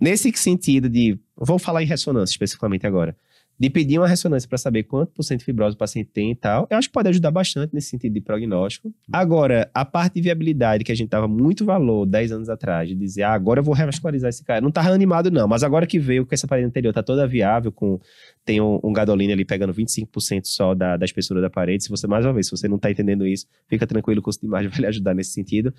nesse 0.00 0.32
sentido 0.32 0.88
de, 0.88 1.18
vou 1.36 1.58
falar 1.58 1.82
em 1.82 1.86
ressonância 1.86 2.32
especificamente 2.32 2.86
agora, 2.86 3.16
de 3.58 3.70
pedir 3.70 3.98
uma 3.98 4.08
ressonância 4.08 4.48
para 4.48 4.58
saber 4.58 4.82
quanto 4.84 5.12
por 5.12 5.22
cento 5.22 5.40
de 5.40 5.44
fibrose 5.44 5.74
o 5.74 5.78
paciente 5.78 6.10
tem 6.12 6.32
e 6.32 6.34
tal, 6.34 6.66
eu 6.68 6.76
acho 6.76 6.88
que 6.88 6.92
pode 6.92 7.08
ajudar 7.08 7.30
bastante 7.30 7.72
nesse 7.72 7.88
sentido 7.88 8.12
de 8.12 8.20
prognóstico. 8.20 8.92
Agora, 9.12 9.70
a 9.72 9.84
parte 9.84 10.14
de 10.14 10.22
viabilidade 10.22 10.82
que 10.82 10.90
a 10.90 10.94
gente 10.94 11.08
tava 11.08 11.28
muito 11.28 11.64
valor 11.64 12.04
10 12.04 12.32
anos 12.32 12.48
atrás, 12.48 12.88
de 12.88 12.94
dizer, 12.94 13.22
ah, 13.22 13.32
agora 13.32 13.60
eu 13.60 13.64
vou 13.64 13.74
revascularizar 13.74 14.28
esse 14.28 14.44
cara. 14.44 14.60
Não 14.60 14.72
tava 14.72 14.90
animado 14.90 15.30
não, 15.30 15.46
mas 15.46 15.62
agora 15.62 15.86
que 15.86 15.98
veio 15.98 16.26
com 16.26 16.34
essa 16.34 16.48
parede 16.48 16.66
anterior, 16.66 16.92
tá 16.92 17.02
toda 17.02 17.26
viável, 17.26 17.70
com 17.70 18.00
tem 18.44 18.60
um, 18.60 18.80
um 18.82 18.92
gadoline 18.92 19.32
ali 19.32 19.44
pegando 19.44 19.72
25% 19.72 20.44
só 20.44 20.74
da, 20.74 20.96
da 20.96 21.04
espessura 21.04 21.40
da 21.40 21.48
parede. 21.48 21.84
Se 21.84 21.90
você, 21.90 22.06
mais 22.06 22.26
uma 22.26 22.32
vez, 22.32 22.46
se 22.46 22.50
você 22.50 22.66
não 22.66 22.78
tá 22.78 22.90
entendendo 22.90 23.26
isso, 23.26 23.46
fica 23.68 23.86
tranquilo, 23.86 24.20
o 24.20 24.22
curso 24.22 24.40
de 24.40 24.46
imagem 24.46 24.68
vai 24.70 24.80
lhe 24.80 24.86
ajudar 24.86 25.14
nesse 25.14 25.30
sentido. 25.30 25.72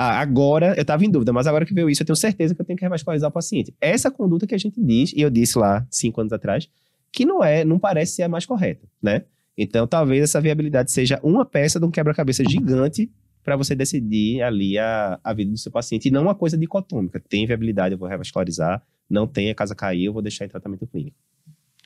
Agora, 0.00 0.74
eu 0.78 0.84
tava 0.84 1.04
em 1.04 1.10
dúvida, 1.10 1.32
mas 1.32 1.46
agora 1.46 1.66
que 1.66 1.74
veio 1.74 1.90
isso, 1.90 2.02
eu 2.02 2.06
tenho 2.06 2.16
certeza 2.16 2.54
que 2.54 2.60
eu 2.60 2.64
tenho 2.64 2.76
que 2.78 2.84
revascularizar 2.84 3.28
o 3.28 3.32
paciente. 3.32 3.74
Essa 3.80 4.10
conduta 4.10 4.46
que 4.46 4.54
a 4.54 4.58
gente 4.58 4.80
diz, 4.82 5.12
e 5.14 5.20
eu 5.20 5.28
disse 5.30 5.58
lá 5.58 5.86
cinco 5.90 6.20
anos 6.20 6.32
atrás, 6.32 6.68
que 7.12 7.24
não 7.26 7.42
é, 7.44 7.64
não 7.64 7.78
parece 7.78 8.12
ser 8.12 8.22
a 8.22 8.28
mais 8.28 8.46
correta, 8.46 8.86
né? 9.02 9.24
Então, 9.58 9.86
talvez 9.86 10.22
essa 10.22 10.40
viabilidade 10.40 10.90
seja 10.90 11.20
uma 11.22 11.44
peça 11.44 11.78
de 11.78 11.84
um 11.84 11.90
quebra-cabeça 11.90 12.42
gigante 12.48 13.10
para 13.44 13.56
você 13.56 13.74
decidir 13.74 14.42
ali 14.42 14.78
a, 14.78 15.18
a 15.24 15.32
vida 15.34 15.50
do 15.50 15.58
seu 15.58 15.72
paciente, 15.72 16.08
e 16.08 16.10
não 16.10 16.22
uma 16.22 16.34
coisa 16.34 16.56
dicotômica. 16.56 17.20
Tem 17.28 17.46
viabilidade, 17.46 17.94
eu 17.94 17.98
vou 17.98 18.08
revascularizar, 18.08 18.82
não 19.08 19.26
tem, 19.26 19.50
a 19.50 19.54
casa 19.54 19.74
cair, 19.74 20.04
eu 20.04 20.12
vou 20.12 20.22
deixar 20.22 20.44
em 20.44 20.48
tratamento 20.48 20.86
clínico. 20.86 21.16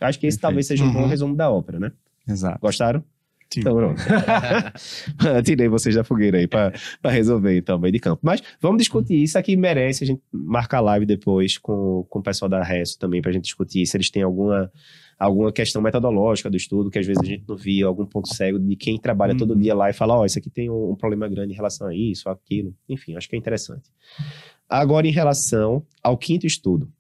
Acho 0.01 0.19
que 0.21 0.27
esse 0.27 0.37
Perfeito. 0.37 0.41
talvez 0.43 0.67
seja 0.67 0.85
um 0.85 0.93
bom 0.93 1.03
Uhum. 1.03 1.07
resumo 1.09 1.35
da 1.35 1.51
ópera, 1.51 1.81
né? 1.81 1.93
Exato. 2.29 2.59
Gostaram? 2.61 3.03
Então, 3.61 3.75
pronto. 3.77 4.01
Tirei 5.45 5.69
vocês 5.69 5.95
da 5.95 6.05
fogueira 6.05 6.39
aí 6.39 6.47
para 6.47 6.73
resolver, 7.05 7.57
então, 7.57 7.79
meio 7.79 7.93
de 7.93 7.99
campo. 8.01 8.21
Mas 8.23 8.43
vamos 8.61 8.79
discutir. 8.79 9.23
Isso 9.23 9.39
aqui 9.39 9.57
merece 9.57 10.05
a 10.05 10.07
gente 10.07 10.23
marcar 10.33 10.81
live 10.81 11.07
depois 11.07 11.59
com, 11.59 12.07
com 12.09 12.19
o 12.19 12.23
pessoal 12.23 12.49
da 12.49 12.63
Resto 12.63 12.99
também, 12.99 13.21
para 13.23 13.31
a 13.31 13.35
gente 13.35 13.45
discutir 13.45 13.85
se 13.87 13.97
eles 13.97 14.11
têm 14.11 14.23
alguma, 14.23 14.71
alguma 15.19 15.53
questão 15.53 15.81
metodológica 15.83 16.51
do 16.51 16.57
estudo, 16.57 16.91
que 16.91 16.99
às 16.99 17.07
vezes 17.07 17.23
a 17.23 17.27
gente 17.27 17.45
não 17.49 17.57
via, 17.57 17.87
algum 17.87 18.07
ponto 18.07 18.33
cego 18.35 18.59
de 18.59 18.77
quem 18.77 18.99
trabalha 18.99 19.37
todo 19.37 19.53
Uhum. 19.53 19.59
dia 19.59 19.75
lá 19.75 19.91
e 19.91 19.93
fala: 19.93 20.19
Ó, 20.19 20.25
isso 20.25 20.39
aqui 20.39 20.51
tem 20.51 20.71
um, 20.71 20.93
um 20.93 20.97
problema 20.97 21.29
grande 21.29 21.53
em 21.53 21.57
relação 21.57 21.89
a 21.89 21.95
isso, 21.95 22.29
aquilo. 22.29 22.75
Enfim, 22.89 23.17
acho 23.17 23.29
que 23.29 23.37
é 23.37 23.39
interessante. 23.39 23.91
Agora, 24.69 25.07
em 25.07 25.13
relação 25.13 25.85
ao 26.03 26.17
quinto 26.17 26.47
estudo. 26.47 26.91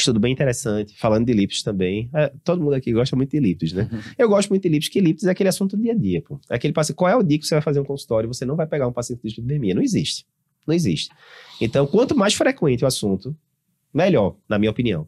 Estudo 0.00 0.18
bem 0.18 0.32
interessante, 0.32 0.96
falando 0.98 1.26
de 1.26 1.32
elipses 1.32 1.62
também. 1.62 2.08
É, 2.14 2.32
todo 2.42 2.62
mundo 2.62 2.74
aqui 2.74 2.92
gosta 2.92 3.14
muito 3.14 3.30
de 3.30 3.36
elipses, 3.36 3.72
né? 3.72 3.88
Eu 4.18 4.28
gosto 4.28 4.48
muito 4.48 4.62
de 4.62 4.68
elipses, 4.68 4.90
que 4.90 4.98
elipses 4.98 5.26
é 5.26 5.30
aquele 5.30 5.48
assunto 5.48 5.76
do 5.76 5.82
dia 5.82 5.92
a 5.92 5.96
dia, 5.96 6.22
pô. 6.22 6.40
É 6.48 6.56
aquele 6.56 6.72
paciente, 6.72 6.96
qual 6.96 7.10
é 7.10 7.16
o 7.16 7.22
dia 7.22 7.38
que 7.38 7.46
você 7.46 7.54
vai 7.54 7.62
fazer 7.62 7.80
um 7.80 7.84
consultório 7.84 8.26
e 8.26 8.34
você 8.34 8.44
não 8.44 8.56
vai 8.56 8.66
pegar 8.66 8.88
um 8.88 8.92
paciente 8.92 9.20
de 9.22 9.28
dislipidemia? 9.28 9.74
Não 9.74 9.82
existe. 9.82 10.26
Não 10.66 10.74
existe. 10.74 11.10
Então, 11.60 11.86
quanto 11.86 12.16
mais 12.16 12.34
frequente 12.34 12.84
o 12.84 12.86
assunto, 12.86 13.36
melhor, 13.92 14.36
na 14.48 14.58
minha 14.58 14.70
opinião. 14.70 15.06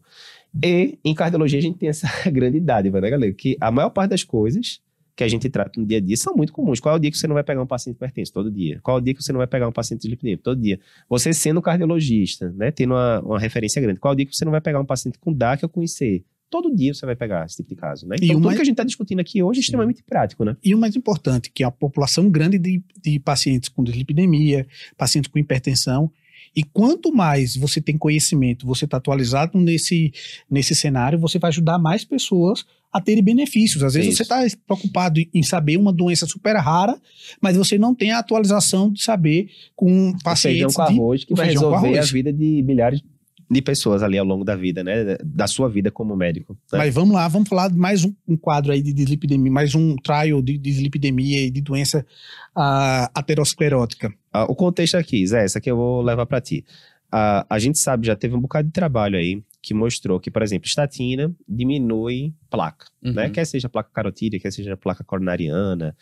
E 0.63 0.99
em 1.03 1.15
cardiologia 1.15 1.59
a 1.59 1.61
gente 1.61 1.77
tem 1.77 1.89
essa 1.89 2.07
grande 2.29 2.57
idade, 2.57 2.89
né, 2.89 3.09
galera? 3.09 3.33
Que 3.33 3.57
a 3.59 3.71
maior 3.71 3.89
parte 3.89 4.11
das 4.11 4.23
coisas 4.23 4.81
que 5.15 5.23
a 5.23 5.27
gente 5.27 5.47
trata 5.49 5.79
no 5.79 5.85
dia 5.85 5.97
a 5.97 6.01
dia 6.01 6.17
são 6.17 6.35
muito 6.35 6.51
comuns. 6.51 6.79
Qual 6.79 6.93
é 6.95 6.97
o 6.97 6.99
dia 6.99 7.11
que 7.11 7.17
você 7.17 7.27
não 7.27 7.35
vai 7.35 7.43
pegar 7.43 7.61
um 7.61 7.67
paciente 7.67 7.95
hipertenso? 7.95 8.33
Todo 8.33 8.49
dia. 8.51 8.79
Qual 8.81 8.97
é 8.97 8.99
o 8.99 9.03
dia 9.03 9.13
que 9.13 9.21
você 9.23 9.31
não 9.31 9.37
vai 9.37 9.47
pegar 9.47 9.67
um 9.67 9.71
paciente 9.71 10.01
dislipidêmico? 10.01 10.43
Todo 10.43 10.59
dia. 10.59 10.79
Você 11.09 11.33
sendo 11.33 11.61
cardiologista, 11.61 12.49
né, 12.57 12.71
tendo 12.71 12.93
uma, 12.93 13.19
uma 13.21 13.39
referência 13.39 13.81
grande, 13.81 13.99
qual 13.99 14.11
é 14.11 14.13
o 14.13 14.17
dia 14.17 14.25
que 14.25 14.35
você 14.35 14.43
não 14.45 14.51
vai 14.51 14.61
pegar 14.61 14.79
um 14.79 14.85
paciente 14.85 15.19
com 15.19 15.31
DAC 15.33 15.63
ou 15.63 15.69
com 15.69 15.83
IC? 15.83 16.23
Todo 16.49 16.73
dia 16.75 16.93
você 16.93 17.03
vai 17.05 17.15
pegar 17.15 17.45
esse 17.45 17.57
tipo 17.57 17.69
de 17.69 17.75
caso, 17.75 18.07
né? 18.07 18.15
E 18.21 18.25
Então, 18.25 18.29
o 18.29 18.37
tudo 18.37 18.45
mais- 18.45 18.55
que 18.57 18.61
a 18.61 18.65
gente 18.65 18.73
está 18.73 18.83
discutindo 18.83 19.19
aqui 19.19 19.41
hoje 19.41 19.59
é 19.59 19.61
extremamente 19.61 20.03
prático, 20.03 20.45
né? 20.45 20.55
E 20.63 20.75
o 20.75 20.77
mais 20.77 20.95
importante, 20.95 21.51
que 21.51 21.63
a 21.63 21.71
população 21.71 22.29
grande 22.29 22.59
de, 22.59 22.83
de 23.01 23.19
pacientes 23.19 23.69
com 23.69 23.83
dislipidemia, 23.83 24.67
pacientes 24.95 25.31
com 25.31 25.39
hipertensão. 25.39 26.11
E 26.55 26.63
quanto 26.63 27.13
mais 27.13 27.55
você 27.55 27.81
tem 27.81 27.97
conhecimento, 27.97 28.65
você 28.65 28.85
está 28.85 28.97
atualizado 28.97 29.59
nesse, 29.59 30.13
nesse 30.49 30.75
cenário, 30.75 31.17
você 31.17 31.39
vai 31.39 31.49
ajudar 31.49 31.79
mais 31.79 32.05
pessoas 32.05 32.65
a 32.91 33.01
terem 33.01 33.23
benefícios. 33.23 33.83
Às 33.83 33.95
vezes 33.95 34.09
Isso. 34.09 34.17
você 34.17 34.23
está 34.23 34.57
preocupado 34.67 35.19
em 35.33 35.41
saber 35.41 35.77
uma 35.77 35.91
doença 35.91 36.27
super 36.27 36.55
rara, 36.57 36.95
mas 37.41 37.57
você 37.57 37.77
não 37.77 37.95
tem 37.95 38.11
a 38.11 38.19
atualização 38.19 38.91
de 38.91 39.01
saber 39.01 39.49
com 39.75 39.85
O 39.87 40.11
feijão 40.11 40.19
pacientes 40.23 40.75
com 40.75 40.85
de 40.85 40.91
arroz 40.91 41.23
que 41.23 41.33
vai 41.33 41.47
resolver 41.47 41.97
a 41.97 42.03
vida 42.03 42.31
de 42.31 42.61
milhares 42.61 43.01
de 43.49 43.61
pessoas 43.61 44.01
ali 44.01 44.17
ao 44.17 44.25
longo 44.25 44.43
da 44.43 44.55
vida, 44.55 44.83
né? 44.83 45.17
Da 45.23 45.47
sua 45.47 45.69
vida 45.69 45.91
como 45.91 46.15
médico. 46.15 46.57
né? 46.71 46.79
Mas 46.79 46.93
vamos 46.93 47.13
lá, 47.13 47.27
vamos 47.27 47.47
falar 47.47 47.69
de 47.69 47.77
mais 47.77 48.03
um, 48.03 48.13
um 48.27 48.35
quadro 48.35 48.71
aí 48.71 48.81
de 48.81 48.91
dislipidemia, 48.91 49.51
mais 49.51 49.75
um 49.75 49.95
trial 49.95 50.41
de 50.41 50.57
dislipidemia 50.57 51.41
e 51.41 51.51
de 51.51 51.61
doença 51.61 52.05
ah, 52.55 53.09
aterosclerótica. 53.13 54.13
Ah, 54.33 54.45
o 54.45 54.55
contexto 54.55 54.95
aqui, 54.95 55.25
Zé, 55.27 55.43
essa 55.45 55.59
aqui 55.59 55.69
eu 55.69 55.77
vou 55.77 56.01
levar 56.01 56.25
para 56.25 56.41
ti. 56.41 56.65
a, 57.11 57.45
a 57.49 57.59
gente 57.59 57.77
sabe, 57.77 58.07
já 58.07 58.15
teve 58.15 58.35
um 58.35 58.39
bocado 58.41 58.67
de 58.67 58.73
trabalho 58.73 59.17
aí 59.17 59.43
que 59.61 59.73
mostrou 59.73 60.19
que, 60.19 60.31
por 60.31 60.41
exemplo, 60.41 60.67
estatina 60.67 61.33
diminui 61.47 62.33
placa, 62.49 62.87
né? 63.01 63.27
Uhum. 63.27 63.31
Quer 63.31 63.45
seja 63.45 63.69
placa 63.69 63.89
carotídea, 63.93 64.39
quer 64.39 64.51
seja 64.51 64.75
placa 64.75 65.03
coronariana, 65.03 65.95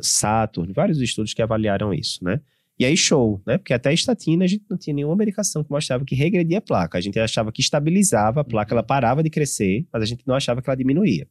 Saturn, 0.00 0.72
vários 0.72 1.00
estudos 1.00 1.34
que 1.34 1.42
avaliaram 1.42 1.92
isso, 1.92 2.24
né? 2.24 2.40
E 2.78 2.84
aí, 2.86 2.96
show, 2.96 3.40
né? 3.46 3.58
Porque 3.58 3.74
até 3.74 3.90
a 3.90 3.92
estatina 3.92 4.44
a 4.44 4.48
gente 4.48 4.64
não 4.68 4.78
tinha 4.78 4.94
nenhuma 4.94 5.14
medicação 5.14 5.62
que 5.62 5.70
mostrava 5.70 6.04
que 6.04 6.14
regredia 6.14 6.58
a 6.58 6.60
placa. 6.62 6.96
A 6.96 7.00
gente 7.00 7.18
achava 7.20 7.52
que 7.52 7.60
estabilizava 7.60 8.40
a 8.40 8.44
placa, 8.44 8.72
Uhum. 8.72 8.78
ela 8.78 8.86
parava 8.86 9.22
de 9.22 9.28
crescer, 9.30 9.86
mas 9.92 10.02
a 10.02 10.06
gente 10.06 10.22
não 10.26 10.34
achava 10.34 10.62
que 10.62 10.70
ela 10.70 10.76
diminuía. 10.76 11.26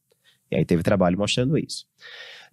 E 0.52 0.56
aí 0.58 0.66
teve 0.66 0.84
trabalho 0.84 1.18
mostrando 1.18 1.58
isso. 1.58 1.86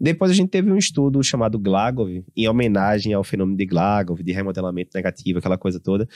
Depois 0.00 0.30
a 0.30 0.34
gente 0.34 0.48
teve 0.48 0.70
um 0.70 0.76
estudo 0.76 1.22
chamado 1.22 1.58
Glagov, 1.58 2.24
em 2.36 2.48
homenagem 2.48 3.12
ao 3.12 3.24
fenômeno 3.24 3.58
de 3.58 3.66
Glagov, 3.66 4.22
de 4.22 4.32
remodelamento 4.32 4.90
negativo, 4.94 5.38
aquela 5.38 5.58
coisa 5.58 5.80
toda, 5.80 6.08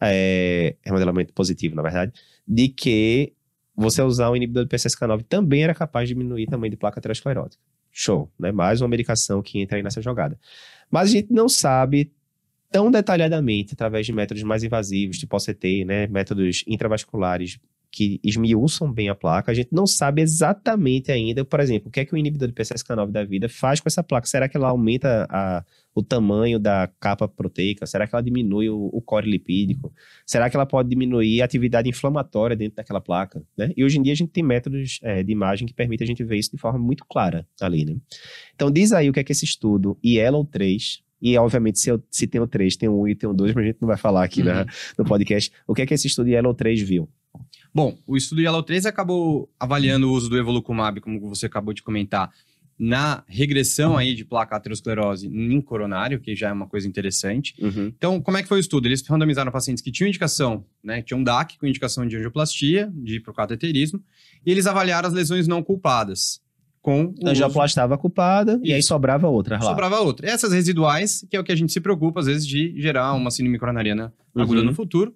é, 0.00 0.76
remodelamento 0.82 1.32
positivo, 1.32 1.74
na 1.74 1.82
verdade, 1.82 2.12
de 2.46 2.68
que 2.68 3.32
você 3.74 4.02
usar 4.02 4.30
um 4.30 4.36
inibidor 4.36 4.64
de 4.64 4.76
PCSK9 4.76 5.24
também 5.28 5.64
era 5.64 5.74
capaz 5.74 6.08
de 6.08 6.14
diminuir 6.14 6.44
o 6.44 6.50
tamanho 6.50 6.70
de 6.70 6.76
placa 6.76 6.98
aterosclerótica. 7.00 7.62
Show, 7.90 8.30
né? 8.38 8.52
Mais 8.52 8.80
uma 8.80 8.88
medicação 8.88 9.42
que 9.42 9.58
entra 9.58 9.76
aí 9.78 9.82
nessa 9.82 10.02
jogada. 10.02 10.38
Mas 10.90 11.08
a 11.08 11.12
gente 11.12 11.32
não 11.32 11.48
sabe 11.48 12.12
tão 12.70 12.90
detalhadamente, 12.90 13.74
através 13.74 14.06
de 14.06 14.12
métodos 14.12 14.42
mais 14.42 14.62
invasivos, 14.62 15.18
tipo 15.18 15.36
OCT, 15.36 15.84
né? 15.84 16.06
Métodos 16.06 16.62
intravasculares 16.66 17.58
que 17.92 18.20
esmiuçam 18.22 18.92
bem 18.92 19.08
a 19.08 19.14
placa, 19.14 19.50
a 19.50 19.54
gente 19.54 19.70
não 19.72 19.86
sabe 19.86 20.22
exatamente 20.22 21.10
ainda, 21.10 21.44
por 21.44 21.58
exemplo, 21.60 21.88
o 21.88 21.90
que 21.90 22.00
é 22.00 22.04
que 22.04 22.14
o 22.14 22.16
inibidor 22.16 22.48
de 22.48 22.54
PCSK9 22.54 23.10
da 23.10 23.24
vida 23.24 23.48
faz 23.48 23.80
com 23.80 23.88
essa 23.88 24.02
placa. 24.02 24.26
Será 24.26 24.48
que 24.48 24.56
ela 24.56 24.68
aumenta 24.68 25.26
a, 25.28 25.64
o 25.94 26.02
tamanho 26.02 26.58
da 26.58 26.88
capa 27.00 27.26
proteica? 27.26 27.84
Será 27.86 28.06
que 28.06 28.14
ela 28.14 28.22
diminui 28.22 28.68
o, 28.68 28.90
o 28.92 29.00
core 29.02 29.28
lipídico? 29.30 29.92
Será 30.24 30.48
que 30.48 30.56
ela 30.56 30.66
pode 30.66 30.88
diminuir 30.88 31.42
a 31.42 31.44
atividade 31.44 31.88
inflamatória 31.88 32.56
dentro 32.56 32.76
daquela 32.76 33.00
placa? 33.00 33.42
Né? 33.58 33.72
E 33.76 33.84
hoje 33.84 33.98
em 33.98 34.02
dia 34.02 34.12
a 34.12 34.16
gente 34.16 34.30
tem 34.30 34.42
métodos 34.44 35.00
é, 35.02 35.22
de 35.22 35.32
imagem 35.32 35.66
que 35.66 35.74
permitem 35.74 36.04
a 36.04 36.08
gente 36.08 36.22
ver 36.22 36.36
isso 36.38 36.52
de 36.52 36.58
forma 36.58 36.78
muito 36.78 37.04
clara 37.08 37.46
ali, 37.60 37.84
né? 37.84 37.96
Então 38.54 38.70
diz 38.70 38.92
aí 38.92 39.10
o 39.10 39.12
que 39.12 39.20
é 39.20 39.24
que 39.24 39.32
esse 39.32 39.44
estudo 39.44 39.98
Yellow 40.04 40.44
3 40.44 41.02
e 41.22 41.36
obviamente 41.36 41.78
se, 41.78 41.90
eu, 41.90 42.02
se 42.10 42.26
tem 42.26 42.40
o 42.40 42.46
3, 42.46 42.76
tem 42.76 42.88
o 42.88 43.02
1 43.02 43.08
e 43.08 43.14
tem 43.14 43.28
o 43.28 43.34
2, 43.34 43.52
mas 43.54 43.64
a 43.64 43.66
gente 43.66 43.78
não 43.80 43.88
vai 43.88 43.96
falar 43.98 44.24
aqui 44.24 44.42
na- 44.42 44.60
Uhum. 44.62 44.66
no 45.00 45.04
podcast. 45.04 45.52
O 45.66 45.74
que 45.74 45.82
é 45.82 45.86
que 45.86 45.92
esse 45.92 46.06
estudo 46.06 46.28
Yellow 46.30 46.54
3 46.54 46.80
viu? 46.80 47.08
Bom, 47.72 47.96
o 48.06 48.16
estudo 48.16 48.40
Yellow 48.40 48.62
3 48.62 48.86
acabou 48.86 49.48
avaliando 49.58 50.08
o 50.08 50.12
uso 50.12 50.28
do 50.28 50.36
Evolucumab, 50.38 51.00
como 51.00 51.20
você 51.28 51.46
acabou 51.46 51.72
de 51.72 51.82
comentar, 51.82 52.30
na 52.78 53.22
regressão 53.28 53.96
aí 53.96 54.14
de 54.14 54.24
placa 54.24 54.56
aterosclerose 54.56 55.26
em 55.28 55.60
coronário, 55.60 56.18
que 56.18 56.34
já 56.34 56.48
é 56.48 56.52
uma 56.52 56.66
coisa 56.66 56.88
interessante. 56.88 57.54
Então, 57.58 58.20
como 58.22 58.38
é 58.38 58.42
que 58.42 58.48
foi 58.48 58.56
o 58.56 58.60
estudo? 58.60 58.86
Eles 58.88 59.06
randomizaram 59.06 59.52
pacientes 59.52 59.82
que 59.82 59.92
tinham 59.92 60.08
indicação, 60.08 60.64
né? 60.82 61.02
Tinham 61.02 61.22
DAC 61.22 61.58
com 61.58 61.66
indicação 61.66 62.06
de 62.06 62.16
angioplastia, 62.16 62.90
de 62.94 63.16
hipocateterismo, 63.16 64.02
e 64.46 64.50
eles 64.50 64.66
avaliaram 64.66 65.06
as 65.08 65.12
lesões 65.14 65.46
não 65.46 65.62
culpadas 65.62 66.40
com 66.80 67.00
A 67.02 67.04
uso 67.20 67.28
angioplástica 67.28 67.82
estava 67.82 67.94
ocupada 67.96 68.58
e 68.64 68.72
aí 68.72 68.78
Isso. 68.80 68.88
sobrava 68.88 69.28
outra 69.28 69.56
lá. 69.56 69.62
sobrava 69.68 70.00
outra. 70.00 70.26
Essas 70.30 70.50
residuais, 70.54 71.22
que 71.30 71.36
é 71.36 71.40
o 71.40 71.44
que 71.44 71.52
a 71.52 71.56
gente 71.56 71.70
se 71.74 71.80
preocupa, 71.82 72.20
às 72.20 72.26
vezes, 72.26 72.46
de 72.46 72.72
gerar 72.80 73.12
uma 73.12 73.30
síndrome 73.30 73.58
coronariana 73.58 74.10
aguda 74.34 74.60
Uhum. 74.60 74.66
no 74.68 74.74
futuro. 74.74 75.14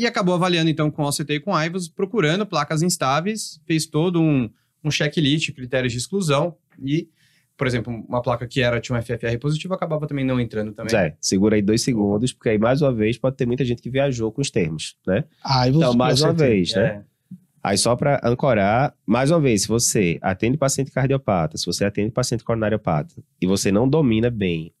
E 0.00 0.06
acabou 0.06 0.34
avaliando, 0.34 0.70
então, 0.70 0.90
com 0.90 1.02
OCT 1.02 1.34
e 1.34 1.40
com 1.40 1.54
AIVOS, 1.54 1.86
procurando 1.86 2.46
placas 2.46 2.80
instáveis, 2.80 3.60
fez 3.66 3.84
todo 3.84 4.18
um, 4.18 4.48
um 4.82 4.90
checklist, 4.90 5.52
critérios 5.52 5.92
de 5.92 5.98
exclusão, 5.98 6.56
e, 6.82 7.06
por 7.54 7.66
exemplo, 7.66 7.92
uma 8.08 8.22
placa 8.22 8.46
que 8.46 8.62
era, 8.62 8.80
tinha 8.80 8.98
um 8.98 9.02
FFR 9.02 9.38
positivo, 9.38 9.74
acabava 9.74 10.06
também 10.06 10.24
não 10.24 10.40
entrando 10.40 10.72
também. 10.72 10.90
Zé, 10.90 11.18
segura 11.20 11.54
aí 11.56 11.60
dois 11.60 11.82
segundos, 11.82 12.32
porque 12.32 12.48
aí 12.48 12.58
mais 12.58 12.80
uma 12.80 12.94
vez 12.94 13.18
pode 13.18 13.36
ter 13.36 13.44
muita 13.44 13.62
gente 13.62 13.82
que 13.82 13.90
viajou 13.90 14.32
com 14.32 14.40
os 14.40 14.50
termos, 14.50 14.96
né? 15.06 15.24
Aí 15.44 15.70
você 15.70 15.76
Então, 15.76 15.94
mais 15.94 16.22
uma 16.22 16.32
vez, 16.32 16.74
né? 16.74 16.82
É. 16.82 17.36
Aí 17.62 17.76
só 17.76 17.94
para 17.94 18.22
ancorar, 18.24 18.94
mais 19.04 19.30
uma 19.30 19.38
vez, 19.38 19.62
se 19.62 19.68
você 19.68 20.18
atende 20.22 20.56
paciente 20.56 20.90
cardiopata, 20.90 21.58
se 21.58 21.66
você 21.66 21.84
atende 21.84 22.10
paciente 22.10 22.42
coronariopata 22.42 23.14
e 23.38 23.46
você 23.46 23.70
não 23.70 23.86
domina 23.86 24.30
bem 24.30 24.72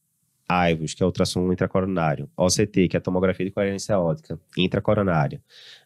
AIVOS, 0.50 0.94
que 0.94 1.02
é 1.02 1.06
ultrassom 1.06 1.52
intracoronário, 1.52 2.28
OCT, 2.36 2.88
que 2.88 2.96
é 2.96 2.98
a 2.98 3.00
tomografia 3.00 3.46
de 3.46 3.52
coerência 3.52 3.96
óptica 3.98 4.38
intracoronária, 4.56 5.40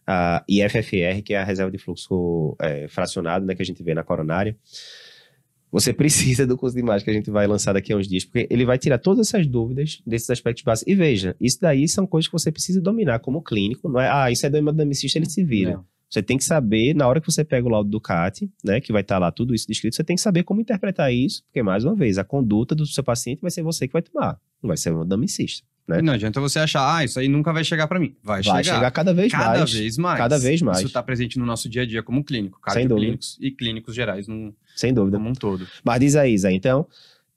ah, 0.07 0.43
e 0.49 0.66
FFR, 0.66 1.23
que 1.23 1.35
é 1.35 1.39
a 1.39 1.45
reserva 1.45 1.70
de 1.70 1.77
fluxo 1.77 2.57
eh, 2.61 2.89
fracionado, 2.89 3.45
né, 3.45 3.55
que 3.55 3.62
a 3.62 3.65
gente 3.65 3.82
vê 3.82 3.93
na 3.93 4.03
coronária, 4.03 4.57
você 5.70 5.93
precisa 5.95 6.47
do 6.47 6.57
curso 6.57 6.74
de 6.74 6.81
imagem 6.81 7.05
que 7.05 7.11
a 7.11 7.15
gente 7.15 7.31
vai 7.31 7.47
lançar 7.47 7.74
daqui 7.74 7.93
a 7.93 7.97
uns 7.97 8.09
dias, 8.09 8.24
porque 8.24 8.47
ele 8.51 8.65
vai 8.65 8.78
tirar 8.78 8.99
todas 8.99 9.28
essas 9.28 9.47
dúvidas 9.47 10.01
desses 10.07 10.31
aspectos 10.31 10.65
básicos. 10.65 10.91
E 10.91 10.95
veja, 10.95 11.36
isso 11.39 11.59
daí 11.61 11.86
são 11.86 12.07
coisas 12.07 12.28
que 12.28 12.32
você 12.32 12.51
precisa 12.51 12.81
dominar 12.81 13.19
como 13.19 13.43
clínico, 13.43 13.89
não 13.89 14.01
é, 14.01 14.09
ah, 14.11 14.31
isso 14.31 14.47
é 14.47 14.51
do 14.51 14.57
hemodinamicista, 14.57 15.19
ele 15.19 15.28
se 15.28 15.45
vira. 15.45 15.74
Não. 15.74 15.94
Você 16.09 16.22
tem 16.22 16.36
que 16.39 16.44
saber, 16.44 16.94
na 16.94 17.09
hora 17.09 17.20
que 17.20 17.26
você 17.26 17.44
pega 17.44 17.66
o 17.66 17.70
laudo 17.70 17.90
do 17.90 18.01
CAT, 18.01 18.48
né, 18.62 18.81
que 18.81 18.93
vai 18.93 19.02
estar 19.02 19.18
lá 19.18 19.32
tudo 19.32 19.55
isso 19.55 19.66
descrito, 19.66 19.97
você 19.97 20.05
tem 20.05 20.14
que 20.16 20.22
saber 20.22 20.44
como 20.44 20.60
interpretar 20.60 21.12
isso, 21.12 21.43
porque, 21.44 21.62
mais 21.62 21.85
uma 21.85 21.94
vez, 21.94 22.18
a 22.18 22.24
conduta 22.24 22.74
do 22.74 22.86
seu 22.86 23.02
paciente 23.02 23.40
vai 23.40 23.51
ser 23.51 23.62
você 23.62 23.86
que 23.86 23.93
vai 23.93 24.02
tomar, 24.02 24.39
não 24.62 24.68
vai 24.68 24.76
ser 24.76 24.90
o 24.90 24.94
hemodinamicista. 24.94 25.66
Né? 25.86 26.01
Não 26.01 26.14
adianta 26.14 26.40
você 26.40 26.59
achar, 26.59 26.97
ah, 26.97 27.05
isso 27.05 27.18
aí 27.20 27.28
nunca 27.28 27.52
vai 27.52 27.62
chegar 27.62 27.86
para 27.86 28.01
mim. 28.01 28.14
Vai, 28.22 28.43
Vai 28.43 28.64
chegar. 28.64 28.76
chegar 28.76 28.90
cada 28.90 29.12
vez 29.12 29.31
cada 29.31 29.59
mais. 29.59 29.72
vez 29.72 29.98
mais. 29.98 30.18
cada 30.18 30.39
vez 30.39 30.62
mais. 30.62 30.78
Isso 30.78 30.86
está 30.86 31.02
presente 31.02 31.39
no 31.39 31.44
nosso 31.44 31.68
dia 31.68 31.82
a 31.82 31.86
dia 31.86 32.02
como 32.02 32.24
clínico, 32.24 32.59
Sem 32.70 32.86
dúvida. 32.89 33.05
clínicos 33.05 33.39
e 33.40 33.51
clínicos 33.51 33.94
gerais 33.94 34.26
no, 34.26 34.55
Sem 34.74 34.94
dúvida. 34.94 35.18
como 35.18 35.28
um 35.28 35.35
todo. 35.35 35.66
Mas 35.85 36.01
diz 36.01 36.16
aí, 36.16 36.39
Zé, 36.39 36.52
então, 36.52 36.86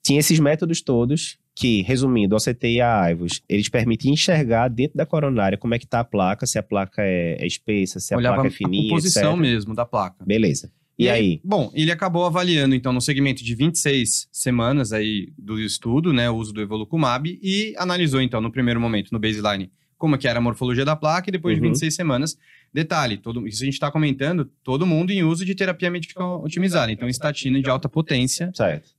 tinha 0.02 0.18
esses 0.20 0.38
métodos 0.40 0.80
todos 0.80 1.36
que, 1.58 1.82
resumindo, 1.82 2.36
o 2.36 2.38
OCT 2.38 2.68
e 2.68 2.80
a 2.80 3.02
AIVOS, 3.02 3.42
eles 3.48 3.68
permitem 3.68 4.12
enxergar 4.12 4.68
dentro 4.68 4.96
da 4.96 5.04
coronária 5.04 5.58
como 5.58 5.74
é 5.74 5.78
que 5.78 5.88
tá 5.88 5.98
a 5.98 6.04
placa, 6.04 6.46
se 6.46 6.56
a 6.56 6.62
placa 6.62 7.02
é, 7.02 7.36
é 7.40 7.44
espessa, 7.44 7.98
se 7.98 8.14
a 8.14 8.16
Olhava 8.16 8.36
placa 8.36 8.48
é 8.48 8.50
fininha, 8.52 8.86
a 8.86 8.88
composição 8.90 9.32
etc. 9.32 9.40
mesmo 9.40 9.74
da 9.74 9.84
placa. 9.84 10.24
Beleza. 10.24 10.70
E, 10.96 11.08
aí? 11.08 11.40
Bom, 11.42 11.70
ele 11.74 11.90
acabou 11.90 12.26
avaliando, 12.26 12.76
então, 12.76 12.92
no 12.92 13.00
segmento 13.00 13.42
de 13.42 13.56
26 13.56 14.28
semanas 14.30 14.92
aí 14.92 15.32
do 15.36 15.60
estudo, 15.60 16.12
né, 16.12 16.30
o 16.30 16.36
uso 16.36 16.52
do 16.52 16.60
Evolucumab, 16.60 17.28
e 17.42 17.74
analisou, 17.76 18.20
então, 18.20 18.40
no 18.40 18.52
primeiro 18.52 18.80
momento, 18.80 19.10
no 19.10 19.18
baseline, 19.18 19.68
como 19.98 20.14
é 20.14 20.18
que 20.18 20.26
era 20.28 20.38
a 20.38 20.42
morfologia 20.42 20.84
da 20.84 20.94
placa, 20.96 21.28
e 21.28 21.32
depois 21.32 21.56
de 21.56 21.60
Uhum. 21.60 21.68
26 21.70 21.94
semanas, 21.94 22.38
detalhe, 22.72 23.16
todo, 23.18 23.46
isso 23.48 23.62
a 23.62 23.64
gente 23.64 23.74
está 23.74 23.90
comentando, 23.90 24.48
todo 24.62 24.86
mundo 24.86 25.10
em 25.10 25.22
uso 25.24 25.44
de 25.44 25.54
terapia 25.54 25.90
médica 25.90 26.24
otimizada, 26.24 26.92
então 26.92 27.08
estatina 27.08 27.60
de 27.60 27.68
alta 27.68 27.88
potência 27.88 28.52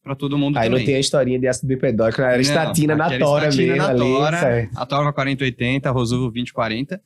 para 0.04 0.16
todo 0.16 0.38
mundo 0.38 0.58
Aí 0.58 0.66
também. 0.66 0.80
não 0.80 0.86
tem 0.86 0.96
a 0.96 1.00
historinha 1.00 1.40
de 1.40 1.48
ácido 1.48 1.68
bipedóico, 1.68 2.22
era 2.22 2.34
Não, 2.34 2.42
estatina 2.42 2.96
na 2.96 3.18
tora 3.18 3.48
estatina 3.48 3.74
mesmo 3.74 3.88
na 3.88 3.90
ali. 3.90 4.00
tora. 4.00 4.40
certo. 4.40 4.78
a 4.78 4.86
Torva 4.86 5.14
4080, 5.14 5.88
a 5.88 5.92
Rosuvo 5.92 6.24
2040. 6.26 7.02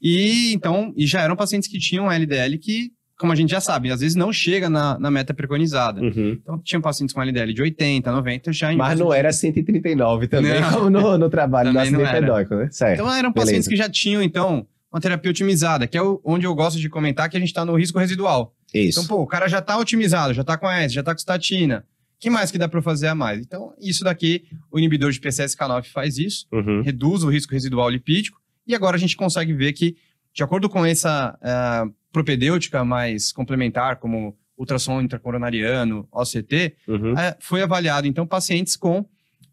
E 0.00 0.52
então, 0.52 0.92
e 0.96 1.06
já 1.06 1.22
eram 1.22 1.36
pacientes 1.36 1.68
que 1.68 1.78
tinham 1.78 2.10
LDL 2.10 2.58
que, 2.58 2.92
como 3.22 3.32
a 3.32 3.36
gente 3.36 3.48
já 3.50 3.60
sabe, 3.60 3.90
às 3.90 4.00
vezes 4.00 4.14
não 4.14 4.30
chega 4.30 4.68
na, 4.68 4.98
na 4.98 5.10
meta 5.10 5.32
preconizada. 5.32 6.02
Uhum. 6.02 6.36
Então, 6.42 6.58
tinham 6.58 6.82
pacientes 6.82 7.14
com 7.14 7.22
LDL 7.22 7.54
de 7.54 7.62
80, 7.62 8.12
90, 8.12 8.52
já 8.52 8.70
em 8.72 8.76
Mas 8.76 8.98
não 8.98 9.14
era 9.14 9.32
139 9.32 10.26
também, 10.28 10.60
Não. 10.60 10.72
como 10.72 10.90
no, 10.90 11.16
no 11.16 11.30
trabalho 11.30 11.70
do 11.70 11.74
não 11.74 11.80
era. 11.80 12.18
lipedóico, 12.18 12.54
né? 12.54 12.68
Certo. 12.70 13.00
Então, 13.00 13.14
eram 13.14 13.32
pacientes 13.32 13.66
beleza. 13.66 13.70
que 13.70 13.76
já 13.76 13.88
tinham, 13.88 14.22
então, 14.22 14.66
uma 14.92 15.00
terapia 15.00 15.30
otimizada, 15.30 15.86
que 15.86 15.96
é 15.96 16.02
o- 16.02 16.20
onde 16.24 16.44
eu 16.46 16.54
gosto 16.54 16.78
de 16.78 16.88
comentar 16.90 17.30
que 17.30 17.36
a 17.36 17.40
gente 17.40 17.48
está 17.48 17.64
no 17.64 17.74
risco 17.76 17.98
residual. 17.98 18.54
Isso. 18.74 19.00
Então, 19.00 19.06
pô, 19.16 19.22
o 19.22 19.26
cara 19.26 19.48
já 19.48 19.60
está 19.60 19.78
otimizado, 19.78 20.34
já 20.34 20.42
está 20.42 20.58
com 20.58 20.68
S, 20.70 20.92
já 20.94 21.00
está 21.00 21.12
com 21.14 21.18
statina. 21.20 21.84
que 22.20 22.30
mais 22.30 22.52
que 22.52 22.58
dá 22.58 22.68
para 22.68 22.80
fazer 22.80 23.08
a 23.08 23.14
mais? 23.16 23.40
Então, 23.40 23.72
isso 23.80 24.04
daqui, 24.04 24.44
o 24.70 24.78
inibidor 24.78 25.10
de 25.10 25.18
PCSK9 25.18 25.86
faz 25.92 26.18
isso, 26.18 26.46
Uhum. 26.52 26.80
reduz 26.82 27.24
o 27.24 27.28
risco 27.28 27.52
residual 27.52 27.90
lipídico, 27.90 28.38
e 28.64 28.76
agora 28.76 28.96
a 28.96 28.98
gente 29.00 29.16
consegue 29.16 29.52
ver 29.52 29.72
que, 29.72 29.96
de 30.32 30.42
acordo 30.44 30.68
com 30.68 30.86
essa 30.86 31.36
ah, 31.42 31.84
propedêutica 32.12 32.84
mais 32.84 33.32
complementar, 33.32 33.96
como 33.96 34.36
ultrassom 34.56 35.00
intracoronariano, 35.00 36.06
OCT, 36.12 36.76
Uhum. 36.86 37.18
eh, 37.18 37.36
foi 37.40 37.62
avaliado, 37.62 38.06
então, 38.06 38.26
pacientes 38.26 38.76
com 38.76 39.04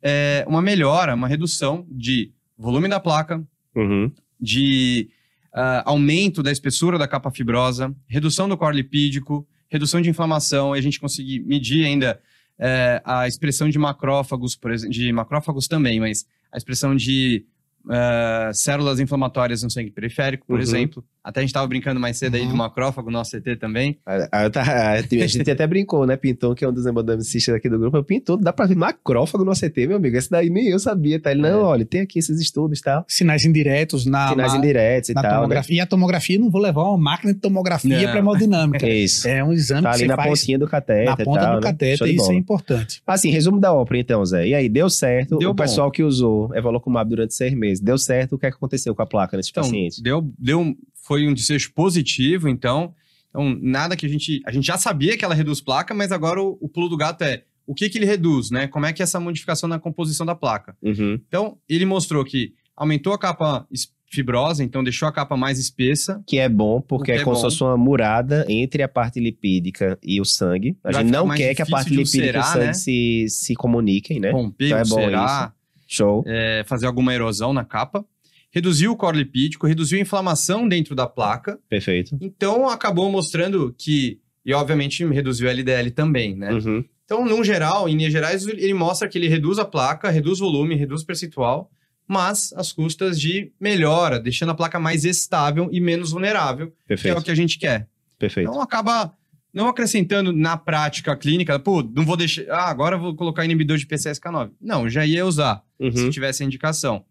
eh, 0.03 0.45
uma 0.47 0.61
melhora, 0.61 1.15
uma 1.15 1.27
redução 1.27 1.85
de 1.89 2.31
volume 2.57 2.87
da 2.87 2.99
placa, 2.99 3.43
Uhum. 3.75 4.11
de 4.39 5.09
ah, 5.53 5.83
aumento 5.85 6.43
da 6.43 6.51
espessura 6.51 6.97
da 6.97 7.07
capa 7.07 7.31
fibrosa, 7.31 7.93
redução 8.07 8.47
do 8.47 8.55
core 8.57 8.75
lipídico, 8.77 9.47
redução 9.69 9.99
de 10.01 10.09
inflamação, 10.09 10.75
e 10.75 10.79
a 10.79 10.81
gente 10.81 10.99
conseguir 10.99 11.39
medir 11.41 11.85
ainda 11.85 12.19
eh, 12.59 13.01
a 13.05 13.27
expressão 13.27 13.67
de 13.69 13.79
macrófagos, 13.79 14.55
por 14.55 14.71
exemplo, 14.71 14.93
de 14.93 15.11
macrófagos 15.13 15.67
também, 15.67 15.99
mas 15.99 16.25
a 16.51 16.57
expressão 16.57 16.95
de 16.95 17.45
ah, 17.87 18.51
células 18.53 18.99
inflamatórias 18.99 19.63
no 19.63 19.69
sangue 19.69 19.91
periférico, 19.91 20.45
por 20.47 20.55
Uhum. 20.55 20.61
exemplo. 20.61 21.03
Até 21.21 21.41
a 21.41 21.43
gente 21.43 21.49
estava 21.49 21.67
brincando 21.67 21.99
mais 21.99 22.17
cedo 22.17 22.35
aí 22.35 22.43
do 22.45 22.51
Uhum. 22.51 22.55
macrófago 22.57 23.11
no 23.11 23.19
ACT 23.19 23.55
também. 23.57 23.99
A, 24.05 24.45
a- 24.45 24.49
tá- 24.49 24.93
a 24.93 25.01
gente 25.27 25.51
até 25.51 25.67
brincou, 25.67 26.05
né? 26.07 26.15
Pinton, 26.15 26.55
que 26.55 26.63
é 26.63 26.69
um 26.69 26.73
dos 26.73 26.85
hemodinamicistas 26.85 27.53
aqui 27.53 27.69
do 27.69 27.77
grupo. 27.77 27.97
Eu 27.97 28.03
Pinton, 28.03 28.37
dá 28.37 28.51
pra 28.53 28.65
ver 28.65 28.75
macrófago 28.75 29.43
no 29.43 29.51
ACT, 29.51 29.85
meu 29.85 29.97
amigo. 29.97 30.15
Esse 30.17 30.29
daí 30.29 30.49
nem 30.49 30.69
eu 30.69 30.79
sabia, 30.79 31.19
tá? 31.21 31.29
Ele, 31.31 31.41
não, 31.41 31.49
É. 31.59 31.63
olha, 31.63 31.85
tem 31.85 32.01
aqui 32.01 32.17
esses 32.19 32.39
estudos 32.39 32.79
e 32.79 32.81
tal. 32.81 33.05
Sinais 33.07 33.45
indiretos 33.45 34.05
na, 34.05 34.29
Sinais 34.29 34.53
na, 34.53 34.57
indiretos 34.59 35.09
e 35.09 35.13
na 35.13 35.21
tal, 35.21 35.31
né? 35.31 35.37
tomografia. 35.37 35.75
E 35.75 35.79
a 35.81 35.85
tomografia, 35.85 36.39
não 36.39 36.49
vou 36.49 36.61
levar 36.61 36.83
uma 36.83 36.97
máquina 36.97 37.33
de 37.33 37.39
tomografia 37.39 38.01
Não. 38.01 38.09
para 38.09 38.19
hemodinâmica. 38.19 38.87
Isso. 38.89 39.27
É 39.27 39.43
um 39.43 39.51
exame 39.51 39.83
tá 39.83 39.91
que 39.91 39.95
ali 39.97 40.07
na 40.07 40.17
pontinha 40.17 40.57
do 40.57 40.67
cateter 40.67 41.05
na 41.05 41.17
ponta 41.17 41.39
tal, 41.41 41.49
do 41.51 41.55
né? 41.57 41.61
cateter, 41.71 41.93
isso 41.93 42.05
é 42.05 42.13
bola. 42.15 42.33
importante. 42.35 43.01
Assim, 43.05 43.29
resumo 43.29 43.59
da 43.59 43.73
ópera 43.73 43.99
então, 43.99 44.25
Zé. 44.25 44.47
E 44.47 44.55
aí, 44.55 44.67
deu 44.69 44.89
certo. 44.89 45.37
Deu 45.37 45.49
o 45.51 45.53
bom. 45.53 45.61
pessoal 45.63 45.91
que 45.91 46.01
usou 46.01 46.49
Evolocumab 46.55 47.07
durante 47.09 47.33
seis 47.35 47.53
meses 47.53 47.68
experiência. 47.71 47.85
Deu 47.85 47.97
certo, 47.97 48.35
o 48.35 48.39
que, 48.39 48.45
é 48.45 48.49
que 48.51 48.57
aconteceu 48.57 48.93
com 48.95 49.01
a 49.01 49.05
placa 49.05 49.37
nesses 49.37 49.51
Então, 49.51 49.63
pacientes? 49.63 49.99
deu, 50.01 50.21
deu, 50.37 50.75
foi 51.03 51.27
um 51.27 51.33
desfecho 51.33 51.71
positivo, 51.73 52.47
então. 52.49 52.93
Então, 53.29 53.55
nada 53.61 53.95
que 53.95 54.05
a 54.05 54.09
gente. 54.09 54.41
A 54.45 54.51
gente 54.51 54.65
já 54.65 54.77
sabia 54.77 55.15
que 55.17 55.23
ela 55.23 55.35
reduz 55.35 55.61
placa, 55.61 55.93
mas 55.93 56.11
agora 56.11 56.41
o, 56.41 56.57
o 56.59 56.67
pulo 56.67 56.89
do 56.89 56.97
gato 56.97 57.23
é 57.23 57.43
o 57.67 57.75
que, 57.75 57.87
que 57.89 57.97
ele 57.99 58.05
reduz, 58.05 58.49
né? 58.49 58.67
Como 58.67 58.85
é 58.87 58.91
que 58.93 59.01
é 59.01 59.03
essa 59.03 59.19
modificação 59.19 59.69
na 59.69 59.77
composição 59.77 60.25
da 60.25 60.33
placa? 60.33 60.75
Uhum, 60.81 61.19
Então, 61.27 61.57
ele 61.69 61.85
mostrou 61.85 62.25
que 62.25 62.53
aumentou 62.75 63.13
a 63.13 63.19
capa 63.19 63.67
fibrosa, 64.11 64.63
então 64.63 64.83
deixou 64.83 65.07
a 65.07 65.11
capa 65.11 65.37
mais 65.37 65.59
espessa. 65.59 66.23
Que 66.25 66.39
é 66.39 66.49
bom, 66.49 66.81
porque 66.81 67.11
é 67.11 67.17
é 67.17 67.23
como 67.23 67.35
se 67.35 67.43
fosse 67.43 67.61
uma 67.63 67.77
murada 67.77 68.43
entre 68.49 68.81
a 68.81 68.87
parte 68.87 69.19
lipídica 69.19 69.99
e 70.03 70.19
o 70.19 70.25
sangue. 70.25 70.75
A 70.83 70.91
Vai 70.91 71.03
gente 71.03 71.11
não 71.11 71.29
quer 71.29 71.53
que 71.53 71.61
a 71.61 71.65
parte 71.67 71.91
lipídica 71.91 72.37
e 72.37 72.39
o 72.39 72.43
sangue 72.43 72.65
né? 72.65 72.73
se, 72.73 73.25
se 73.29 73.53
comuniquem, 73.53 74.19
né? 74.19 74.31
Romper, 74.31 74.65
Então 74.65 74.77
é 74.79 74.83
bom 74.85 74.95
ulcerar, 74.95 75.55
Show. 75.89 76.23
é, 76.27 76.63
fazer 76.67 76.85
alguma 76.85 77.13
erosão 77.13 77.51
na 77.51 77.65
capa. 77.65 78.05
Reduziu 78.51 78.91
o 78.91 78.95
core 78.95 79.17
lipídico, 79.17 79.67
reduziu 79.67 79.97
a 79.97 80.01
inflamação 80.01 80.67
dentro 80.67 80.95
da 80.95 81.05
placa. 81.07 81.59
Perfeito. 81.67 82.17
Então, 82.21 82.69
acabou 82.69 83.11
mostrando 83.11 83.73
que. 83.77 84.19
E, 84.45 84.53
obviamente, 84.53 85.05
reduziu 85.05 85.47
o 85.47 85.49
LDL 85.51 85.91
também, 85.91 86.35
né? 86.35 86.53
Uhum. 86.53 86.83
Então, 87.05 87.25
no 87.25 87.43
geral, 87.43 87.89
em 87.89 87.95
linhas 87.95 88.11
gerais, 88.11 88.47
ele 88.47 88.73
mostra 88.73 89.07
que 89.07 89.17
ele 89.17 89.27
reduz 89.27 89.59
a 89.59 89.65
placa, 89.65 90.09
reduz 90.09 90.39
volume, 90.39 90.75
reduz 90.75 91.03
percentual, 91.03 91.69
mas 92.07 92.53
às 92.53 92.71
custas 92.71 93.19
de 93.19 93.51
melhora, 93.59 94.19
deixando 94.19 94.51
a 94.51 94.55
placa 94.55 94.79
mais 94.79 95.05
estável 95.05 95.69
e 95.71 95.79
menos 95.81 96.11
vulnerável, 96.11 96.67
que 96.67 96.73
é 96.73 96.87
Perfeito. 96.87 97.19
o 97.19 97.23
que 97.23 97.31
a 97.31 97.35
gente 97.35 97.57
quer. 97.59 97.87
Perfeito. 98.17 98.49
Então, 98.49 98.61
acaba 98.61 99.13
não 99.53 99.67
acrescentando 99.67 100.31
na 100.31 100.55
prática 100.57 101.15
clínica, 101.15 101.59
pô, 101.59 101.81
não 101.81 102.05
vou 102.05 102.15
deixar, 102.15 102.43
ah, 102.49 102.69
agora 102.69 102.97
vou 102.97 103.15
colocar 103.15 103.43
inibidor 103.45 103.77
de 103.77 103.85
PCSK9. 103.85 104.51
Não, 104.61 104.89
já 104.89 105.05
ia 105.05 105.25
usar, 105.25 105.63
se 105.79 106.03
Uhum. 106.03 106.09
tivesse 106.09 106.43
a 106.43 106.45
indicação. 106.45 107.03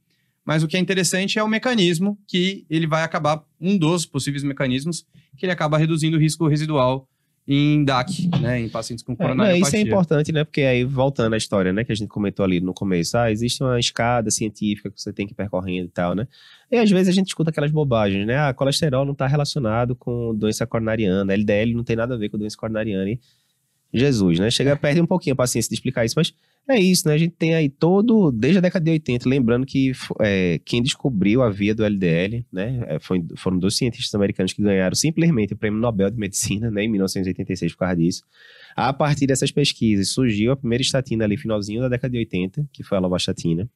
Mas 0.44 0.62
o 0.62 0.68
que 0.68 0.76
é 0.76 0.80
interessante 0.80 1.38
é 1.38 1.42
o 1.42 1.48
mecanismo 1.48 2.18
que 2.26 2.64
ele 2.70 2.86
vai 2.86 3.02
acabar, 3.02 3.42
um 3.60 3.76
dos 3.76 4.06
possíveis 4.06 4.42
mecanismos, 4.42 5.04
que 5.36 5.44
ele 5.44 5.52
acaba 5.52 5.76
reduzindo 5.76 6.16
o 6.16 6.20
risco 6.20 6.46
residual 6.48 7.06
em 7.50 7.82
DAC, 7.82 8.28
né, 8.42 8.60
em 8.60 8.68
pacientes 8.68 9.02
com 9.02 9.12
É, 9.12 9.14
não, 9.14 9.16
coronariopatia. 9.16 9.66
isso 9.66 9.76
é 9.76 9.80
importante, 9.80 10.30
né? 10.32 10.44
Porque 10.44 10.60
aí, 10.60 10.84
voltando 10.84 11.32
à 11.32 11.36
história, 11.38 11.72
né? 11.72 11.82
Que 11.82 11.92
a 11.92 11.94
gente 11.94 12.08
comentou 12.08 12.44
ali 12.44 12.60
no 12.60 12.74
começo. 12.74 13.16
Ah, 13.16 13.32
existe 13.32 13.62
uma 13.62 13.80
escada 13.80 14.30
científica 14.30 14.90
que 14.90 15.00
você 15.00 15.14
tem 15.14 15.26
que 15.26 15.32
ir 15.32 15.34
percorrendo 15.34 15.86
e 15.86 15.90
tal, 15.90 16.14
né? 16.14 16.28
E 16.70 16.76
às 16.76 16.90
vezes 16.90 17.08
a 17.08 17.12
gente 17.12 17.28
escuta 17.28 17.48
aquelas 17.48 17.70
bobagens, 17.70 18.26
né? 18.26 18.36
Ah, 18.36 18.52
colesterol 18.52 19.06
não 19.06 19.12
está 19.12 19.26
relacionado 19.26 19.96
com 19.96 20.34
doença 20.34 20.66
coronariana. 20.66 21.32
LDL 21.32 21.72
não 21.72 21.84
tem 21.84 21.96
nada 21.96 22.14
a 22.14 22.18
ver 22.18 22.28
com 22.28 22.36
doença 22.36 22.56
coronariana. 22.58 23.08
E 23.08 23.18
Jesus, 23.92 24.38
né? 24.38 24.50
Chega, 24.50 24.76
perde 24.76 25.00
um 25.00 25.06
pouquinho 25.06 25.32
a 25.34 25.36
paciência 25.36 25.68
de 25.68 25.74
explicar 25.74 26.04
isso, 26.04 26.14
mas 26.16 26.32
é 26.68 26.78
isso, 26.78 27.08
né? 27.08 27.14
A 27.14 27.18
gente 27.18 27.34
tem 27.38 27.54
aí 27.54 27.70
todo, 27.70 28.30
desde 28.30 28.58
a 28.58 28.60
década 28.60 28.84
de 28.84 28.90
80, 28.90 29.26
lembrando 29.28 29.64
que 29.64 29.92
é, 30.20 30.60
quem 30.64 30.82
descobriu 30.82 31.42
a 31.42 31.48
via 31.48 31.74
do 31.74 31.82
LDL, 31.82 32.44
né? 32.52 32.84
é, 32.86 32.98
foi- 32.98 33.24
foram 33.36 33.58
dois 33.58 33.74
cientistas 33.76 34.14
americanos 34.14 34.52
que 34.52 34.60
ganharam 34.62 34.94
simplesmente 34.94 35.54
o 35.54 35.56
Prêmio 35.56 35.80
Nobel 35.80 36.10
de 36.10 36.18
Medicina, 36.18 36.70
né? 36.70 36.84
Em 36.84 36.88
1986 36.88 37.72
por 37.72 37.78
causa 37.78 37.96
disso. 37.96 38.22
A 38.76 38.92
partir 38.92 39.26
dessas 39.26 39.50
pesquisas, 39.50 40.10
surgiu 40.10 40.52
a 40.52 40.56
primeira 40.56 40.82
estatina 40.82 41.24
ali, 41.24 41.36
finalzinho 41.38 41.80
da 41.80 41.88
década 41.88 42.12
de 42.12 42.18
80, 42.18 42.68
que 42.72 42.82
foi 42.82 42.98
a 42.98 43.00
lovastatina. 43.00 43.68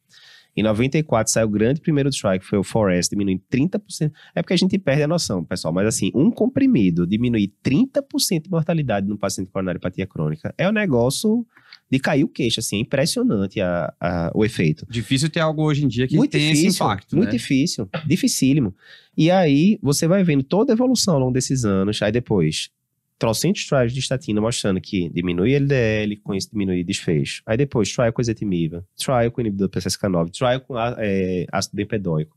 Em 0.56 0.62
94 0.62 1.32
saiu 1.32 1.46
o 1.46 1.50
grande 1.50 1.80
primeiro 1.80 2.10
try, 2.10 2.38
que 2.38 2.44
foi 2.44 2.58
o 2.58 2.62
Forest, 2.62 3.10
diminuindo 3.10 3.42
30%. 3.50 4.12
É 4.34 4.42
porque 4.42 4.52
a 4.52 4.56
gente 4.56 4.78
perde 4.78 5.02
a 5.02 5.08
noção, 5.08 5.42
pessoal, 5.44 5.72
mas 5.72 5.86
assim, 5.86 6.10
um 6.14 6.30
comprimido 6.30 7.06
diminuir 7.06 7.52
30% 7.64 8.42
de 8.44 8.50
mortalidade 8.50 9.06
no 9.08 9.16
paciente 9.16 9.46
com 9.46 9.52
coronariopatia 9.54 10.06
crônica 10.06 10.54
é 10.58 10.68
um 10.68 10.72
negócio 10.72 11.46
de 11.90 11.98
cair 11.98 12.24
o 12.24 12.28
queixo, 12.28 12.60
assim, 12.60 12.76
é 12.76 12.80
impressionante 12.80 13.60
a- 13.60 13.92
a- 14.00 14.30
o 14.34 14.44
efeito 14.44 14.86
Difícil 14.88 15.28
ter 15.30 15.40
algo 15.40 15.62
hoje 15.62 15.84
em 15.84 15.88
dia 15.88 16.06
que 16.08 16.16
muito 16.16 16.30
tenha 16.32 16.48
difícil, 16.50 16.68
esse 16.68 16.82
impacto, 16.82 17.16
muito 17.16 17.28
né? 17.30 17.36
difícil, 17.36 17.88
dificílimo. 18.06 18.74
E 19.16 19.30
aí 19.30 19.78
você 19.82 20.06
vai 20.06 20.22
vendo 20.24 20.42
toda 20.42 20.72
a 20.72 20.74
evolução 20.74 21.14
ao 21.14 21.20
longo 21.20 21.32
desses 21.32 21.64
anos, 21.64 22.00
aí 22.02 22.10
depois 22.12 22.70
trocentos 23.22 23.64
trials 23.68 23.92
de 23.92 24.00
estatina 24.00 24.40
mostrando 24.40 24.80
que 24.80 25.08
diminui 25.10 25.54
LDL, 25.54 26.16
com 26.16 26.34
isso 26.34 26.50
diminui 26.50 26.82
desfecho. 26.82 27.40
Aí 27.46 27.56
depois 27.56 27.92
trial 27.92 28.12
com 28.12 28.20
ezetimiba, 28.20 28.84
trial 28.96 29.30
com 29.30 29.40
inibidor 29.40 29.68
do 29.68 29.78
PCSK9, 29.78 30.30
trial 30.32 30.60
com 30.60 30.74
é, 30.76 31.46
ácido 31.52 31.76
bempedóico. 31.76 32.36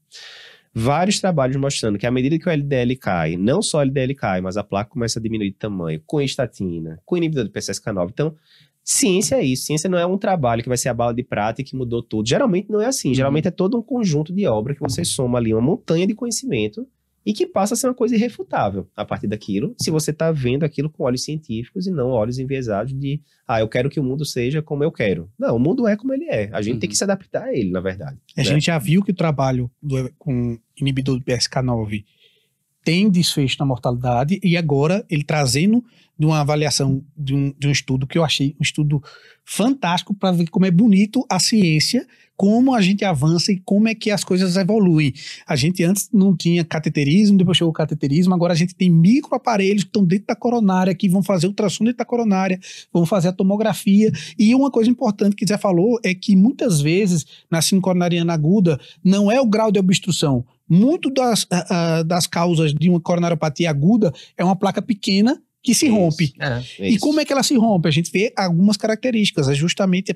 Vários 0.72 1.20
trabalhos 1.20 1.56
mostrando 1.56 1.98
que 1.98 2.06
à 2.06 2.12
medida 2.12 2.38
que 2.38 2.48
o 2.48 2.52
LDL 2.52 2.96
cai, 2.98 3.36
não 3.36 3.64
só 3.64 3.80
o 3.80 3.82
LDL 3.82 4.14
cai, 4.14 4.42
mas 4.42 4.58
a 4.58 4.64
placa 4.64 4.92
começa 4.92 5.18
a 5.18 5.22
diminuir 5.24 5.50
de 5.50 5.58
tamanho 5.58 6.00
com 6.06 6.22
estatina, 6.22 7.00
com 7.04 7.18
inibidor 7.18 7.46
do 7.46 7.50
PCSK9. 7.50 8.10
Então, 8.12 8.36
Ciência 8.88 9.38
é 9.38 9.44
isso. 9.44 9.66
Ciência 9.66 9.90
não 9.90 9.98
é 9.98 10.06
um 10.06 10.16
trabalho 10.16 10.62
que 10.62 10.70
vai 10.70 10.78
ser 10.78 10.90
a 10.90 10.94
bala 10.94 11.12
de 11.12 11.24
prata 11.24 11.60
e 11.60 11.64
que 11.64 11.76
mudou 11.76 12.04
tudo. 12.04 12.30
Geralmente 12.30 12.70
não 12.70 12.80
é 12.80 12.86
assim. 12.86 13.16
Geralmente 13.16 13.48
é 13.48 13.52
todo 13.52 13.76
um 13.76 13.82
conjunto 13.82 14.32
de 14.32 14.46
obra 14.46 14.76
que 14.76 14.80
você 14.80 15.04
soma 15.04 15.40
ali 15.40 15.52
uma 15.52 15.62
montanha 15.62 16.06
de 16.06 16.14
conhecimento 16.14 16.88
e 17.26 17.34
que 17.34 17.48
passa 17.48 17.74
a 17.74 17.78
ser 17.78 17.88
uma 17.88 17.94
coisa 17.94 18.16
irrefutável 18.16 18.88
a 18.96 19.04
partir 19.04 19.28
daquilo, 19.28 19.74
se 19.82 19.90
você 19.90 20.12
está 20.12 20.32
vendo 20.32 20.64
aquilo 20.64 20.90
com 20.90 21.04
olhos 21.04 21.24
científicos 21.24 21.88
e 21.88 21.92
não 21.92 22.10
olhos 22.10 22.38
enviesados 22.38 22.94
de, 22.94 23.20
ah, 23.48 23.60
eu 23.60 23.68
quero 23.68 23.90
que 23.90 24.00
o 24.00 24.04
mundo 24.04 24.24
seja 24.26 24.62
como 24.62 24.84
eu 24.84 24.92
quero. 24.92 25.30
Não, 25.38 25.56
o 25.56 25.60
mundo 25.60 25.88
é 25.88 25.96
como 25.96 26.14
ele 26.14 26.26
é. 26.26 26.50
A 26.54 26.62
gente 26.62 26.74
Uhum. 26.76 26.80
tem 26.80 26.90
que 26.90 26.96
se 26.98 27.04
adaptar 27.04 27.46
a 27.46 27.54
ele, 27.58 27.72
na 27.72 27.80
verdade. 27.80 28.18
A 28.38 28.42
né? 28.42 28.44
gente 28.44 28.66
já 28.68 28.78
viu 28.78 29.04
que 29.04 29.12
o 29.12 29.16
trabalho 29.16 29.72
do- 29.82 30.12
com 30.20 30.58
inibidor 30.80 31.18
do 31.18 31.24
PSK9 31.26 32.04
tem 32.86 33.10
desfecho 33.10 33.58
na 33.60 33.66
mortalidade 33.66 34.40
e 34.44 34.56
agora 34.56 35.04
ele 35.10 35.24
trazendo 35.24 35.84
de 36.18 36.26
uma 36.26 36.40
avaliação 36.40 37.04
de 37.18 37.34
um, 37.34 37.54
de 37.58 37.68
um 37.68 37.72
estudo 37.72 38.08
que 38.08 38.18
eu 38.18 38.24
achei 38.24 38.56
um 38.60 38.64
estudo 38.64 39.04
fantástico 39.44 40.14
para 40.14 40.32
ver 40.32 40.48
como 40.50 40.66
é 40.66 40.72
bonito 40.72 41.26
a 41.30 41.40
ciência, 41.40 42.08
como 42.38 42.74
a 42.74 42.82
gente 42.82 43.04
avança 43.04 43.52
e 43.52 43.60
como 43.66 43.88
é 43.88 43.96
que 43.96 44.12
as 44.12 44.24
coisas 44.24 44.56
evoluem. 44.56 45.14
A 45.48 45.56
gente 45.56 45.84
antes 45.84 46.10
não 46.14 46.36
tinha 46.36 46.64
cateterismo, 46.64 47.38
depois 47.38 47.58
chegou 47.58 47.72
o 47.72 47.74
cateterismo, 47.74 48.34
agora 48.34 48.54
a 48.54 48.56
gente 48.56 48.76
tem 48.76 48.90
microaparelhos 48.90 49.84
que 49.84 49.90
estão 49.90 50.06
dentro 50.06 50.28
da 50.28 50.36
coronária, 50.36 50.96
que 50.96 51.10
vão 51.10 51.24
fazer 51.24 51.48
ultrassom 51.48 51.84
dentro 51.84 51.98
da 51.98 52.06
coronária, 52.06 52.60
vão 52.94 53.06
fazer 53.06 53.30
a 53.30 53.34
tomografia. 53.34 54.12
E 54.38 54.54
uma 54.54 54.70
coisa 54.70 54.90
importante 54.90 55.36
que 55.36 55.46
Zé 55.46 55.58
falou 55.58 56.00
é 56.04 56.14
que 56.14 56.36
muitas 56.36 56.82
vezes 56.82 57.26
na 57.50 57.62
síndrome 57.62 57.84
coronariana 57.84 58.34
aguda 58.34 58.80
não 59.04 59.32
é 59.32 59.42
o 59.42 59.46
grau 59.46 59.72
de 59.72 59.80
obstrução. 59.80 60.46
Muito 60.68 61.12
das, 61.12 61.48
das 62.06 62.26
causas 62.28 62.74
de 62.74 62.90
uma 62.90 63.00
coronariopatia 63.00 63.70
aguda 63.70 64.12
é 64.38 64.44
uma 64.44 64.56
placa 64.56 64.82
pequena 64.82 65.42
que 65.66 65.74
se 65.74 65.88
Isso. 65.88 65.96
rompe. 65.96 66.34
É. 66.40 66.62
É 66.80 66.90
E 66.90 66.96
isso. 66.96 67.00
como 67.00 67.20
é 67.20 67.26
que 67.26 67.34
ela 67.34 67.42
se 67.42 67.56
rompe? 67.58 67.88
A 67.88 67.92
gente 67.92 68.12
vê 68.12 68.32
algumas 68.38 68.78
características. 68.78 69.50
É 69.50 69.56
justamente 69.56 70.16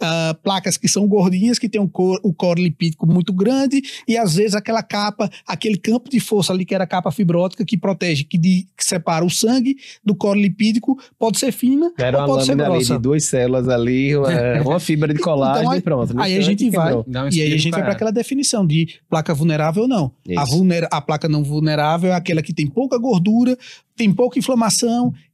ah, 0.00 0.36
placas 0.42 0.76
que 0.76 0.88
são 0.88 1.06
gordinhas, 1.06 1.58
que 1.58 1.68
tem 1.68 1.80
um 1.80 1.86
cor- 1.88 2.18
o 2.24 2.32
core 2.32 2.62
lipídico 2.62 3.06
muito 3.06 3.32
grande, 3.32 3.82
e 4.06 4.16
às 4.16 4.34
vezes 4.36 4.54
aquela 4.54 4.82
capa, 4.82 5.30
aquele 5.46 5.76
campo 5.76 6.08
de 6.08 6.18
força 6.20 6.52
ali, 6.52 6.64
que 6.64 6.74
era 6.74 6.84
a 6.84 6.86
capa 6.86 7.10
fibrótica, 7.10 7.64
que 7.64 7.76
protege, 7.76 8.24
que, 8.24 8.38
de- 8.38 8.66
que 8.76 8.84
separa 8.84 9.24
o 9.24 9.30
sangue 9.30 9.76
do 10.04 10.14
core 10.14 10.40
lipídico, 10.40 10.98
pode 11.18 11.38
ser 11.38 11.52
fina 11.52 11.92
Era 11.98 12.18
ou 12.18 12.22
uma 12.24 12.34
pode 12.34 12.46
ser 12.46 12.56
grossa. 12.56 12.96
de 12.96 13.02
duas 13.02 13.24
células 13.24 13.68
ali, 13.68 14.16
uma, 14.16 14.28
uma 14.64 14.80
fibra 14.80 15.12
de 15.12 15.20
colágeno 15.20 15.60
Então, 15.60 15.72
aí- 15.72 15.78
e 15.78 15.82
pronto. 15.82 16.14
No 16.14 16.22
aí 16.22 16.32
a 16.34 16.38
instante 16.38 16.60
gente 16.64 16.74
vai- 16.74 16.94
um 16.94 17.04
E 17.30 17.42
aí 17.42 17.52
a 17.52 17.56
gente 17.58 17.70
vai 17.72 17.82
para 17.82 17.92
aquela 17.92 18.10
definição 18.12 18.66
de 18.66 18.88
placa 19.08 19.34
vulnerável 19.34 19.82
ou 19.82 19.88
não. 19.88 20.12
A, 20.36 20.44
Isso. 20.44 20.56
vulnera- 20.56 20.88
a 20.90 21.00
placa 21.00 21.28
não 21.28 21.44
vulnerável 21.44 22.10
é 22.10 22.14
aquela 22.14 22.42
que 22.42 22.54
tem 22.54 22.66
pouca 22.66 22.96
gordura, 22.98 23.56
tem 23.96 24.12
pouca 24.14 24.38
inflamação 24.38 24.77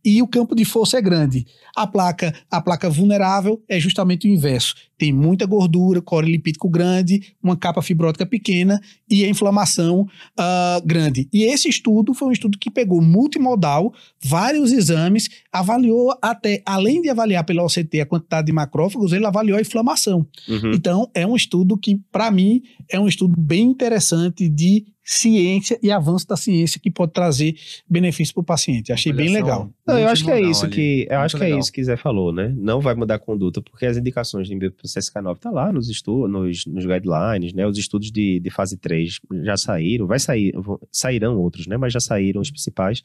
e 0.04 0.22
o 0.22 0.28
campo 0.28 0.54
de 0.54 0.64
força 0.64 0.98
é 0.98 1.02
grande. 1.02 1.46
A 1.76 1.86
placa, 1.86 2.34
a 2.50 2.60
placa 2.60 2.88
vulnerável 2.88 3.62
é 3.68 3.80
justamente 3.80 4.28
o 4.28 4.30
inverso. 4.30 4.74
Tem 4.96 5.12
muita 5.12 5.46
gordura, 5.46 6.00
core 6.00 6.30
lipídico 6.30 6.68
grande, 6.68 7.34
uma 7.42 7.56
capa 7.56 7.82
fibrótica 7.82 8.24
pequena 8.24 8.80
e 9.08 9.24
a 9.24 9.28
inflamação 9.28 10.06
ah, 10.38 10.80
grande. 10.84 11.28
E 11.32 11.44
esse 11.44 11.68
estudo 11.68 12.14
foi 12.14 12.28
um 12.28 12.32
estudo 12.32 12.58
que 12.58 12.70
pegou 12.70 13.00
multimodal, 13.00 13.92
vários 14.22 14.72
exames, 14.72 15.28
avaliou 15.52 16.16
até, 16.22 16.62
além 16.64 17.02
de 17.02 17.08
avaliar 17.08 17.44
pela 17.44 17.64
OCT 17.64 18.00
a 18.00 18.06
quantidade 18.06 18.46
de 18.46 18.52
macrófagos, 18.52 19.12
ele 19.12 19.26
avaliou 19.26 19.58
a 19.58 19.60
inflamação. 19.60 20.26
Uhum. 20.48 20.72
Então, 20.72 21.10
é 21.14 21.26
um 21.26 21.36
estudo 21.36 21.76
que, 21.76 22.00
para 22.10 22.30
mim, 22.30 22.62
é 22.90 22.98
um 22.98 23.08
estudo 23.08 23.34
bem 23.38 23.62
interessante 23.62 24.48
de 24.48 24.84
ciência 25.04 25.78
e 25.82 25.90
avanço 25.90 26.26
da 26.26 26.36
ciência 26.36 26.80
que 26.80 26.90
pode 26.90 27.12
trazer 27.12 27.54
benefício 27.88 28.32
para 28.32 28.40
o 28.40 28.44
paciente. 28.44 28.92
Achei 28.92 29.12
bem 29.12 29.28
legal. 29.28 29.70
Não, 29.86 29.98
eu 29.98 30.08
acho 30.08 30.24
que 30.24 30.30
é 30.30 30.40
isso 30.40 30.64
ali. 30.64 30.74
que 30.74 31.06
eu 31.10 31.18
Muito 31.18 31.24
acho 31.24 31.36
que 31.36 31.42
é 31.42 31.46
legal. 31.46 31.60
isso 31.60 31.72
que 31.72 31.84
Zé 31.84 31.96
falou, 31.96 32.32
né? 32.32 32.54
Não 32.56 32.80
vai 32.80 32.94
mudar 32.94 33.16
a 33.16 33.18
conduta 33.18 33.60
porque 33.60 33.84
as 33.84 33.98
indicações 33.98 34.48
de 34.48 34.54
PCSK9 34.84 35.38
tá 35.38 35.50
lá 35.50 35.72
nos 35.72 35.88
estudos, 35.88 36.30
nos, 36.30 36.66
nos 36.66 36.84
guidelines, 36.84 37.52
né? 37.52 37.66
Os 37.66 37.78
estudos 37.78 38.10
de, 38.10 38.38
de 38.38 38.50
fase 38.50 38.76
3 38.76 39.20
já 39.42 39.56
saíram, 39.56 40.06
vai 40.06 40.18
sair, 40.18 40.52
sairão 40.92 41.38
outros, 41.38 41.66
né? 41.66 41.76
Mas 41.76 41.92
já 41.92 42.00
saíram 42.00 42.40
os 42.40 42.50
principais. 42.50 43.02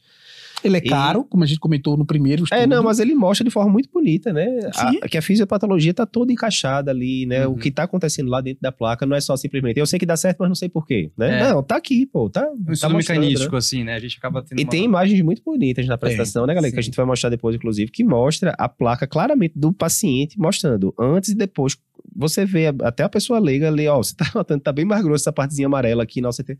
Ele 0.62 0.76
é 0.76 0.80
E- 0.84 0.88
caro, 0.88 1.24
como 1.24 1.42
a 1.44 1.46
gente 1.46 1.58
comentou 1.60 1.96
no 1.96 2.04
primeiro 2.04 2.44
estudo. 2.44 2.58
É, 2.58 2.66
não, 2.66 2.82
mas 2.82 2.98
ele 2.98 3.14
mostra 3.14 3.44
de 3.44 3.50
forma 3.50 3.70
muito 3.70 3.88
bonita, 3.92 4.32
né? 4.32 4.46
A- 4.74 5.08
que 5.08 5.16
a 5.18 5.22
fisiopatologia 5.22 5.94
tá 5.94 6.04
toda 6.06 6.32
encaixada 6.32 6.90
ali, 6.90 7.24
né? 7.26 7.46
Uhum. 7.46 7.54
O 7.54 7.58
que 7.58 7.70
tá 7.70 7.84
acontecendo 7.84 8.28
lá 8.30 8.40
dentro 8.40 8.60
da 8.62 8.70
placa 8.70 9.06
não 9.06 9.16
é 9.16 9.20
só 9.20 9.36
simplesmente 9.36 9.78
eu 9.78 9.86
sei 9.86 9.98
que 9.98 10.06
dá 10.06 10.16
certo, 10.16 10.38
mas 10.40 10.48
não 10.48 10.54
sei 10.54 10.68
porquê, 10.68 11.10
né? 11.16 11.40
É. 11.40 11.48
Não, 11.52 11.62
tá 11.62 11.76
aqui 11.76 12.06
pô. 12.06 12.28
Tá, 12.28 12.42
Um 12.50 12.64
tá 12.64 12.72
estudo 12.72 12.92
mostrando, 12.92 13.18
mecanístico, 13.20 13.52
né? 13.52 13.58
assim, 13.58 13.84
né? 13.84 13.94
A 13.94 13.98
gente 13.98 14.18
acaba 14.18 14.42
tendo 14.42 14.58
E 14.60 14.64
uma- 14.64 14.70
tem 14.70 14.84
imagens 14.84 15.20
muito 15.22 15.42
bonitas 15.42 15.86
na 15.86 15.94
apresentação, 15.94 16.46
né, 16.46 16.54
galera? 16.54 16.70
sim. 16.70 16.74
Que 16.74 16.80
a 16.80 16.82
gente 16.82 16.96
vai 16.96 17.06
mostrar 17.06 17.30
depois, 17.30 17.56
inclusive, 17.56 17.90
que 17.90 18.04
mostra 18.04 18.54
a 18.58 18.68
placa 18.68 19.06
claramente 19.06 19.54
do 19.56 19.72
paciente, 19.72 20.38
mostrando 20.38 20.94
antes 20.98 21.30
e 21.30 21.34
depois. 21.34 21.76
Você 22.16 22.44
vê 22.44 22.66
até 22.82 23.02
a 23.02 23.08
pessoa 23.08 23.38
leiga 23.38 23.68
ali, 23.68 23.86
ó, 23.86 23.98
você 23.98 24.14
tá 24.14 24.24
notando, 24.34 24.60
tá 24.62 24.72
bem 24.72 24.84
mais 24.84 25.02
grosso 25.02 25.22
essa 25.22 25.32
partezinha 25.32 25.66
amarela 25.66 26.02
aqui 26.02 26.20
na 26.20 26.28
OCT. 26.28 26.58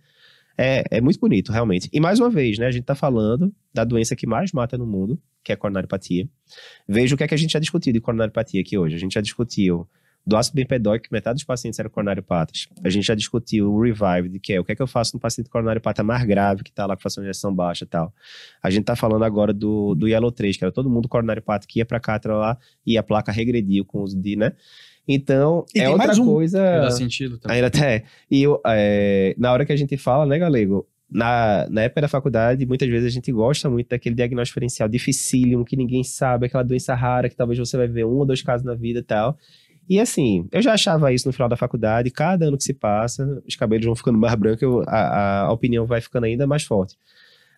É, 0.63 0.85
é 0.91 1.01
muito 1.01 1.19
bonito, 1.19 1.51
realmente. 1.51 1.89
E 1.91 1.99
mais 1.99 2.21
uma 2.21 2.29
vez, 2.29 2.59
né, 2.59 2.67
a 2.67 2.71
gente 2.71 2.85
tá 2.85 2.95
falando 2.95 3.51
da 3.73 3.83
doença 3.83 4.15
que 4.15 4.27
mais 4.27 4.53
mata 4.53 4.77
no 4.77 4.87
mundo, 4.87 5.19
que 5.43 5.53
é 5.53 5.55
a 5.55 5.57
coronariopatia. 5.57 6.29
Veja 6.87 7.15
o 7.15 7.19
que 7.19 7.25
é 7.25 7.29
que 7.29 7.35
a 7.35 7.39
gente 7.39 7.53
já 7.53 7.59
discutiu 7.59 7.95
de 7.95 7.99
coronariopatia 7.99 8.61
aqui 8.61 8.77
hoje. 8.77 8.95
A 8.95 8.99
gente 8.99 9.15
já 9.15 9.23
discutiu 9.23 9.89
do 10.27 10.37
ácido 10.37 10.57
bempedóico, 10.57 11.07
que 11.07 11.13
metade 11.15 11.37
dos 11.37 11.45
pacientes 11.45 11.81
eram 11.81 11.89
coronariopatas. 11.89 12.69
A 12.85 12.91
gente 12.91 13.07
já 13.07 13.15
discutiu 13.15 13.73
o 13.73 13.81
Revive, 13.81 14.39
que 14.39 14.53
é 14.53 14.61
o 14.61 14.65
que 14.65 14.73
é 14.73 14.75
que 14.75 14.83
eu 14.83 14.87
faço 14.87 15.17
no 15.17 15.21
paciente 15.21 15.49
coronariopata 15.49 16.03
mais 16.03 16.25
grave, 16.25 16.63
que 16.63 16.71
tá 16.71 16.85
lá 16.85 16.95
com 16.95 17.01
fração 17.01 17.23
de 17.23 17.31
injeção 17.31 17.55
baixa 17.55 17.85
e 17.85 17.89
tal. 17.89 18.13
A 18.63 18.69
gente 18.69 18.85
tá 18.85 18.95
falando 18.95 19.25
agora 19.25 19.55
do, 19.55 19.95
do 19.95 20.07
Yellow 20.07 20.31
3, 20.31 20.59
que 20.59 20.65
era 20.65 20.71
todo 20.71 20.91
mundo 20.91 21.09
coronariopata 21.09 21.67
que 21.67 21.79
ia 21.79 21.87
pra 21.87 21.99
cátedra 21.99 22.37
lá 22.37 22.59
e 22.85 22.99
a 22.99 23.03
placa 23.03 23.33
regrediu 23.33 23.83
com 23.83 24.01
o 24.01 24.03
uso 24.03 24.21
de, 24.21 24.37
né? 24.37 24.53
Então, 25.13 25.65
E 25.75 25.81
é 25.81 25.89
outra 25.89 26.07
mais 26.07 26.19
um. 26.19 26.25
coisa... 26.25 26.59
Dá 26.83 26.91
sentido 26.91 27.39
também. 27.39 27.57
Ainda 27.57 27.67
até. 27.67 28.05
E 28.31 28.43
eu, 28.43 28.61
é, 28.67 29.35
na 29.39 29.53
hora 29.53 29.65
que 29.67 29.73
a 29.73 29.77
gente 29.77 29.97
fala, 29.97 30.25
né, 30.27 30.39
Galego? 30.39 30.87
Na, 31.11 31.67
na 31.69 31.83
época 31.83 32.03
da 32.03 32.09
faculdade, 32.09 32.65
muitas 32.65 32.89
vezes 32.89 33.07
a 33.07 33.11
gente 33.11 33.33
gosta 33.33 33.69
muito 33.69 33.89
daquele 33.89 34.15
diagnóstico 34.15 34.55
diferencial 34.55 34.89
dificílimo, 34.89 35.65
que 35.65 35.77
ninguém 35.77 36.05
sabe, 36.05 36.47
aquela 36.47 36.63
doença 36.63 36.95
rara 36.95 37.29
que 37.29 37.35
talvez 37.35 37.59
você 37.59 37.77
vai 37.77 37.89
ver 37.89 38.05
um 38.07 38.11
ou 38.19 38.25
dois 38.25 38.43
casos 38.43 38.65
na 38.65 38.75
vida 38.75 39.01
e 39.01 39.03
tal. 39.03 39.37
E 39.89 39.99
assim, 39.99 40.47
eu 40.53 40.63
já 40.63 40.73
achava 40.75 41.13
isso 41.13 41.27
no 41.27 41.33
final 41.33 41.49
da 41.49 41.57
faculdade, 41.57 42.13
cada 42.13 42.47
ano 42.47 42.57
que 42.57 42.63
se 42.63 42.73
passa, 42.73 43.43
os 43.45 43.57
cabelos 43.57 43.85
vão 43.85 43.97
ficando 43.97 44.17
mais 44.19 44.33
brancos, 44.37 44.63
eu- 44.63 44.85
a, 44.87 45.47
a 45.47 45.53
opinião 45.53 45.85
vai 45.85 46.01
ficando 46.01 46.27
ainda 46.27 46.47
mais 46.47 46.63
forte. 46.63 46.97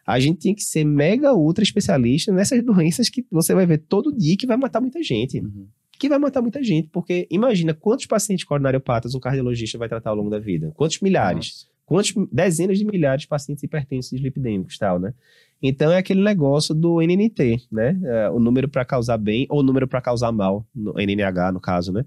A 0.06 0.18
gente 0.18 0.38
tinha 0.38 0.54
que 0.54 0.62
ser 0.64 0.82
mega 0.84 1.34
ultra 1.34 1.62
especialista 1.62 2.32
nessas 2.32 2.64
doenças 2.64 3.10
que 3.10 3.22
você 3.30 3.54
vai 3.54 3.66
ver 3.66 3.78
todo 3.86 4.16
dia 4.16 4.34
que 4.38 4.46
vai 4.46 4.56
matar 4.56 4.80
muita 4.80 5.02
gente 5.02 5.40
Uhum. 5.40 5.66
Que 6.02 6.08
vai 6.08 6.18
matar 6.18 6.42
muita 6.42 6.60
gente, 6.64 6.88
porque 6.88 7.28
imagina 7.30 7.72
quantos 7.72 8.06
pacientes 8.06 8.44
coronariopatas 8.44 9.14
um 9.14 9.20
cardiologista 9.20 9.78
vai 9.78 9.88
tratar 9.88 10.10
ao 10.10 10.16
longo 10.16 10.30
da 10.30 10.40
vida? 10.40 10.72
Quantos 10.74 10.98
milhares? 10.98 11.68
Quantos 11.86 12.12
dezenas 12.32 12.76
de 12.76 12.84
milhares 12.84 13.22
de 13.22 13.28
pacientes 13.28 13.62
hipertensos 13.62 14.10
e 14.10 14.16
dislipidêmicos 14.16 14.76
tal, 14.78 14.98
né? 14.98 15.14
Então 15.62 15.92
é 15.92 15.98
aquele 15.98 16.20
negócio 16.20 16.74
do 16.74 17.00
NNT, 17.00 17.68
né? 17.70 18.00
É, 18.02 18.30
o 18.30 18.40
número 18.40 18.68
para 18.68 18.84
causar 18.84 19.16
bem 19.16 19.46
ou 19.48 19.60
o 19.60 19.62
número 19.62 19.86
para 19.86 20.00
causar 20.00 20.32
mal, 20.32 20.66
no 20.74 20.92
NNH 20.98 21.52
no 21.52 21.60
caso, 21.60 21.92
né? 21.92 22.04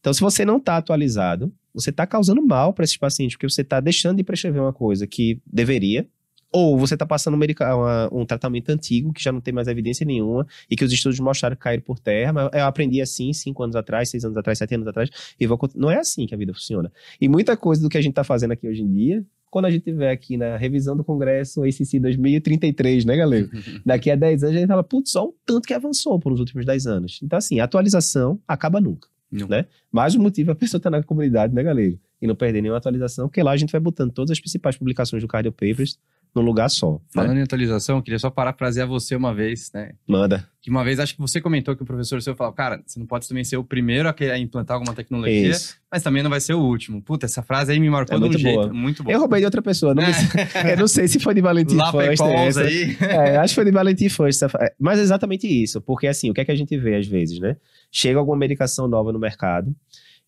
Então 0.00 0.12
se 0.12 0.20
você 0.20 0.44
não 0.44 0.56
está 0.56 0.76
atualizado, 0.76 1.52
você 1.72 1.90
está 1.90 2.04
causando 2.04 2.44
mal 2.44 2.72
para 2.72 2.82
esses 2.82 2.96
pacientes, 2.96 3.36
porque 3.36 3.48
você 3.48 3.62
está 3.62 3.78
deixando 3.78 4.16
de 4.16 4.24
prescrever 4.24 4.60
uma 4.60 4.72
coisa 4.72 5.06
que 5.06 5.40
deveria, 5.46 6.04
ou 6.52 6.78
você 6.78 6.94
está 6.94 7.04
passando 7.04 7.34
um, 7.34 7.40
uma- 7.74 8.08
um 8.12 8.24
tratamento 8.24 8.70
antigo 8.70 9.12
que 9.12 9.22
já 9.22 9.32
não 9.32 9.40
tem 9.40 9.52
mais 9.52 9.68
evidência 9.68 10.06
nenhuma 10.06 10.46
e 10.70 10.76
que 10.76 10.84
os 10.84 10.92
estudos 10.92 11.18
mostraram 11.20 11.56
cair 11.56 11.80
por 11.80 11.98
terra, 11.98 12.32
mas 12.32 12.50
eu 12.52 12.64
aprendi 12.64 13.00
assim 13.00 13.32
cinco 13.32 13.62
anos 13.62 13.76
atrás, 13.76 14.08
seis 14.08 14.24
anos 14.24 14.36
atrás, 14.36 14.58
sete 14.58 14.74
anos 14.74 14.86
atrás, 14.86 15.10
e 15.38 15.46
vou, 15.46 15.58
não 15.74 15.90
é 15.90 15.98
assim 15.98 16.26
que 16.26 16.34
a 16.34 16.38
vida 16.38 16.52
funciona. 16.54 16.90
E 17.20 17.28
muita 17.28 17.56
coisa 17.56 17.82
do 17.82 17.88
que 17.88 17.98
a 17.98 18.00
gente 18.00 18.12
está 18.12 18.24
fazendo 18.24 18.52
aqui 18.52 18.68
hoje 18.68 18.82
em 18.82 18.92
dia, 18.92 19.24
quando 19.50 19.66
a 19.66 19.70
gente 19.70 19.84
tiver 19.84 20.10
aqui 20.10 20.36
na 20.36 20.56
revisão 20.56 20.96
do 20.96 21.04
Congresso 21.04 21.62
ACC 21.62 21.98
2033, 22.00 23.04
né, 23.04 23.16
galera? 23.16 23.48
Daqui 23.84 24.10
a 24.10 24.16
10 24.16 24.42
anos 24.44 24.56
a 24.56 24.58
gente 24.58 24.68
fala, 24.68 24.82
putz, 24.84 25.10
só 25.12 25.26
o 25.26 25.34
tanto 25.46 25.66
que 25.66 25.72
avançou 25.74 26.18
por 26.18 26.32
os 26.32 26.40
últimos 26.40 26.66
10 26.66 26.86
anos. 26.86 27.20
Então, 27.22 27.38
assim, 27.38 27.60
a 27.60 27.64
atualização 27.64 28.38
acaba 28.46 28.80
nunca. 28.80 29.08
Não. 29.30 29.48
Né? 29.48 29.66
Mais 29.90 30.14
um 30.14 30.22
motivo 30.22 30.52
a 30.52 30.54
pessoa 30.54 30.78
estar 30.78 30.90
na 30.90 31.02
comunidade, 31.02 31.54
né, 31.54 31.62
galera? 31.62 31.94
E 32.20 32.26
não 32.26 32.34
perder 32.34 32.62
nenhuma 32.62 32.78
atualização, 32.78 33.28
porque 33.28 33.42
lá 33.42 33.50
a 33.52 33.56
gente 33.56 33.70
vai 33.72 33.80
botando 33.80 34.10
todas 34.12 34.30
as 34.30 34.40
principais 34.40 34.76
publicações 34.76 35.22
do 35.22 35.28
Cardio 35.28 35.52
Papers 35.52 35.98
num 36.36 36.42
lugar 36.42 36.68
só. 36.70 36.92
né? 36.92 36.98
Falando 37.12 37.38
em 37.38 37.42
atualização, 37.42 37.96
eu 37.96 38.02
queria 38.02 38.18
só 38.18 38.30
parafrasear 38.30 38.86
você 38.86 39.16
uma 39.16 39.34
vez, 39.34 39.70
né? 39.74 39.92
Manda. 40.06 40.46
Que 40.60 40.70
uma 40.70 40.84
vez 40.84 40.98
acho 41.00 41.14
que 41.14 41.20
você 41.20 41.40
comentou 41.40 41.74
que 41.76 41.82
o 41.82 41.86
professor 41.86 42.20
seu 42.22 42.34
falou, 42.36 42.52
cara, 42.52 42.82
você 42.84 42.98
não 42.98 43.06
pode 43.06 43.26
também 43.28 43.42
ser 43.44 43.56
o 43.56 43.64
primeiro 43.64 44.08
a 44.08 44.38
implantar 44.38 44.74
alguma 44.76 44.94
tecnologia, 44.94 45.48
Isso. 45.50 45.76
mas 45.90 46.02
também 46.02 46.22
não 46.22 46.30
vai 46.30 46.40
ser 46.40 46.54
o 46.54 46.60
último. 46.60 47.00
Puta, 47.00 47.24
essa 47.26 47.42
frase 47.42 47.72
aí 47.72 47.80
me 47.80 47.88
marcou 47.88 48.16
É 48.16 48.18
de 48.18 48.24
um 48.24 48.28
muito 48.28 48.38
jeito 48.40 48.54
boa. 48.60 48.72
muito 48.72 49.02
bom. 49.04 49.10
Eu 49.10 49.18
roubei 49.20 49.40
de 49.40 49.44
outra 49.46 49.62
pessoa. 49.62 49.94
Não 49.94 50.02
me- 50.02 50.12
eu 50.72 50.76
não 50.76 50.88
sei 50.88 51.06
se 51.08 51.18
foi 51.20 51.34
de 51.34 51.40
Valentim 51.40 51.76
Lá 51.76 51.90
Foster 51.92 52.16
Calls 52.16 52.56
essa. 52.56 52.62
aí. 52.62 52.96
É, 53.00 53.36
acho 53.38 53.52
que 53.52 53.54
foi 53.56 53.64
de 53.64 53.70
Valentim 53.70 54.06
essa- 54.26 54.46
é, 54.60 54.74
Mas 54.78 54.98
é 54.98 55.02
exatamente 55.02 55.46
isso. 55.46 55.80
Porque, 55.80 56.06
assim, 56.06 56.30
o 56.30 56.34
que 56.34 56.40
é 56.40 56.44
que 56.44 56.52
a 56.52 56.56
gente 56.56 56.76
vê 56.76 56.96
às 56.96 57.06
vezes, 57.06 57.38
né? 57.38 57.56
Chega 57.92 58.18
alguma 58.18 58.36
medicação 58.36 58.88
nova 58.88 59.12
no 59.12 59.18
mercado, 59.20 59.74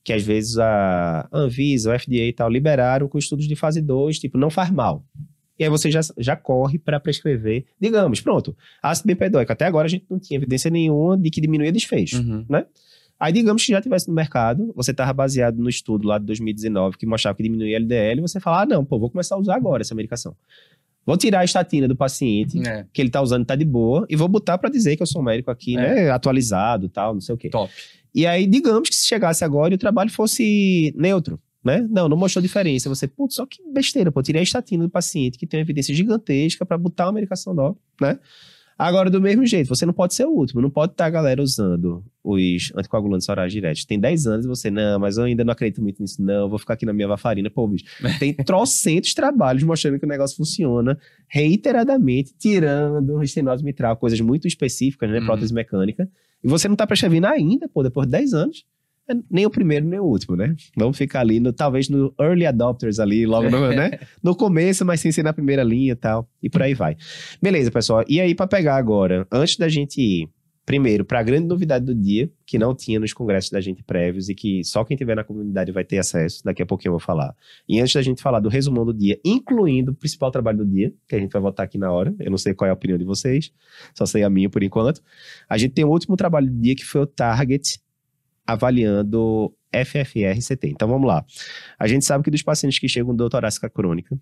que 0.05 0.13
às 0.13 0.23
vezes 0.23 0.57
a 0.57 1.29
Anvisa, 1.33 1.93
o 1.93 1.99
FDA 1.99 2.29
e 2.29 2.33
tal, 2.33 2.49
liberaram 2.49 3.09
com 3.09 3.19
estudos 3.19 3.47
de 3.49 3.57
fase 3.57 3.83
2, 3.83 4.19
tipo, 4.21 4.39
não 4.39 4.49
faz 4.51 4.71
mal. 4.71 5.05
E 5.59 5.65
aí 5.65 5.71
você 5.71 5.91
já, 5.91 6.01
já 6.17 6.37
corre 6.37 6.79
para 6.79 7.01
prescrever, 7.01 7.65
digamos, 7.81 8.21
pronto, 8.21 8.57
ácido 8.83 9.07
bempedóico. 9.09 9.51
Até 9.53 9.67
agora 9.67 9.87
a 9.87 9.91
gente 9.91 10.07
não 10.09 10.19
tinha 10.19 10.39
evidência 10.39 10.71
nenhuma 10.71 11.19
de 11.19 11.31
que 11.31 11.41
diminuía 11.41 11.73
desfecho. 11.73 12.19
Uhum. 12.19 12.47
Aí, 13.21 13.33
digamos 13.33 13.65
que 13.67 13.73
já 13.73 13.83
tivesse 13.83 14.07
no 14.07 14.15
mercado, 14.15 14.73
você 14.77 14.93
estava 14.93 15.13
baseado 15.13 15.57
no 15.59 15.69
estudo 15.69 16.07
lá 16.07 16.19
de 16.19 16.27
2019 16.27 16.97
que 16.97 17.05
mostrava 17.05 17.37
que 17.37 17.43
diminuía 17.43 17.77
LDL, 17.77 18.19
e 18.19 18.23
você 18.23 18.39
fala, 18.39 18.63
ah, 18.63 18.67
não, 18.67 18.85
pô, 18.85 18.97
vou 18.97 19.11
começar 19.11 19.35
a 19.35 19.39
usar 19.39 19.57
agora 19.57 19.83
essa 19.83 19.95
medicação. 19.95 20.37
Vou 21.05 21.17
tirar 21.17 21.41
a 21.41 21.45
estatina 21.45 21.89
do 21.89 21.97
paciente, 21.97 22.61
É, 22.69 22.87
que 22.93 23.03
ele 23.03 23.11
tá 23.11 23.21
usando 23.21 23.45
tá 23.45 23.57
de 23.57 23.65
boa, 23.65 24.07
e 24.09 24.15
vou 24.15 24.29
botar 24.29 24.57
para 24.59 24.71
dizer 24.71 24.95
que 24.95 25.03
eu 25.03 25.07
sou 25.07 25.21
um 25.21 25.25
médico 25.25 25.51
aqui, 25.51 25.77
É. 25.77 25.81
né, 25.81 26.11
atualizado 26.11 26.89
tal, 26.89 27.15
não 27.15 27.21
sei 27.21 27.35
o 27.35 27.39
quê. 27.39 27.49
top. 27.49 27.73
E 28.15 28.25
aí, 28.25 28.47
digamos 28.47 28.89
que 28.89 28.95
se 28.95 29.07
chegasse 29.09 29.45
agora 29.45 29.75
e 29.75 29.77
o 29.77 29.79
trabalho 29.79 30.11
fosse 30.11 30.95
neutro, 30.97 31.41
né? 31.69 31.87
Não, 31.91 32.09
não 32.09 32.17
mostrou 32.17 32.43
diferença. 32.43 32.89
Você, 32.89 33.07
putz, 33.07 33.35
só 33.35 33.45
que 33.47 33.59
besteira, 33.73 34.11
pô, 34.11 34.23
tirei 34.23 34.41
a 34.41 34.43
estatina 34.43 34.85
do 34.85 34.91
paciente 34.91 35.39
que 35.39 35.47
tem 35.47 35.61
uma 35.61 35.65
evidência 35.65 35.95
gigantesca 35.95 36.65
para 36.65 36.79
botar 36.79 37.07
uma 37.07 37.13
medicação 37.13 37.53
nova, 37.53 37.77
né? 38.01 38.19
Agora, 38.81 39.11
do 39.11 39.21
mesmo 39.21 39.45
jeito, 39.45 39.67
você 39.69 39.85
não 39.85 39.93
pode 39.93 40.15
ser 40.15 40.25
o 40.25 40.31
último, 40.31 40.61
não 40.63 40.71
pode 40.71 40.93
estar 40.93 41.07
a 41.07 41.11
galera 41.11 41.43
usando 41.43 42.01
os 42.23 42.73
anticoagulantes 42.77 43.29
orais 43.29 43.53
diretos. 43.53 43.85
Tem 43.85 43.99
10 43.99 44.27
anos 44.29 44.45
e 44.47 44.49
você, 44.49 44.71
não, 44.71 45.01
mas 45.01 45.19
eu 45.19 45.25
ainda 45.25 45.43
não 45.43 45.51
acredito 45.53 45.83
muito 45.83 46.01
nisso, 46.01 46.23
não, 46.23 46.49
vou 46.49 46.61
ficar 46.61 46.75
aqui 46.75 46.87
na 46.87 46.93
minha 46.93 47.09
varfarina. 47.09 47.51
Pô, 47.51 47.67
bicho, 47.67 47.85
tem 48.21 48.33
trocentos 48.35 49.15
trabalhos 49.15 49.65
mostrando 49.65 49.99
que 49.99 50.05
o 50.07 50.09
negócio 50.09 50.37
funciona 50.37 50.97
reiteradamente, 51.27 52.33
tirando 52.39 53.21
estenose 53.21 53.65
mitral, 53.65 53.97
coisas 53.97 54.21
muito 54.21 54.47
específicas, 54.47 55.11
né, 55.11 55.19
Uhum. 55.19 55.27
prótese 55.27 55.53
mecânica, 55.53 56.09
e 56.45 56.47
você 56.47 56.69
não 56.69 56.77
tá 56.77 56.87
prescrevendo 56.87 57.27
ainda, 57.27 57.69
pô, 57.69 57.83
depois 57.83 58.07
de 58.07 58.13
10 58.13 58.33
anos, 58.33 58.65
é 58.69 58.78
nem 59.31 59.47
o 59.47 59.51
primeiro 59.51 59.87
nem 59.87 59.99
o 59.99 60.05
último, 60.05 60.37
né? 60.37 60.55
Vamos 60.77 60.97
ficar 60.97 61.21
ali, 61.21 61.41
no, 61.41 61.53
talvez 61.53 61.89
no 61.89 62.15
early 62.21 62.47
adopters 62.47 62.99
ali, 62.99 63.27
logo 63.27 63.51
no, 63.51 63.69
né? 63.69 63.99
no 64.23 64.35
começo, 64.35 64.85
mas 64.85 65.01
sem 65.01 65.11
ser 65.11 65.23
na 65.23 65.33
primeira 65.33 65.63
linha 65.63 65.93
e 65.93 65.97
tal, 65.97 66.29
e 66.43 66.51
por 66.51 66.63
aí 66.63 66.75
vai. 66.75 66.97
Beleza, 67.41 67.71
pessoal. 67.71 68.05
E 68.09 68.21
aí, 68.21 68.35
para 68.35 68.47
pegar 68.47 68.77
agora, 68.77 69.27
antes 69.33 69.57
da 69.57 69.69
gente 69.69 70.01
ir, 70.01 70.29
primeiro, 70.69 71.03
para 71.03 71.21
a 71.21 71.23
grande 71.23 71.47
novidade 71.47 71.87
do 71.87 71.95
dia, 71.95 72.31
que 72.45 72.59
não 72.59 72.75
tinha 72.75 73.01
nos 73.01 73.15
congressos 73.15 73.51
da 73.51 73.59
gente 73.59 73.83
prévios 73.83 74.29
e 74.29 74.35
que 74.35 74.63
só 74.63 74.85
quem 74.85 74.99
tiver 74.99 75.17
na 75.17 75.25
comunidade 75.25 75.73
vai 75.73 75.83
ter 75.83 75.97
acesso, 75.97 76.45
daqui 76.45 76.63
a 76.63 76.67
pouquinho 76.67 76.91
eu 76.91 76.93
vou 76.93 77.01
falar. 77.01 77.35
E 77.67 77.81
antes 77.81 77.95
da 77.95 78.03
gente 78.03 78.21
falar 78.21 78.39
do 78.39 78.51
resumão 78.51 78.85
do 78.85 78.93
dia, 78.93 79.19
incluindo 79.25 79.93
o 79.93 79.95
principal 79.95 80.31
trabalho 80.31 80.59
do 80.59 80.67
dia, 80.67 80.93
que 81.09 81.17
a 81.17 81.19
gente 81.19 81.33
vai 81.33 81.41
votar 81.41 81.65
aqui 81.65 81.79
na 81.79 81.91
hora, 81.91 82.15
eu 82.21 82.31
não 82.31 82.37
sei 82.37 82.53
qual 82.53 82.69
é 82.69 82.71
a 82.71 82.75
opinião 82.75 82.99
de 82.99 83.05
vocês, 83.05 83.51
só 83.95 84.05
sei 84.05 84.23
a 84.23 84.29
minha 84.29 84.51
por 84.51 84.63
enquanto, 84.63 85.01
a 85.49 85.57
gente 85.57 85.73
tem 85.73 85.87
o 85.87 85.89
último 85.89 86.17
trabalho 86.17 86.51
do 86.51 86.61
dia 86.61 86.77
que 86.77 86.85
foi 86.85 87.01
o 87.01 87.07
Target 87.07 87.81
avaliando 88.49 89.55
FFR-CT. 89.71 90.69
Então 90.69 90.89
vamos 90.89 91.07
lá. 91.07 91.23
A 91.79 91.87
gente 91.87 92.05
sabe 92.05 92.25
que 92.25 92.31
dos 92.31 92.43
pacientes 92.43 92.79
que 92.79 92.89
chegam 92.89 93.15
com 93.15 93.29
torácica 93.29 93.69
crônica, 93.69 94.19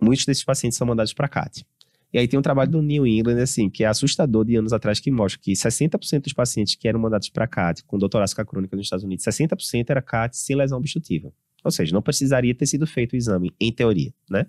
muitos 0.00 0.26
desses 0.26 0.42
pacientes 0.42 0.76
são 0.76 0.84
mandados 0.84 1.14
para 1.14 1.28
CAT. 1.28 1.64
E 2.12 2.18
aí 2.18 2.26
tem 2.26 2.38
um 2.38 2.42
trabalho 2.42 2.70
do 2.70 2.82
New 2.82 3.06
England, 3.06 3.40
assim, 3.40 3.70
que 3.70 3.84
é 3.84 3.86
assustador 3.86 4.44
de 4.44 4.56
anos 4.56 4.72
atrás, 4.72 4.98
que 4.98 5.10
mostra 5.10 5.40
que 5.40 5.52
60% 5.52 6.22
dos 6.24 6.32
pacientes 6.32 6.74
que 6.74 6.86
eram 6.88 6.98
mandados 6.98 7.30
para 7.30 7.46
CAT 7.46 7.84
com 7.84 7.96
doutorácica 7.96 8.44
crônica 8.44 8.76
nos 8.76 8.86
Estados 8.86 9.04
Unidos, 9.04 9.24
60% 9.24 9.88
era 9.88 10.02
CAT 10.02 10.36
sem 10.36 10.56
lesão 10.56 10.78
obstrutiva. 10.78 11.32
Ou 11.64 11.70
seja, 11.70 11.94
não 11.94 12.02
precisaria 12.02 12.54
ter 12.54 12.66
sido 12.66 12.86
feito 12.88 13.12
o 13.12 13.16
exame, 13.16 13.54
em 13.58 13.72
teoria, 13.72 14.12
né? 14.28 14.46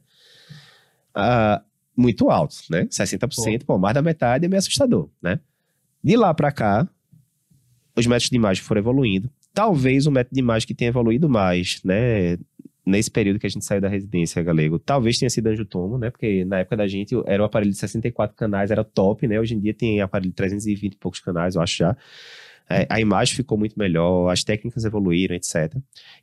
Ah, 1.14 1.64
muito 1.96 2.32
alto, 2.32 2.56
né? 2.72 2.86
60%, 2.86 3.66
pô, 3.66 3.78
mais 3.78 3.94
da 3.94 4.02
metade 4.02 4.46
é 4.46 4.50
meio 4.50 4.58
assustador, 4.58 5.10
né? 5.22 5.40
De 6.04 6.18
lá 6.18 6.34
para 6.34 6.52
cá, 6.52 6.90
os 7.96 8.06
métodos 8.08 8.30
de 8.30 8.36
imagem 8.36 8.64
foram 8.64 8.80
evoluindo. 8.80 9.30
Talvez 9.54 10.08
o 10.08 10.12
método 10.12 10.34
de 10.34 10.40
imagem 10.40 10.68
que 10.68 10.74
tenha 10.74 10.90
evoluído 10.90 11.30
mais, 11.30 11.80
né? 11.84 12.38
Nesse 12.86 13.10
período 13.10 13.40
que 13.40 13.46
a 13.46 13.50
gente 13.50 13.64
saiu 13.64 13.80
da 13.80 13.88
residência 13.88 14.44
galego, 14.44 14.78
talvez 14.78 15.18
tenha 15.18 15.30
sido 15.30 15.48
angiotomo, 15.48 15.98
né? 15.98 16.10
Porque 16.10 16.44
na 16.44 16.60
época 16.60 16.76
da 16.76 16.88
gente 16.88 17.16
era 17.26 17.42
o 17.42 17.46
aparelho 17.46 17.72
de 17.72 17.78
64 17.78 18.36
canais, 18.36 18.72
era 18.72 18.84
top, 18.84 19.28
né? 19.28 19.40
Hoje 19.40 19.56
em 19.56 19.60
dia 19.60 19.74
tem 19.74 20.02
aparelho 20.02 20.32
de 20.32 20.36
320 20.36 20.94
e 20.94 20.98
poucos 20.98 21.20
canais, 21.20 21.56
eu 21.56 21.62
acho 21.62 21.78
já. 21.78 21.96
É, 22.70 22.86
a 22.90 23.00
imagem 23.00 23.36
ficou 23.36 23.58
muito 23.58 23.78
melhor, 23.78 24.30
as 24.30 24.44
técnicas 24.44 24.84
evoluíram, 24.84 25.36
etc. 25.36 25.76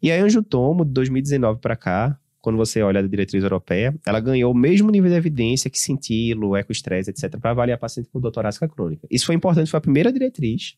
E 0.03 0.11
a 0.11 0.23
angiotomo, 0.23 0.85
de 0.85 0.91
2019 0.93 1.61
para 1.61 1.77
cá, 1.77 2.19
quando 2.41 2.57
você 2.57 2.83
olha 2.83 3.01
a 3.01 3.07
diretriz 3.07 3.43
europeia, 3.43 3.95
ela 4.07 4.19
ganhou 4.19 4.53
o 4.53 4.57
mesmo 4.57 4.91
nível 4.91 5.11
de 5.11 5.17
evidência 5.17 5.71
que 5.71 5.79
cintilo, 5.79 6.57
ecoestresse, 6.57 7.11
etc., 7.11 7.39
para 7.39 7.51
avaliar 7.51 7.79
paciente 7.79 8.09
com 8.11 8.21
dor 8.21 8.33
torácica 8.33 8.67
crônica. 8.69 9.07
Isso 9.11 9.27
foi 9.27 9.35
importante, 9.35 9.71
foi 9.71 9.79
a 9.79 9.83
primeira 9.83 10.13
diretriz 10.13 10.77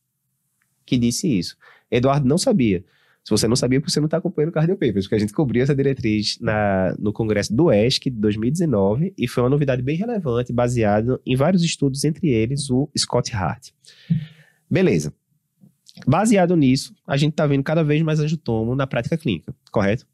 que 0.85 0.99
disse 0.99 1.39
isso. 1.39 1.57
Eduardo 1.91 2.27
não 2.27 2.39
sabia. 2.39 2.85
Se 3.25 3.31
você 3.31 3.47
não 3.47 3.55
sabia, 3.55 3.81
porque 3.81 3.93
você 3.93 4.01
não 4.01 4.07
está 4.07 4.17
acompanhando 4.17 4.51
o 4.51 4.53
Cardio 4.53 4.75
Papers, 4.75 5.05
porque 5.05 5.15
a 5.15 5.19
gente 5.19 5.33
cobriu 5.33 5.63
essa 5.63 5.75
diretriz 5.75 6.39
na, 6.41 6.95
no 6.99 7.13
congresso 7.13 7.55
do 7.55 7.71
ESC 7.71 8.11
de 8.11 8.17
2019 8.19 9.15
e 9.17 9.29
foi 9.29 9.45
uma 9.45 9.51
novidade 9.51 9.81
bem 9.81 9.97
relevante, 9.97 10.53
baseada 10.53 11.21
em 11.25 11.37
vários 11.37 11.63
estudos, 11.63 12.03
entre 12.03 12.29
eles 12.29 12.69
o 12.69 12.91
Scott 12.99 13.33
Hart. 13.35 13.69
Beleza. 14.69 15.15
Baseado 16.05 16.57
nisso, 16.57 16.95
a 17.07 17.17
gente 17.17 17.33
está 17.33 17.47
vendo 17.47 17.63
cada 17.63 17.85
vez 17.85 18.03
mais 18.03 18.19
angiotomo 18.19 18.75
na 18.75 18.89
prática 18.89 19.17
clínica, 19.17 19.55
correto? 19.71 20.05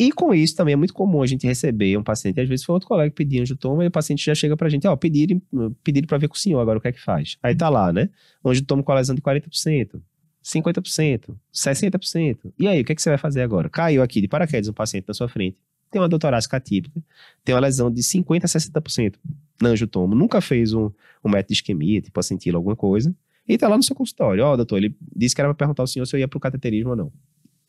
E 0.00 0.10
com 0.10 0.32
isso 0.32 0.56
também 0.56 0.72
é 0.72 0.76
muito 0.76 0.94
comum 0.94 1.22
a 1.22 1.26
gente 1.26 1.46
receber 1.46 1.94
um 1.98 2.02
paciente, 2.02 2.40
às 2.40 2.48
vezes 2.48 2.64
foi 2.64 2.72
outro 2.72 2.88
colega 2.88 3.10
que 3.10 3.16
pedia 3.16 3.42
angiotoma 3.42 3.84
e 3.84 3.88
o 3.88 3.90
paciente 3.90 4.24
já 4.24 4.34
chega 4.34 4.56
pra 4.56 4.66
gente, 4.66 4.88
ó, 4.88 4.96
pedir, 4.96 5.38
pedir 5.84 6.06
para 6.06 6.16
ver 6.16 6.26
com 6.26 6.34
o 6.34 6.38
senhor 6.38 6.58
agora 6.58 6.78
o 6.78 6.80
que 6.80 6.88
é 6.88 6.92
que 6.92 7.02
faz. 7.02 7.36
Aí 7.42 7.54
tá 7.54 7.68
lá, 7.68 7.92
né? 7.92 8.08
Angiotoma 8.42 8.82
lesão 8.94 9.14
de 9.14 9.20
40%, 9.20 10.00
50%, 10.42 11.36
60%. 11.52 12.38
E 12.58 12.66
aí, 12.66 12.80
o 12.80 12.84
que, 12.86 12.92
é 12.92 12.94
que 12.94 13.02
você 13.02 13.10
vai 13.10 13.18
fazer 13.18 13.42
agora? 13.42 13.68
Caiu 13.68 14.02
aqui 14.02 14.22
de 14.22 14.26
paraquedas 14.26 14.68
um 14.68 14.72
paciente 14.72 15.04
na 15.06 15.12
sua 15.12 15.28
frente, 15.28 15.58
tem 15.90 16.00
uma 16.00 16.08
doutorácica 16.08 16.56
atípica, 16.56 16.98
tem 17.44 17.54
uma 17.54 17.60
lesão 17.60 17.90
de 17.90 18.00
50% 18.00 18.44
a 18.44 18.46
60% 18.46 19.16
na 19.60 19.68
angiotomo, 19.68 20.14
nunca 20.14 20.40
fez 20.40 20.72
um, 20.72 20.90
um 21.22 21.28
método 21.28 21.48
de 21.48 21.54
isquemia, 21.56 22.00
tipo 22.00 22.18
assentilo, 22.18 22.56
alguma 22.56 22.74
coisa, 22.74 23.14
e 23.46 23.58
tá 23.58 23.68
lá 23.68 23.76
no 23.76 23.82
seu 23.82 23.94
consultório. 23.94 24.42
Ó, 24.44 24.56
doutor, 24.56 24.78
ele 24.78 24.96
disse 25.14 25.34
que 25.34 25.42
era 25.42 25.48
pra 25.48 25.66
perguntar 25.66 25.82
ao 25.82 25.86
senhor 25.86 26.06
se 26.06 26.16
eu 26.16 26.20
ia 26.20 26.26
pro 26.26 26.40
cateterismo 26.40 26.88
ou 26.88 26.96
não. 26.96 27.12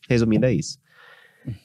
Resumindo, 0.08 0.46
é 0.46 0.54
isso. 0.54 0.78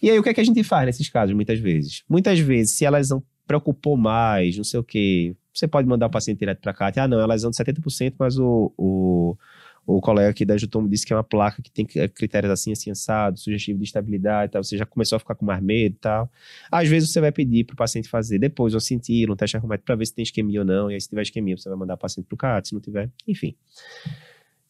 E 0.02 0.10
aí, 0.10 0.18
o 0.18 0.24
que 0.24 0.30
é 0.30 0.34
que 0.34 0.42
a 0.42 0.44
gente 0.44 0.64
faz 0.64 0.86
nesses 0.86 1.10
casos, 1.10 1.36
muitas 1.36 1.60
vezes? 1.60 2.04
Muitas 2.10 2.40
vezes, 2.40 2.76
se 2.76 2.86
a 2.86 2.90
lesão 2.90 3.24
preocupou 3.46 3.96
mais, 3.96 4.58
não 4.58 4.64
sei 4.64 4.80
o 4.80 4.84
quê, 4.84 5.36
você 5.54 5.68
pode 5.68 5.88
mandar 5.88 6.08
o 6.08 6.10
paciente 6.10 6.40
direto 6.40 6.60
para 6.60 6.74
cá. 6.74 6.92
Ah, 6.98 7.08
não, 7.08 7.20
é 7.20 7.26
uma 7.26 7.36
de 7.36 7.44
70%, 7.44 8.14
mas 8.20 8.38
o, 8.38 8.72
o, 8.78 9.38
o 9.86 10.02
colega 10.02 10.30
aqui 10.30 10.46
da 10.46 10.58
Jutomo 10.58 10.88
disse 10.88 11.06
que 11.06 11.14
é 11.14 11.16
uma 11.16 11.24
placa 11.24 11.62
que 11.62 11.72
tem 11.72 11.86
critérios 11.86 12.52
assim, 12.52 12.72
assim, 12.74 12.92
assado, 12.92 13.40
sugestivo 13.40 13.80
de 13.80 13.86
estabilidade 13.86 14.50
e 14.50 14.52
tal. 14.52 14.64
Você 14.64 14.78
já 14.78 14.86
começou 14.86 15.16
a 15.16 15.20
ficar 15.20 15.34
com 15.34 15.46
mais 15.46 15.64
medo 15.64 15.96
e 15.96 16.00
tal. 16.00 16.30
Às 16.72 16.88
vezes 16.88 17.12
você 17.12 17.22
vai 17.22 17.32
pedir 17.32 17.64
para 17.64 17.74
o 17.74 17.78
paciente 17.78 18.10
fazer 18.10 18.38
depois 18.38 18.76
um 18.76 18.80
sentido, 18.80 19.34
um 19.34 19.36
teste 19.36 19.58
arrumétrico 19.58 19.86
para 19.86 19.96
ver 19.96 20.06
se 20.06 20.14
tem 20.14 20.24
isquemia 20.24 20.60
ou 20.60 20.66
não. 20.66 20.92
E 20.92 20.96
aí, 20.96 21.02
se 21.02 21.08
tiver 21.10 21.22
isquemia, 21.22 21.58
você 21.58 21.70
vai 21.70 21.78
mandar 21.78 21.96
o 21.96 21.98
paciente 21.98 22.28
para 22.28 22.36
o 22.36 22.38
CAT, 22.38 22.68
se 22.68 22.74
não 22.74 22.82
tiver, 22.82 23.10
enfim. 23.28 23.56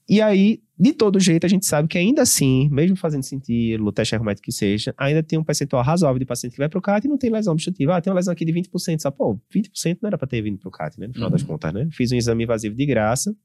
E 0.10 0.22
aí, 0.22 0.62
de 0.80 0.94
todo 0.94 1.20
jeito, 1.20 1.46
a 1.46 1.50
gente 1.50 1.66
sabe 1.66 1.88
que 1.88 1.98
ainda 1.98 2.22
assim, 2.22 2.70
mesmo 2.72 2.96
fazendo 2.96 3.24
sentido, 3.24 3.92
teste 3.92 4.16
arrumétrico 4.16 4.46
que 4.46 4.52
seja, 4.52 4.94
ainda 4.98 5.22
tem 5.22 5.38
um 5.38 5.44
percentual 5.44 5.84
razoável 5.84 6.20
de 6.20 6.26
paciente 6.26 6.54
que 6.54 6.60
vai 6.60 6.70
pro 6.70 6.82
CAT 6.82 7.06
e 7.06 7.10
não 7.10 7.18
tem 7.18 7.30
lesão 7.30 7.54
obstrutiva. 7.54 7.98
Ah, 7.98 8.02
tem 8.02 8.12
uma 8.12 8.18
lesão 8.18 8.32
aqui 8.32 8.46
de 8.46 8.54
20%, 8.54 9.00
só, 9.00 9.12
pô, 9.12 9.40
20% 9.54 9.98
não 10.02 10.08
era 10.08 10.18
para 10.18 10.28
ter 10.28 10.42
vindo 10.42 10.58
pro 10.58 10.72
CAT, 10.72 11.00
né? 11.00 11.08
No 11.08 11.14
final 11.14 11.28
uhum. 11.28 11.34
das 11.34 11.44
contas, 11.44 11.74
né? 11.74 11.90
Fiz 11.92 12.12
um 12.12 12.16
exame 12.16 12.44
invasivo 12.44 12.76
de 12.76 12.86
graça, 12.86 13.36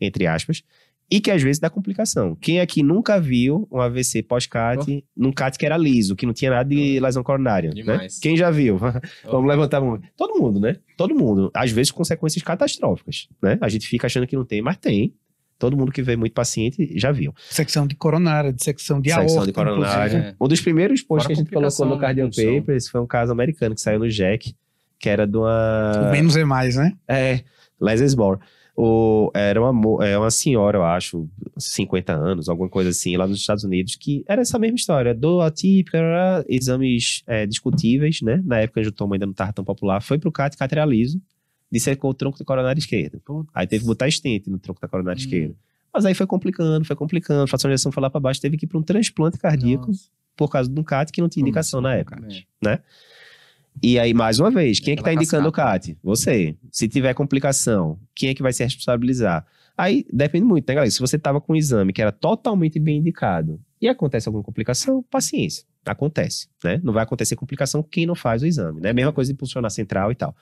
entre 0.00 0.26
aspas, 0.26 0.62
e 1.10 1.20
que 1.20 1.30
às 1.30 1.42
vezes 1.42 1.58
dá 1.58 1.68
complicação. 1.68 2.34
Quem 2.36 2.60
aqui 2.60 2.82
nunca 2.82 3.20
viu 3.20 3.68
um 3.70 3.80
AVC 3.80 4.22
pós-CAT, 4.22 4.90
oh. 4.90 5.02
num 5.16 5.32
CAT 5.32 5.58
que 5.58 5.66
era 5.66 5.76
liso, 5.76 6.16
que 6.16 6.26
não 6.26 6.32
tinha 6.32 6.50
nada 6.50 6.68
de 6.68 6.98
lesão 7.00 7.22
coronária, 7.22 7.70
né? 7.74 8.06
Quem 8.20 8.36
já 8.36 8.50
viu? 8.50 8.78
Vamos 9.24 9.48
levantar 9.48 9.78
a 9.78 9.80
mão. 9.80 10.00
Todo 10.16 10.40
mundo, 10.40 10.60
né? 10.60 10.76
Todo 10.96 11.14
mundo. 11.14 11.50
Às 11.54 11.70
vezes 11.70 11.90
consequências 11.90 12.42
catastróficas, 12.42 13.28
né? 13.42 13.58
A 13.60 13.68
gente 13.68 13.86
fica 13.86 14.06
achando 14.06 14.26
que 14.26 14.36
não 14.36 14.44
tem, 14.44 14.62
mas 14.62 14.76
tem. 14.76 15.14
Todo 15.58 15.76
mundo 15.76 15.92
que 15.92 16.02
vê 16.02 16.16
muito 16.16 16.32
paciente 16.32 16.92
já 16.96 17.12
viu. 17.12 17.32
Secção 17.48 17.86
de 17.86 17.94
coronária, 17.94 18.52
de 18.52 18.62
secção 18.62 19.00
de 19.00 19.10
secção 19.10 19.36
aorta. 19.36 19.46
de 19.46 19.52
coronária. 19.52 20.16
É. 20.16 20.34
Um 20.40 20.48
dos 20.48 20.60
primeiros 20.60 21.02
posts 21.02 21.26
que 21.26 21.32
a 21.32 21.36
gente 21.36 21.50
colocou 21.50 21.86
no 21.86 21.98
Cardio 21.98 22.28
Papers 22.28 22.88
foi 22.88 23.00
um 23.00 23.06
caso 23.06 23.32
americano 23.32 23.74
que 23.74 23.80
saiu 23.80 24.00
no 24.00 24.08
Jack, 24.08 24.54
que 24.98 25.08
era 25.08 25.26
de 25.26 25.36
uma... 25.36 26.08
O 26.08 26.12
menos 26.12 26.36
é 26.36 26.44
mais, 26.44 26.76
né? 26.76 26.92
É, 27.08 27.40
Les 27.80 28.14
More. 28.14 28.40
O, 28.76 29.30
era 29.32 29.62
uma, 29.62 30.04
é 30.04 30.18
uma 30.18 30.32
senhora, 30.32 30.78
eu 30.78 30.84
acho, 30.84 31.28
50 31.56 32.12
anos, 32.12 32.48
alguma 32.48 32.68
coisa 32.68 32.90
assim, 32.90 33.16
lá 33.16 33.24
nos 33.24 33.38
Estados 33.38 33.62
Unidos, 33.62 33.94
que 33.94 34.24
era 34.26 34.42
essa 34.42 34.58
mesma 34.58 34.74
história, 34.74 35.14
dor 35.14 35.42
atípica, 35.42 35.98
exames 36.48 37.22
é, 37.26 37.46
discutíveis, 37.46 38.20
né? 38.20 38.42
Na 38.44 38.58
época 38.58 38.80
o 38.80 38.90
toma 38.90 39.14
ainda 39.14 39.26
não 39.26 39.30
estava 39.30 39.52
tão 39.52 39.64
popular, 39.64 40.02
foi 40.02 40.18
pro 40.18 40.32
CAT, 40.32 40.56
CAT 40.56 40.72
era 40.72 40.84
liso, 40.84 41.20
dissecou 41.74 42.12
o 42.12 42.14
tronco 42.14 42.38
da 42.38 42.44
coronária 42.44 42.78
esquerda. 42.78 43.20
Aí 43.52 43.66
teve 43.66 43.82
que 43.82 43.86
botar 43.88 44.06
estente 44.06 44.48
no 44.48 44.58
tronco 44.60 44.80
da 44.80 44.86
coronária 44.86 45.18
hum. 45.18 45.24
esquerda. 45.24 45.54
Mas 45.92 46.04
aí 46.04 46.14
foi 46.14 46.26
complicando, 46.26 46.84
foi 46.84 46.94
complicando, 46.94 47.48
fração 47.48 47.68
de 47.68 47.74
ejeção 47.74 47.90
foi 47.90 48.00
lá 48.00 48.08
para 48.08 48.20
baixo, 48.20 48.40
teve 48.40 48.56
que 48.56 48.64
ir 48.64 48.68
para 48.68 48.78
um 48.78 48.82
transplante 48.82 49.38
cardíaco 49.38 49.88
Nossa. 49.88 50.08
por 50.36 50.48
causa 50.48 50.70
de 50.70 50.80
um 50.80 50.82
CAT 50.82 51.12
que 51.12 51.20
não 51.20 51.28
tinha 51.28 51.42
indicação 51.42 51.80
na 51.80 51.94
época, 51.94 52.20
né? 52.62 52.80
E 53.82 53.98
aí, 53.98 54.14
mais 54.14 54.38
uma 54.38 54.52
vez, 54.52 54.78
quem 54.78 54.92
é 54.92 54.96
que 54.96 55.02
está 55.02 55.12
indicando 55.12 55.48
o 55.48 55.52
CAT? 55.52 55.96
Você. 56.02 56.56
Se 56.70 56.88
tiver 56.88 57.12
complicação, 57.12 57.98
quem 58.14 58.28
é 58.28 58.34
que 58.34 58.42
vai 58.42 58.52
se 58.52 58.62
responsabilizar? 58.62 59.44
Aí 59.76 60.06
depende 60.12 60.44
muito, 60.44 60.68
né, 60.68 60.74
galera? 60.74 60.90
Se 60.90 61.00
você 61.00 61.16
estava 61.16 61.40
com 61.40 61.52
um 61.52 61.56
exame 61.56 61.92
que 61.92 62.00
era 62.00 62.12
totalmente 62.12 62.78
bem 62.78 62.98
indicado 62.98 63.60
e 63.80 63.88
acontece 63.88 64.28
alguma 64.28 64.44
complicação, 64.44 65.02
paciência. 65.10 65.64
Acontece, 65.86 66.48
né? 66.62 66.80
Não 66.82 66.92
vai 66.92 67.02
acontecer 67.02 67.36
complicação 67.36 67.82
quem 67.82 68.06
não 68.06 68.14
faz 68.14 68.42
o 68.42 68.46
exame, 68.46 68.80
né? 68.80 68.92
Mesma 68.92 69.12
coisa 69.12 69.32
de 69.32 69.36
pulsionar 69.36 69.70
central 69.70 70.10
e 70.10 70.14
tal. 70.14 70.34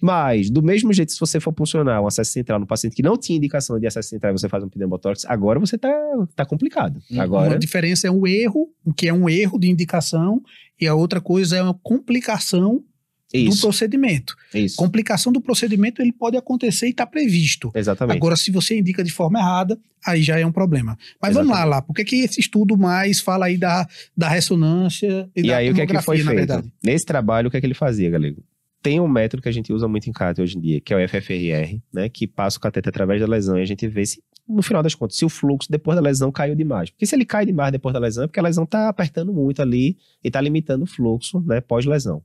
Mas, 0.00 0.50
do 0.50 0.62
mesmo 0.62 0.92
jeito, 0.92 1.12
se 1.12 1.20
você 1.20 1.40
for 1.40 1.54
funcionar 1.56 2.00
um 2.00 2.06
acesso 2.06 2.32
central 2.32 2.58
no 2.58 2.66
paciente 2.66 2.94
que 2.94 3.02
não 3.02 3.16
tinha 3.16 3.36
indicação 3.36 3.78
de 3.78 3.86
acesso 3.86 4.08
central 4.08 4.32
e 4.32 4.38
você 4.38 4.48
faz 4.48 4.62
um 4.62 4.68
pneumotórax, 4.68 5.24
agora 5.26 5.58
você 5.58 5.76
tá, 5.76 5.92
tá 6.34 6.44
complicado. 6.44 7.00
Agora... 7.18 7.50
Uma 7.50 7.58
diferença 7.58 8.06
é 8.06 8.10
o 8.10 8.26
erro, 8.26 8.68
o 8.84 8.92
que 8.92 9.08
é 9.08 9.12
um 9.12 9.28
erro 9.28 9.58
de 9.58 9.68
indicação, 9.68 10.42
e 10.80 10.86
a 10.86 10.94
outra 10.94 11.20
coisa 11.20 11.56
é 11.56 11.62
uma 11.62 11.74
complicação 11.74 12.84
isso. 13.32 13.56
do 13.56 13.60
procedimento. 13.62 14.34
Isso. 14.54 14.76
Complicação 14.76 15.32
do 15.32 15.40
procedimento 15.40 16.00
ele 16.00 16.12
pode 16.12 16.36
acontecer 16.36 16.86
e 16.86 16.90
está 16.90 17.06
previsto. 17.06 17.70
Exatamente. 17.74 18.16
Agora, 18.16 18.36
se 18.36 18.50
você 18.50 18.78
indica 18.78 19.04
de 19.04 19.12
forma 19.12 19.38
errada, 19.38 19.78
aí 20.04 20.22
já 20.22 20.38
é 20.38 20.46
um 20.46 20.52
problema. 20.52 20.96
Mas 21.20 21.32
Exatamente. 21.32 21.52
vamos 21.52 21.70
lá, 21.70 21.76
lá. 21.76 21.82
Por 21.82 21.94
que, 21.94 22.04
que 22.04 22.16
esse 22.16 22.40
estudo 22.40 22.76
mais 22.76 23.20
fala 23.20 23.46
aí 23.46 23.58
da, 23.58 23.86
da 24.16 24.28
ressonância 24.28 25.28
e, 25.36 25.40
e 25.40 25.48
da 25.48 25.56
aí 25.58 25.70
o 25.70 25.74
que 25.74 25.82
é 25.82 25.86
que 25.86 26.02
foi 26.02 26.18
feito? 26.18 26.72
Nesse 26.82 27.04
trabalho, 27.04 27.48
o 27.48 27.50
que 27.50 27.56
é 27.56 27.60
que 27.60 27.66
ele 27.66 27.74
fazia, 27.74 28.08
galego? 28.10 28.42
Tem 28.80 29.00
um 29.00 29.08
método 29.08 29.42
que 29.42 29.48
a 29.48 29.52
gente 29.52 29.72
usa 29.72 29.88
muito 29.88 30.08
em 30.08 30.12
CAT 30.12 30.40
hoje 30.40 30.56
em 30.56 30.60
dia, 30.60 30.80
que 30.80 30.94
é 30.94 31.04
o 31.04 31.08
FFRR, 31.08 31.80
né? 31.92 32.08
Que 32.08 32.26
passa 32.26 32.58
o 32.58 32.60
cateter 32.60 32.90
através 32.90 33.20
da 33.20 33.26
lesão 33.26 33.58
e 33.58 33.62
a 33.62 33.64
gente 33.64 33.86
vê 33.88 34.06
se, 34.06 34.22
no 34.48 34.62
final 34.62 34.82
das 34.82 34.94
contas, 34.94 35.16
se 35.16 35.24
o 35.24 35.28
fluxo 35.28 35.70
depois 35.70 35.96
da 35.96 36.00
lesão 36.00 36.30
caiu 36.30 36.54
demais. 36.54 36.88
Porque 36.90 37.04
se 37.04 37.14
ele 37.14 37.24
cai 37.24 37.44
demais 37.44 37.72
depois 37.72 37.92
da 37.92 37.98
lesão, 37.98 38.24
é 38.24 38.26
porque 38.28 38.38
a 38.38 38.42
lesão 38.42 38.64
está 38.64 38.88
apertando 38.88 39.32
muito 39.32 39.60
ali 39.60 39.96
e 40.22 40.28
está 40.28 40.40
limitando 40.40 40.84
o 40.84 40.86
fluxo, 40.86 41.40
né? 41.44 41.60
Pós-lesão. 41.60 42.22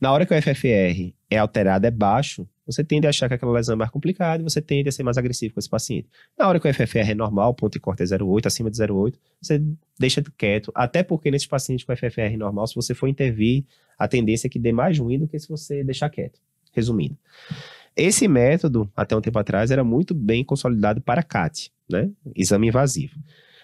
Na 0.00 0.12
hora 0.12 0.24
que 0.24 0.32
o 0.32 0.42
FFR 0.42 1.12
é 1.30 1.38
alterado, 1.38 1.86
é 1.86 1.90
baixo, 1.90 2.46
você 2.64 2.84
tende 2.84 3.06
a 3.06 3.10
achar 3.10 3.28
que 3.28 3.34
aquela 3.34 3.52
lesão 3.52 3.72
é 3.72 3.76
mais 3.76 3.90
complicada 3.90 4.42
e 4.42 4.44
você 4.44 4.60
tende 4.60 4.88
a 4.90 4.92
ser 4.92 5.02
mais 5.02 5.16
agressivo 5.16 5.54
com 5.54 5.60
esse 5.60 5.68
paciente. 5.68 6.06
Na 6.38 6.46
hora 6.46 6.60
que 6.60 6.68
o 6.68 6.74
FFR 6.74 7.10
é 7.10 7.14
normal, 7.14 7.54
ponto 7.54 7.72
de 7.72 7.80
corte 7.80 8.02
é 8.02 8.06
0,8, 8.06 8.46
acima 8.46 8.70
de 8.70 8.76
0,8, 8.76 9.14
você 9.40 9.62
deixa 9.98 10.22
quieto. 10.36 10.70
Até 10.74 11.02
porque 11.02 11.30
nesses 11.30 11.48
pacientes 11.48 11.84
com 11.84 11.96
FFR 11.96 12.36
normal, 12.36 12.66
se 12.66 12.74
você 12.74 12.94
for 12.94 13.08
intervir, 13.08 13.64
a 13.98 14.06
tendência 14.06 14.46
é 14.46 14.50
que 14.50 14.58
dê 14.58 14.70
mais 14.70 14.98
ruim 14.98 15.18
do 15.18 15.26
que 15.26 15.38
se 15.38 15.48
você 15.48 15.82
deixar 15.82 16.10
quieto. 16.10 16.38
Resumindo. 16.72 17.16
Esse 17.96 18.28
método, 18.28 18.88
até 18.94 19.16
um 19.16 19.20
tempo 19.20 19.38
atrás, 19.38 19.70
era 19.70 19.82
muito 19.82 20.14
bem 20.14 20.44
consolidado 20.44 21.00
para 21.00 21.22
CAT, 21.22 21.72
né? 21.90 22.10
Exame 22.36 22.68
invasivo. 22.68 23.18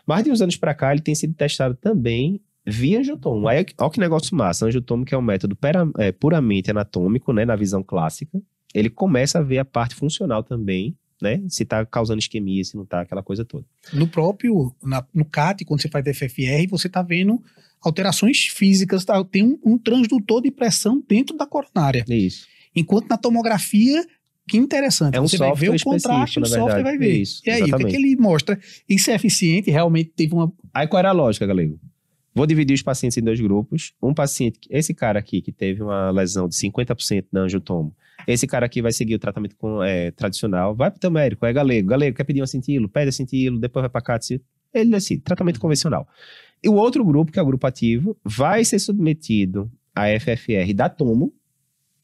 Mas 0.07 0.25
de 0.25 0.31
uns 0.31 0.41
anos 0.41 0.57
para 0.57 0.75
cá, 0.75 0.93
ele 0.93 1.03
tem 1.03 1.15
sido 1.15 1.35
testado 1.35 1.75
também 1.75 2.41
via 2.67 2.99
angiotomo. 3.01 3.49
Aí, 3.49 3.65
olha 3.79 3.91
que 3.91 4.01
negócio 4.01 4.37
massa. 4.37 4.67
Angiotomo, 4.67 5.05
que 5.05 5.15
é 5.15 5.19
um 5.19 5.23
método 5.23 5.55
pera, 5.55 5.89
é, 5.99 6.13
puramente 6.13 6.71
anatômico, 6.71 7.33
né, 7.33 7.45
na 7.45 7.57
visão 7.57 7.83
clássica, 7.83 8.41
ele 8.75 8.91
começa 8.91 9.39
a 9.39 9.43
ver 9.43 9.59
a 9.59 9.65
parte 9.65 9.95
funcional 9.95 10.43
também, 10.43 10.97
né? 11.23 11.43
Se 11.49 11.63
está 11.63 11.85
causando 11.87 12.19
isquemia, 12.19 12.65
se 12.65 12.75
não 12.75 12.83
está, 12.83 13.01
aquela 13.01 13.23
coisa 13.23 13.45
toda. 13.45 13.65
No 13.93 14.09
próprio, 14.09 14.75
na, 14.83 15.07
no 15.15 15.25
CAT, 15.25 15.65
quando 15.65 15.81
você 15.81 15.89
faz 15.89 16.05
FFR, 16.17 16.69
você 16.69 16.89
está 16.89 17.03
vendo 17.03 17.41
alterações 17.81 18.47
físicas, 18.47 19.05
tá? 19.05 19.23
tem 19.25 19.45
um, 19.45 19.59
um 19.65 19.79
transdutor 19.79 20.43
de 20.43 20.51
pressão 20.51 21.03
dentro 21.07 21.37
da 21.37 21.47
coronária. 21.47 22.05
Isso. 22.09 22.47
Enquanto 22.75 23.09
na 23.09 23.17
tomografia, 23.17 24.05
que 24.49 24.57
interessante. 24.57 25.15
É 25.15 25.21
um 25.21 25.29
você 25.29 25.37
vai 25.37 25.55
ver 25.55 25.71
o 25.71 25.83
contraste, 25.83 26.41
o 26.41 26.47
software 26.47 26.83
vai 26.83 26.99
ver. 26.99 27.21
Isso, 27.21 27.43
e 27.47 27.51
aí, 27.51 27.63
exatamente. 27.63 27.75
o 27.75 27.89
que, 27.89 27.97
é 27.97 27.99
que, 27.99 28.07
ele 28.07 28.17
mostra? 28.17 28.59
Isso 28.89 29.11
é 29.11 29.15
eficiente? 29.15 29.71
Realmente 29.71 30.11
teve 30.17 30.35
uma. 30.35 30.53
Aí 30.73 30.87
qual 30.87 30.99
era 30.99 31.11
a 31.11 31.13
lógica, 31.13 31.47
galego? 31.47 31.79
Vou 32.35 32.47
dividir 32.47 32.75
os 32.75 32.83
pacientes 32.83 33.17
em 33.17 33.23
dois 33.23 33.41
grupos. 33.41 33.95
Um 34.03 34.13
paciente, 34.13 34.59
esse 34.69 34.93
cara 34.93 35.19
aqui 35.19 35.41
que 35.41 35.53
teve 35.53 35.83
uma 35.83 36.11
lesão 36.11 36.49
de 36.49 36.57
50% 36.57 37.27
na 37.31 37.43
angiotomo, 37.43 37.95
esse 38.27 38.47
cara 38.47 38.67
aqui 38.67 38.83
vai 38.83 38.93
seguir 38.93 39.15
o 39.15 39.19
tratamento 39.19 39.55
com, 39.57 39.83
é, 39.83 40.11
tradicional, 40.11 40.75
vai 40.75 40.91
para 40.91 40.97
o 40.97 41.01
teu 41.01 41.11
médico, 41.11 41.47
é 41.47 41.53
galego, 41.53 41.89
galego, 41.89 42.17
quer 42.17 42.25
pedir 42.25 42.41
um 42.41 42.45
acintilo, 42.45 42.89
pede 42.89 43.11
acintilo, 43.11 43.59
depois 43.59 43.83
vai 43.83 43.91
para 43.91 44.01
CATS, 44.01 44.41
ele 44.73 44.91
decide, 44.91 45.21
tratamento 45.21 45.61
convencional. 45.61 46.09
E 46.63 46.69
o 46.69 46.75
outro 46.75 47.05
grupo, 47.05 47.31
que 47.31 47.39
é 47.39 47.43
o 47.43 47.47
grupo 47.47 47.67
ativo, 47.67 48.17
vai 48.25 48.65
ser 48.65 48.79
submetido 48.79 49.71
a 49.95 50.07
FFR 50.19 50.73
da 50.75 50.89
tomo, 50.89 51.33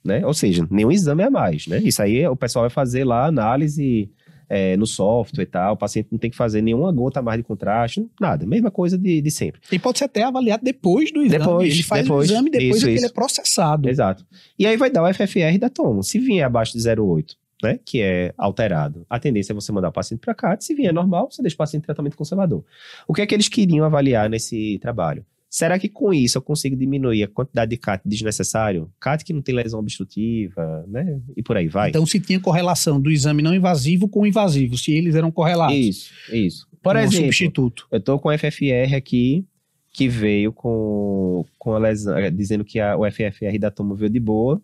né? 0.04 0.24
Ou 0.24 0.34
seja, 0.34 0.66
nenhum 0.70 0.92
exame 0.92 1.22
a 1.22 1.30
mais, 1.30 1.66
né? 1.66 1.80
Isso 1.82 2.00
aí 2.00 2.26
o 2.26 2.36
pessoal 2.36 2.64
vai 2.64 2.70
fazer 2.70 3.04
lá 3.04 3.26
análise 3.26 4.10
é, 4.50 4.76
no 4.76 4.84
software 4.84 5.44
e 5.44 5.46
tal, 5.46 5.74
o 5.74 5.76
paciente 5.76 6.08
não 6.10 6.18
tem 6.18 6.28
que 6.28 6.36
fazer 6.36 6.60
nenhuma 6.60 6.90
gota 6.90 7.22
mais 7.22 7.38
de 7.38 7.44
contraste, 7.44 8.04
nada, 8.20 8.44
mesma 8.44 8.68
coisa 8.68 8.98
de, 8.98 9.22
de 9.22 9.30
sempre. 9.30 9.60
E 9.70 9.78
pode 9.78 9.98
ser 9.98 10.06
até 10.06 10.24
avaliado 10.24 10.64
depois 10.64 11.12
do 11.12 11.22
exame. 11.22 11.44
Depois, 11.44 11.72
ele 11.72 11.82
faz 11.84 12.02
depois, 12.02 12.28
o 12.28 12.32
exame 12.32 12.50
depois 12.50 12.76
isso, 12.76 12.86
que 12.86 12.92
isso. 12.92 13.04
ele 13.04 13.10
é 13.10 13.14
processado. 13.14 13.88
Exato. 13.88 14.26
E 14.58 14.66
aí 14.66 14.76
vai 14.76 14.90
dar 14.90 15.04
o 15.04 15.14
FFR 15.14 15.56
da 15.60 15.70
tomo. 15.70 16.02
Se 16.02 16.18
vier 16.18 16.44
abaixo 16.44 16.72
de 16.76 16.80
0,8, 16.80 17.36
né, 17.62 17.78
que 17.84 18.02
é 18.02 18.34
alterado, 18.36 19.06
a 19.08 19.20
tendência 19.20 19.52
é 19.52 19.54
você 19.54 19.70
mandar 19.70 19.90
o 19.90 19.92
paciente 19.92 20.20
para 20.20 20.34
cá, 20.34 20.56
se 20.58 20.74
vier 20.74 20.92
normal, 20.92 21.30
você 21.30 21.42
deixa 21.42 21.54
o 21.54 21.58
paciente 21.58 21.84
em 21.84 21.86
tratamento 21.86 22.16
conservador. 22.16 22.64
O 23.06 23.14
que 23.14 23.22
é 23.22 23.26
que 23.26 23.34
eles 23.34 23.48
queriam 23.48 23.86
avaliar 23.86 24.28
nesse 24.28 24.78
trabalho? 24.80 25.24
Será 25.50 25.80
que 25.80 25.88
com 25.88 26.14
isso 26.14 26.38
eu 26.38 26.42
consigo 26.42 26.76
diminuir 26.76 27.24
a 27.24 27.28
quantidade 27.28 27.70
de 27.70 27.76
CAT 27.76 28.00
desnecessário? 28.06 28.88
CAT 29.00 29.24
que 29.24 29.32
não 29.32 29.42
tem 29.42 29.52
lesão 29.52 29.80
obstrutiva, 29.80 30.84
né? 30.86 31.20
E 31.36 31.42
por 31.42 31.56
aí 31.56 31.66
vai. 31.66 31.88
Então, 31.88 32.06
se 32.06 32.20
tinha 32.20 32.38
correlação 32.38 33.00
do 33.00 33.10
exame 33.10 33.42
não 33.42 33.52
invasivo 33.52 34.08
com 34.08 34.20
o 34.20 34.26
invasivo, 34.26 34.78
se 34.78 34.92
eles 34.92 35.16
eram 35.16 35.32
correlatos. 35.32 35.76
Isso, 35.76 36.12
isso. 36.32 36.68
Por 36.80 36.94
como 36.94 36.98
exemplo, 36.98 37.24
substituto. 37.24 37.88
eu 37.90 38.00
tô 38.00 38.16
com 38.20 38.28
o 38.28 38.38
FFR 38.38 38.94
aqui, 38.96 39.44
que 39.92 40.08
veio 40.08 40.52
com, 40.52 41.44
com 41.58 41.74
a 41.74 41.78
lesão, 41.80 42.16
eh, 42.16 42.30
dizendo 42.30 42.64
que 42.64 42.78
a, 42.78 42.96
o 42.96 43.10
FFR 43.10 43.58
da 43.58 43.72
toma 43.72 43.96
veio 43.96 44.08
de 44.10 44.20
boa. 44.20 44.62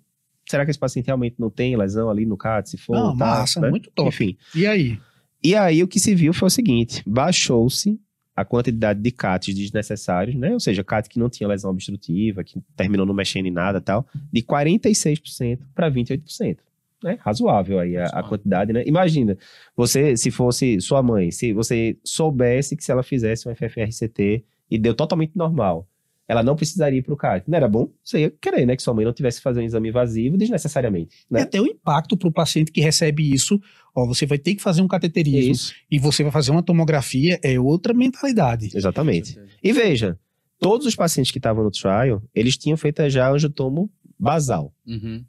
Será 0.48 0.64
que 0.64 0.70
esse 0.70 0.78
paciente 0.78 1.06
realmente 1.06 1.34
não 1.36 1.50
tem 1.50 1.76
lesão 1.76 2.08
ali 2.08 2.24
no 2.24 2.36
CAT, 2.36 2.70
se 2.70 2.76
for? 2.76 2.94
Não, 2.94 3.16
tá, 3.16 3.26
massa, 3.26 3.60
né? 3.60 3.70
muito 3.70 3.90
top. 3.90 4.08
Enfim. 4.08 4.36
E 4.54 4.64
aí? 4.64 5.00
E 5.42 5.56
aí 5.56 5.82
o 5.82 5.88
que 5.88 5.98
se 5.98 6.14
viu 6.14 6.32
foi 6.32 6.46
o 6.46 6.50
seguinte: 6.50 7.02
baixou-se 7.04 7.98
a 8.36 8.44
quantidade 8.44 9.00
de 9.00 9.10
CATs 9.10 9.54
desnecessários, 9.54 10.36
né? 10.36 10.52
Ou 10.52 10.60
seja, 10.60 10.84
CAT 10.84 11.08
que 11.08 11.18
não 11.18 11.30
tinha 11.30 11.48
lesão 11.48 11.70
obstrutiva, 11.70 12.44
que 12.44 12.60
terminou 12.76 13.06
não 13.06 13.14
mexendo 13.14 13.46
em 13.46 13.50
nada 13.50 13.78
e 13.78 13.80
tal, 13.80 14.06
de 14.30 14.42
46% 14.42 15.60
para 15.74 15.90
28%. 15.90 16.58
Né? 17.02 17.18
Razoável 17.20 17.78
aí 17.78 17.96
a, 17.96 18.06
a 18.06 18.22
quantidade, 18.22 18.72
né? 18.72 18.82
Imagina, 18.86 19.36
você, 19.74 20.16
se 20.16 20.30
fosse 20.30 20.80
sua 20.80 21.02
mãe, 21.02 21.30
se 21.30 21.52
você 21.52 21.96
soubesse 22.04 22.76
que 22.76 22.84
se 22.84 22.92
ela 22.92 23.02
fizesse 23.02 23.48
um 23.48 23.54
FFRCT 23.54 24.44
e 24.70 24.78
deu 24.78 24.94
totalmente 24.94 25.32
normal, 25.34 25.88
ela 26.28 26.42
não 26.42 26.56
precisaria 26.56 26.98
ir 26.98 27.02
para 27.02 27.14
o 27.14 27.16
CAT. 27.16 27.44
Não 27.48 27.56
era 27.56 27.68
bom? 27.68 27.88
Você 28.02 28.20
ia 28.20 28.30
querer, 28.30 28.66
né? 28.66 28.74
Que 28.76 28.82
sua 28.82 28.92
mãe 28.94 29.04
não 29.04 29.12
tivesse 29.12 29.38
que 29.38 29.42
fazer 29.44 29.60
um 29.60 29.64
exame 29.64 29.88
invasivo 29.90 30.36
desnecessariamente. 30.36 31.14
E 31.30 31.34
Né? 31.34 31.42
até 31.42 31.60
o 31.60 31.66
impacto 31.66 32.16
para 32.16 32.28
o 32.28 32.32
paciente 32.32 32.72
que 32.72 32.80
recebe 32.80 33.32
isso. 33.32 33.60
Ó, 33.94 34.06
você 34.06 34.26
vai 34.26 34.38
ter 34.38 34.54
que 34.54 34.62
fazer 34.62 34.82
um 34.82 34.88
cateterismo 34.88 35.52
Isso, 35.52 35.74
e 35.90 35.98
você 35.98 36.22
vai 36.22 36.32
fazer 36.32 36.50
uma 36.50 36.62
tomografia, 36.62 37.38
é 37.42 37.58
outra 37.58 37.94
mentalidade. 37.94 38.70
exatamente. 38.74 39.38
E 39.62 39.72
veja, 39.72 40.18
todos 40.58 40.86
os 40.86 40.94
pacientes 40.94 41.30
que 41.30 41.38
estavam 41.38 41.62
no 41.64 41.70
trial, 41.70 42.22
eles 42.34 42.56
tinham 42.56 42.76
feito 42.76 43.08
já 43.08 43.30
angiotomo 43.30 43.88
basal. 44.18 44.74
Uhum. 44.86 45.24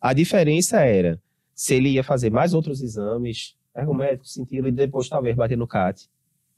A 0.00 0.12
diferença 0.12 0.80
era 0.80 1.20
se 1.54 1.74
ele 1.74 1.90
ia 1.90 2.04
fazer 2.04 2.30
mais 2.30 2.54
outros 2.54 2.80
exames, 2.82 3.54
ergométrico, 3.76 4.26
sentido, 4.26 4.68
e 4.68 4.72
depois 4.72 5.08
talvez 5.08 5.34
bater 5.36 5.58
no 5.58 5.66
CAT, 5.66 6.08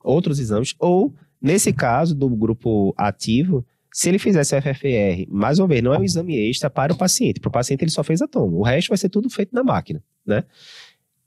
outros 0.02 0.38
exames, 0.38 0.74
ou, 0.78 1.14
nesse 1.42 1.72
caso 1.72 2.14
do 2.14 2.28
grupo 2.28 2.94
ativo, 2.96 3.66
se 3.92 4.08
ele 4.08 4.18
fizesse 4.18 4.58
FFR, 4.60 5.26
mais 5.28 5.58
uma 5.58 5.68
vez, 5.68 5.82
não 5.82 5.92
é 5.92 5.98
um 5.98 6.04
exame 6.04 6.34
extra 6.48 6.70
para 6.70 6.92
o 6.92 6.96
paciente. 6.96 7.40
Para 7.40 7.48
o 7.48 7.52
paciente 7.52 7.82
ele 7.82 7.90
só 7.90 8.02
fez 8.02 8.22
a 8.22 8.28
toma. 8.28 8.56
O 8.56 8.62
resto 8.62 8.88
vai 8.88 8.96
ser 8.96 9.10
tudo 9.10 9.28
feito 9.28 9.54
na 9.54 9.62
máquina, 9.62 10.02
né? 10.24 10.44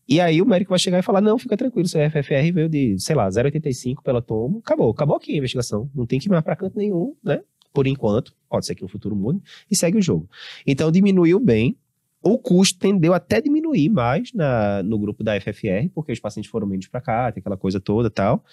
E 0.07 0.21
aí 0.21 0.41
o 0.41 0.45
médico 0.45 0.69
vai 0.69 0.79
chegar 0.79 0.99
e 0.99 1.01
falar, 1.01 1.19
não, 1.19 1.37
fica 1.37 1.57
tranquilo, 1.57 1.87
seu 1.87 1.99
FFR 2.09 2.51
veio 2.53 2.69
de, 2.69 2.95
sei 2.99 3.15
lá, 3.15 3.27
0,85 3.27 4.03
pela 4.03 4.21
toma, 4.21 4.59
acabou, 4.59 4.91
acabou 4.91 5.15
aqui 5.15 5.33
a 5.33 5.37
investigação. 5.37 5.89
Não 5.95 6.05
tem 6.05 6.19
que 6.19 6.27
ir 6.27 6.29
mais 6.29 6.43
para 6.43 6.55
canto 6.55 6.77
nenhum, 6.77 7.15
né? 7.23 7.41
Por 7.73 7.87
enquanto, 7.87 8.33
pode 8.49 8.65
ser 8.65 8.75
que 8.75 8.83
no 8.83 8.87
futuro 8.87 9.15
mude, 9.15 9.41
e 9.69 9.75
segue 9.75 9.97
o 9.97 10.01
jogo. 10.01 10.29
Então 10.65 10.91
diminuiu 10.91 11.39
bem, 11.39 11.75
o 12.21 12.37
custo 12.37 12.79
tendeu 12.79 13.13
até 13.13 13.41
diminuir 13.41 13.89
mais 13.89 14.31
na, 14.33 14.81
no 14.81 14.97
grupo 14.97 15.23
da 15.23 15.39
FFR, 15.39 15.89
porque 15.93 16.11
os 16.11 16.19
pacientes 16.19 16.49
foram 16.49 16.65
menos 16.65 16.87
para 16.87 17.01
cá, 17.01 17.31
tem 17.31 17.39
aquela 17.39 17.57
coisa 17.57 17.79
toda 17.79 18.09
tal. 18.09 18.43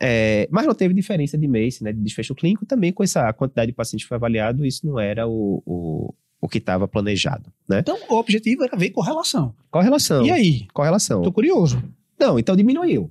É, 0.00 0.46
mas 0.50 0.66
não 0.66 0.74
teve 0.74 0.92
diferença 0.92 1.38
de 1.38 1.48
MACE, 1.48 1.82
né, 1.82 1.92
de 1.92 2.00
desfecho 2.00 2.34
clínico, 2.34 2.66
também 2.66 2.92
com 2.92 3.02
essa 3.02 3.32
quantidade 3.32 3.70
de 3.70 3.74
pacientes 3.76 4.04
que 4.04 4.08
foi 4.08 4.16
avaliado, 4.16 4.64
isso 4.66 4.86
não 4.86 4.98
era 5.00 5.26
o, 5.26 5.62
o, 5.64 6.14
o 6.40 6.48
que 6.48 6.58
estava 6.58 6.86
planejado, 6.86 7.50
né? 7.68 7.78
Então, 7.80 7.96
o 8.08 8.14
objetivo 8.16 8.62
era 8.64 8.76
ver 8.76 8.90
correlação. 8.90 9.54
Correlação. 9.70 10.24
E 10.26 10.30
aí? 10.30 10.66
Correlação. 10.74 11.22
Tô 11.22 11.32
curioso. 11.32 11.82
Não, 12.20 12.38
então 12.38 12.54
diminuiu. 12.54 13.10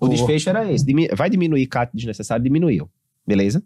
O 0.00 0.06
Oh. 0.06 0.08
desfecho 0.08 0.48
era 0.50 0.70
esse. 0.70 0.84
Vai 1.14 1.30
diminuir 1.30 1.66
CAT 1.66 1.90
desnecessário, 1.94 2.42
diminuiu. 2.42 2.90
Beleza? 3.26 3.62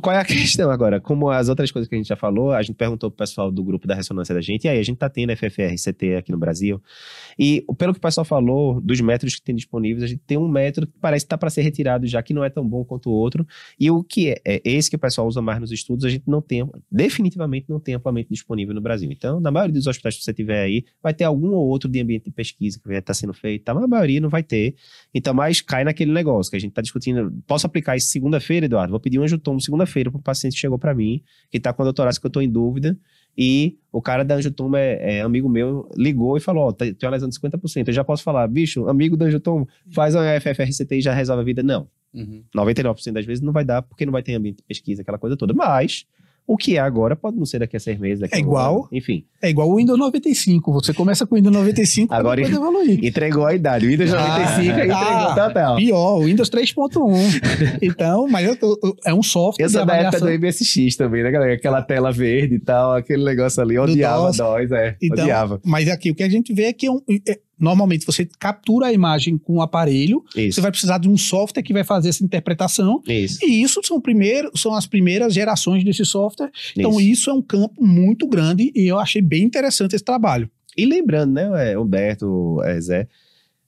Qual 0.00 0.14
é 0.14 0.18
a 0.18 0.24
questão 0.26 0.70
agora? 0.70 1.00
Como 1.00 1.30
as 1.30 1.48
outras 1.48 1.70
coisas 1.70 1.88
que 1.88 1.94
a 1.94 1.98
gente 1.98 2.08
já 2.08 2.16
falou, 2.16 2.52
a 2.52 2.62
gente 2.62 2.74
perguntou 2.74 3.10
pro 3.10 3.18
pessoal 3.18 3.52
do 3.52 3.62
grupo 3.62 3.86
da 3.86 3.94
ressonância 3.94 4.34
da 4.34 4.40
gente, 4.40 4.64
e 4.64 4.68
aí, 4.68 4.78
a 4.78 4.82
gente 4.82 4.96
tá 4.96 5.08
tendo 5.08 5.36
FFR, 5.36 5.74
CT 5.76 6.16
aqui 6.16 6.32
no 6.32 6.38
Brasil, 6.38 6.82
e 7.38 7.64
pelo 7.78 7.92
que 7.92 7.98
o 7.98 8.02
pessoal 8.02 8.24
falou, 8.24 8.80
dos 8.80 9.00
métodos 9.00 9.36
que 9.36 9.42
tem 9.42 9.54
disponíveis, 9.54 10.02
a 10.02 10.06
gente 10.08 10.22
tem 10.26 10.36
um 10.36 10.48
método 10.48 10.88
que 10.88 10.94
parece 11.00 11.24
que 11.24 11.28
tá 11.28 11.38
para 11.38 11.50
ser 11.50 11.62
retirado 11.62 12.06
já, 12.06 12.20
que 12.22 12.34
não 12.34 12.42
é 12.42 12.50
tão 12.50 12.66
bom 12.66 12.84
quanto 12.84 13.08
o 13.08 13.12
outro, 13.12 13.46
e 13.78 13.90
o 13.90 14.02
que 14.02 14.30
é, 14.30 14.40
é 14.44 14.60
esse 14.64 14.90
que 14.90 14.96
o 14.96 14.98
pessoal 14.98 15.26
usa 15.28 15.40
mais 15.40 15.60
nos 15.60 15.70
estudos, 15.70 16.04
a 16.04 16.10
gente 16.10 16.24
não 16.26 16.42
tem, 16.42 16.68
definitivamente 16.90 17.66
não 17.68 17.78
tem 17.78 17.94
amplamente 17.94 18.28
disponível 18.30 18.74
no 18.74 18.80
Brasil. 18.80 19.10
Então, 19.12 19.38
na 19.38 19.50
maioria 19.52 19.74
dos 19.74 19.86
hospitais 19.86 20.16
que 20.16 20.24
você 20.24 20.34
tiver 20.34 20.62
aí, 20.62 20.84
vai 21.00 21.14
ter 21.14 21.24
algum 21.24 21.52
ou 21.52 21.66
outro 21.68 21.88
de 21.88 22.00
ambiente 22.00 22.24
de 22.24 22.30
pesquisa 22.32 22.80
que 22.80 22.88
vai 22.88 22.98
estar 22.98 23.14
sendo 23.14 23.32
feito, 23.32 23.64
tá? 23.64 23.72
mas 23.72 23.84
a 23.84 23.88
maioria 23.88 24.20
não 24.20 24.28
vai 24.28 24.42
ter. 24.42 24.74
Então, 25.14 25.32
mas 25.32 25.60
cai 25.60 25.84
naquele 25.84 26.12
negócio 26.12 26.50
que 26.50 26.56
a 26.56 26.60
gente 26.60 26.72
tá 26.72 26.82
discutindo. 26.82 27.32
Posso 27.46 27.66
aplicar 27.66 27.96
isso 27.96 28.08
segunda-feira, 28.08 28.66
Eduardo? 28.66 28.95
Vou 28.96 29.00
pedir 29.00 29.18
um 29.18 29.22
angiotomo 29.22 29.60
segunda-feira 29.60 30.10
para 30.10 30.18
um 30.18 30.22
paciente 30.22 30.54
que 30.54 30.58
chegou 30.58 30.78
para 30.78 30.94
mim, 30.94 31.22
que 31.50 31.60
tá 31.60 31.70
com 31.72 31.82
a 31.82 31.84
doutorada 31.84 32.18
que 32.18 32.26
eu 32.26 32.30
tô 32.30 32.40
em 32.40 32.48
dúvida, 32.48 32.98
e 33.36 33.78
o 33.92 34.00
cara 34.00 34.24
da 34.24 34.36
angiotomo 34.36 34.74
é, 34.76 35.18
é 35.18 35.20
amigo 35.20 35.48
meu, 35.48 35.86
ligou 35.94 36.36
e 36.36 36.40
falou, 36.40 36.68
ó, 36.68 36.72
tem 36.72 36.94
tem 36.94 37.06
uma 37.06 37.12
lesão 37.12 37.28
de 37.28 37.38
50%. 37.38 37.88
Eu 37.88 37.92
já 37.92 38.02
posso 38.02 38.22
falar, 38.22 38.48
bicho, 38.48 38.88
amigo 38.88 39.16
do 39.16 39.24
angiotomo, 39.26 39.68
faz 39.90 40.14
uma 40.14 40.24
FFRCT 40.40 40.96
e 40.96 41.00
já 41.02 41.12
resolve 41.12 41.42
a 41.42 41.44
vida. 41.44 41.62
Não. 41.62 41.86
Uhum. 42.14 42.42
99% 42.56 43.12
das 43.12 43.26
vezes 43.26 43.42
não 43.42 43.52
vai 43.52 43.64
dar, 43.64 43.82
porque 43.82 44.06
não 44.06 44.12
vai 44.12 44.22
ter 44.22 44.34
ambiente 44.34 44.56
de 44.56 44.62
pesquisa, 44.62 45.02
aquela 45.02 45.18
coisa 45.18 45.36
toda. 45.36 45.52
Mas, 45.52 46.06
o 46.46 46.56
que 46.56 46.76
é 46.76 46.80
agora 46.80 47.16
pode 47.16 47.36
não 47.36 47.44
ser 47.44 47.58
daqui 47.58 47.76
a 47.76 47.80
seis 47.80 47.98
meses. 47.98 48.20
Daqui 48.20 48.36
É 48.36 48.38
igual. 48.38 48.74
ano. 48.76 48.88
Enfim, 48.92 49.24
É 49.42 49.50
igual 49.50 49.68
o 49.70 49.76
Windows 49.76 49.98
95. 49.98 50.72
Você 50.72 50.94
começa 50.94 51.26
com 51.26 51.34
o 51.34 51.38
Windows 51.38 51.54
95 51.54 52.08
para 52.08 52.18
Agora- 52.18 52.36
depois 52.42 52.56
evoluir. 52.56 53.04
entregou 53.04 53.44
a 53.46 53.54
idade. 53.54 53.86
O 53.86 53.88
Windows 53.90 54.10
95 54.12 54.60
aí 54.60 54.68
entregou 54.68 54.96
ah, 54.96 55.34
total. 55.48 55.76
Pior, 55.76 56.18
o 56.20 56.24
Windows 56.24 56.48
3.1. 56.50 57.78
então, 57.82 58.26
mas 58.28 58.46
eu 58.46 58.56
tô- 58.56 58.78
eu- 58.82 58.94
é 59.04 59.12
um 59.14 59.22
software 59.22 59.64
Eu 59.64 59.70
sou 59.70 59.84
da 59.84 59.96
época 59.96 60.20
do 60.20 60.28
MSX 60.30 60.96
também, 60.96 61.22
né, 61.22 61.30
galera? 61.30 61.54
Aquela 61.54 61.82
tela 61.82 62.12
verde 62.12 62.56
e 62.56 62.60
tal, 62.60 62.94
aquele 62.94 63.24
negócio 63.24 63.62
ali. 63.62 63.78
Odiava 63.78 64.26
DOS. 64.26 64.36
DOS, 64.36 64.72
é. 64.72 64.96
Então, 65.02 65.24
odiava. 65.24 65.60
Mas 65.64 65.88
aqui 65.88 66.10
o 66.10 66.14
que 66.14 66.22
a 66.22 66.28
gente 66.28 66.52
vê 66.54 66.64
é 66.64 66.72
que 66.72 66.86
é 66.86 66.90
um- 66.90 67.00
é- 67.28 67.38
normalmente 67.58 68.04
você 68.04 68.28
captura 68.38 68.86
a 68.86 68.92
imagem 68.92 69.38
com 69.38 69.54
o 69.54 69.62
aparelho, 69.62 70.22
Isso. 70.36 70.56
você 70.56 70.60
vai 70.60 70.70
precisar 70.70 70.98
de 70.98 71.08
um 71.08 71.16
software 71.16 71.62
que 71.62 71.72
vai 71.72 71.84
fazer 71.84 72.10
essa 72.10 72.24
interpretação. 72.24 73.02
Isso. 73.06 73.38
E 73.44 73.62
isso 73.62 73.80
são, 73.82 74.00
primeiro, 74.00 74.50
são 74.54 74.74
as 74.74 74.86
primeiras 74.86 75.32
gerações 75.32 75.82
desse 75.82 76.04
software. 76.04 76.50
Então, 76.76 76.92
isso. 76.92 77.10
isso 77.10 77.30
é 77.30 77.32
um 77.32 77.42
campo 77.42 77.82
muito 77.82 78.26
grande 78.26 78.70
e 78.74 78.86
eu 78.86 78.98
achei 78.98 79.22
bem 79.22 79.44
interessante 79.44 79.94
esse 79.94 80.04
trabalho. 80.04 80.50
E 80.76 80.84
lembrando, 80.84 81.32
né, 81.32 81.78
Humberto, 81.78 82.60
é, 82.62 82.80
Zé, 82.80 83.08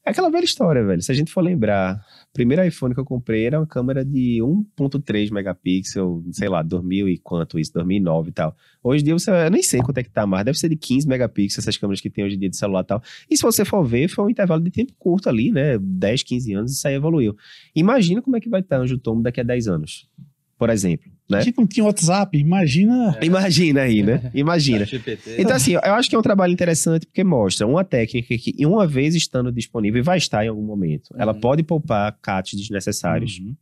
é 0.04 0.10
aquela 0.10 0.30
velha 0.30 0.44
história, 0.44 0.84
velho. 0.84 1.02
Se 1.02 1.10
a 1.10 1.14
gente 1.14 1.32
for 1.32 1.42
lembrar, 1.42 2.04
primeiro 2.38 2.64
iPhone 2.64 2.94
que 2.94 3.00
eu 3.00 3.04
comprei 3.04 3.46
era 3.46 3.58
uma 3.58 3.66
câmera 3.66 4.04
de 4.04 4.38
1.3 4.40 5.32
megapixel, 5.32 6.22
sei 6.30 6.48
lá, 6.48 6.62
2000 6.62 7.08
e 7.08 7.18
quanto 7.18 7.58
isso, 7.58 7.72
2009 7.72 8.28
e 8.28 8.32
tal. 8.32 8.56
Hoje 8.80 9.02
em 9.02 9.06
dia, 9.06 9.14
você, 9.14 9.28
eu 9.28 9.50
nem 9.50 9.60
sei 9.60 9.80
quanto 9.80 9.98
é 9.98 10.04
que 10.04 10.10
tá 10.10 10.24
mais, 10.24 10.44
deve 10.44 10.56
ser 10.56 10.68
de 10.68 10.76
15 10.76 11.08
megapixels 11.08 11.64
essas 11.64 11.76
câmeras 11.76 12.00
que 12.00 12.08
tem 12.08 12.24
hoje 12.24 12.36
em 12.36 12.38
dia 12.38 12.48
de 12.48 12.56
celular 12.56 12.82
e 12.82 12.86
tal. 12.86 13.02
E 13.28 13.36
se 13.36 13.42
você 13.42 13.64
for 13.64 13.82
ver, 13.82 14.06
foi 14.06 14.24
um 14.24 14.30
intervalo 14.30 14.62
de 14.62 14.70
tempo 14.70 14.92
curto 14.96 15.28
ali, 15.28 15.50
né, 15.50 15.78
10, 15.80 16.22
15 16.22 16.54
anos, 16.54 16.72
isso 16.72 16.86
aí 16.86 16.94
evoluiu. 16.94 17.34
Imagina 17.74 18.22
como 18.22 18.36
é 18.36 18.40
que 18.40 18.48
vai 18.48 18.60
estar 18.60 18.78
o 18.78 18.82
Anjotomo 18.82 19.20
daqui 19.20 19.40
a 19.40 19.44
10 19.44 19.66
anos, 19.66 20.08
por 20.56 20.70
exemplo, 20.70 21.10
né? 21.28 21.38
A 21.38 21.40
gente 21.42 21.58
não 21.58 21.66
tinha 21.66 21.84
WhatsApp, 21.84 22.36
imagina. 22.38 23.18
Imagina 23.22 23.82
aí, 23.82 24.02
né? 24.02 24.30
Imagina. 24.34 24.84
GPT. 24.84 25.36
Então, 25.38 25.54
assim, 25.56 25.72
eu 25.72 25.94
acho 25.94 26.08
que 26.08 26.16
é 26.16 26.18
um 26.18 26.22
trabalho 26.22 26.52
interessante 26.52 27.06
porque 27.06 27.22
mostra 27.24 27.66
uma 27.66 27.84
técnica 27.84 28.36
que, 28.38 28.54
uma 28.64 28.86
vez 28.86 29.14
estando 29.14 29.52
disponível, 29.52 29.98
e 30.00 30.02
vai 30.02 30.18
estar 30.18 30.44
em 30.44 30.48
algum 30.48 30.64
momento, 30.64 31.14
ela 31.18 31.32
Uhum. 31.34 31.40
pode 31.40 31.62
poupar 31.62 32.16
CATs 32.22 32.54
desnecessários, 32.58 33.38
Uhum. 33.38 33.54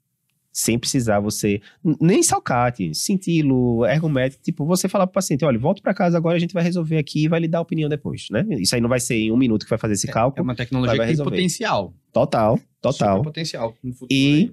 sem 0.52 0.78
precisar 0.78 1.20
você. 1.20 1.60
Nem 2.00 2.22
só 2.22 2.40
CAT, 2.40 2.94
sintilo, 2.94 3.84
ergométrico. 3.84 4.42
Tipo, 4.42 4.64
você 4.64 4.88
falar 4.88 5.06
pro 5.06 5.14
paciente: 5.14 5.44
olha, 5.44 5.58
volta 5.58 5.82
para 5.82 5.92
casa 5.92 6.16
agora, 6.16 6.36
a 6.36 6.40
gente 6.40 6.54
vai 6.54 6.62
resolver 6.62 6.96
aqui 6.98 7.24
e 7.24 7.28
vai 7.28 7.40
lhe 7.40 7.48
dar 7.48 7.58
a 7.58 7.62
opinião 7.62 7.88
depois, 7.90 8.28
né? 8.30 8.46
Isso 8.58 8.74
aí 8.74 8.80
não 8.80 8.88
vai 8.88 9.00
ser 9.00 9.16
em 9.16 9.32
um 9.32 9.36
minuto 9.36 9.64
que 9.64 9.70
vai 9.70 9.78
fazer 9.78 9.94
esse 9.94 10.08
É 10.08 10.12
cálculo. 10.12 10.44
uma 10.44 10.54
tecnologia 10.54 10.94
que 10.94 11.00
tem 11.00 11.08
resolver. 11.08 11.30
potencial. 11.30 11.92
Total, 12.12 12.58
total. 12.80 13.16
Super 13.18 13.24
potencial 13.28 13.74
no 13.84 13.92
futuro. 13.92 14.08
E- 14.10 14.34
aí. 14.34 14.52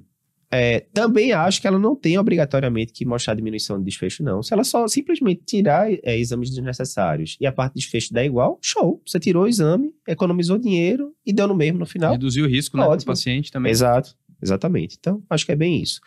É, 0.53 0.81
também 0.93 1.31
acho 1.31 1.59
que 1.59 1.67
ela 1.67 1.79
não 1.79 1.95
tem 1.95 2.17
obrigatoriamente 2.17 2.93
que 2.93 3.05
mostrar 3.05 3.33
diminuição 3.33 3.79
de 3.79 3.85
desfecho, 3.85 4.21
não. 4.23 4.43
Se 4.43 4.53
ela 4.53 4.63
só 4.63 4.87
simplesmente 4.87 5.41
tirar 5.45 5.91
é, 5.91 6.17
exames 6.17 6.51
desnecessários 6.51 7.37
e 7.41 7.47
a 7.47 7.51
parte 7.51 7.73
de 7.73 7.81
desfecho 7.81 8.13
der 8.13 8.25
igual, 8.25 8.59
show. 8.61 9.01
Você 9.05 9.19
tirou 9.19 9.43
o 9.43 9.47
exame, 9.47 9.91
economizou 10.07 10.59
dinheiro 10.59 11.11
e 11.25 11.33
deu 11.33 11.47
no 11.47 11.55
mesmo 11.55 11.79
no 11.79 11.85
final. 11.87 12.11
Reduzir 12.11 12.43
o 12.43 12.47
risco, 12.47 12.77
né, 12.77 12.83
pro 12.83 12.93
Ótimo. 12.93 13.11
paciente 13.11 13.51
também. 13.51 13.71
Exato, 13.71 14.15
exatamente. 14.41 14.95
Então, 14.99 15.23
acho 15.27 15.45
que 15.45 15.51
é 15.51 15.55
bem 15.55 15.81
isso. 15.81 15.99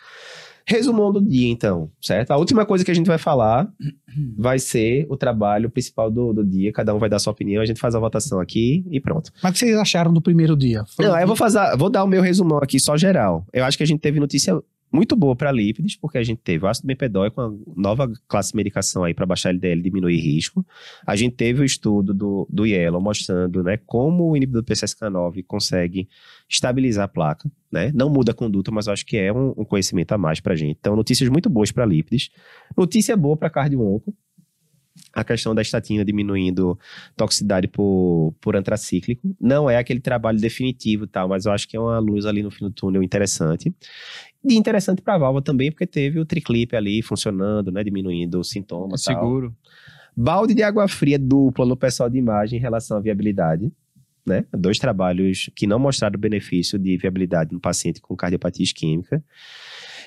Resumão 0.67 1.11
do 1.13 1.21
dia, 1.21 1.47
então, 1.49 1.89
certo? 2.01 2.31
A 2.31 2.37
última 2.37 2.65
coisa 2.65 2.83
que 2.83 2.91
a 2.91 2.93
gente 2.93 3.07
vai 3.07 3.17
falar 3.17 3.71
vai 4.37 4.59
ser 4.59 5.05
o 5.09 5.15
trabalho 5.15 5.69
principal 5.69 6.11
do, 6.11 6.33
do 6.33 6.43
dia. 6.45 6.73
Cada 6.73 6.93
um 6.93 6.99
vai 6.99 7.09
dar 7.09 7.19
sua 7.19 7.31
opinião, 7.31 7.61
a 7.61 7.65
gente 7.65 7.79
faz 7.79 7.95
a 7.95 7.99
votação 7.99 8.39
aqui 8.39 8.85
e 8.91 8.99
pronto. 8.99 9.31
Mas 9.41 9.51
o 9.51 9.53
que 9.53 9.59
vocês 9.59 9.77
acharam 9.77 10.11
do 10.11 10.21
primeiro 10.21 10.57
dia? 10.57 10.83
Foi- 10.95 11.05
Não, 11.05 11.17
eu 11.19 11.25
vou 11.27 11.35
fazer, 11.35 11.59
vou 11.77 11.89
dar 11.89 12.03
o 12.03 12.07
meu 12.07 12.21
resumão 12.21 12.57
aqui 12.57 12.79
só 12.79 12.97
geral. 12.97 13.45
Eu 13.53 13.63
acho 13.63 13.77
que 13.77 13.83
a 13.83 13.87
gente 13.87 13.99
teve 14.01 14.19
notícia 14.19 14.61
muito 14.91 15.15
boa 15.15 15.35
para 15.35 15.51
lípides, 15.51 15.95
porque 15.95 16.17
a 16.17 16.23
gente 16.23 16.39
teve 16.41 16.65
o 16.65 16.67
ácido 16.67 16.87
com 17.33 17.41
a 17.41 17.53
nova 17.75 18.11
classe 18.27 18.51
de 18.51 18.57
medicação 18.57 19.03
aí 19.03 19.13
para 19.13 19.25
baixar 19.25 19.49
LDL 19.49 19.79
e 19.79 19.83
diminuir 19.83 20.17
risco. 20.17 20.65
A 21.05 21.15
gente 21.15 21.35
teve 21.35 21.61
o 21.61 21.65
estudo 21.65 22.13
do, 22.13 22.47
do 22.49 22.65
Yellow 22.65 23.01
mostrando 23.01 23.63
né, 23.63 23.77
como 23.85 24.31
o 24.31 24.37
inibidor 24.37 24.61
do 24.61 24.65
PCSK9 24.65 25.43
consegue 25.45 26.07
estabilizar 26.49 27.05
a 27.05 27.07
placa. 27.07 27.49
Né? 27.71 27.91
Não 27.93 28.09
muda 28.09 28.31
a 28.31 28.35
conduta, 28.35 28.71
mas 28.71 28.87
acho 28.87 29.05
que 29.05 29.17
é 29.17 29.31
um, 29.31 29.53
um 29.57 29.65
conhecimento 29.65 30.13
a 30.13 30.17
mais 30.17 30.39
para 30.39 30.53
a 30.53 30.55
gente. 30.55 30.77
Então, 30.79 30.95
notícias 30.95 31.29
muito 31.29 31.49
boas 31.49 31.71
para 31.71 31.85
lípides. 31.85 32.29
Notícia 32.75 33.15
boa 33.17 33.35
para 33.35 33.49
cardio-onco, 33.49 34.13
a 35.13 35.23
questão 35.23 35.53
da 35.53 35.61
estatina 35.61 36.05
diminuindo 36.05 36.77
toxicidade 37.15 37.67
por, 37.67 38.33
por 38.39 38.55
antracíclico. 38.55 39.35
Não 39.39 39.69
é 39.69 39.77
aquele 39.77 39.99
trabalho 39.99 40.39
definitivo 40.39 41.07
tal, 41.07 41.27
mas 41.27 41.45
eu 41.45 41.51
acho 41.51 41.67
que 41.67 41.75
é 41.75 41.79
uma 41.79 41.99
luz 41.99 42.25
ali 42.25 42.43
no 42.43 42.51
fim 42.51 42.65
do 42.65 42.71
túnel 42.71 43.03
interessante. 43.03 43.73
E 44.47 44.55
interessante 44.55 45.01
para 45.01 45.15
a 45.15 45.17
válvula 45.17 45.41
também, 45.41 45.71
porque 45.71 45.85
teve 45.85 46.19
o 46.19 46.25
triclip 46.25 46.75
ali 46.75 47.01
funcionando, 47.01 47.71
né, 47.71 47.83
diminuindo 47.83 48.39
os 48.39 48.49
sintomas. 48.49 49.01
É 49.01 49.13
seguro. 49.13 49.53
Balde 50.15 50.53
de 50.53 50.63
água 50.63 50.87
fria 50.87 51.19
dupla 51.19 51.65
no 51.65 51.75
pessoal 51.75 52.09
de 52.09 52.17
imagem 52.17 52.57
em 52.57 52.61
relação 52.61 52.97
à 52.97 52.99
viabilidade. 52.99 53.71
Né? 54.25 54.45
Dois 54.51 54.77
trabalhos 54.77 55.49
que 55.55 55.65
não 55.65 55.79
mostraram 55.79 56.19
benefício 56.19 56.77
de 56.77 56.97
viabilidade 56.97 57.53
no 57.53 57.59
paciente 57.59 58.01
com 58.01 58.15
cardiopatia 58.15 58.63
isquêmica. 58.63 59.23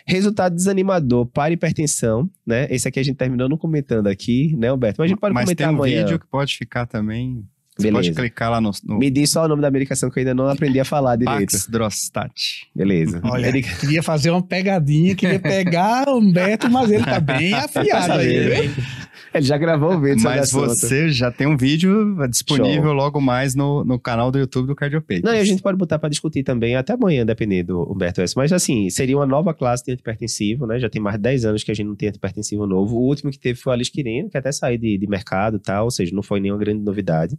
Resultado 0.07 0.55
desanimador 0.55 1.27
para 1.27 1.53
hipertensão, 1.53 2.29
né? 2.47 2.67
Esse 2.71 2.89
aqui 2.89 2.99
a 3.01 3.03
gente 3.03 3.17
terminou 3.17 3.49
não 3.49 3.57
comentando 3.57 4.09
aqui, 4.09 4.55
né, 4.57 4.73
Humberto? 4.73 4.97
Mas 4.99 5.07
a 5.07 5.09
gente 5.09 5.21
pode 5.21 5.35
Mas 5.35 5.45
comentar 5.45 5.69
tem 5.69 5.75
um 5.75 5.79
amanhã. 5.79 6.05
vídeo 6.05 6.19
que 6.19 6.27
pode 6.27 6.57
ficar 6.57 6.87
também. 6.87 7.45
Você 7.81 7.90
Beleza. 7.90 8.09
pode 8.09 8.12
clicar 8.15 8.51
lá 8.51 8.61
no, 8.61 8.70
no 8.85 8.98
Me 8.98 9.11
diz 9.11 9.31
só 9.31 9.44
o 9.44 9.48
nome 9.48 9.62
da 9.62 9.70
medicação 9.70 10.11
que 10.11 10.19
eu 10.19 10.20
ainda 10.23 10.35
não 10.35 10.48
aprendi 10.48 10.78
a 10.81 10.85
falar 10.85 11.16
direito. 11.16 11.52
Paxdrostat. 11.52 12.32
Beleza. 12.74 13.20
Olha, 13.24 13.47
Ele- 13.48 13.62
queria 13.62 14.02
fazer 14.02 14.31
uma 14.31 14.43
pegadinha, 14.43 15.15
queria 15.15 15.39
pegar 15.40 16.09
o 16.09 16.19
Humberto, 16.19 16.70
mas 16.70 16.90
ele 16.90 17.05
tá 17.05 17.20
bem 17.20 17.52
afiado 17.55 18.12
aí. 18.15 18.70
Ele 19.32 19.44
já 19.44 19.57
gravou 19.57 19.94
o 19.94 20.01
vídeo 20.01 20.24
Mas 20.24 20.55
assunto. 20.55 20.69
você 20.69 21.09
já 21.11 21.31
tem 21.31 21.47
um 21.47 21.57
vídeo 21.57 22.16
disponível 22.28 22.85
Show. 22.85 22.93
logo 22.93 23.20
mais 23.20 23.55
no, 23.55 23.85
no 23.85 23.98
canal 23.98 24.31
do 24.31 24.39
YouTube 24.39 24.66
do 24.66 24.74
Cardiopeito. 24.74 25.24
Não, 25.24 25.32
e 25.35 25.39
a 25.39 25.44
gente 25.44 25.62
pode 25.62 25.78
botar 25.78 25.98
para 25.98 26.09
discutir 26.09 26.43
também 26.43 26.74
até 26.74 26.94
amanhã, 26.94 27.24
dependendo 27.24 27.74
do 27.74 27.93
Humberto 27.93 28.20
S. 28.20 28.36
Mas 28.36 28.52
assim, 28.52 28.90
seria 28.90 29.16
uma 29.16 29.27
nova 29.27 29.55
classe 29.55 29.85
de 29.85 29.93
antipertensivo, 29.93 30.66
né? 30.66 30.81
Já 30.81 30.90
tem 30.90 31.01
mais 31.01 31.16
de 31.16 31.23
10 31.23 31.44
anos 31.44 31.62
que 31.62 31.70
a 31.70 31.74
gente 31.74 31.86
não 31.86 31.94
tem 31.94 32.09
antipertensivo 32.09 32.66
novo. 32.66 32.97
O 32.97 33.07
último 33.07 33.31
que 33.31 33.39
teve 33.39 33.59
foi 33.59 33.70
o 33.70 33.74
alisquirino, 33.74 34.28
que 34.28 34.36
até 34.36 34.51
saiu 34.51 34.78
de, 34.78 34.98
de 34.98 35.07
mercado 35.07 35.59
e 35.59 35.61
tal, 35.61 35.85
ou 35.85 35.90
seja, 35.90 36.15
não 36.15 36.23
foi 36.23 36.40
nenhuma 36.40 36.59
grande 36.59 36.82
novidade. 36.82 37.39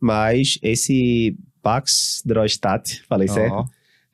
Mas 0.00 0.58
esse 0.62 1.36
Paxdrostat, 1.62 3.02
falei 3.08 3.28
Ó, 3.28 3.34
certo? 3.34 3.64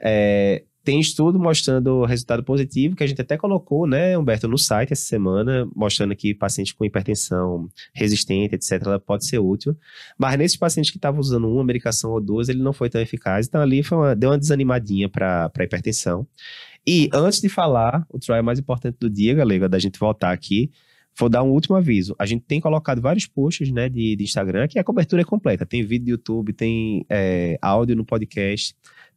É, 0.01 0.65
tem 0.85 1.01
estudo 1.01 1.39
mostrando 1.39 2.05
resultado 2.05 2.44
positivo, 2.44 2.94
que 2.94 3.02
a 3.02 3.06
gente 3.06 3.20
até 3.20 3.36
colocou, 3.39 3.86
né, 3.86 4.16
Humberto, 4.19 4.47
no 4.47 4.59
site 4.59 4.93
essa 4.93 5.05
semana, 5.05 5.66
mostrando 5.74 6.15
que 6.15 6.35
pacientes 6.35 6.74
com 6.74 6.85
hipertensão 6.85 7.69
resistente, 7.94 8.55
etc., 8.55 8.82
ela 8.85 9.01
pode 9.01 9.27
ser 9.27 9.39
útil. 9.39 9.74
Mas 10.19 10.36
nesses 10.36 10.59
pacientes 10.59 10.90
que 10.90 10.98
estavam 10.98 11.19
usando 11.20 11.48
uma 11.48 11.65
medicação 11.65 12.11
ou 12.12 12.20
duas, 12.20 12.51
ele 12.51 12.62
não 12.62 12.73
foi 12.74 12.90
tão 12.90 13.01
eficaz. 13.01 13.47
Então 13.47 13.61
ali 13.62 13.82
uma- 13.90 14.15
deu 14.15 14.31
uma 14.31 14.39
desanimadinha 14.39 15.09
para 15.09 15.51
a 15.56 15.65
hipertensão. 15.65 16.27
E 16.86 17.09
antes 17.15 17.40
de 17.40 17.48
falar, 17.48 18.05
o 18.11 18.19
trial 18.19 18.43
mais 18.43 18.59
importante 18.59 18.98
do 19.01 19.09
dia, 19.09 19.35
galera, 19.35 19.69
da 19.69 19.78
gente 19.78 19.98
voltar 19.98 20.32
aqui, 20.32 20.70
vou 21.19 21.28
dar 21.31 21.43
um 21.43 21.51
último 21.51 21.77
aviso. 21.77 22.15
A 22.19 22.27
gente 22.27 22.44
tem 22.44 22.61
colocado 22.61 23.01
vários 23.01 23.27
posts 23.27 23.70
né, 23.70 23.89
de, 23.89 24.16
de 24.16 24.24
Instagram, 24.24 24.69
que 24.69 24.78
a 24.78 24.85
cobertura 24.85 25.23
é 25.23 25.24
completa. 25.24 25.65
Tem 25.65 25.82
vídeo 25.82 26.05
do 26.05 26.11
YouTube, 26.11 26.52
tem 26.52 27.06
é, 27.09 27.56
áudio 27.62 27.97
no 27.97 28.05
podcast. 28.05 28.74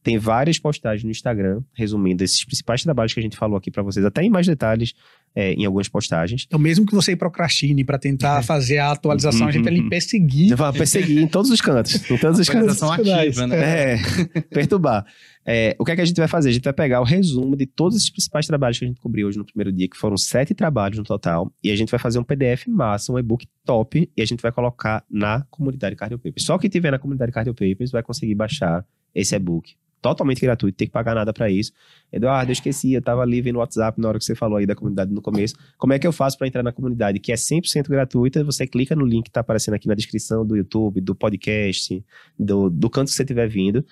Tem 0.07 0.17
várias 0.17 0.57
postagens 0.57 1.03
no 1.03 1.11
Instagram, 1.11 1.61
resumindo 1.73 2.23
esses 2.23 2.45
principais 2.45 2.81
trabalhos 2.81 3.13
que 3.13 3.19
a 3.19 3.23
gente 3.23 3.35
falou 3.35 3.57
aqui 3.57 3.69
para 3.69 3.83
vocês, 3.83 4.05
até 4.05 4.23
em 4.23 4.29
mais 4.29 4.47
detalhes 4.47 4.93
é, 5.35 5.51
em 5.51 5.65
algumas 5.65 5.89
postagens. 5.89 6.45
Então, 6.47 6.57
mesmo 6.57 6.85
que 6.85 6.95
você 6.95 7.13
procrastine 7.13 7.83
para 7.83 7.99
tentar 7.99 8.41
fazer 8.41 8.77
a 8.77 8.93
atualização, 8.93 9.49
a 9.49 9.51
gente 9.51 9.65
vai 9.65 9.73
lhe 9.73 9.89
perseguir. 9.89 10.55
Vai 10.55 10.71
perseguir 10.71 11.21
em 11.21 11.27
todos 11.27 11.51
os 11.51 11.59
cantos. 11.59 12.09
Em 12.09 12.17
todos 12.17 12.39
os 12.39 12.47
cantos. 12.47 12.81
Atualização 12.81 13.19
ativa, 13.19 13.47
né? 13.47 13.95
É, 13.95 13.97
perturbar. 14.49 15.05
É, 15.45 15.75
o 15.77 15.83
que 15.83 15.91
é 15.91 15.95
que 15.97 16.01
a 16.01 16.05
gente 16.05 16.15
vai 16.15 16.27
fazer? 16.29 16.51
A 16.51 16.53
gente 16.53 16.63
vai 16.63 16.71
pegar 16.71 17.01
o 17.01 17.03
resumo 17.03 17.57
de 17.57 17.65
todos 17.65 17.97
esses 17.97 18.09
principais 18.09 18.47
trabalhos 18.47 18.79
que 18.79 18.85
a 18.85 18.87
gente 18.87 19.01
cobriu 19.01 19.27
hoje 19.27 19.37
no 19.37 19.43
primeiro 19.43 19.73
dia, 19.73 19.89
que 19.89 19.97
foram 19.97 20.15
sete 20.15 20.53
trabalhos 20.53 20.97
no 20.97 21.03
total, 21.03 21.51
e 21.61 21.69
a 21.69 21.75
gente 21.75 21.91
vai 21.91 21.99
fazer 21.99 22.17
um 22.17 22.23
PDF 22.23 22.65
massa, 22.65 23.11
um 23.11 23.19
e-book 23.19 23.45
top, 23.65 24.09
e 24.15 24.21
a 24.21 24.25
gente 24.25 24.41
vai 24.41 24.53
colocar 24.53 25.03
na 25.11 25.45
comunidade 25.49 25.97
Cardio 25.97 26.17
Papers. 26.17 26.45
Só 26.45 26.57
quem 26.57 26.69
tiver 26.69 26.91
na 26.91 26.97
comunidade 26.97 27.33
Cardio 27.33 27.53
Papers 27.53 27.91
vai 27.91 28.01
conseguir 28.01 28.35
baixar 28.35 28.85
esse 29.13 29.35
e-book. 29.35 29.75
Totalmente 30.07 30.39
gratuito, 30.39 30.73
não 30.73 30.77
tem 30.77 30.87
que 30.87 30.93
pagar 30.93 31.13
nada 31.13 31.33
para 31.33 31.49
isso. 31.49 31.73
Eduardo, 32.11 32.49
eu 32.49 32.53
esqueci, 32.53 32.93
eu 32.93 33.01
tava 33.01 33.21
ali 33.21 33.41
vendo 33.41 33.57
o 33.57 33.59
WhatsApp 33.59 33.99
na 33.99 34.07
hora 34.07 34.17
que 34.17 34.23
você 34.23 34.33
falou 34.33 34.57
aí 34.57 34.65
da 34.65 34.73
comunidade 34.73 35.13
no 35.13 35.21
começo. 35.21 35.55
Como 35.77 35.91
é 35.91 35.99
que 35.99 36.07
eu 36.07 36.13
faço 36.13 36.37
para 36.37 36.47
entrar 36.47 36.63
na 36.63 36.71
comunidade? 36.71 37.19
Que 37.19 37.33
é 37.33 37.35
100% 37.35 37.89
gratuita, 37.89 38.41
você 38.43 38.65
clica 38.65 38.95
no 38.95 39.05
link 39.05 39.25
que 39.25 39.31
tá 39.31 39.41
aparecendo 39.41 39.73
aqui 39.73 39.85
na 39.85 39.93
descrição 39.93 40.45
do 40.45 40.55
YouTube, 40.55 41.01
do 41.01 41.13
podcast, 41.13 42.01
do, 42.39 42.69
do 42.69 42.89
canto 42.89 43.09
que 43.09 43.15
você 43.15 43.23
estiver 43.23 43.49
vindo. 43.49 43.83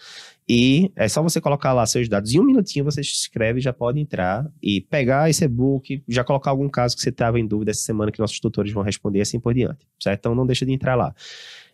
E 0.48 0.92
é 0.96 1.08
só 1.08 1.22
você 1.22 1.42
colocar 1.42 1.74
lá 1.74 1.86
seus 1.86 2.08
dados. 2.08 2.34
Em 2.34 2.40
um 2.40 2.44
minutinho 2.44 2.86
você 2.86 3.04
se 3.04 3.12
inscreve, 3.12 3.60
já 3.60 3.74
pode 3.74 4.00
entrar 4.00 4.50
e 4.62 4.80
pegar 4.80 5.30
esse 5.30 5.44
e-book, 5.44 6.04
já 6.08 6.24
colocar 6.24 6.52
algum 6.52 6.70
caso 6.70 6.96
que 6.96 7.02
você 7.02 7.10
estava 7.10 7.40
em 7.40 7.46
dúvida 7.46 7.72
essa 7.72 7.82
semana 7.82 8.12
que 8.12 8.20
nossos 8.20 8.40
tutores 8.40 8.72
vão 8.72 8.84
responder 8.84 9.20
e 9.20 9.22
assim 9.24 9.40
por 9.40 9.54
diante. 9.54 9.86
Certo? 10.00 10.20
Então 10.20 10.36
não 10.36 10.46
deixa 10.46 10.66
de 10.66 10.72
entrar 10.72 10.96
lá. 10.96 11.14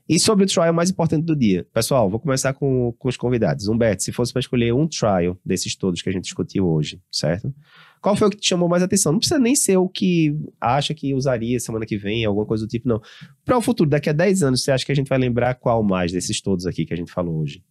E 0.10 0.20
sobre 0.20 0.44
o 0.44 0.48
trial 0.48 0.74
mais 0.74 0.90
importante 0.90 1.26
do 1.26 1.36
dia. 1.36 1.66
Pessoal, 1.74 2.10
vou 2.10 2.20
começar 2.20 2.54
com, 2.54 2.94
com 2.98 3.08
os 3.08 3.16
convidados. 3.16 3.68
Humberto, 3.68 4.04
se 4.04 4.12
fosse 4.12 4.34
para 4.34 4.40
escolher 4.40 4.74
um 4.74 4.88
trial 4.88 5.38
desses 5.46 5.76
todos 5.76 6.02
que 6.02 6.10
a 6.10 6.12
gente 6.12 6.24
discutiu 6.24 6.68
hoje, 6.68 7.02
certo? 7.12 7.54
Qual 8.02 8.16
foi 8.16 8.28
o 8.28 8.32
que 8.32 8.38
te 8.38 8.48
chamou 8.48 8.68
mais 8.68 8.82
atenção? 8.82 9.12
Não 9.12 9.20
precisa 9.20 9.40
nem 9.40 9.56
ser 9.56 9.78
o 9.78 9.88
que 9.88 10.36
acha 10.60 10.94
que 10.94 11.14
usaria 11.14 11.60
semana 11.60 11.86
que 11.86 11.98
vem, 11.98 12.26
alguma 12.26 12.46
coisa 12.46 12.66
do 12.66 12.70
tipo, 12.70 12.90
não. 12.90 13.00
Para 13.46 13.58
o 13.58 13.62
futuro, 13.62 13.90
daqui 13.90 14.10
a 14.10 14.14
10 14.14 14.44
anos, 14.44 14.64
você 14.64 14.72
acha 14.72 14.86
que 14.86 14.92
a 14.92 14.96
gente 14.96 15.08
vai 15.08 15.20
lembrar 15.20 15.56
qual 15.56 15.84
mais 15.84 16.12
desses 16.12 16.42
todos 16.42 16.66
aqui 16.66 16.86
que 16.86 16.94
a 16.94 16.98
gente 16.98 17.12
falou 17.12 17.40
hoje? 17.40 17.64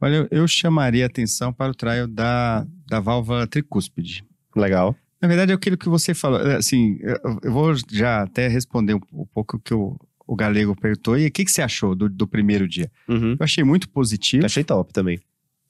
Olha, 0.00 0.16
eu, 0.16 0.28
eu 0.30 0.48
chamaria 0.48 1.06
atenção 1.06 1.52
para 1.52 1.70
o 1.70 1.74
trial 1.74 2.06
da, 2.06 2.66
da 2.88 3.00
válvula 3.00 3.46
tricúspide. 3.46 4.24
Legal. 4.54 4.94
Na 5.22 5.28
verdade, 5.28 5.52
é 5.52 5.54
aquilo 5.54 5.78
que 5.78 5.88
você 5.88 6.12
falou. 6.12 6.40
é, 6.40 6.56
Assim, 6.56 6.98
eu, 7.00 7.38
eu 7.44 7.52
vou 7.52 7.72
já 7.90 8.22
até 8.22 8.48
responder 8.48 8.94
um, 8.94 9.00
um 9.12 9.24
pouco 9.26 9.56
o 9.56 9.60
que 9.60 9.72
o, 9.72 9.96
o 10.26 10.34
Galego 10.36 10.74
perguntou. 10.74 11.16
E 11.18 11.26
o 11.26 11.30
que, 11.30 11.44
que 11.44 11.50
você 11.50 11.62
achou 11.62 11.94
do, 11.94 12.08
do 12.08 12.26
primeiro 12.26 12.66
dia? 12.68 12.90
Uhum. 13.08 13.32
Eu 13.38 13.44
achei 13.44 13.62
muito 13.64 13.88
positivo. 13.88 14.44
Achei 14.44 14.64
top 14.64 14.92
também. 14.92 15.18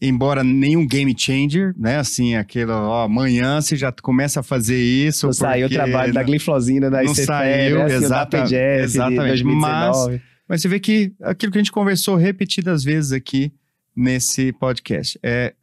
embora 0.01 0.43
nenhum 0.45 0.87
game 0.87 1.15
changer, 1.19 1.75
né? 1.79 1.99
Assim, 1.99 2.35
aquilo, 2.37 2.73
ó, 2.73 3.05
amanhã 3.05 3.61
você 3.61 3.77
já 3.77 3.91
começa 3.93 4.41
a 4.41 4.43
fazer 4.43 4.79
isso. 4.83 5.27
Não 5.27 5.33
saiu 5.33 5.67
o 5.67 5.71
trabalho 5.71 6.13
da 6.13 6.23
glifosina 6.23 6.91
da 6.91 7.03
Não 7.03 7.13
ICP, 7.13 7.25
saiu, 7.27 7.79
né? 7.79 7.85
Assim, 7.87 8.05
exata- 8.05 8.43
PGF 8.43 8.83
exatamente, 8.85 9.27
2019. 9.43 10.21
Mas 10.49 10.63
você 10.63 10.69
vê 10.69 10.79
que 10.79 11.13
aquilo 11.23 11.51
que 11.51 11.59
a 11.59 11.61
gente 11.63 11.73
conversou 11.73 12.15
repetidas 12.17 12.85
vezes 12.85 13.13
aqui 13.13 13.53
nesse 13.97 14.53
podcast 14.53 15.19
é 15.23 15.55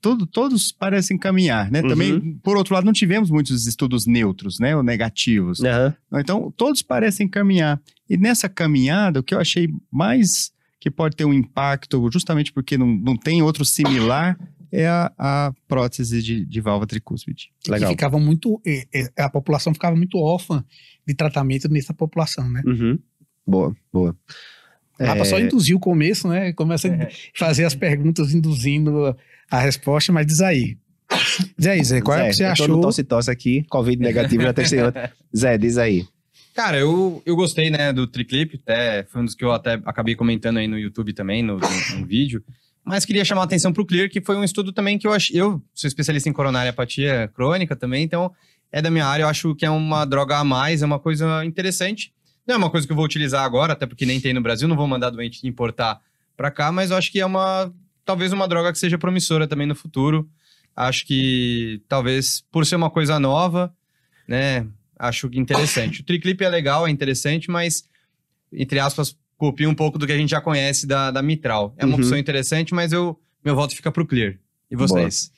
tudo, 0.00 0.26
todos 0.26 0.72
parecem 0.72 1.18
caminhar, 1.18 1.70
né? 1.70 1.82
Uhum. 1.82 1.88
Também, 1.88 2.38
por 2.42 2.56
outro 2.56 2.74
lado, 2.74 2.84
não 2.84 2.92
tivemos 2.92 3.30
muitos 3.30 3.66
estudos 3.66 4.06
neutros, 4.06 4.58
né? 4.58 4.74
Ou 4.76 4.82
negativos. 4.82 5.62
Aham. 5.62 5.94
Então, 6.14 6.52
todos 6.56 6.82
parecem 6.82 7.28
caminhar. 7.28 7.80
E 8.08 8.16
nessa 8.16 8.48
caminhada, 8.48 9.20
o 9.20 9.22
que 9.22 9.34
eu 9.34 9.40
achei 9.40 9.68
mais 9.90 10.52
que 10.80 10.90
pode 10.90 11.14
ter 11.14 11.26
um 11.26 11.32
impacto, 11.34 12.08
justamente 12.10 12.52
porque 12.52 12.78
não, 12.78 12.86
não 12.86 13.16
tem 13.16 13.42
outro 13.42 13.64
similar, 13.66 14.38
é 14.72 14.86
a, 14.88 15.12
a 15.18 15.52
prótese 15.68 16.22
de, 16.22 16.44
de 16.46 16.60
válvula 16.60 16.86
tricúspide. 16.86 17.52
Que 17.62 17.70
Legal. 17.70 17.90
ficava 17.90 18.18
muito. 18.18 18.60
eh, 18.66 18.86
eh, 18.94 19.12
A 19.18 19.28
população 19.28 19.74
ficava 19.74 19.94
muito 19.94 20.16
órfã 20.16 20.64
de 21.06 21.14
tratamento 21.14 21.68
nessa 21.68 21.92
população, 21.92 22.48
né? 22.48 22.62
Uhum. 22.64 22.98
Boa, 23.46 23.76
boa. 23.92 24.16
Dá 25.00 25.12
pra 25.14 25.22
É, 25.22 25.24
só 25.24 25.38
induzir 25.40 25.74
o 25.74 25.80
começo, 25.80 26.28
né? 26.28 26.52
Começa 26.52 26.86
É. 26.88 27.04
a 27.04 27.08
fazer 27.34 27.64
as 27.64 27.74
perguntas 27.74 28.34
induzindo 28.34 29.16
a 29.50 29.58
resposta, 29.58 30.12
mas 30.12 30.26
diz 30.26 30.40
aí. 30.40 30.76
Diz 31.58 31.66
aí, 31.66 31.82
Zé, 31.84 32.00
qual 32.00 32.18
é 32.18 32.24
o 32.24 32.26
que 32.28 32.34
você 32.34 32.44
eu 32.44 32.54
tô 32.54 32.66
no 32.66 32.72
achou? 32.74 32.80
tosse-tosse 32.82 33.30
aqui, 33.30 33.64
Covid 33.68 34.00
negativo, 34.02 34.42
já 34.42 34.52
testei 34.52 34.82
ontem. 34.82 35.08
Zé, 35.36 35.58
diz 35.58 35.76
aí. 35.78 36.04
Cara, 36.54 36.76
eu, 36.78 37.22
eu 37.24 37.34
gostei, 37.34 37.70
né, 37.70 37.92
do 37.92 38.06
Triclip, 38.06 38.60
até 38.62 39.04
foi 39.04 39.22
um 39.22 39.24
dos 39.24 39.34
que 39.34 39.44
eu 39.44 39.52
até 39.52 39.74
acabei 39.86 40.14
comentando 40.14 40.58
aí 40.58 40.68
no 40.68 40.78
YouTube 40.78 41.12
também, 41.12 41.42
no, 41.42 41.54
no- 41.58 41.98
no 42.00 42.06
vídeo. 42.06 42.42
Mas 42.84 43.04
queria 43.04 43.24
chamar 43.24 43.42
a 43.42 43.44
atenção 43.44 43.72
pro 43.72 43.84
Clear, 43.86 44.08
que 44.10 44.20
foi 44.20 44.36
um 44.36 44.44
estudo 44.44 44.72
também 44.72 44.98
que 44.98 45.06
eu 45.06 45.12
acho. 45.12 45.34
Eu 45.36 45.62
sou 45.74 45.88
especialista 45.88 46.28
em 46.28 46.32
coronária 46.32 46.70
apatia 46.70 47.30
crônica 47.34 47.74
também, 47.76 48.04
então 48.04 48.30
é 48.72 48.80
da 48.82 48.90
minha 48.90 49.06
área, 49.06 49.24
eu 49.24 49.28
acho 49.28 49.54
que 49.54 49.64
é 49.66 49.70
uma 49.70 50.04
droga 50.04 50.36
a 50.36 50.44
mais, 50.44 50.82
é 50.82 50.86
uma 50.86 50.98
coisa 50.98 51.44
interessante. 51.44 52.12
Não 52.50 52.56
é 52.56 52.58
uma 52.58 52.70
coisa 52.70 52.84
que 52.84 52.92
eu 52.92 52.96
vou 52.96 53.04
utilizar 53.04 53.44
agora, 53.44 53.74
até 53.74 53.86
porque 53.86 54.04
nem 54.04 54.20
tem 54.20 54.34
no 54.34 54.40
Brasil, 54.42 54.66
não 54.66 54.74
vou 54.74 54.88
mandar 54.88 55.10
doente 55.10 55.46
importar 55.46 56.00
pra 56.36 56.50
cá, 56.50 56.72
mas 56.72 56.90
eu 56.90 56.96
acho 56.96 57.12
que 57.12 57.20
é 57.20 57.24
uma. 57.24 57.72
Talvez 58.04 58.32
uma 58.32 58.48
droga 58.48 58.72
que 58.72 58.78
seja 58.78 58.98
promissora 58.98 59.46
também 59.46 59.68
no 59.68 59.74
futuro. 59.76 60.28
Acho 60.74 61.06
que 61.06 61.80
talvez 61.88 62.42
por 62.50 62.66
ser 62.66 62.74
uma 62.74 62.90
coisa 62.90 63.20
nova, 63.20 63.72
né? 64.26 64.66
Acho 64.98 65.30
interessante. 65.32 66.00
O 66.00 66.04
Triclip 66.04 66.42
é 66.42 66.48
legal, 66.48 66.88
é 66.88 66.90
interessante, 66.90 67.48
mas, 67.48 67.84
entre 68.52 68.80
aspas, 68.80 69.16
copia 69.36 69.68
um 69.70 69.74
pouco 69.74 69.96
do 69.96 70.04
que 70.04 70.12
a 70.12 70.16
gente 70.16 70.30
já 70.30 70.40
conhece 70.40 70.88
da, 70.88 71.12
da 71.12 71.22
Mitral. 71.22 71.72
É 71.78 71.84
uma 71.84 71.94
Uhum. 71.94 72.00
opção 72.00 72.18
interessante, 72.18 72.74
mas 72.74 72.92
eu, 72.92 73.16
meu 73.44 73.54
voto 73.54 73.76
fica 73.76 73.92
pro 73.92 74.04
Clear. 74.04 74.34
E 74.68 74.74
vocês? 74.74 75.30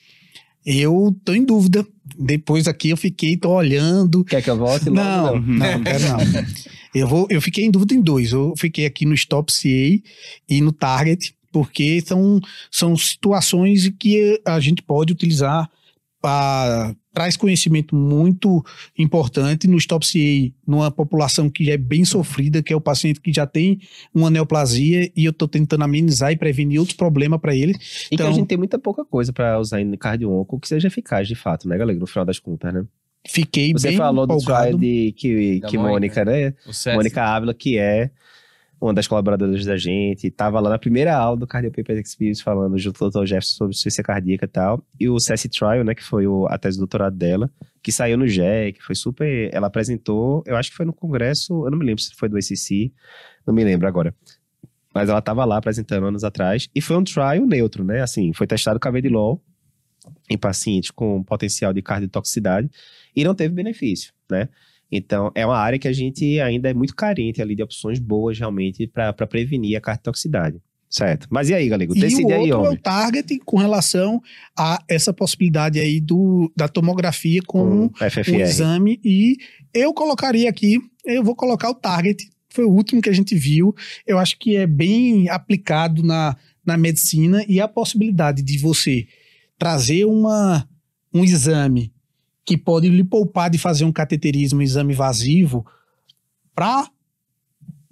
Eu 0.65 1.15
tô 1.23 1.33
em 1.33 1.43
dúvida. 1.45 1.85
Depois 2.17 2.67
aqui 2.67 2.89
eu 2.89 2.97
fiquei, 2.97 3.37
tô 3.37 3.51
olhando. 3.51 4.23
Quer 4.25 4.41
que 4.41 4.49
eu 4.49 4.57
volte 4.57 4.89
logo? 4.89 4.97
Não, 4.99 5.39
não, 5.39 5.71
não 5.73 5.83
quero 5.83 6.07
não. 6.07 6.17
Eu, 6.93 7.07
vou, 7.07 7.27
eu 7.29 7.41
fiquei 7.41 7.65
em 7.65 7.71
dúvida 7.71 7.93
em 7.93 8.01
dois. 8.01 8.31
Eu 8.31 8.53
fiquei 8.57 8.85
aqui 8.85 9.05
no 9.05 9.13
Stop 9.13 9.51
CA 9.51 10.01
e 10.49 10.61
no 10.61 10.71
Target, 10.71 11.35
porque 11.51 12.01
são, 12.01 12.39
são 12.71 12.95
situações 12.97 13.89
que 13.99 14.41
a 14.45 14.59
gente 14.59 14.81
pode 14.81 15.13
utilizar 15.13 15.69
para 16.21 16.95
traz 17.13 17.37
conhecimento 17.37 17.95
muito 17.95 18.63
importante 18.97 19.67
no 19.67 19.77
Stop 19.77 20.03
CA, 20.05 20.51
numa 20.65 20.89
população 20.89 21.47
que 21.49 21.65
já 21.65 21.73
é 21.73 21.77
bem 21.77 22.03
sofrida, 22.03 22.63
que 22.63 22.73
é 22.73 22.75
o 22.75 22.81
paciente 22.81 23.21
que 23.21 23.31
já 23.31 23.45
tem 23.45 23.79
uma 24.13 24.31
neoplasia 24.31 25.11
e 25.15 25.25
eu 25.25 25.29
estou 25.31 25.47
tentando 25.47 25.83
amenizar 25.83 26.31
e 26.31 26.37
prevenir 26.37 26.79
outros 26.79 26.97
problemas 26.97 27.39
para 27.39 27.55
ele. 27.55 27.73
E 27.73 28.15
Então- 28.15 28.25
que 28.27 28.33
a 28.33 28.35
gente 28.35 28.47
tem 28.47 28.57
muita 28.57 28.79
pouca 28.79 29.05
coisa 29.05 29.31
pra 29.31 29.59
usar 29.59 29.79
em 29.79 29.95
cardio-onco 29.95 30.59
que 30.59 30.67
seja 30.67 30.87
eficaz 30.87 31.27
de 31.27 31.35
fato, 31.35 31.67
né, 31.67 31.77
galera? 31.77 31.99
No 31.99 32.07
final 32.07 32.25
das 32.25 32.39
contas, 32.39 32.73
né? 32.73 32.83
Fiquei 33.27 33.71
Você 33.73 33.89
bem 33.89 33.97
falou 33.97 34.27
do 34.27 34.33
empolgado. 34.33 34.77
trial 34.77 34.79
de 34.79 35.11
que, 35.13 35.59
Da 35.61 35.67
que 35.69 35.77
Mônica. 35.77 36.25
Né? 36.25 36.53
O 36.67 36.73
César. 36.73 36.95
Mônica 36.97 37.23
Ávila, 37.23 37.53
que 37.53 37.77
é 37.77 38.11
uma 38.81 38.93
das 38.93 39.07
colaboradoras 39.07 39.65
da 39.65 39.77
gente, 39.77 40.29
tava 40.29 40.59
lá 40.59 40.69
na 40.71 40.77
primeira 40.77 41.15
aula 41.15 41.37
do 41.37 41.47
Cardio 41.47 41.71
Paper 41.71 41.97
Experience 41.99 42.43
falando 42.43 42.77
junto 42.77 42.99
com 42.99 43.05
o 43.05 43.09
Dr. 43.09 43.25
Jefferson 43.25 43.55
sobre 43.55 43.77
ciência 43.77 44.03
cardíaca 44.03 44.43
e 44.43 44.47
tal. 44.49 44.85
E 44.99 45.07
o 45.07 45.17
CESS 45.21 45.47
Trial, 45.49 45.85
né, 45.85 45.95
que 45.95 46.03
foi 46.03 46.27
o- 46.27 46.45
a 46.47 46.57
tese 46.57 46.77
do 46.77 46.81
doutorado 46.81 47.15
dela, 47.15 47.49
que 47.81 47.93
saiu 47.93 48.17
no 48.17 48.27
GEC, 48.27 48.81
foi 48.81 48.93
super. 48.93 49.49
Ela 49.53 49.67
apresentou, 49.67 50.43
eu 50.45 50.57
acho 50.57 50.71
que 50.71 50.75
foi 50.75 50.85
no 50.85 50.91
congresso, 50.91 51.65
eu 51.65 51.71
não 51.71 51.77
me 51.77 51.85
lembro 51.85 52.01
se 52.01 52.13
foi 52.13 52.27
do 52.27 52.35
ACC, 52.37 52.91
não 53.47 53.53
me 53.53 53.63
lembro 53.63 53.87
agora. 53.87 54.13
Mas 54.93 55.07
ela 55.09 55.21
tava 55.21 55.45
lá 55.45 55.57
apresentando 55.57 56.05
anos 56.05 56.25
atrás. 56.25 56.67
E 56.75 56.81
foi 56.81 56.97
um 56.97 57.03
trial 57.05 57.45
neutro, 57.47 57.85
né? 57.85 58.01
Assim, 58.01 58.33
foi 58.33 58.45
testado 58.45 58.81
com 58.81 58.87
a 58.89 58.91
Vedilol 58.91 59.41
em 60.29 60.37
pacientes 60.37 60.91
com 60.91 61.23
potencial 61.23 61.71
de 61.71 61.81
cardiotoxicidade 61.81 62.69
e 63.15 63.23
não 63.23 63.35
teve 63.35 63.53
benefício, 63.53 64.13
né? 64.29 64.49
Então, 64.91 65.31
é 65.33 65.43
uma 65.45 65.57
área 65.57 65.79
que 65.79 65.87
a 65.87 65.93
gente 65.93 66.39
ainda 66.39 66.69
é 66.69 66.73
muito 66.73 66.95
carente 66.95 67.41
ali 67.41 67.55
de 67.55 67.63
opções 67.63 67.97
boas 67.97 68.37
realmente 68.37 68.85
para 68.85 69.11
prevenir 69.25 69.75
a 69.75 69.81
cardiotoxicidade. 69.81 70.61
Certo. 70.87 71.27
Mas 71.31 71.49
e 71.49 71.55
aí, 71.55 71.67
Galego? 71.67 71.97
E 71.97 71.99
Decide 71.99 72.25
o 72.25 72.35
aí, 72.35 72.41
outro 72.41 72.53
é 72.53 72.57
homem. 72.67 72.73
o 72.73 72.81
target 72.81 73.39
com 73.39 73.57
relação 73.57 74.21
a 74.55 74.77
essa 74.87 75.11
possibilidade 75.11 75.79
aí 75.79 75.99
do, 75.99 76.51
da 76.55 76.67
tomografia 76.67 77.41
com 77.47 77.85
um 77.85 77.89
FFR. 77.89 78.35
exame. 78.41 78.99
E 79.03 79.37
eu 79.73 79.91
colocaria 79.91 80.47
aqui, 80.47 80.79
eu 81.03 81.23
vou 81.23 81.35
colocar 81.35 81.71
o 81.71 81.73
target, 81.73 82.29
foi 82.47 82.65
o 82.65 82.69
último 82.69 83.01
que 83.01 83.09
a 83.09 83.13
gente 83.13 83.33
viu. 83.33 83.73
Eu 84.05 84.19
acho 84.19 84.37
que 84.37 84.55
é 84.55 84.67
bem 84.67 85.27
aplicado 85.29 86.03
na, 86.03 86.37
na 86.63 86.77
medicina 86.77 87.43
e 87.47 87.59
a 87.59 87.67
possibilidade 87.67 88.43
de 88.43 88.59
você 88.59 89.07
trazer 89.57 90.05
uma, 90.05 90.69
um 91.11 91.23
exame 91.23 91.92
que 92.45 92.57
pode 92.57 92.89
lhe 92.89 93.03
poupar 93.03 93.49
de 93.49 93.57
fazer 93.57 93.85
um 93.85 93.91
cateterismo, 93.91 94.59
um 94.59 94.61
exame 94.63 94.93
invasivo, 94.93 95.65
para 96.55 96.89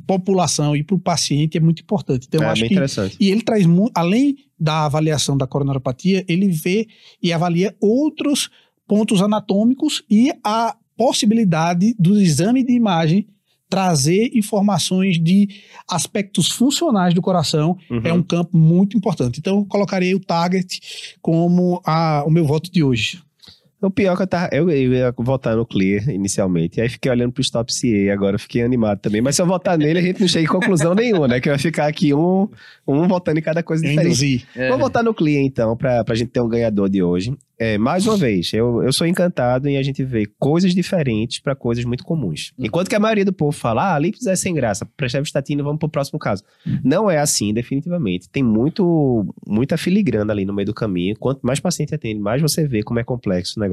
população 0.06 0.76
e 0.76 0.84
para 0.84 0.96
o 0.96 1.00
paciente 1.00 1.58
é 1.58 1.62
muito 1.62 1.82
importante. 1.84 2.28
Então, 2.28 2.44
é 2.44 2.48
acho 2.48 2.66
que 2.66 2.74
interessante. 2.74 3.18
e 3.20 3.30
ele 3.30 3.42
traz, 3.42 3.66
além 3.94 4.36
da 4.60 4.86
avaliação 4.86 5.38
da 5.38 5.48
coronariopatia, 5.48 6.26
ele 6.28 6.50
vê 6.50 6.88
e 7.22 7.32
avalia 7.32 7.76
outros 7.80 8.50
pontos 8.88 9.22
anatômicos 9.22 10.04
e 10.10 10.32
a 10.44 10.76
possibilidade 10.98 11.96
do 11.98 12.20
exame 12.20 12.64
de 12.64 12.74
imagem 12.74 13.28
trazer 13.70 14.32
informações 14.36 15.18
de 15.18 15.48
aspectos 15.90 16.50
funcionais 16.52 17.14
do 17.14 17.22
coração 17.22 17.78
Uhum. 17.90 18.02
é 18.04 18.12
um 18.12 18.22
campo 18.22 18.58
muito 18.58 18.98
importante. 18.98 19.40
Então, 19.40 19.60
eu 19.60 19.66
colocarei 19.66 20.14
o 20.14 20.20
target 20.20 21.16
como 21.22 21.82
a- 21.86 22.24
o 22.28 22.30
meu 22.30 22.46
voto 22.46 22.70
de 22.70 22.84
hoje. 22.84 23.22
O 23.82 23.90
pior 23.90 24.14
é 24.14 24.16
que 24.16 24.22
eu, 24.22 24.28
tava, 24.28 24.50
eu, 24.52 24.70
eu 24.70 24.94
ia 24.94 25.14
votar 25.18 25.56
no 25.56 25.66
Clear 25.66 26.08
inicialmente, 26.10 26.80
e 26.80 26.82
aí 26.82 26.90
fiquei 26.90 27.12
olhando 27.12 27.32
pro 27.32 27.42
Stop 27.42 27.72
CA, 27.74 28.14
agora 28.14 28.38
fiquei 28.38 28.62
animado 28.62 29.00
também. 29.00 29.22
Mas 29.22 29.36
se 29.36 29.42
eu 29.42 29.48
votar 29.48 29.78
nele, 29.78 29.98
a 29.98 30.02
gente 30.02 30.22
não 30.22 30.28
chega 30.28 30.46
em 30.46 30.48
conclusão 30.48 30.94
nenhuma, 30.94 31.28
né? 31.28 31.40
Que 31.40 31.50
vai 31.50 31.58
ficar 31.58 31.88
aqui 31.88 32.14
um, 32.14 32.48
um 32.88 33.08
votando 33.08 33.40
em 33.40 33.42
cada 33.42 33.64
coisa 33.64 33.84
diferente. 33.84 34.48
É. 34.56 34.70
Vou 34.70 34.78
votar 34.78 35.04
no 35.04 35.14
Clear, 35.14 35.44
então, 35.44 35.76
pra, 35.76 36.04
pra 36.04 36.14
gente 36.14 36.30
ter 36.30 36.42
um 36.42 36.48
ganhador 36.48 36.90
de 36.90 37.02
hoje. 37.02 37.36
É, 37.64 37.78
mais 37.78 38.08
uma 38.08 38.18
vez, 38.18 38.52
eu, 38.54 38.82
eu 38.82 38.92
sou 38.92 39.06
encantado 39.06 39.70
em 39.70 39.78
a 39.78 39.84
gente 39.84 40.04
ver 40.04 40.32
coisas 40.40 40.74
diferentes 40.74 41.40
pra 41.40 41.56
coisas 41.56 41.86
muito 41.86 42.04
comuns. 42.04 42.52
Enquanto 42.58 42.90
que 42.90 42.96
a 42.96 43.00
maioria 43.00 43.24
do 43.24 43.32
povo 43.32 43.52
fala, 43.52 43.94
ah, 43.94 44.00
lípidos 44.00 44.26
é 44.26 44.36
sem 44.36 44.52
graça, 44.52 44.84
prestatina, 44.98 45.62
vamos 45.62 45.78
pro 45.78 45.88
próximo 45.88 46.18
caso. 46.18 46.44
Não 46.84 47.10
é 47.10 47.20
assim, 47.20 47.54
definitivamente. 47.54 48.28
Tem 48.30 48.42
muito, 48.42 49.32
muita 49.46 49.78
filigrana 49.78 50.34
ali 50.34 50.44
no 50.44 50.56
meio 50.56 50.66
do 50.66 50.74
caminho. 50.74 51.16
Quanto 51.20 51.42
mais 51.44 51.60
paciente 51.60 51.94
atende, 51.94 52.20
mais 52.20 52.42
você 52.42 52.68
vê 52.68 52.82
como 52.82 53.00
é 53.00 53.04
complexo 53.04 53.60
o 53.60 53.62
negócio. 53.62 53.71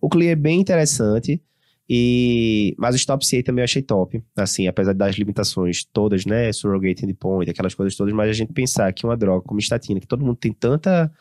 O 0.00 0.08
Clear 0.08 0.32
é 0.32 0.36
bem 0.36 0.60
interessante. 0.60 1.40
E, 1.88 2.74
mas 2.78 2.94
o 2.94 2.96
Stop 2.96 3.26
CA 3.28 3.42
também 3.42 3.60
eu 3.60 3.64
achei 3.64 3.82
top, 3.82 4.22
assim, 4.34 4.66
apesar 4.66 4.94
das 4.94 5.16
limitações 5.16 5.84
todas, 5.84 6.24
né, 6.24 6.50
surrogate 6.50 7.04
endpoint, 7.04 7.50
aquelas 7.50 7.74
coisas 7.74 7.94
todas, 7.94 8.14
mas 8.14 8.30
a 8.30 8.32
gente 8.32 8.54
pensar 8.54 8.90
que 8.92 9.04
uma 9.04 9.16
droga 9.16 9.44
como 9.46 9.60
estatina, 9.60 10.00
que 10.00 10.06
todo 10.06 10.24
mundo 10.24 10.36
tem 10.36 10.50
tanta 10.50 11.12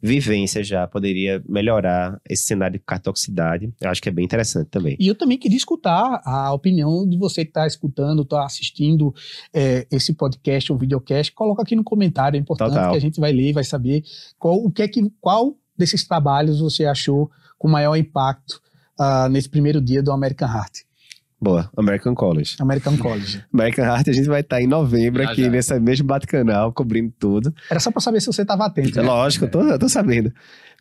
vivência 0.00 0.62
já, 0.62 0.86
poderia 0.86 1.42
melhorar 1.48 2.20
esse 2.28 2.44
cenário 2.44 2.78
de 2.78 2.84
cartoxicidade, 2.84 3.72
eu 3.80 3.90
acho 3.90 4.02
que 4.02 4.08
é 4.08 4.12
bem 4.12 4.24
interessante 4.24 4.68
também. 4.68 4.96
E 5.00 5.08
eu 5.08 5.14
também 5.14 5.38
queria 5.38 5.56
escutar 5.56 6.20
a 6.24 6.52
opinião 6.52 7.08
de 7.08 7.16
você 7.16 7.44
que 7.44 7.50
está 7.50 7.66
escutando, 7.66 8.22
está 8.22 8.44
assistindo 8.44 9.14
é, 9.52 9.86
esse 9.90 10.12
podcast 10.12 10.70
ou 10.70 10.78
videocast. 10.78 11.32
Coloca 11.32 11.62
aqui 11.62 11.74
no 11.74 11.82
comentário, 11.82 12.36
é 12.36 12.40
importante 12.40 12.74
Total. 12.74 12.90
que 12.90 12.96
a 12.98 13.00
gente 13.00 13.18
vai 13.18 13.32
ler 13.32 13.48
e 13.48 13.52
vai 13.52 13.64
saber 13.64 14.04
qual, 14.38 14.62
o 14.62 14.70
que 14.70 14.82
é 14.82 14.88
que, 14.88 15.10
qual 15.20 15.56
desses 15.76 16.06
trabalhos 16.06 16.60
você 16.60 16.84
achou 16.84 17.30
com 17.64 17.68
maior 17.70 17.96
impacto 17.96 18.60
ah, 18.98 19.26
nesse 19.26 19.48
primeiro 19.48 19.80
dia 19.80 20.02
do 20.02 20.12
American 20.12 20.46
Heart. 20.46 20.80
Boa, 21.40 21.70
American 21.74 22.14
College. 22.14 22.56
American 22.60 22.94
College. 22.98 23.42
American 23.50 23.86
Heart 23.86 24.08
a 24.08 24.12
gente 24.12 24.28
vai 24.28 24.42
estar 24.42 24.60
em 24.60 24.66
novembro 24.66 25.22
Já, 25.22 25.30
aqui 25.30 25.44
já. 25.44 25.48
nesse 25.48 25.80
mesmo 25.80 26.06
bate-canal, 26.06 26.74
cobrindo 26.74 27.10
tudo. 27.18 27.54
Era 27.70 27.80
só 27.80 27.90
para 27.90 28.02
saber 28.02 28.20
se 28.20 28.26
você 28.26 28.42
estava 28.42 28.66
atento. 28.66 28.98
É 28.98 29.02
né? 29.02 29.08
lógico, 29.08 29.46
eu 29.46 29.50
tô, 29.50 29.62
eu 29.62 29.78
tô 29.78 29.88
sabendo. 29.88 30.30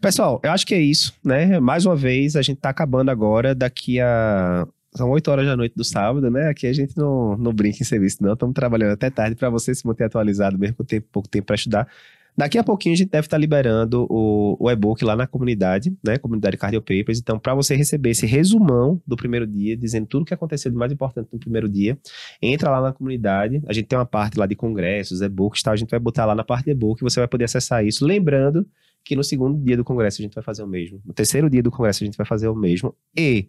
Pessoal, 0.02 0.42
eu 0.44 0.52
acho 0.52 0.68
que 0.68 0.76
é 0.76 0.82
isso, 0.82 1.14
né? 1.24 1.58
Mais 1.58 1.86
uma 1.86 1.96
vez, 1.96 2.36
a 2.36 2.42
gente 2.42 2.58
tá 2.58 2.68
acabando 2.68 3.10
agora, 3.10 3.56
daqui 3.56 4.02
a. 4.02 4.68
São 4.94 5.10
8 5.10 5.32
horas 5.32 5.46
da 5.46 5.56
noite 5.56 5.76
do 5.78 5.86
sábado, 5.86 6.30
né? 6.30 6.50
Aqui 6.50 6.68
a 6.68 6.74
gente 6.74 6.98
não, 6.98 7.38
não 7.38 7.54
brinca 7.54 7.78
em 7.80 7.86
serviço, 7.86 8.18
não. 8.22 8.34
Estamos 8.34 8.54
trabalhando 8.54 8.92
até 8.92 9.10
tarde 9.10 9.38
para 9.38 9.50
você 9.50 9.74
se 9.74 9.88
manter 9.88 10.04
atualizado, 10.04 10.60
mesmo 10.60 10.76
com 10.76 10.84
tempo, 10.84 11.08
pouco 11.14 11.30
tempo 11.30 11.46
para 11.46 11.56
estudar. 11.56 11.88
Daqui 12.36 12.58
a 12.58 12.64
pouquinho 12.64 12.94
a 12.94 12.98
gente 12.98 13.10
deve 13.10 13.28
estar 13.28 13.38
liberando 13.38 14.08
o, 14.10 14.58
o 14.60 14.72
e-book 14.72 15.04
lá 15.06 15.16
na 15.16 15.28
comunidade, 15.28 15.96
né? 16.04 16.18
Comunidade 16.18 16.58
Cardio 16.58 16.82
Papers. 16.82 17.20
Então, 17.20 17.38
para 17.38 17.54
você 17.54 17.76
receber 17.76 18.10
esse 18.10 18.26
resumão 18.26 19.00
do 19.06 19.16
primeiro 19.16 19.46
dia, 19.46 19.78
dizendo 19.78 20.08
tudo 20.08 20.24
o 20.24 20.26
que 20.26 20.34
aconteceu 20.34 20.72
de 20.72 20.78
mais 20.78 20.92
importante 20.92 21.30
no 21.32 21.40
primeiro 21.40 21.70
dia, 21.70 21.98
entra 22.42 22.72
lá 22.72 22.82
na 22.82 22.92
comunidade. 22.92 23.62
A 23.68 23.74
gente 23.74 23.86
tem 23.86 23.98
uma 23.98 24.06
parte 24.06 24.40
lá 24.40 24.48
de 24.48 24.56
congressos, 24.56 25.22
e-books 25.22 25.62
tal. 25.62 25.74
A 25.74 25.78
gente 25.78 25.92
vai 25.92 26.00
botar 26.00 26.26
lá 26.26 26.34
na 26.34 26.44
parte 26.44 26.66
de 26.66 26.72
e-book 26.72 27.02
e 27.02 27.04
você 27.04 27.20
vai 27.20 27.28
poder 27.28 27.46
acessar 27.46 27.86
isso. 27.86 28.04
Lembrando 28.04 28.66
que 29.04 29.16
no 29.16 29.24
segundo 29.24 29.64
dia 29.64 29.78
do 29.78 29.84
congresso 29.84 30.22
a 30.22 30.24
gente 30.24 30.34
vai 30.34 30.44
fazer 30.44 30.64
o 30.64 30.68
mesmo. 30.68 31.02
No 31.06 31.14
terceiro 31.14 31.50
dia 31.50 31.62
do 31.62 31.70
congresso 31.70 32.04
a 32.04 32.06
gente 32.06 32.18
vai 32.18 32.26
fazer 32.26 32.48
o 32.48 32.56
mesmo. 32.56 32.96
E 33.16 33.48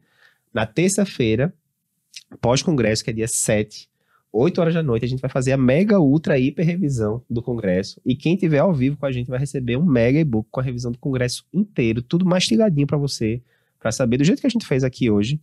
na 0.53 0.67
terça-feira, 0.67 1.55
pós-congresso, 2.41 3.03
que 3.03 3.11
é 3.11 3.13
dia 3.13 3.29
7, 3.29 3.89
8 4.37 4.61
horas 4.61 4.75
da 4.75 4.83
noite, 4.83 5.05
a 5.05 5.09
gente 5.09 5.21
vai 5.21 5.31
fazer 5.31 5.53
a 5.53 5.57
mega, 5.57 6.01
ultra, 6.01 6.37
hiper 6.37 6.67
revisão 6.67 7.23
do 7.31 7.41
congresso. 7.41 8.01
E 8.05 8.17
quem 8.17 8.35
tiver 8.35 8.59
ao 8.59 8.75
vivo 8.75 8.97
com 8.97 9.07
a 9.07 9.13
gente 9.13 9.29
vai 9.31 9.39
receber 9.39 9.77
um 9.77 9.85
mega 9.85 10.19
e-book 10.19 10.49
com 10.51 10.59
a 10.59 10.63
revisão 10.63 10.91
do 10.91 10.99
congresso 10.99 11.45
inteiro, 11.53 12.03
tudo 12.03 12.27
mastigadinho 12.27 12.85
para 12.85 12.99
você, 12.99 13.41
para 13.79 13.93
saber 13.93 14.17
do 14.17 14.25
jeito 14.25 14.41
que 14.41 14.47
a 14.49 14.51
gente 14.51 14.67
fez 14.67 14.83
aqui 14.83 15.09
hoje. 15.09 15.41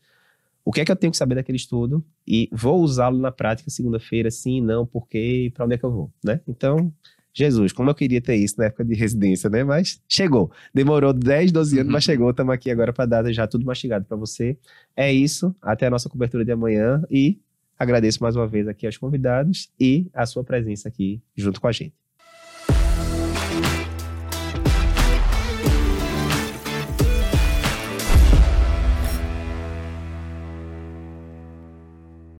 O 0.65 0.73
que 0.73 0.81
é 0.81 0.85
que 0.85 0.91
eu 0.91 0.95
tenho 0.97 1.09
que 1.09 1.17
saber 1.17 1.35
daquele 1.35 1.55
estudo 1.55 2.03
e 2.27 2.49
vou 2.51 2.81
usá-lo 2.81 3.17
na 3.17 3.31
prática 3.31 3.69
segunda-feira, 3.69 4.29
sim, 4.29 4.59
não, 4.59 4.85
por 4.85 5.07
quê, 5.07 5.49
para 5.53 5.65
onde 5.65 5.75
é 5.75 5.77
que 5.77 5.85
eu 5.85 5.91
vou, 5.91 6.11
né? 6.21 6.41
Então, 6.45 6.91
Jesus, 7.33 7.71
como 7.71 7.89
eu 7.89 7.95
queria 7.95 8.19
ter 8.19 8.35
isso 8.35 8.55
na 8.57 8.65
época 8.65 8.83
de 8.83 8.93
residência, 8.93 9.49
né? 9.49 9.63
Mas 9.63 10.01
chegou. 10.05 10.51
Demorou 10.73 11.13
10, 11.13 11.53
12 11.53 11.79
anos, 11.79 11.93
mas 11.93 12.03
chegou. 12.03 12.29
Estamos 12.29 12.53
aqui 12.53 12.69
agora 12.69 12.91
para 12.91 13.05
dar 13.05 13.31
já 13.31 13.47
tudo 13.47 13.65
mastigado 13.65 14.03
para 14.03 14.17
você. 14.17 14.57
É 14.97 15.11
isso. 15.13 15.55
Até 15.61 15.87
a 15.87 15.89
nossa 15.89 16.09
cobertura 16.09 16.43
de 16.43 16.51
amanhã 16.51 17.01
e 17.09 17.39
agradeço 17.81 18.21
mais 18.21 18.35
uma 18.35 18.47
vez 18.47 18.67
aqui 18.67 18.85
aos 18.85 18.97
convidados 18.97 19.71
e 19.79 20.07
a 20.13 20.25
sua 20.25 20.43
presença 20.43 20.87
aqui 20.87 21.19
junto 21.35 21.59
com 21.59 21.67
a 21.67 21.71
gente. 21.71 21.95